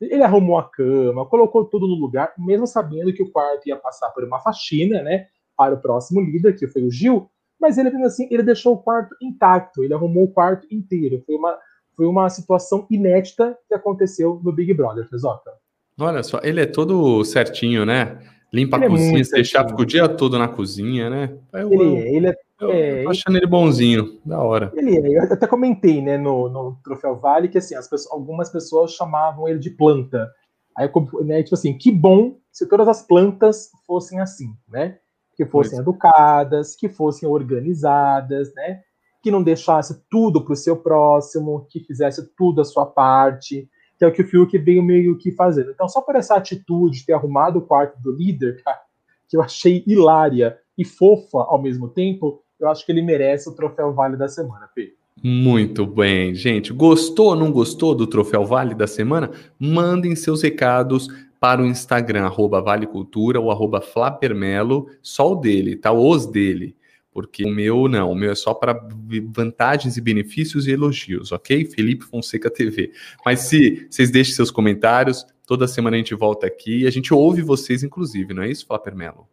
Ele 0.00 0.22
arrumou 0.22 0.58
a 0.58 0.68
cama, 0.68 1.26
colocou 1.26 1.64
tudo 1.64 1.86
no 1.86 1.94
lugar, 1.94 2.32
mesmo 2.36 2.66
sabendo 2.66 3.12
que 3.12 3.22
o 3.22 3.30
quarto 3.30 3.68
ia 3.68 3.76
passar 3.76 4.10
por 4.10 4.24
uma 4.24 4.40
faxina, 4.40 5.02
né? 5.02 5.26
Para 5.56 5.74
o 5.74 5.80
próximo 5.80 6.20
líder, 6.20 6.56
que 6.56 6.66
foi 6.66 6.82
o 6.82 6.90
Gil. 6.90 7.30
Mas 7.60 7.78
ele, 7.78 7.88
assim, 8.04 8.26
ele 8.30 8.42
deixou 8.42 8.74
o 8.74 8.78
quarto 8.78 9.14
intacto, 9.22 9.84
ele 9.84 9.94
arrumou 9.94 10.24
o 10.24 10.32
quarto 10.32 10.66
inteiro. 10.70 11.22
Foi 11.24 11.36
uma, 11.36 11.56
foi 11.96 12.06
uma 12.06 12.28
situação 12.28 12.86
inédita 12.90 13.56
que 13.68 13.74
aconteceu 13.74 14.40
no 14.42 14.50
Big 14.50 14.74
Brother, 14.74 15.08
Tesoca. 15.08 15.52
Olha 16.00 16.22
só, 16.22 16.40
ele 16.42 16.60
é 16.60 16.66
todo 16.66 17.22
certinho, 17.24 17.86
né? 17.86 18.18
Limpa 18.52 18.76
ele 18.76 18.84
a 18.84 18.86
é 18.86 18.90
cozinha, 18.90 19.24
você 19.24 19.36
deixar 19.36 19.66
o 19.72 19.84
dia 19.84 20.08
todo 20.08 20.38
na 20.38 20.48
cozinha, 20.48 21.08
né? 21.08 21.38
Eu, 21.52 21.72
ele 21.72 21.96
é, 21.96 22.16
ele 22.16 22.26
é 22.26 22.34
eu 22.62 22.72
é, 22.72 23.02
tô 23.04 23.10
achando 23.10 23.36
ele 23.36 23.46
bonzinho, 23.46 24.20
da 24.24 24.42
hora. 24.42 24.72
Ele 24.74 24.96
é, 24.96 25.18
eu 25.18 25.22
até 25.22 25.46
comentei, 25.46 26.00
né, 26.00 26.16
no, 26.16 26.48
no 26.48 26.78
Troféu 26.82 27.16
Vale, 27.16 27.48
que 27.48 27.58
assim, 27.58 27.74
pessoas, 27.74 28.10
algumas 28.10 28.50
pessoas 28.50 28.92
chamavam 28.92 29.48
ele 29.48 29.58
de 29.58 29.70
planta. 29.70 30.30
Aí, 30.76 30.90
né, 31.24 31.42
tipo 31.42 31.54
assim, 31.54 31.76
que 31.76 31.90
bom 31.90 32.36
se 32.50 32.68
todas 32.68 32.86
as 32.86 33.02
plantas 33.02 33.70
fossem 33.86 34.20
assim, 34.20 34.54
né? 34.68 34.98
Que 35.34 35.46
fossem 35.46 35.78
educadas, 35.78 36.76
que 36.76 36.88
fossem 36.88 37.28
organizadas, 37.28 38.54
né? 38.54 38.82
Que 39.22 39.30
não 39.30 39.42
deixasse 39.42 40.04
tudo 40.10 40.44
para 40.44 40.52
o 40.52 40.56
seu 40.56 40.76
próximo, 40.76 41.66
que 41.70 41.80
fizesse 41.80 42.30
tudo 42.36 42.60
a 42.60 42.64
sua 42.64 42.84
parte, 42.84 43.68
que 43.98 44.04
é 44.04 44.08
o 44.08 44.12
que 44.12 44.22
o 44.22 44.26
Fiuk 44.26 44.56
veio 44.58 44.82
meio 44.82 45.16
que 45.16 45.32
fazendo. 45.32 45.70
Então, 45.70 45.88
só 45.88 46.02
por 46.02 46.16
essa 46.16 46.34
atitude 46.34 46.98
de 46.98 47.06
ter 47.06 47.14
arrumado 47.14 47.58
o 47.58 47.66
quarto 47.66 47.98
do 48.00 48.12
líder, 48.12 48.62
cara, 48.62 48.80
que 49.28 49.36
eu 49.36 49.40
achei 49.40 49.82
hilária 49.86 50.58
e 50.76 50.84
fofa 50.84 51.38
ao 51.38 51.60
mesmo 51.60 51.88
tempo, 51.88 52.41
eu 52.62 52.68
acho 52.68 52.86
que 52.86 52.92
ele 52.92 53.02
merece 53.02 53.48
o 53.48 53.52
troféu 53.52 53.92
Vale 53.92 54.16
da 54.16 54.28
semana, 54.28 54.68
Fê. 54.74 54.94
Muito 55.22 55.84
bem, 55.84 56.34
gente. 56.34 56.72
Gostou 56.72 57.28
ou 57.28 57.36
não 57.36 57.52
gostou 57.52 57.94
do 57.94 58.06
troféu 58.06 58.44
Vale 58.44 58.74
da 58.74 58.86
semana? 58.86 59.30
Mandem 59.58 60.14
seus 60.16 60.42
recados 60.42 61.08
para 61.40 61.60
o 61.60 61.66
Instagram, 61.66 62.24
arroba 62.24 62.60
Vale 62.60 62.86
Cultura 62.86 63.40
ou 63.40 63.50
arroba 63.50 63.80
Flapermelo, 63.80 64.88
só 65.02 65.32
o 65.32 65.36
dele, 65.36 65.76
tá? 65.76 65.92
Os 65.92 66.24
dele. 66.24 66.76
Porque 67.12 67.44
o 67.44 67.50
meu 67.50 67.88
não, 67.88 68.10
o 68.10 68.14
meu 68.14 68.30
é 68.30 68.34
só 68.34 68.54
para 68.54 68.80
vantagens 69.34 69.96
e 69.96 70.00
benefícios 70.00 70.66
e 70.66 70.72
elogios, 70.72 71.30
ok? 71.30 71.66
Felipe 71.66 72.04
Fonseca 72.04 72.48
TV. 72.50 72.90
Mas 73.24 73.40
se 73.40 73.86
vocês 73.90 74.10
deixem 74.10 74.34
seus 74.34 74.50
comentários, 74.50 75.26
toda 75.46 75.68
semana 75.68 75.96
a 75.96 75.98
gente 75.98 76.14
volta 76.14 76.46
aqui 76.46 76.82
e 76.82 76.86
a 76.86 76.90
gente 76.90 77.12
ouve 77.12 77.42
vocês, 77.42 77.82
inclusive, 77.82 78.32
não 78.32 78.42
é 78.42 78.50
isso, 78.50 78.66
Flapermelo? 78.66 79.28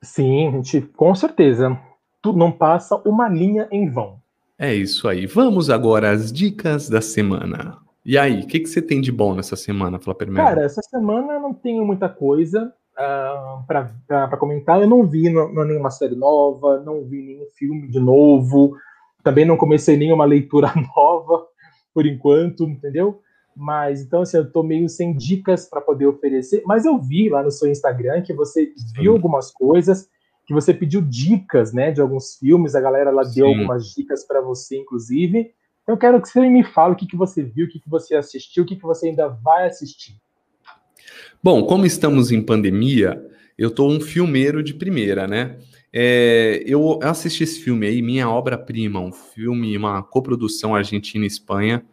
Sim, 0.00 0.52
gente, 0.52 0.82
com 0.94 1.14
certeza 1.14 1.76
tu 2.24 2.32
não 2.32 2.50
passa 2.50 2.96
uma 3.04 3.28
linha 3.28 3.68
em 3.70 3.86
vão. 3.86 4.16
É 4.58 4.74
isso 4.74 5.06
aí. 5.06 5.26
Vamos 5.26 5.68
agora 5.68 6.10
às 6.10 6.32
dicas 6.32 6.88
da 6.88 7.02
semana. 7.02 7.76
E 8.02 8.16
aí, 8.16 8.40
o 8.40 8.46
que, 8.46 8.60
que 8.60 8.66
você 8.66 8.80
tem 8.80 8.98
de 9.02 9.12
bom 9.12 9.34
nessa 9.34 9.56
semana, 9.56 10.00
Flaperman? 10.00 10.42
Cara, 10.42 10.62
essa 10.62 10.80
semana 10.80 11.34
eu 11.34 11.40
não 11.40 11.52
tenho 11.52 11.84
muita 11.84 12.08
coisa 12.08 12.72
uh, 12.94 13.66
para 13.66 14.36
comentar. 14.38 14.80
Eu 14.80 14.88
não 14.88 15.06
vi 15.06 15.24
nenhuma 15.24 15.90
série 15.90 16.14
nova, 16.14 16.80
não 16.80 17.04
vi 17.04 17.20
nenhum 17.20 17.46
filme 17.58 17.88
de 17.88 18.00
novo, 18.00 18.74
também 19.22 19.44
não 19.44 19.58
comecei 19.58 19.94
nenhuma 19.94 20.24
leitura 20.24 20.72
nova, 20.96 21.44
por 21.92 22.06
enquanto, 22.06 22.64
entendeu? 22.64 23.20
Mas 23.54 24.00
então, 24.00 24.22
assim, 24.22 24.38
eu 24.38 24.50
tô 24.50 24.62
meio 24.62 24.88
sem 24.88 25.14
dicas 25.14 25.68
para 25.68 25.82
poder 25.82 26.06
oferecer. 26.06 26.62
Mas 26.64 26.86
eu 26.86 26.98
vi 26.98 27.28
lá 27.28 27.42
no 27.42 27.50
seu 27.50 27.70
Instagram 27.70 28.22
que 28.22 28.32
você 28.32 28.72
viu 28.96 29.12
algumas 29.12 29.50
coisas 29.50 30.08
que 30.46 30.52
você 30.52 30.74
pediu 30.74 31.00
dicas, 31.00 31.72
né, 31.72 31.90
de 31.90 32.00
alguns 32.00 32.36
filmes, 32.36 32.74
a 32.74 32.80
galera 32.80 33.10
lá 33.10 33.22
deu 33.22 33.46
algumas 33.46 33.94
dicas 33.94 34.24
para 34.24 34.40
você, 34.40 34.78
inclusive. 34.78 35.52
Eu 35.86 35.96
quero 35.96 36.20
que 36.20 36.28
você 36.28 36.40
me 36.40 36.62
fale 36.64 36.94
o 36.94 36.96
que, 36.96 37.06
que 37.06 37.16
você 37.16 37.42
viu, 37.42 37.66
o 37.66 37.68
que, 37.68 37.78
que 37.78 37.88
você 37.88 38.14
assistiu, 38.14 38.64
o 38.64 38.66
que, 38.66 38.76
que 38.76 38.82
você 38.82 39.08
ainda 39.08 39.28
vai 39.28 39.66
assistir. 39.66 40.16
Bom, 41.42 41.64
como 41.64 41.84
estamos 41.84 42.30
em 42.30 42.42
pandemia, 42.42 43.22
eu 43.56 43.70
tô 43.70 43.88
um 43.88 44.00
filmeiro 44.00 44.62
de 44.62 44.74
primeira, 44.74 45.26
né? 45.26 45.58
É, 45.92 46.62
eu 46.66 46.98
assisti 47.02 47.44
esse 47.44 47.60
filme 47.60 47.86
aí, 47.86 48.02
Minha 48.02 48.28
Obra-Prima, 48.28 48.98
um 48.98 49.12
filme, 49.12 49.76
uma 49.76 50.02
coprodução 50.02 50.74
Argentina-Espanha, 50.74 51.84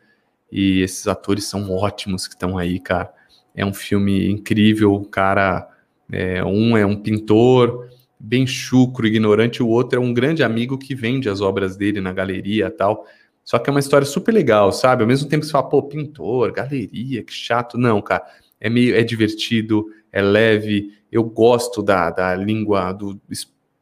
e 0.52 0.82
esses 0.82 1.08
atores 1.08 1.46
são 1.46 1.70
ótimos 1.70 2.28
que 2.28 2.34
estão 2.34 2.58
aí, 2.58 2.80
cara. 2.80 3.14
É 3.56 3.66
um 3.66 3.74
filme 3.74 4.30
incrível, 4.30 4.94
o 4.94 5.06
cara, 5.06 5.70
é, 6.12 6.44
um 6.44 6.76
é 6.76 6.86
um 6.86 6.96
pintor, 6.96 7.90
bem 8.24 8.46
chucro, 8.46 9.08
ignorante, 9.08 9.64
o 9.64 9.68
outro 9.68 9.98
é 9.98 10.02
um 10.02 10.14
grande 10.14 10.44
amigo 10.44 10.78
que 10.78 10.94
vende 10.94 11.28
as 11.28 11.42
obras 11.42 11.76
dele 11.76 12.00
na 12.00 12.14
galeria 12.14 12.70
tal. 12.70 13.06
Só 13.44 13.58
que 13.58 13.70
é 13.70 13.72
uma 13.72 13.80
história 13.80 14.06
super 14.06 14.32
legal, 14.32 14.72
sabe? 14.72 15.02
Ao 15.02 15.08
mesmo 15.08 15.28
tempo 15.28 15.42
que 15.42 15.48
você 15.48 15.52
fala, 15.52 15.68
pô, 15.68 15.82
pintor, 15.84 16.52
galeria, 16.52 17.24
que 17.24 17.34
chato. 17.34 17.78
Não, 17.78 18.02
cara, 18.02 18.24
é 18.60 18.70
meio, 18.70 18.96
é 18.96 19.04
divertido, 19.04 19.88
é 20.12 20.22
leve. 20.22 20.94
Eu 21.12 21.24
gosto 21.24 21.82
da, 21.82 22.12
da 22.12 22.36
língua 22.36 22.94
do 22.94 23.20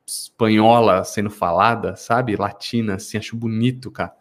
espanhola 0.07 1.03
sendo 1.03 1.29
falada, 1.29 1.95
sabe? 1.95 2.35
Latina, 2.35 2.95
assim, 2.95 3.17
acho 3.17 3.35
bonito, 3.35 3.91
cara. 3.91 4.13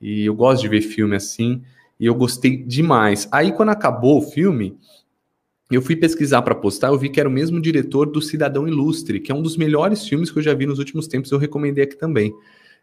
E 0.00 0.26
eu 0.26 0.34
gosto 0.34 0.62
de 0.62 0.68
ver 0.68 0.82
filme 0.82 1.16
assim, 1.16 1.62
e 1.98 2.06
eu 2.06 2.14
gostei 2.14 2.62
demais. 2.62 3.26
Aí, 3.32 3.52
quando 3.52 3.70
acabou 3.70 4.18
o 4.18 4.30
filme, 4.30 4.76
eu 5.74 5.82
fui 5.82 5.96
pesquisar 5.96 6.42
para 6.42 6.54
postar, 6.54 6.88
eu 6.88 6.98
vi 6.98 7.08
que 7.08 7.20
era 7.20 7.28
o 7.28 7.32
mesmo 7.32 7.60
diretor 7.60 8.06
do 8.06 8.20
Cidadão 8.20 8.66
Ilustre, 8.66 9.20
que 9.20 9.30
é 9.32 9.34
um 9.34 9.42
dos 9.42 9.56
melhores 9.56 10.06
filmes 10.06 10.30
que 10.30 10.38
eu 10.38 10.42
já 10.42 10.54
vi 10.54 10.66
nos 10.66 10.78
últimos 10.78 11.06
tempos, 11.06 11.30
eu 11.30 11.38
recomendei 11.38 11.84
aqui 11.84 11.96
também. 11.96 12.34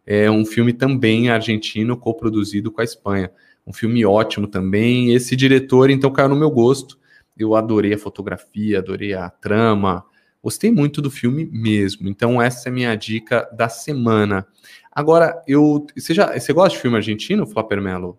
É 0.06 0.30
um 0.30 0.46
filme 0.46 0.74
também 0.74 1.30
argentino, 1.30 1.96
coproduzido 1.96 2.72
com 2.72 2.82
a 2.82 2.84
Espanha. 2.84 3.32
Um 3.66 3.74
filme 3.74 4.04
ótimo 4.06 4.48
também. 4.48 5.14
Esse 5.14 5.36
diretor, 5.36 5.90
então, 5.90 6.12
caiu 6.12 6.30
no 6.30 6.36
meu 6.36 6.50
gosto. 6.50 6.98
Eu 7.38 7.56
adorei 7.56 7.94
a 7.94 7.98
fotografia, 7.98 8.80
adorei 8.80 9.14
a 9.14 9.30
trama. 9.30 10.04
Gostei 10.42 10.72
muito 10.72 11.02
do 11.02 11.12
filme 11.12 11.46
mesmo. 11.52 12.10
Então, 12.10 12.42
essa 12.42 12.68
é 12.68 12.72
a 12.72 12.74
minha 12.74 12.96
dica 12.96 13.48
da 13.56 13.70
semana. 13.70 14.48
Agora, 14.92 15.44
eu. 15.48 15.86
Você, 15.96 16.14
já, 16.14 16.38
você 16.38 16.52
gosta 16.54 16.76
de 16.76 16.82
filme 16.82 16.98
argentino, 16.98 17.46
Flapper 17.46 17.82
Mello? 17.82 18.18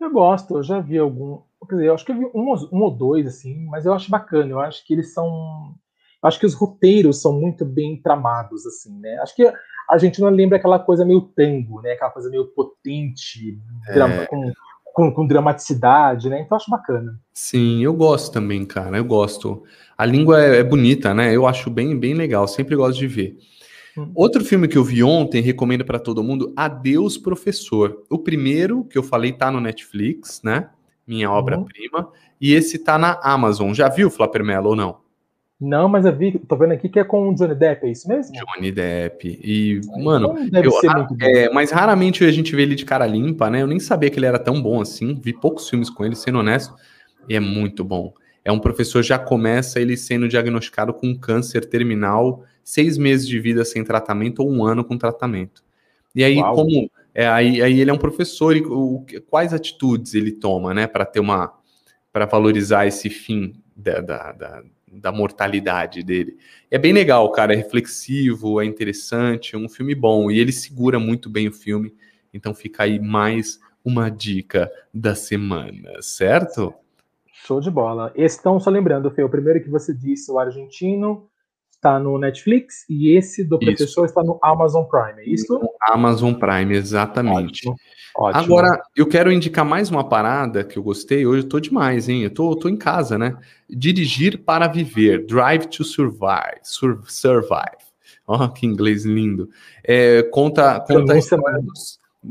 Eu 0.00 0.10
gosto, 0.10 0.56
eu 0.56 0.62
já 0.62 0.80
vi 0.80 0.96
algum. 0.98 1.40
Quer 1.68 1.76
dizer, 1.76 1.88
eu 1.88 1.94
acho 1.94 2.04
que 2.04 2.12
eu 2.12 2.16
vi 2.16 2.24
um, 2.34 2.54
um 2.72 2.82
ou 2.82 2.90
dois, 2.90 3.26
assim, 3.26 3.66
mas 3.66 3.86
eu 3.86 3.92
acho 3.92 4.10
bacana. 4.10 4.50
Eu 4.50 4.60
acho 4.60 4.86
que 4.86 4.92
eles 4.92 5.12
são. 5.12 5.74
Eu 6.22 6.28
acho 6.28 6.38
que 6.38 6.46
os 6.46 6.54
roteiros 6.54 7.20
são 7.20 7.32
muito 7.32 7.64
bem 7.64 8.00
tramados, 8.00 8.66
assim, 8.66 8.98
né? 9.00 9.18
Acho 9.18 9.34
que 9.34 9.52
a 9.90 9.98
gente 9.98 10.20
não 10.20 10.30
lembra 10.30 10.56
aquela 10.56 10.78
coisa 10.78 11.04
meio 11.04 11.20
tango, 11.20 11.80
né? 11.80 11.92
Aquela 11.92 12.10
coisa 12.10 12.30
meio 12.30 12.46
potente, 12.46 13.58
é... 13.88 13.94
drama, 13.94 14.26
com, 14.26 14.52
com, 14.94 15.12
com, 15.12 15.26
dramaticidade, 15.26 16.28
né? 16.28 16.40
Então 16.40 16.56
eu 16.56 16.56
acho 16.56 16.70
bacana. 16.70 17.18
Sim, 17.32 17.82
eu 17.82 17.92
gosto 17.92 18.32
também, 18.32 18.64
cara. 18.64 18.96
Eu 18.96 19.04
gosto. 19.04 19.62
A 19.96 20.04
língua 20.06 20.42
é, 20.42 20.58
é 20.58 20.64
bonita, 20.64 21.12
né? 21.12 21.34
Eu 21.34 21.46
acho 21.46 21.70
bem, 21.70 21.98
bem 21.98 22.14
legal. 22.14 22.46
Sempre 22.46 22.76
gosto 22.76 22.98
de 22.98 23.06
ver. 23.06 23.36
Hum. 23.96 24.10
Outro 24.14 24.44
filme 24.44 24.68
que 24.68 24.78
eu 24.78 24.84
vi 24.84 25.02
ontem, 25.02 25.42
recomendo 25.42 25.84
para 25.84 25.98
todo 25.98 26.22
mundo, 26.22 26.52
Adeus 26.56 27.18
Professor. 27.18 28.02
O 28.08 28.18
primeiro 28.18 28.84
que 28.84 28.96
eu 28.96 29.02
falei 29.02 29.32
tá 29.32 29.50
no 29.50 29.60
Netflix, 29.60 30.40
né? 30.42 30.70
Minha 31.06 31.30
uhum. 31.30 31.36
obra-prima. 31.36 32.08
E 32.40 32.52
esse 32.54 32.78
tá 32.78 32.98
na 32.98 33.18
Amazon. 33.22 33.72
Já 33.72 33.88
viu 33.88 34.10
Flapper 34.10 34.44
Mello 34.44 34.70
ou 34.70 34.76
não? 34.76 35.02
Não, 35.62 35.88
mas 35.88 36.04
eu 36.04 36.16
vi, 36.16 36.36
tô 36.40 36.56
vendo 36.56 36.72
aqui 36.72 36.88
que 36.88 36.98
é 36.98 37.04
com 37.04 37.28
o 37.28 37.34
Johnny 37.36 37.54
Depp, 37.54 37.86
é 37.86 37.92
isso 37.92 38.08
mesmo? 38.08 38.34
Johnny 38.34 38.72
Depp. 38.72 39.40
E, 39.44 39.80
ah, 39.94 40.02
mano, 40.02 40.36
então 40.40 40.60
eu, 40.60 40.72
é, 41.20 41.48
mas 41.50 41.70
raramente 41.70 42.24
a 42.24 42.32
gente 42.32 42.56
vê 42.56 42.62
ele 42.62 42.74
de 42.74 42.84
cara 42.84 43.06
limpa, 43.06 43.48
né? 43.48 43.62
Eu 43.62 43.68
nem 43.68 43.78
sabia 43.78 44.10
que 44.10 44.18
ele 44.18 44.26
era 44.26 44.40
tão 44.40 44.60
bom 44.60 44.80
assim. 44.80 45.20
Vi 45.22 45.32
poucos 45.32 45.70
filmes 45.70 45.88
com 45.88 46.04
ele, 46.04 46.16
sendo 46.16 46.40
honesto. 46.40 46.74
E 47.28 47.36
é 47.36 47.40
muito 47.40 47.84
bom. 47.84 48.12
É 48.44 48.50
um 48.50 48.58
professor, 48.58 49.04
já 49.04 49.20
começa 49.20 49.80
ele 49.80 49.96
sendo 49.96 50.26
diagnosticado 50.26 50.92
com 50.92 51.16
câncer 51.16 51.64
terminal, 51.64 52.42
seis 52.64 52.98
meses 52.98 53.28
de 53.28 53.38
vida 53.38 53.64
sem 53.64 53.84
tratamento 53.84 54.40
ou 54.40 54.50
um 54.50 54.64
ano 54.64 54.82
com 54.82 54.98
tratamento. 54.98 55.62
E 56.12 56.24
aí, 56.24 56.38
Uau. 56.38 56.56
como 56.56 56.90
é, 57.14 57.26
aí, 57.26 57.60
aí 57.60 57.80
ele 57.80 57.90
é 57.90 57.94
um 57.94 57.98
professor 57.98 58.56
e 58.56 58.62
o, 58.64 59.04
quais 59.28 59.52
atitudes 59.52 60.14
ele 60.14 60.32
toma, 60.32 60.72
né, 60.72 60.86
para 60.86 61.04
ter 61.04 61.20
uma 61.20 61.52
para 62.12 62.26
valorizar 62.26 62.86
esse 62.86 63.08
fim 63.08 63.54
da, 63.74 64.00
da, 64.02 64.32
da, 64.32 64.62
da, 64.92 65.12
mortalidade 65.12 66.02
dele. 66.02 66.36
É 66.70 66.76
bem 66.76 66.92
legal, 66.92 67.30
cara, 67.32 67.54
é 67.54 67.56
reflexivo, 67.56 68.60
é 68.60 68.66
interessante, 68.66 69.54
é 69.54 69.58
um 69.58 69.68
filme 69.68 69.94
bom 69.94 70.30
e 70.30 70.38
ele 70.38 70.52
segura 70.52 70.98
muito 70.98 71.30
bem 71.30 71.48
o 71.48 71.52
filme. 71.52 71.94
Então 72.32 72.54
fica 72.54 72.82
aí 72.82 73.00
mais 73.00 73.58
uma 73.82 74.10
dica 74.10 74.70
da 74.92 75.14
semana, 75.14 76.02
certo? 76.02 76.74
Show 77.32 77.60
de 77.60 77.70
bola. 77.70 78.12
Estão 78.14 78.60
só 78.60 78.68
lembrando, 78.68 79.10
Fê, 79.10 79.22
o 79.22 79.28
primeiro 79.28 79.62
que 79.62 79.70
você 79.70 79.94
disse, 79.94 80.30
o 80.30 80.38
argentino, 80.38 81.28
está 81.82 81.98
no 81.98 82.16
Netflix 82.16 82.86
e 82.88 83.16
esse 83.16 83.42
do 83.42 83.56
isso. 83.56 83.66
professor 83.66 84.04
está 84.06 84.22
no 84.22 84.38
Amazon 84.40 84.84
Prime, 84.84 85.20
é 85.20 85.28
isso? 85.28 85.58
No 85.58 85.68
Amazon 85.88 86.32
Prime, 86.32 86.76
exatamente. 86.76 87.68
Ótimo. 87.68 87.76
Ótimo. 88.14 88.44
Agora, 88.44 88.82
eu 88.94 89.06
quero 89.06 89.32
indicar 89.32 89.64
mais 89.64 89.90
uma 89.90 90.06
parada 90.06 90.62
que 90.62 90.78
eu 90.78 90.82
gostei. 90.82 91.26
Hoje 91.26 91.44
eu 91.44 91.48
tô 91.48 91.58
demais, 91.58 92.08
hein? 92.08 92.22
Eu 92.22 92.30
tô, 92.30 92.54
tô 92.54 92.68
em 92.68 92.76
casa, 92.76 93.18
né? 93.18 93.36
Dirigir 93.68 94.44
para 94.44 94.68
viver, 94.68 95.26
Drive 95.26 95.66
to 95.66 95.82
Survive. 95.82 96.60
Sur 96.62 97.02
survive. 97.08 97.82
Ó, 98.26 98.44
oh, 98.44 98.48
que 98.50 98.66
inglês 98.66 99.04
lindo. 99.04 99.48
É, 99.82 100.22
conta 100.24 100.78
conta 100.80 101.14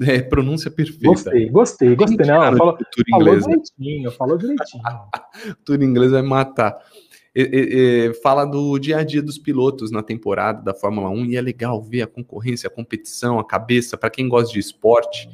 É, 0.04 0.22
pronúncia 0.22 0.72
perfeita. 0.72 1.08
Gostei, 1.08 1.50
gostei, 1.50 1.96
gostei. 1.96 2.26
Não, 2.26 2.58
falou, 2.58 2.78
falou 3.10 3.40
direitinho, 3.40 4.12
falou 4.12 4.38
direitinho. 4.38 4.84
Tudo 5.66 5.84
em 5.84 5.88
inglês 5.88 6.12
vai 6.12 6.22
matar. 6.22 6.78
E, 7.34 8.12
fala 8.22 8.44
do 8.46 8.78
dia 8.78 8.98
a 8.98 9.04
dia 9.04 9.22
dos 9.22 9.38
pilotos 9.38 9.90
na 9.90 10.04
temporada 10.04 10.62
da 10.62 10.74
Fórmula 10.74 11.10
1 11.10 11.26
e 11.28 11.38
é 11.38 11.42
legal 11.42 11.82
ver 11.82 12.02
a 12.02 12.08
concorrência, 12.08 12.68
a 12.68 12.72
competição, 12.72 13.40
a 13.40 13.46
cabeça. 13.46 13.98
Para 13.98 14.10
quem 14.10 14.28
gosta 14.28 14.52
de 14.52 14.60
esporte, 14.60 15.30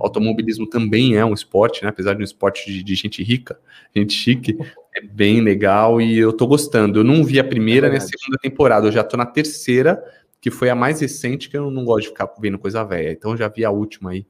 automobilismo 0.00 0.66
também 0.66 1.16
é 1.16 1.24
um 1.24 1.34
esporte, 1.34 1.82
né? 1.82 1.90
apesar 1.90 2.14
de 2.14 2.20
um 2.20 2.24
esporte 2.24 2.70
de, 2.70 2.82
de, 2.82 2.94
gente 2.94 3.22
rica, 3.22 3.58
gente 3.94 4.14
chique, 4.14 4.56
é 4.94 5.00
bem 5.00 5.40
legal 5.40 6.00
e 6.00 6.18
eu 6.18 6.32
tô 6.32 6.46
gostando. 6.46 7.00
Eu 7.00 7.04
não 7.04 7.22
vi 7.22 7.38
a 7.38 7.44
primeira 7.44 7.86
é 7.86 7.90
nem 7.90 7.98
a 7.98 8.00
segunda 8.00 8.38
temporada, 8.40 8.86
eu 8.86 8.92
já 8.92 9.04
tô 9.04 9.16
na 9.16 9.26
terceira, 9.26 10.02
que 10.40 10.50
foi 10.50 10.70
a 10.70 10.74
mais 10.74 11.00
recente, 11.00 11.48
que 11.48 11.56
eu 11.56 11.70
não 11.70 11.84
gosto 11.84 12.04
de 12.04 12.08
ficar 12.08 12.32
vendo 12.40 12.58
coisa 12.58 12.82
velha. 12.82 13.12
Então 13.12 13.36
já 13.36 13.48
vi 13.48 13.64
a 13.64 13.70
última 13.70 14.10
aí. 14.10 14.26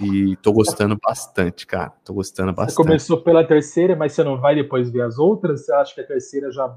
E 0.00 0.36
tô 0.36 0.52
gostando 0.52 0.96
bastante, 1.02 1.66
cara. 1.66 1.92
Tô 2.04 2.14
gostando 2.14 2.52
bastante. 2.52 2.76
Você 2.76 2.82
começou 2.82 3.20
pela 3.20 3.44
terceira, 3.44 3.96
mas 3.96 4.12
você 4.12 4.22
não 4.22 4.40
vai 4.40 4.54
depois 4.54 4.90
ver 4.90 5.02
as 5.02 5.18
outras? 5.18 5.64
Você 5.64 5.72
acha 5.72 5.94
que 5.94 6.00
a 6.00 6.06
terceira 6.06 6.52
já 6.52 6.74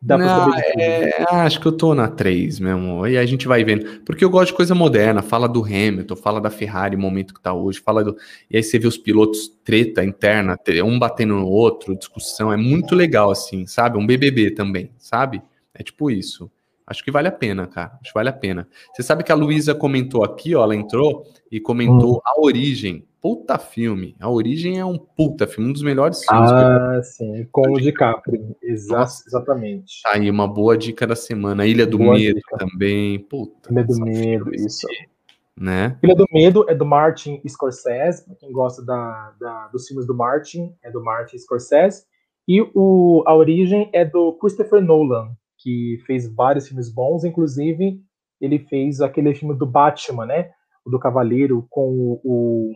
dá 0.00 0.16
pra 0.16 0.26
não, 0.26 0.52
saber 0.52 0.62
é, 0.78 1.24
Acho 1.30 1.60
que 1.60 1.66
eu 1.66 1.72
tô 1.72 1.94
na 1.94 2.08
três 2.08 2.60
mesmo. 2.60 3.06
E 3.06 3.16
a 3.16 3.26
gente 3.26 3.46
vai 3.46 3.64
vendo. 3.64 4.00
Porque 4.00 4.24
eu 4.24 4.30
gosto 4.30 4.48
de 4.48 4.56
coisa 4.56 4.74
moderna. 4.74 5.22
Fala 5.22 5.48
do 5.48 5.64
Hamilton, 5.64 6.16
fala 6.16 6.40
da 6.40 6.50
Ferrari, 6.50 6.96
momento 6.96 7.34
que 7.34 7.40
tá 7.40 7.52
hoje. 7.52 7.80
Fala 7.80 8.04
do. 8.04 8.16
E 8.50 8.56
aí 8.56 8.62
você 8.62 8.78
vê 8.78 8.86
os 8.86 8.98
pilotos 8.98 9.48
treta 9.64 10.04
interna, 10.04 10.56
um 10.84 10.98
batendo 10.98 11.34
no 11.34 11.48
outro, 11.48 11.96
discussão. 11.96 12.52
É 12.52 12.56
muito 12.56 12.94
legal, 12.94 13.30
assim, 13.30 13.66
sabe? 13.66 13.98
Um 13.98 14.06
BBB 14.06 14.52
também, 14.52 14.90
sabe? 14.98 15.42
É 15.74 15.82
tipo 15.82 16.10
isso. 16.10 16.50
Acho 16.86 17.02
que 17.02 17.10
vale 17.10 17.28
a 17.28 17.32
pena, 17.32 17.66
cara. 17.66 17.92
Acho 18.00 18.12
que 18.12 18.18
vale 18.18 18.28
a 18.28 18.32
pena. 18.32 18.68
Você 18.92 19.02
sabe 19.02 19.24
que 19.24 19.32
a 19.32 19.34
Luísa 19.34 19.74
comentou 19.74 20.22
aqui, 20.22 20.54
ó, 20.54 20.62
ela 20.62 20.76
entrou 20.76 21.24
e 21.50 21.58
comentou 21.58 22.16
hum. 22.16 22.20
A 22.24 22.40
Origem. 22.40 23.06
Puta 23.22 23.58
filme. 23.58 24.14
A 24.20 24.28
Origem 24.28 24.78
é 24.78 24.84
um 24.84 24.98
puta 24.98 25.46
filme, 25.46 25.70
um 25.70 25.72
dos 25.72 25.82
melhores 25.82 26.22
filmes. 26.22 26.50
Ah, 26.52 27.00
sim, 27.02 27.48
com 27.50 27.72
o 27.72 27.80
DiCaprio. 27.80 28.54
Exa. 28.62 29.02
Exatamente. 29.26 30.02
Tá 30.02 30.10
aí, 30.16 30.30
uma 30.30 30.46
boa 30.46 30.76
dica 30.76 31.06
da 31.06 31.16
semana. 31.16 31.66
Ilha 31.66 31.86
do 31.86 31.96
boa 31.96 32.12
Medo 32.12 32.34
dica. 32.34 32.58
também. 32.58 33.18
Puta. 33.18 33.72
Ilha 33.72 33.84
do 33.84 33.98
Medo, 34.00 34.54
isso. 34.54 34.86
Né? 35.58 35.96
Ilha 36.02 36.14
do 36.14 36.26
Medo 36.30 36.66
é 36.68 36.74
do 36.74 36.84
Martin 36.84 37.40
Scorsese, 37.48 38.26
pra 38.26 38.34
quem 38.34 38.52
gosta 38.52 38.84
da, 38.84 39.32
da, 39.40 39.68
dos 39.68 39.86
filmes 39.86 40.06
do 40.06 40.14
Martin, 40.14 40.74
é 40.82 40.90
do 40.90 41.02
Martin 41.02 41.38
Scorsese. 41.38 42.04
E 42.46 42.60
o, 42.74 43.22
a 43.26 43.34
origem 43.34 43.88
é 43.94 44.04
do 44.04 44.34
Christopher 44.34 44.82
Nolan, 44.82 45.30
que 45.64 45.98
fez 46.06 46.28
vários 46.28 46.68
filmes 46.68 46.92
bons, 46.92 47.24
inclusive 47.24 47.98
ele 48.38 48.58
fez 48.58 49.00
aquele 49.00 49.34
filme 49.34 49.56
do 49.56 49.64
Batman, 49.64 50.26
né? 50.26 50.50
O 50.84 50.90
do 50.90 50.98
Cavaleiro, 50.98 51.66
com 51.70 51.88
o. 51.88 52.20
o 52.22 52.72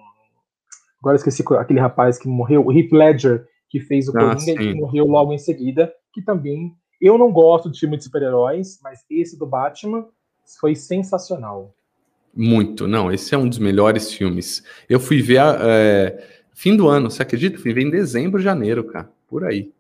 agora 0.99 1.17
esqueci 1.17 1.45
aquele 1.59 1.79
rapaz 1.79 2.19
que 2.19 2.27
morreu, 2.27 2.65
o 2.65 2.73
Heath 2.73 2.91
Ledger, 2.91 3.47
que 3.69 3.79
fez 3.79 4.09
o 4.09 4.13
ah, 4.17 4.35
Coringa 4.35 4.53
e 4.53 4.57
que 4.57 4.75
morreu 4.75 5.05
logo 5.07 5.33
em 5.35 5.39
seguida, 5.39 5.93
que 6.13 6.23
também. 6.23 6.73
Eu 7.01 7.17
não 7.17 7.31
gosto 7.31 7.71
de 7.71 7.79
filme 7.79 7.97
de 7.97 8.05
super-heróis, 8.05 8.81
mas 8.83 9.05
esse 9.09 9.39
do 9.39 9.47
Batman 9.47 10.05
foi 10.59 10.75
sensacional. 10.75 11.73
Muito, 12.35 12.89
não, 12.89 13.13
esse 13.13 13.35
é 13.35 13.39
um 13.39 13.49
dos 13.49 13.59
melhores 13.59 14.13
filmes. 14.13 14.65
Eu 14.89 14.99
fui 14.99 15.23
ver 15.23 15.41
é, 15.61 16.27
fim 16.53 16.77
do 16.77 16.89
ano, 16.89 17.09
você 17.09 17.23
acredita? 17.23 17.59
Fui 17.59 17.73
ver 17.73 17.83
em 17.83 17.91
dezembro, 17.91 18.41
janeiro, 18.41 18.83
cara, 18.83 19.09
por 19.29 19.45
aí. 19.45 19.73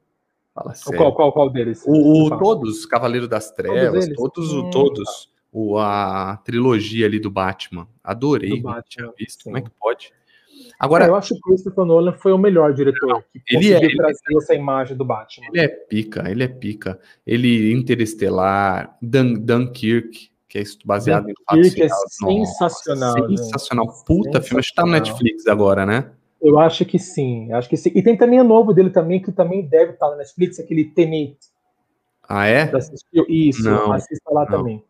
Fala 0.59 0.75
sério. 0.75 0.99
Qual, 0.99 1.15
qual, 1.15 1.33
qual 1.33 1.51
deles? 1.51 1.85
O, 1.87 2.27
o 2.27 2.39
todos, 2.39 2.85
Cavaleiro 2.85 3.29
das 3.29 3.51
Trevas, 3.53 4.09
todos, 4.15 4.53
hum, 4.53 4.71
todos 4.71 5.27
tá. 5.27 5.31
o, 5.53 5.79
a 5.79 6.37
trilogia 6.45 7.07
ali 7.07 7.21
do 7.21 7.31
Batman. 7.31 7.87
Adorei, 8.03 8.51
do 8.51 8.63
Batman, 8.63 8.83
tinha 8.89 9.13
visto. 9.17 9.45
Como 9.45 9.57
é 9.57 9.63
que 9.63 9.71
pode? 9.79 10.13
Agora, 10.79 11.05
é, 11.05 11.09
eu 11.09 11.15
acho 11.15 11.35
que 11.35 11.41
o 11.41 11.41
Christopher 11.41 11.85
Nolan 11.85 12.13
foi 12.13 12.33
o 12.33 12.39
melhor 12.39 12.73
diretor 12.73 13.25
que 13.33 13.57
ele 13.57 13.73
é, 13.73 13.79
trazer 13.97 14.21
ele, 14.29 14.39
essa 14.39 14.55
imagem 14.55 14.97
do 14.97 15.05
Batman. 15.05 15.47
Ele 15.53 15.61
é 15.61 15.69
pica, 15.69 16.29
ele 16.29 16.43
é 16.43 16.49
pica. 16.49 16.99
Ele 17.25 17.73
Interestelar, 17.73 18.97
Dun, 19.01 19.35
Dunkirk, 19.35 20.31
que 20.49 20.59
é 20.59 20.63
baseado 20.85 21.27
Dunkirk 21.27 21.41
em 21.41 21.45
fatos 21.45 21.67
é 21.67 21.89
sensacional. 21.89 23.29
Nossa, 23.29 23.45
sensacional. 23.45 23.87
Puta 23.87 24.03
sensacional. 24.05 24.43
filme, 24.43 24.61
acho 24.61 24.69
que 24.71 24.75
tá 24.75 24.85
no 24.85 24.93
Netflix 24.93 25.47
agora, 25.47 25.87
né? 25.87 26.11
Eu 26.41 26.59
acho 26.59 26.85
que 26.85 26.99
sim, 26.99 27.53
acho 27.53 27.69
que 27.69 27.77
sim. 27.77 27.91
E 27.95 28.03
tem 28.03 28.17
também 28.17 28.41
o 28.41 28.45
novo 28.45 28.73
dele 28.73 28.91
também, 28.91 29.21
que 29.21 29.33
também 29.33 29.67
deve 29.67 29.93
estar 29.93 30.09
na 30.11 30.17
Netflix, 30.17 30.59
aquele 30.59 30.85
Tenet. 30.85 31.37
Ah, 32.29 32.47
é? 32.47 32.71
Isso, 33.29 33.65
não, 33.65 33.93
assista 33.93 34.31
lá 34.31 34.45
não. 34.45 34.59
também. 34.59 34.85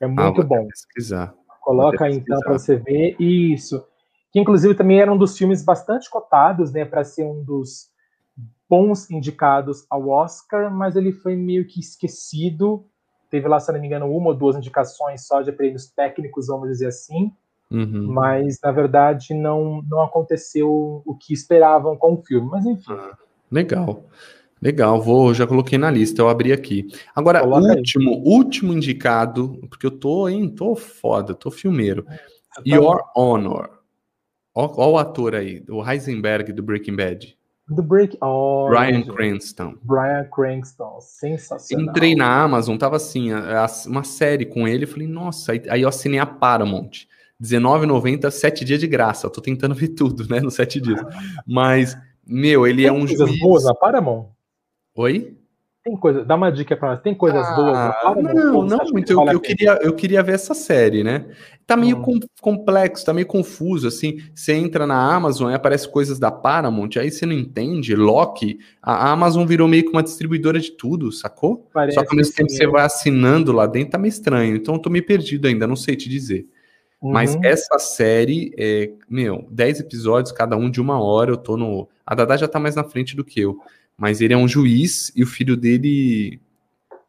É 0.00 0.04
ah, 0.04 0.08
muito 0.08 0.40
ah, 0.42 0.44
bom. 0.44 0.66
pesquisar. 0.68 1.34
Coloca 1.60 2.04
aí 2.04 2.16
então 2.16 2.38
para 2.40 2.52
você 2.52 2.76
ver. 2.76 3.16
Isso. 3.18 3.84
Que 4.30 4.38
inclusive 4.38 4.74
também 4.74 5.00
era 5.00 5.12
um 5.12 5.16
dos 5.16 5.36
filmes 5.36 5.64
bastante 5.64 6.10
cotados, 6.10 6.72
né, 6.72 6.84
para 6.84 7.04
ser 7.04 7.24
um 7.24 7.42
dos 7.42 7.90
bons 8.68 9.10
indicados 9.10 9.86
ao 9.88 10.08
Oscar, 10.08 10.70
mas 10.70 10.96
ele 10.96 11.12
foi 11.12 11.36
meio 11.36 11.66
que 11.66 11.80
esquecido. 11.80 12.84
Teve 13.30 13.48
lá, 13.48 13.58
se 13.58 13.72
não 13.72 13.80
me 13.80 13.86
engano, 13.86 14.10
uma 14.10 14.28
ou 14.28 14.34
duas 14.34 14.56
indicações 14.56 15.26
só 15.26 15.40
de 15.40 15.52
prêmios 15.52 15.86
técnicos, 15.86 16.48
vamos 16.48 16.68
dizer 16.68 16.88
assim. 16.88 17.32
Uhum. 17.74 18.06
Mas, 18.06 18.58
na 18.62 18.70
verdade, 18.70 19.34
não, 19.34 19.82
não 19.82 20.00
aconteceu 20.00 21.02
o 21.04 21.16
que 21.16 21.34
esperavam 21.34 21.96
com 21.96 22.14
o 22.14 22.22
filme. 22.22 22.48
Mas, 22.48 22.64
enfim. 22.64 22.92
Ah, 22.92 23.16
legal. 23.50 24.04
Legal, 24.62 25.02
vou, 25.02 25.34
já 25.34 25.46
coloquei 25.46 25.76
na 25.76 25.90
lista, 25.90 26.22
eu 26.22 26.28
abri 26.28 26.52
aqui. 26.52 26.86
Agora, 27.14 27.40
Coloca 27.40 27.74
último, 27.76 28.10
aí. 28.12 28.22
último 28.24 28.72
indicado, 28.72 29.58
porque 29.68 29.84
eu 29.84 29.90
tô, 29.90 30.28
hein, 30.28 30.48
tô 30.48 30.74
foda, 30.74 31.34
tô 31.34 31.50
filmeiro. 31.50 32.04
Tá 32.54 32.62
Your 32.64 33.02
Honor. 33.14 33.68
Olha 34.54 34.70
o 34.72 34.98
ator 34.98 35.34
aí, 35.34 35.62
o 35.68 35.86
Heisenberg 35.86 36.52
do 36.52 36.62
Breaking 36.62 36.96
Bad. 36.96 37.36
Do 37.68 37.82
Break 37.82 38.16
oh, 38.22 38.68
Brian 38.68 39.02
Cranston. 39.02 39.74
Brian 39.82 40.28
Cranston, 40.30 41.00
sensacional. 41.00 41.86
Entrei 41.86 42.14
na 42.14 42.42
Amazon, 42.42 42.76
tava 42.76 42.96
assim, 42.96 43.30
uma 43.86 44.04
série 44.04 44.44
com 44.44 44.68
ele, 44.68 44.86
falei, 44.86 45.08
nossa, 45.08 45.52
aí 45.52 45.82
eu 45.82 45.88
assinei 45.88 46.20
a 46.20 46.26
Paramount. 46.26 47.06
R$19,90, 47.50 48.30
sete 48.30 48.64
dias 48.64 48.80
de 48.80 48.86
graça. 48.86 49.26
Eu 49.26 49.30
tô 49.30 49.40
tentando 49.40 49.74
ver 49.74 49.88
tudo, 49.88 50.26
né, 50.28 50.40
nos 50.40 50.54
sete 50.54 50.80
dias. 50.80 51.00
Mas, 51.46 51.96
meu, 52.26 52.66
ele 52.66 52.84
é 52.84 52.90
Tem 52.90 52.98
é 52.98 53.02
um 53.02 53.06
coisas 53.06 53.28
juiz... 53.28 53.40
boas 53.40 53.64
na 53.64 53.74
Paramount? 53.74 54.26
Oi? 54.96 55.36
Tem 55.84 55.94
coisa, 55.98 56.24
dá 56.24 56.34
uma 56.34 56.50
dica 56.50 56.74
para 56.74 56.92
nós. 56.92 57.02
Tem 57.02 57.14
coisas 57.14 57.46
ah, 57.46 57.54
boas 57.54 57.72
na 57.72 57.92
Paramount? 57.92 58.34
Não, 58.34 58.62
não 58.62 58.78
muito. 58.90 59.12
Eu, 59.12 59.26
eu 59.26 59.38
queria, 59.38 59.78
eu 59.82 59.92
queria 59.94 60.22
ver 60.22 60.32
essa 60.32 60.54
série, 60.54 61.04
né? 61.04 61.26
Tá 61.66 61.76
meio 61.76 61.98
hum. 61.98 62.20
complexo, 62.40 63.04
tá 63.04 63.12
meio 63.12 63.26
confuso, 63.26 63.86
assim. 63.86 64.18
Você 64.34 64.54
entra 64.54 64.86
na 64.86 65.14
Amazon 65.14 65.50
e 65.50 65.54
aparece 65.54 65.86
coisas 65.86 66.18
da 66.18 66.30
Paramount, 66.30 66.96
aí 66.98 67.10
você 67.10 67.26
não 67.26 67.34
entende. 67.34 67.94
Loki, 67.94 68.58
a 68.82 69.10
Amazon 69.10 69.44
virou 69.44 69.68
meio 69.68 69.84
que 69.84 69.90
uma 69.90 70.02
distribuidora 70.02 70.58
de 70.58 70.70
tudo, 70.72 71.12
sacou? 71.12 71.68
Parece 71.70 71.96
Só 71.96 72.02
que 72.02 72.08
ao 72.08 72.16
mesmo 72.16 72.34
tempo 72.34 72.48
que 72.48 72.56
você 72.56 72.66
vai 72.66 72.84
assinando 72.84 73.52
lá 73.52 73.66
dentro, 73.66 73.90
tá 73.90 73.98
meio 73.98 74.08
estranho. 74.08 74.56
Então 74.56 74.76
eu 74.76 74.80
tô 74.80 74.88
meio 74.88 75.04
perdido 75.04 75.46
ainda, 75.46 75.66
não 75.66 75.76
sei 75.76 75.96
te 75.96 76.08
dizer. 76.08 76.46
Mas 77.12 77.34
uhum. 77.34 77.40
essa 77.44 77.78
série, 77.78 78.54
é, 78.56 78.90
meu, 79.08 79.46
10 79.50 79.80
episódios, 79.80 80.32
cada 80.32 80.56
um 80.56 80.70
de 80.70 80.80
uma 80.80 81.00
hora, 81.00 81.30
eu 81.30 81.36
tô 81.36 81.56
no. 81.56 81.88
A 82.06 82.14
Dada 82.14 82.36
já 82.36 82.48
tá 82.48 82.58
mais 82.58 82.74
na 82.74 82.84
frente 82.84 83.14
do 83.14 83.24
que 83.24 83.40
eu. 83.40 83.58
Mas 83.96 84.20
ele 84.20 84.32
é 84.32 84.36
um 84.36 84.48
juiz 84.48 85.12
e 85.14 85.22
o 85.22 85.26
filho 85.26 85.56
dele. 85.56 86.40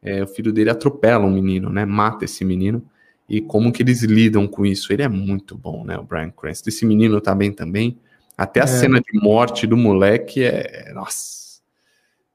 É, 0.01 0.23
o 0.23 0.27
filho 0.27 0.51
dele 0.51 0.69
atropela 0.69 1.25
um 1.25 1.31
menino, 1.31 1.69
né? 1.69 1.85
Mata 1.85 2.25
esse 2.25 2.43
menino. 2.43 2.83
E 3.27 3.41
como 3.41 3.71
que 3.71 3.81
eles 3.81 4.03
lidam 4.03 4.47
com 4.47 4.65
isso? 4.65 4.93
Ele 4.93 5.01
é 5.01 5.07
muito 5.07 5.57
bom, 5.57 5.83
né? 5.83 5.97
O 5.97 6.03
Brian 6.03 6.29
Cranston. 6.29 6.69
Esse 6.69 6.85
menino 6.85 7.19
tá 7.19 7.33
bem 7.33 7.51
também. 7.51 7.97
Até 8.37 8.59
a 8.59 8.65
é. 8.65 8.67
cena 8.67 8.99
de 8.99 9.19
morte 9.19 9.65
do 9.65 9.77
moleque 9.77 10.43
é. 10.43 10.91
Nossa. 10.93 11.61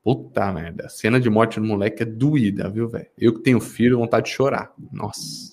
Puta 0.02 0.50
merda. 0.50 0.86
A 0.86 0.88
cena 0.88 1.20
de 1.20 1.28
morte 1.28 1.60
do 1.60 1.66
moleque 1.66 2.02
é 2.02 2.06
doída, 2.06 2.70
viu, 2.70 2.88
velho? 2.88 3.06
Eu 3.18 3.34
que 3.34 3.40
tenho 3.40 3.60
filho, 3.60 3.98
vontade 3.98 4.26
de 4.26 4.32
chorar. 4.32 4.72
Nossa. 4.90 5.49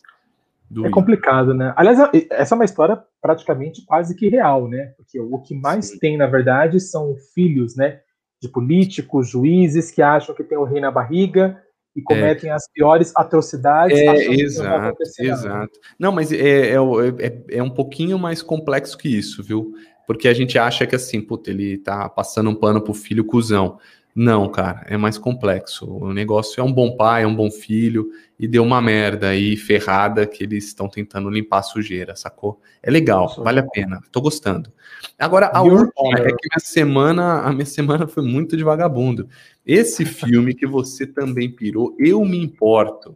É 0.84 0.90
complicado, 0.90 1.54
né? 1.54 1.74
Aliás, 1.78 1.98
essa 2.30 2.54
é 2.54 2.58
uma 2.58 2.66
história 2.66 3.02
praticamente 3.22 3.86
quase 3.86 4.16
que 4.16 4.28
real, 4.28 4.68
né? 4.68 4.94
Porque 4.98 5.20
o 5.20 5.40
que 5.40 5.56
mais 5.56 5.88
Sim. 5.88 6.00
tem, 6.00 6.18
na 6.18 6.28
verdade, 6.28 6.80
são 6.80 7.16
filhos, 7.34 7.76
né? 7.76 8.02
De 8.42 8.50
políticos, 8.50 9.30
juízes 9.30 9.90
que 9.90 10.02
acham 10.02 10.36
que 10.36 10.44
tem 10.44 10.58
o 10.58 10.66
rei 10.66 10.82
na 10.82 10.92
barriga 10.92 11.62
e 11.96 12.02
cometem 12.02 12.52
é. 12.52 12.54
as 12.54 12.70
piores 12.72 13.12
atrocidades. 13.16 13.98
É, 13.98 14.34
exato, 14.34 14.98
não 15.20 15.26
exato. 15.26 15.80
Não, 15.98 16.12
mas 16.12 16.32
é, 16.32 16.38
é, 16.38 16.76
é, 16.76 17.44
é, 17.58 17.64
um 17.64 17.72
pouquinho 17.72 18.20
mais 18.20 18.44
complexo 18.44 18.98
que 18.98 19.10
isso, 19.10 19.42
viu? 19.42 19.74
Porque 20.06 20.28
a 20.28 20.34
gente 20.34 20.60
acha 20.60 20.86
que 20.86 20.96
assim, 20.96 21.20
puta, 21.20 21.50
ele 21.50 21.78
tá 21.80 22.08
passando 22.08 22.50
um 22.50 22.56
pano 22.56 22.82
pro 22.82 22.94
filho 22.94 23.26
cuzão. 23.26 23.80
Não, 24.20 24.50
cara, 24.50 24.84
é 24.88 24.98
mais 24.98 25.16
complexo. 25.16 25.86
O 25.86 26.12
negócio 26.12 26.60
é 26.60 26.64
um 26.64 26.74
bom 26.74 26.98
pai, 26.98 27.22
é 27.22 27.28
um 27.28 27.36
bom 27.36 27.52
filho, 27.52 28.10
e 28.40 28.48
deu 28.48 28.64
uma 28.64 28.82
merda 28.82 29.28
aí 29.28 29.56
ferrada 29.56 30.26
que 30.26 30.44
eles 30.44 30.66
estão 30.66 30.90
tentando 30.90 31.30
limpar 31.30 31.60
a 31.60 31.62
sujeira, 31.62 32.16
sacou? 32.16 32.60
É 32.82 32.90
legal, 32.90 33.26
Nossa, 33.26 33.44
vale 33.44 33.60
a 33.60 33.68
pena, 33.68 34.02
tô 34.12 34.20
gostando. 34.20 34.74
Agora, 35.20 35.52
a 35.54 35.62
última 35.62 36.18
é 36.18 36.32
que 36.32 36.50
minha 36.50 36.60
semana, 36.60 37.42
a 37.44 37.54
minha 37.54 37.68
semana 37.68 38.08
foi 38.08 38.24
muito 38.24 38.58
de 38.58 38.64
vagabundo. 38.64 39.30
Esse 39.64 40.04
filme 40.44 40.56
que 40.56 40.66
você 40.66 41.06
também 41.06 41.56
pirou, 41.56 41.96
Eu 42.00 42.26
Me 42.26 42.44
Importo. 42.44 43.16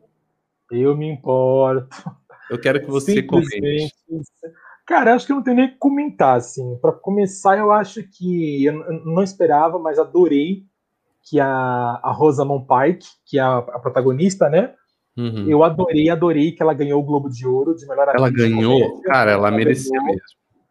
Eu 0.69 0.95
Me 0.95 1.09
Importo. 1.09 1.89
Eu 2.47 2.61
quero 2.61 2.79
que 2.79 2.91
você 2.91 3.23
comente. 3.23 3.91
Cara, 4.85 5.15
acho 5.15 5.25
que 5.25 5.31
eu 5.31 5.37
não 5.37 5.43
tenho 5.43 5.57
nem 5.57 5.65
o 5.65 5.71
que 5.71 5.77
comentar, 5.79 6.37
assim. 6.37 6.77
Para 6.79 6.91
começar, 6.91 7.57
eu 7.57 7.71
acho 7.71 8.03
que 8.03 8.65
eu 8.65 8.73
não 9.03 9.23
esperava, 9.23 9.79
mas 9.79 9.97
adorei 9.97 10.69
que 11.23 11.39
a, 11.39 11.47
a 11.47 12.11
Rosamund 12.11 12.65
Pike, 12.65 13.07
que 13.25 13.37
é 13.37 13.41
a, 13.41 13.57
a 13.57 13.79
protagonista, 13.79 14.49
né? 14.49 14.73
Uhum. 15.17 15.45
Eu 15.47 15.63
adorei, 15.63 16.09
adorei 16.09 16.51
que 16.51 16.63
ela 16.63 16.73
ganhou 16.73 17.01
o 17.01 17.05
Globo 17.05 17.29
de 17.29 17.45
Ouro 17.45 17.75
de 17.75 17.85
melhor 17.87 18.07
atriz. 18.07 18.21
Ela 18.21 18.29
ganhou? 18.29 19.01
Cara, 19.01 19.31
ela, 19.31 19.47
ela 19.47 19.57
merecia 19.57 19.91
ganhou. 19.91 20.05
mesmo. 20.05 20.21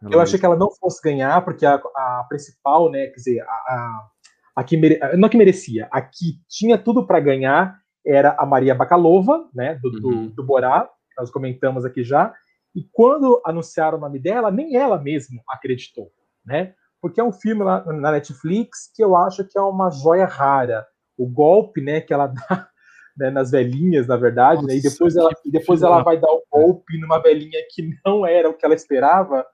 Ela 0.03 0.13
eu 0.13 0.19
achei 0.19 0.39
que 0.39 0.45
ela 0.45 0.55
não 0.55 0.71
fosse 0.71 1.01
ganhar, 1.01 1.43
porque 1.45 1.65
a, 1.65 1.75
a 1.75 2.25
principal, 2.27 2.89
né, 2.89 3.07
quer 3.07 3.15
dizer, 3.15 3.41
a, 3.41 3.45
a, 3.45 4.07
a 4.55 4.63
que 4.63 4.75
mere... 4.75 4.99
não 5.15 5.29
que 5.29 5.37
merecia, 5.37 5.87
a 5.91 6.01
que 6.01 6.39
tinha 6.49 6.77
tudo 6.77 7.05
para 7.05 7.19
ganhar 7.19 7.79
era 8.03 8.35
a 8.37 8.45
Maria 8.45 8.73
Bakalova, 8.73 9.47
né, 9.53 9.75
do, 9.75 9.89
uhum. 9.89 10.27
do, 10.27 10.35
do 10.37 10.43
Borá, 10.43 10.89
nós 11.17 11.29
comentamos 11.29 11.85
aqui 11.85 12.03
já, 12.03 12.33
e 12.75 12.83
quando 12.91 13.39
anunciaram 13.45 13.97
o 13.97 14.01
nome 14.01 14.17
dela, 14.17 14.49
nem 14.49 14.75
ela 14.75 14.99
mesma 14.99 15.41
acreditou, 15.47 16.11
né? 16.43 16.73
Porque 17.01 17.19
é 17.19 17.23
um 17.23 17.31
filme 17.31 17.63
lá 17.63 17.83
na 17.85 18.11
Netflix 18.11 18.91
que 18.93 19.03
eu 19.03 19.15
acho 19.15 19.43
que 19.43 19.57
é 19.57 19.61
uma 19.61 19.89
joia 19.89 20.25
rara. 20.25 20.85
O 21.17 21.27
golpe, 21.27 21.81
né, 21.81 21.99
que 21.99 22.13
ela 22.13 22.27
dá 22.49 22.69
né, 23.17 23.29
nas 23.29 23.51
velhinhas, 23.51 24.07
na 24.07 24.17
verdade, 24.17 24.61
Nossa, 24.61 24.67
né? 24.67 24.77
E 24.77 24.81
depois 24.81 25.15
ela, 25.15 25.29
depois 25.45 25.81
ela 25.81 26.03
vai 26.03 26.17
dar 26.19 26.31
o 26.31 26.43
golpe 26.49 26.97
numa 26.99 27.19
velhinha 27.19 27.59
que 27.71 27.89
não 28.05 28.25
era 28.25 28.49
o 28.49 28.53
que 28.53 28.65
ela 28.65 28.75
esperava. 28.75 29.45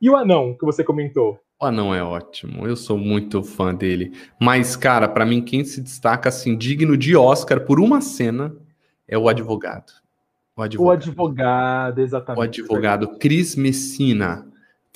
E 0.00 0.10
o 0.10 0.16
anão 0.16 0.56
que 0.58 0.64
você 0.64 0.84
comentou? 0.84 1.38
O 1.60 1.64
anão 1.64 1.94
é 1.94 2.02
ótimo. 2.02 2.66
Eu 2.66 2.76
sou 2.76 2.98
muito 2.98 3.42
fã 3.42 3.74
dele. 3.74 4.12
Mas, 4.38 4.76
cara, 4.76 5.08
para 5.08 5.24
mim 5.24 5.42
quem 5.42 5.64
se 5.64 5.80
destaca 5.80 6.28
assim 6.28 6.56
digno 6.56 6.96
de 6.96 7.16
Oscar 7.16 7.64
por 7.64 7.80
uma 7.80 8.00
cena 8.00 8.54
é 9.08 9.16
o 9.16 9.28
advogado. 9.28 9.92
O 10.54 10.62
advogado, 10.62 10.88
o 10.88 10.90
advogado 10.90 12.00
exatamente. 12.00 12.40
O 12.40 12.42
advogado 12.42 13.18
Cris 13.18 13.56
Messina. 13.56 14.46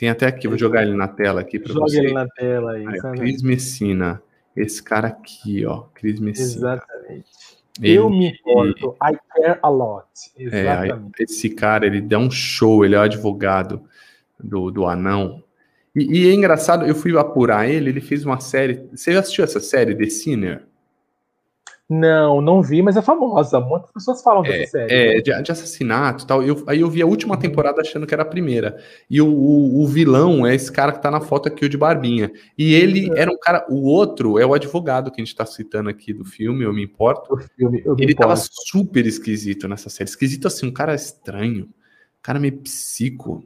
Tem 0.01 0.09
até 0.09 0.27
aqui, 0.27 0.49
vou 0.49 0.57
jogar 0.57 0.81
ele 0.83 0.97
na 0.97 1.07
tela 1.07 1.43
aqui 1.43 1.59
para 1.59 1.75
você. 1.75 1.97
Joga 1.97 2.07
ele 2.07 2.15
na 2.15 2.27
tela 2.27 2.73
aí. 2.73 2.87
aí 2.87 3.19
Cris 3.19 3.43
Messina. 3.43 4.23
Esse 4.57 4.83
cara 4.83 5.09
aqui, 5.09 5.67
ó. 5.67 5.83
Cris 5.93 6.19
Messina. 6.19 6.49
Exatamente. 6.49 7.27
Ele, 7.83 7.99
eu 7.99 8.09
me 8.09 8.31
importo. 8.31 8.97
I 9.03 9.19
care 9.29 9.59
a 9.63 9.69
lot. 9.69 10.09
Exatamente. 10.39 11.21
É, 11.21 11.25
esse 11.25 11.51
cara, 11.51 11.87
ele 11.87 12.01
dá 12.01 12.19
um 12.19 12.31
show, 12.31 12.83
ele 12.83 12.95
é 12.95 12.99
o 12.99 13.03
advogado 13.03 13.83
do, 14.43 14.71
do 14.71 14.87
anão. 14.87 15.45
E, 15.95 16.23
e, 16.23 16.31
é 16.31 16.33
engraçado, 16.33 16.87
eu 16.87 16.95
fui 16.95 17.15
apurar 17.19 17.69
ele, 17.69 17.91
ele 17.91 18.01
fez 18.01 18.25
uma 18.25 18.41
série. 18.41 18.89
Você 18.93 19.13
já 19.13 19.21
assistiu 19.21 19.45
essa 19.45 19.61
série, 19.61 19.95
The 19.95 20.07
Sinner? 20.07 20.63
Não, 21.91 22.41
não 22.41 22.63
vi, 22.63 22.83
mas 22.83 22.97
é 22.97 23.03
famosa. 23.03 23.59
Muitas 23.59 23.91
pessoas 23.91 24.23
falam 24.23 24.45
é, 24.45 24.59
dessa 24.59 24.79
série. 24.79 24.95
É, 24.95 25.21
de, 25.21 25.43
de 25.43 25.51
assassinato 25.51 26.23
e 26.23 26.27
tal. 26.29 26.41
Eu, 26.41 26.63
aí 26.69 26.83
eu 26.83 26.89
vi 26.89 27.03
a 27.03 27.07
última 27.07 27.35
uhum. 27.35 27.41
temporada 27.41 27.81
achando 27.81 28.07
que 28.07 28.15
era 28.15 28.23
a 28.23 28.27
primeira. 28.27 28.81
E 29.11 29.21
o, 29.21 29.27
o, 29.27 29.83
o, 29.83 29.87
vilão 29.89 30.47
é 30.47 30.55
esse 30.55 30.71
cara 30.71 30.93
que 30.93 31.03
tá 31.03 31.11
na 31.11 31.21
foto 31.21 31.49
aqui, 31.49 31.65
o 31.65 31.69
de 31.69 31.77
Barbinha. 31.77 32.31
E 32.57 32.75
ele 32.75 33.11
é. 33.17 33.23
era 33.23 33.33
um 33.33 33.37
cara. 33.37 33.67
O 33.69 33.89
outro 33.89 34.39
é 34.39 34.47
o 34.47 34.55
advogado 34.55 35.11
que 35.11 35.21
a 35.21 35.25
gente 35.25 35.35
tá 35.35 35.45
citando 35.45 35.91
aqui 35.91 36.13
do 36.13 36.25
filme, 36.25 36.65
Eu 36.65 36.73
Me 36.73 36.85
Importo. 36.85 37.37
Filme, 37.57 37.83
eu 37.85 37.97
me 37.97 38.05
ele 38.05 38.13
importo. 38.13 38.35
tava 38.35 38.37
super 38.37 39.05
esquisito 39.05 39.67
nessa 39.67 39.91
série. 39.91 40.09
Esquisito 40.09 40.47
assim, 40.47 40.69
um 40.69 40.73
cara 40.73 40.95
estranho. 40.95 41.65
Um 41.65 42.23
cara 42.23 42.39
meio 42.39 42.57
psico. 42.59 43.45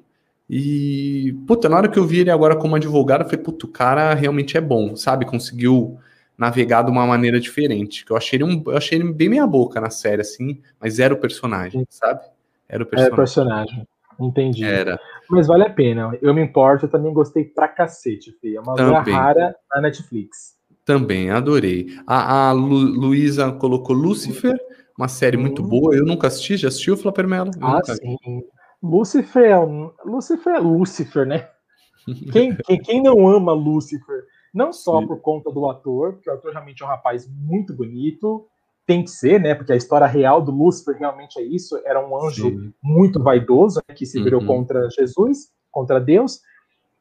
E, 0.51 1.35
puta, 1.47 1.67
na 1.67 1.79
hora 1.79 1.89
que 1.89 1.99
eu 1.99 2.05
vi 2.05 2.19
ele 2.19 2.31
agora 2.31 2.57
como 2.57 2.77
advogado, 2.77 3.23
eu 3.23 3.25
falei, 3.25 3.43
puta, 3.43 3.65
o 3.65 3.71
cara 3.71 4.13
realmente 4.13 4.59
é 4.59 4.61
bom, 4.61 4.95
sabe? 4.97 5.25
Conseguiu 5.25 5.99
navegar 6.37 6.83
de 6.83 6.91
uma 6.91 7.07
maneira 7.07 7.41
diferente. 7.41 8.05
Que 8.05 8.13
eu 8.13 8.17
achei 8.17 8.37
ele, 8.37 8.45
um, 8.45 8.63
eu 8.67 8.77
achei 8.77 8.99
ele 8.99 9.13
bem 9.13 9.29
meia 9.29 9.47
boca 9.47 9.81
na 9.81 9.91
série, 9.91 10.21
assim, 10.21 10.61
mas 10.81 10.99
era 10.99 11.15
o 11.15 11.19
personagem, 11.19 11.87
sabe? 11.89 12.21
Era 12.69 12.83
o 12.83 12.87
personagem. 12.87 13.07
Era 13.07 13.15
o 13.15 13.17
personagem. 13.17 13.89
Entendi. 14.21 14.65
Era. 14.65 15.01
Mas 15.29 15.47
vale 15.47 15.65
a 15.65 15.71
pena. 15.71 16.17
Eu 16.21 16.35
me 16.35 16.43
importo, 16.43 16.87
eu 16.87 16.91
também 16.91 17.13
gostei 17.13 17.45
pra 17.45 17.69
cacete, 17.69 18.33
filho. 18.41 18.59
É 18.59 18.61
uma 18.61 18.75
coisa 18.75 19.17
rara 19.17 19.57
na 19.73 19.81
Netflix. 19.81 20.55
Também, 20.85 21.31
adorei. 21.31 21.97
A, 22.07 22.49
a 22.49 22.53
Lu, 22.53 22.77
Luísa 22.77 23.51
colocou 23.53 23.97
Lucifer, 23.97 24.55
uma 24.99 25.09
série 25.09 25.37
muito 25.37 25.63
hum. 25.63 25.69
boa. 25.69 25.95
Eu 25.95 26.05
nunca 26.05 26.27
assisti, 26.27 26.57
já 26.57 26.69
assistiu, 26.69 26.97
Flapper 26.97 27.27
Mello? 27.27 27.51
Ah, 27.61 27.81
sim. 27.85 28.17
Lucifer 28.83 29.51
é, 29.51 29.59
um... 29.59 29.91
Lucifer 30.05 30.55
é 30.55 30.59
Lucifer, 30.59 31.27
né? 31.27 31.49
quem, 32.33 32.55
quem, 32.55 32.79
quem 32.83 33.03
não 33.03 33.27
ama 33.27 33.53
Lucifer? 33.53 34.25
Não 34.55 34.73
só 34.73 35.01
Sim. 35.01 35.09
por 35.09 35.21
conta 35.21 35.51
do 35.51 35.69
ator, 35.69 36.13
porque 36.13 36.31
o 36.31 36.35
ator 36.35 36.53
realmente 36.53 36.83
é 36.83 36.87
um 36.87 36.89
rapaz 36.89 37.29
muito 37.29 37.75
bonito, 37.75 38.47
tem 38.87 39.03
que 39.03 39.11
ser, 39.11 39.41
né? 39.41 39.55
Porque 39.55 39.73
a 39.73 39.77
história 39.77 40.07
real 40.07 40.41
do 40.41 40.53
Lúcifer 40.53 40.97
realmente 40.97 41.41
é 41.41 41.43
isso. 41.43 41.77
Era 41.85 42.07
um 42.07 42.25
anjo 42.25 42.51
Sim. 42.51 42.73
muito 42.83 43.21
vaidoso 43.21 43.81
né, 43.89 43.95
que 43.95 44.07
se 44.07 44.23
virou 44.23 44.41
uhum. 44.41 44.47
contra 44.47 44.89
Jesus, 44.91 45.51
contra 45.73 45.99
Deus. 45.99 46.41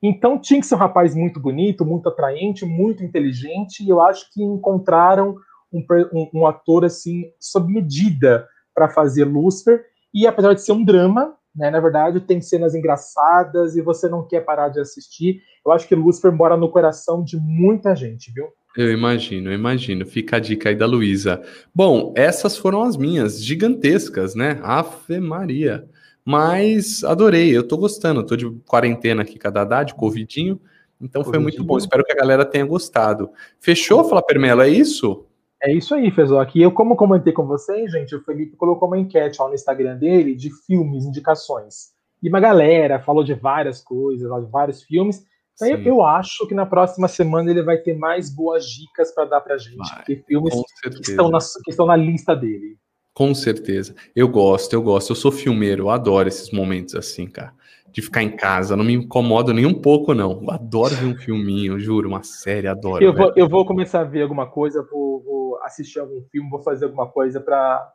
Então 0.02 0.40
tinha 0.40 0.60
que 0.60 0.66
ser 0.66 0.76
um 0.76 0.80
rapaz 0.80 1.16
muito 1.16 1.40
bonito, 1.40 1.86
muito 1.86 2.10
atraente, 2.10 2.66
muito 2.66 3.04
inteligente. 3.04 3.84
E 3.84 3.90
eu 3.90 4.02
acho 4.02 4.32
que 4.34 4.42
encontraram 4.42 5.36
um, 5.72 5.86
um, 6.14 6.30
um 6.42 6.48
ator 6.48 6.86
assim 6.86 7.32
sob 7.40 7.72
medida 7.72 8.48
para 8.74 8.90
fazer 8.90 9.26
Lúcifer. 9.26 9.86
E 10.14 10.26
apesar 10.26 10.54
de 10.54 10.62
ser 10.62 10.72
um 10.72 10.84
drama, 10.84 11.36
né? 11.56 11.70
Na 11.70 11.80
verdade, 11.80 12.20
tem 12.20 12.42
cenas 12.42 12.74
engraçadas 12.76 13.76
e 13.76 13.82
você 13.82 14.10
não 14.10 14.28
quer 14.28 14.42
parar 14.42 14.70
de 14.70 14.80
assistir. 14.80 15.42
Eu 15.66 15.72
acho 15.72 15.88
que 15.88 15.96
Lucifer 15.96 16.32
mora 16.32 16.58
no 16.58 16.70
coração 16.70 17.24
de 17.24 17.38
muita 17.38 17.96
gente, 17.96 18.32
viu? 18.32 18.48
Eu 18.76 18.92
imagino, 18.92 19.50
eu 19.50 19.54
imagino. 19.54 20.06
Fica 20.06 20.38
a 20.38 20.40
dica 20.40 20.70
aí 20.70 20.76
da 20.76 20.86
Luísa. 20.86 21.42
Bom, 21.74 22.12
essas 22.16 22.58
foram 22.58 22.82
as 22.82 22.98
minhas, 22.98 23.44
gigantescas, 23.44 24.34
né? 24.34 24.60
Ave 24.64 25.20
Maria. 25.20 25.88
Mas 26.26 27.04
adorei, 27.04 27.56
eu 27.56 27.68
tô 27.68 27.78
gostando. 27.78 28.26
tô 28.26 28.36
de 28.36 28.50
quarentena 28.68 29.22
aqui 29.22 29.38
com 29.38 29.48
a 29.48 29.52
Dadá, 29.52 29.84
de 29.84 29.94
Covidinho. 29.94 30.60
Então 31.00 31.24
foi 31.24 31.38
muito 31.38 31.64
bom. 31.64 31.78
Espero 31.78 32.04
que 32.04 32.14
a 32.14 32.16
galera 32.16 32.46
tenha 32.46 32.66
gostado. 32.66 33.30
Fechou, 33.60 34.04
Fala 34.06 34.24
Permelo? 34.24 34.62
É 34.62 34.70
isso? 34.70 35.26
É 35.64 35.72
isso 35.72 35.96
aí, 35.96 36.12
Fezoc. 36.12 36.58
E 36.58 36.62
eu, 36.62 36.72
como 36.72 36.96
comentei 36.96 37.32
com 37.32 37.48
vocês, 37.48 37.90
gente, 37.90 38.14
o 38.14 38.22
Felipe 38.22 38.58
colocou 38.58 38.86
uma 38.86 38.98
enquete 38.98 39.42
lá 39.42 39.48
no 39.48 39.54
Instagram 39.54 39.98
dele 39.98 40.36
de 40.36 40.50
filmes, 40.66 41.06
indicações. 41.06 41.94
E 42.22 42.28
uma 42.28 42.42
galera 42.42 43.00
falou 43.00 43.24
de 43.24 43.34
várias 43.34 43.82
coisas, 43.82 44.30
de 44.30 44.52
vários 44.52 44.84
filmes. 44.84 45.24
Então 45.56 45.70
eu, 45.70 45.82
eu, 45.84 46.04
acho 46.04 46.46
que 46.48 46.54
na 46.54 46.66
próxima 46.66 47.08
semana 47.08 47.50
ele 47.50 47.64
vai 47.64 47.78
ter 47.78 47.94
mais 47.94 48.30
boas 48.30 48.66
dicas 48.66 49.14
para 49.14 49.26
dar 49.26 49.40
pra 49.40 49.58
gente. 49.58 49.78
Vai, 49.78 50.04
ter 50.04 50.24
filmes 50.26 50.54
que 50.82 51.12
estão, 51.12 51.30
na, 51.30 51.40
que 51.40 51.72
estão 51.72 51.86
na 51.86 51.96
lista 51.96 52.36
dele. 52.36 52.78
Com 53.14 53.34
certeza. 53.34 53.96
Eu 54.14 54.28
gosto, 54.28 54.74
eu 54.74 54.82
gosto. 54.82 55.12
Eu 55.12 55.16
sou 55.16 55.32
filmeiro, 55.32 55.84
eu 55.84 55.90
adoro 55.90 56.28
esses 56.28 56.52
momentos 56.52 56.96
assim, 56.96 57.26
cara 57.26 57.54
de 57.94 58.02
ficar 58.02 58.24
em 58.24 58.36
casa. 58.36 58.76
Não 58.76 58.84
me 58.84 58.94
incomoda 58.94 59.54
nem 59.54 59.68
um 59.68 59.74
pouco, 59.74 60.16
não. 60.16 60.42
Eu 60.42 60.52
adoro 60.52 60.96
ver 60.96 61.06
um 61.06 61.16
filminho, 61.16 61.80
juro, 61.80 62.10
uma 62.10 62.24
série, 62.24 62.68
adoro. 62.68 63.04
Eu 63.04 63.14
vou, 63.14 63.32
eu 63.36 63.48
vou 63.48 63.64
começar 63.66 64.02
a 64.02 64.04
ver 64.04 64.24
alguma 64.24 64.48
coisa, 64.48 64.86
vou, 64.92 65.22
vou 65.22 65.43
assistir 65.64 66.00
algum 66.00 66.22
filme, 66.32 66.50
vou 66.50 66.62
fazer 66.62 66.86
alguma 66.86 67.08
coisa 67.08 67.40
para. 67.40 67.92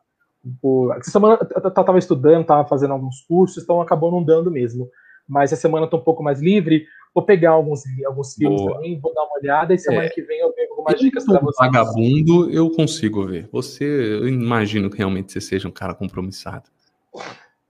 Essa 0.97 1.11
semana 1.11 1.37
eu 1.53 1.71
tava 1.71 1.99
estudando, 1.99 2.45
tava 2.45 2.67
fazendo 2.67 2.93
alguns 2.93 3.21
cursos, 3.21 3.63
então 3.63 3.81
acabou 3.81 4.11
não 4.11 4.23
dando 4.23 4.49
mesmo. 4.49 4.89
Mas 5.27 5.51
essa 5.51 5.61
semana 5.61 5.85
eu 5.85 5.89
tô 5.89 5.97
um 5.97 6.03
pouco 6.03 6.23
mais 6.23 6.41
livre. 6.41 6.85
Vou 7.13 7.23
pegar 7.23 7.51
alguns, 7.51 7.83
alguns 8.05 8.35
filmes 8.35 8.61
Boa. 8.61 8.75
também, 8.75 8.99
vou 8.99 9.13
dar 9.13 9.23
uma 9.23 9.37
olhada, 9.39 9.73
e 9.73 9.79
semana 9.79 10.05
é. 10.05 10.09
que 10.09 10.21
vem 10.21 10.39
eu 10.39 10.53
venho 10.55 10.69
algumas 10.71 10.99
dicas 10.99 11.25
para 11.25 11.39
vocês. 11.39 11.71
Vagabundo, 11.71 12.49
eu 12.51 12.69
consigo 12.69 13.25
ver. 13.25 13.49
Você, 13.51 13.83
eu 13.83 14.27
imagino 14.27 14.89
que 14.89 14.97
realmente 14.97 15.31
você 15.31 15.41
seja 15.41 15.67
um 15.67 15.71
cara 15.71 15.93
compromissado. 15.93 16.69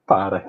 Para. 0.06 0.46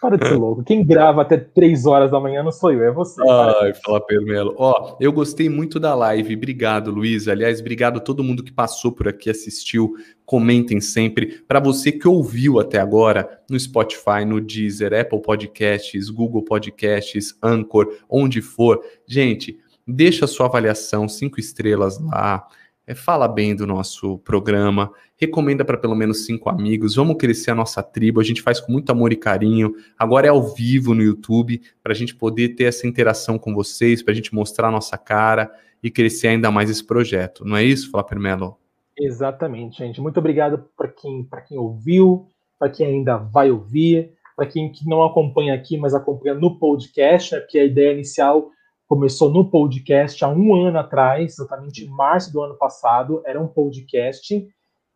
Para 0.00 0.16
de 0.16 0.28
ser 0.28 0.34
louco. 0.34 0.62
Quem 0.62 0.84
grava 0.84 1.22
até 1.22 1.36
3 1.36 1.86
horas 1.86 2.10
da 2.10 2.20
manhã 2.20 2.42
não 2.42 2.52
sou 2.52 2.72
eu, 2.72 2.84
é 2.84 2.90
você. 2.90 3.22
Ai, 3.22 3.72
fala 3.74 4.04
Permelo. 4.04 4.54
Ó, 4.58 4.96
eu 5.00 5.12
gostei 5.12 5.48
muito 5.48 5.80
da 5.80 5.94
live. 5.94 6.36
Obrigado, 6.36 6.90
Luiz. 6.90 7.28
Aliás, 7.28 7.60
obrigado 7.60 7.96
a 7.98 8.00
todo 8.00 8.24
mundo 8.24 8.42
que 8.42 8.52
passou 8.52 8.92
por 8.92 9.08
aqui, 9.08 9.30
assistiu. 9.30 9.94
Comentem 10.24 10.80
sempre. 10.80 11.42
Para 11.46 11.60
você 11.60 11.92
que 11.92 12.08
ouviu 12.08 12.58
até 12.58 12.78
agora 12.78 13.40
no 13.48 13.58
Spotify, 13.58 14.24
no 14.26 14.40
Deezer, 14.40 14.92
Apple 14.92 15.22
Podcasts, 15.22 16.10
Google 16.10 16.44
Podcasts, 16.44 17.36
Anchor, 17.42 17.92
onde 18.08 18.40
for. 18.40 18.80
Gente, 19.06 19.58
deixa 19.86 20.24
a 20.24 20.28
sua 20.28 20.46
avaliação, 20.46 21.08
cinco 21.08 21.40
estrelas 21.40 21.98
lá 22.00 22.46
é, 22.86 22.94
fala 22.94 23.26
bem 23.26 23.54
do 23.56 23.66
nosso 23.66 24.18
programa, 24.18 24.92
recomenda 25.16 25.64
para 25.64 25.78
pelo 25.78 25.94
menos 25.94 26.26
cinco 26.26 26.50
amigos, 26.50 26.94
vamos 26.96 27.16
crescer 27.16 27.50
a 27.50 27.54
nossa 27.54 27.82
tribo, 27.82 28.20
a 28.20 28.24
gente 28.24 28.42
faz 28.42 28.60
com 28.60 28.72
muito 28.72 28.90
amor 28.90 29.12
e 29.12 29.16
carinho, 29.16 29.74
agora 29.98 30.26
é 30.26 30.30
ao 30.30 30.42
vivo 30.42 30.94
no 30.94 31.02
YouTube, 31.02 31.62
para 31.82 31.92
a 31.92 31.96
gente 31.96 32.14
poder 32.14 32.50
ter 32.50 32.64
essa 32.64 32.86
interação 32.86 33.38
com 33.38 33.54
vocês, 33.54 34.02
para 34.02 34.12
a 34.12 34.14
gente 34.14 34.34
mostrar 34.34 34.68
a 34.68 34.72
nossa 34.72 34.98
cara 34.98 35.50
e 35.82 35.90
crescer 35.90 36.28
ainda 36.28 36.50
mais 36.50 36.68
esse 36.68 36.84
projeto, 36.84 37.44
não 37.44 37.56
é 37.56 37.64
isso, 37.64 37.90
Fala 37.90 38.04
Permelo? 38.04 38.58
Exatamente, 38.96 39.78
gente. 39.78 40.00
Muito 40.00 40.18
obrigado 40.18 40.66
para 40.76 40.88
quem, 40.88 41.26
quem 41.48 41.58
ouviu, 41.58 42.28
para 42.58 42.70
quem 42.70 42.86
ainda 42.86 43.16
vai 43.16 43.50
ouvir, 43.50 44.12
para 44.36 44.46
quem 44.46 44.70
que 44.70 44.88
não 44.88 45.02
acompanha 45.02 45.54
aqui, 45.54 45.76
mas 45.76 45.94
acompanha 45.94 46.34
no 46.34 46.58
podcast, 46.58 47.34
né, 47.34 47.40
porque 47.40 47.58
a 47.58 47.64
ideia 47.64 47.92
inicial 47.92 48.50
começou 48.94 49.28
no 49.28 49.50
podcast 49.50 50.24
há 50.24 50.28
um 50.28 50.54
ano 50.54 50.78
atrás, 50.78 51.32
exatamente 51.32 51.84
em 51.84 51.88
março 51.88 52.32
do 52.32 52.40
ano 52.40 52.54
passado, 52.54 53.20
era 53.26 53.40
um 53.42 53.48
podcast. 53.48 54.46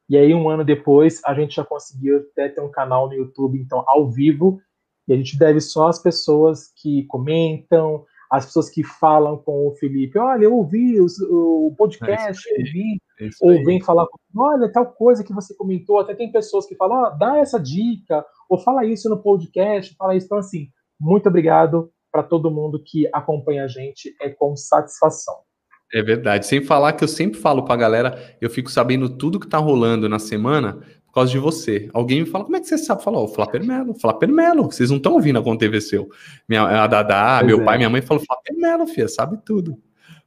E 0.09 0.17
aí, 0.17 0.33
um 0.33 0.49
ano 0.49 0.65
depois, 0.65 1.21
a 1.25 1.35
gente 1.35 1.57
já 1.57 1.65
conseguiu 1.65 2.19
até 2.19 2.49
ter 2.49 2.61
um 2.61 2.71
canal 2.71 3.09
no 3.09 3.15
YouTube, 3.15 3.59
então, 3.59 3.83
ao 3.89 4.09
vivo. 4.09 4.61
E 5.09 5.13
a 5.13 5.17
gente 5.17 5.37
deve 5.37 5.61
só 5.61 5.89
às 5.89 6.01
pessoas 6.01 6.73
que 6.81 7.07
comentam, 7.07 8.05
as 8.31 8.47
pessoas 8.47 8.71
que 8.71 8.85
falam 8.85 9.37
com 9.37 9.67
o 9.67 9.75
Felipe, 9.75 10.17
olha, 10.17 10.45
eu 10.45 10.55
ouvi 10.55 11.01
o, 11.01 11.07
o 11.67 11.75
podcast, 11.77 12.49
é 12.49 12.53
eu 12.53 12.59
ouvi, 12.61 13.03
é 13.21 13.29
ou 13.41 13.65
vem 13.65 13.81
falar, 13.81 14.07
olha, 14.37 14.71
tal 14.71 14.87
coisa 14.87 15.25
que 15.25 15.33
você 15.33 15.57
comentou, 15.57 15.99
até 15.99 16.15
tem 16.15 16.31
pessoas 16.31 16.67
que 16.67 16.77
falam, 16.77 17.03
oh, 17.03 17.19
dá 17.19 17.39
essa 17.39 17.59
dica, 17.59 18.25
ou 18.49 18.59
fala 18.59 18.87
isso 18.87 19.09
no 19.09 19.21
podcast, 19.21 19.93
fala 19.97 20.15
isso. 20.15 20.27
Então, 20.27 20.39
assim, 20.39 20.69
muito 21.01 21.29
obrigado 21.29 21.91
para 22.11 22.23
todo 22.23 22.51
mundo 22.51 22.83
que 22.83 23.09
acompanha 23.13 23.65
a 23.65 23.69
gente, 23.69 24.15
é 24.21 24.29
com 24.29 24.57
satisfação. 24.57 25.35
É 25.93 26.03
verdade. 26.03 26.47
Sem 26.47 26.63
falar 26.63 26.93
que 26.93 27.03
eu 27.03 27.09
sempre 27.09 27.41
falo 27.41 27.65
para 27.65 27.75
a 27.75 27.79
galera, 27.79 28.37
eu 28.41 28.51
fico 28.51 28.71
sabendo 28.71 29.09
tudo 29.09 29.41
que 29.41 29.47
está 29.47 29.59
rolando 29.59 30.09
na 30.09 30.19
semana 30.19 30.79
por 31.07 31.15
causa 31.15 31.33
de 31.33 31.39
você. 31.39 31.89
Alguém 31.95 32.21
me 32.21 32.27
fala, 32.27 32.45
como 32.45 32.57
é 32.57 32.61
que 32.61 32.67
você 32.67 32.77
sabe? 32.77 33.03
Falou, 33.03 33.25
oh, 33.25 33.29
Flapper 33.29 33.65
Melo, 33.65 33.95
Flapper 33.95 34.29
Melo, 34.29 34.65
vocês 34.65 34.91
não 34.91 34.99
estão 34.99 35.15
ouvindo 35.15 35.39
aconteceu. 35.39 36.09
Minha, 36.49 36.83
a 36.83 36.87
Dadá, 36.87 37.39
pois 37.41 37.47
meu 37.47 37.63
é. 37.63 37.65
pai, 37.65 37.79
minha 37.79 37.91
mãe 37.91 38.03
falou, 38.03 38.23
Flapper 38.23 38.57
Melo, 38.57 38.87
filha, 38.87 39.09
sabe 39.09 39.39
tudo. 39.45 39.79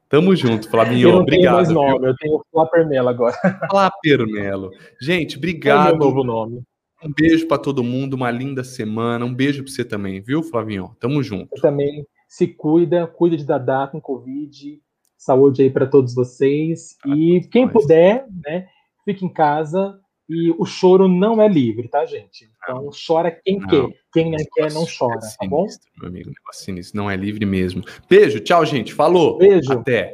Tamo 0.09 0.35
junto, 0.35 0.69
Flavinho. 0.69 1.07
Eu 1.07 1.13
não 1.13 1.21
obrigado. 1.21 1.55
mais 1.55 1.69
nome, 1.69 1.99
viu? 1.99 2.07
eu 2.09 2.15
tenho 2.17 2.45
Flapper 2.51 2.87
Melo 2.87 3.09
agora. 3.09 3.35
Flapper 3.69 4.27
Melo. 4.27 4.71
Gente, 4.99 5.37
obrigado. 5.37 5.89
É 5.89 5.91
meu 5.91 5.99
novo 5.99 6.23
nome. 6.23 6.63
Um 7.03 7.11
beijo 7.11 7.47
para 7.47 7.57
todo 7.57 7.83
mundo, 7.83 8.13
uma 8.13 8.29
linda 8.29 8.63
semana. 8.63 9.25
Um 9.25 9.33
beijo 9.33 9.63
para 9.63 9.71
você 9.71 9.83
também, 9.83 10.21
viu, 10.21 10.43
Flavinho? 10.43 10.95
Tamo 10.99 11.23
junto. 11.23 11.49
Você 11.55 11.61
também 11.61 12.05
se 12.27 12.47
cuida, 12.47 13.07
cuida 13.07 13.35
de 13.35 13.45
Dadá 13.45 13.87
com 13.87 13.99
Covid. 13.99 14.79
Saúde 15.17 15.63
aí 15.63 15.69
para 15.69 15.85
todos 15.85 16.13
vocês. 16.13 16.97
Ah, 17.05 17.09
e 17.15 17.41
quem 17.51 17.65
nós. 17.65 17.73
puder, 17.73 18.25
né, 18.45 18.67
fique 19.05 19.25
em 19.25 19.33
casa, 19.33 19.99
e 20.29 20.49
o 20.57 20.65
choro 20.65 21.09
não 21.09 21.41
é 21.41 21.47
livre, 21.47 21.89
tá, 21.89 22.05
gente? 22.05 22.49
Então 22.63 22.85
não. 22.85 22.91
chora 22.91 23.29
quem 23.31 23.59
não. 23.59 23.67
quer. 23.67 23.99
Quem 24.13 24.31
não 24.31 24.37
quer, 24.53 24.71
não 24.71 24.85
chora, 24.85 25.17
é 25.17 25.37
tá 25.37 25.47
bom? 25.47 25.67
Meu 25.99 26.07
amigo, 26.07 26.29
negócio 26.29 26.63
sinistro. 26.63 26.97
Não 26.97 27.11
é 27.11 27.17
livre 27.17 27.45
mesmo. 27.45 27.83
Beijo, 28.09 28.39
tchau, 28.39 28.65
gente. 28.65 28.93
Falou. 28.93 29.37
Beijo. 29.37 29.73
Até. 29.73 30.13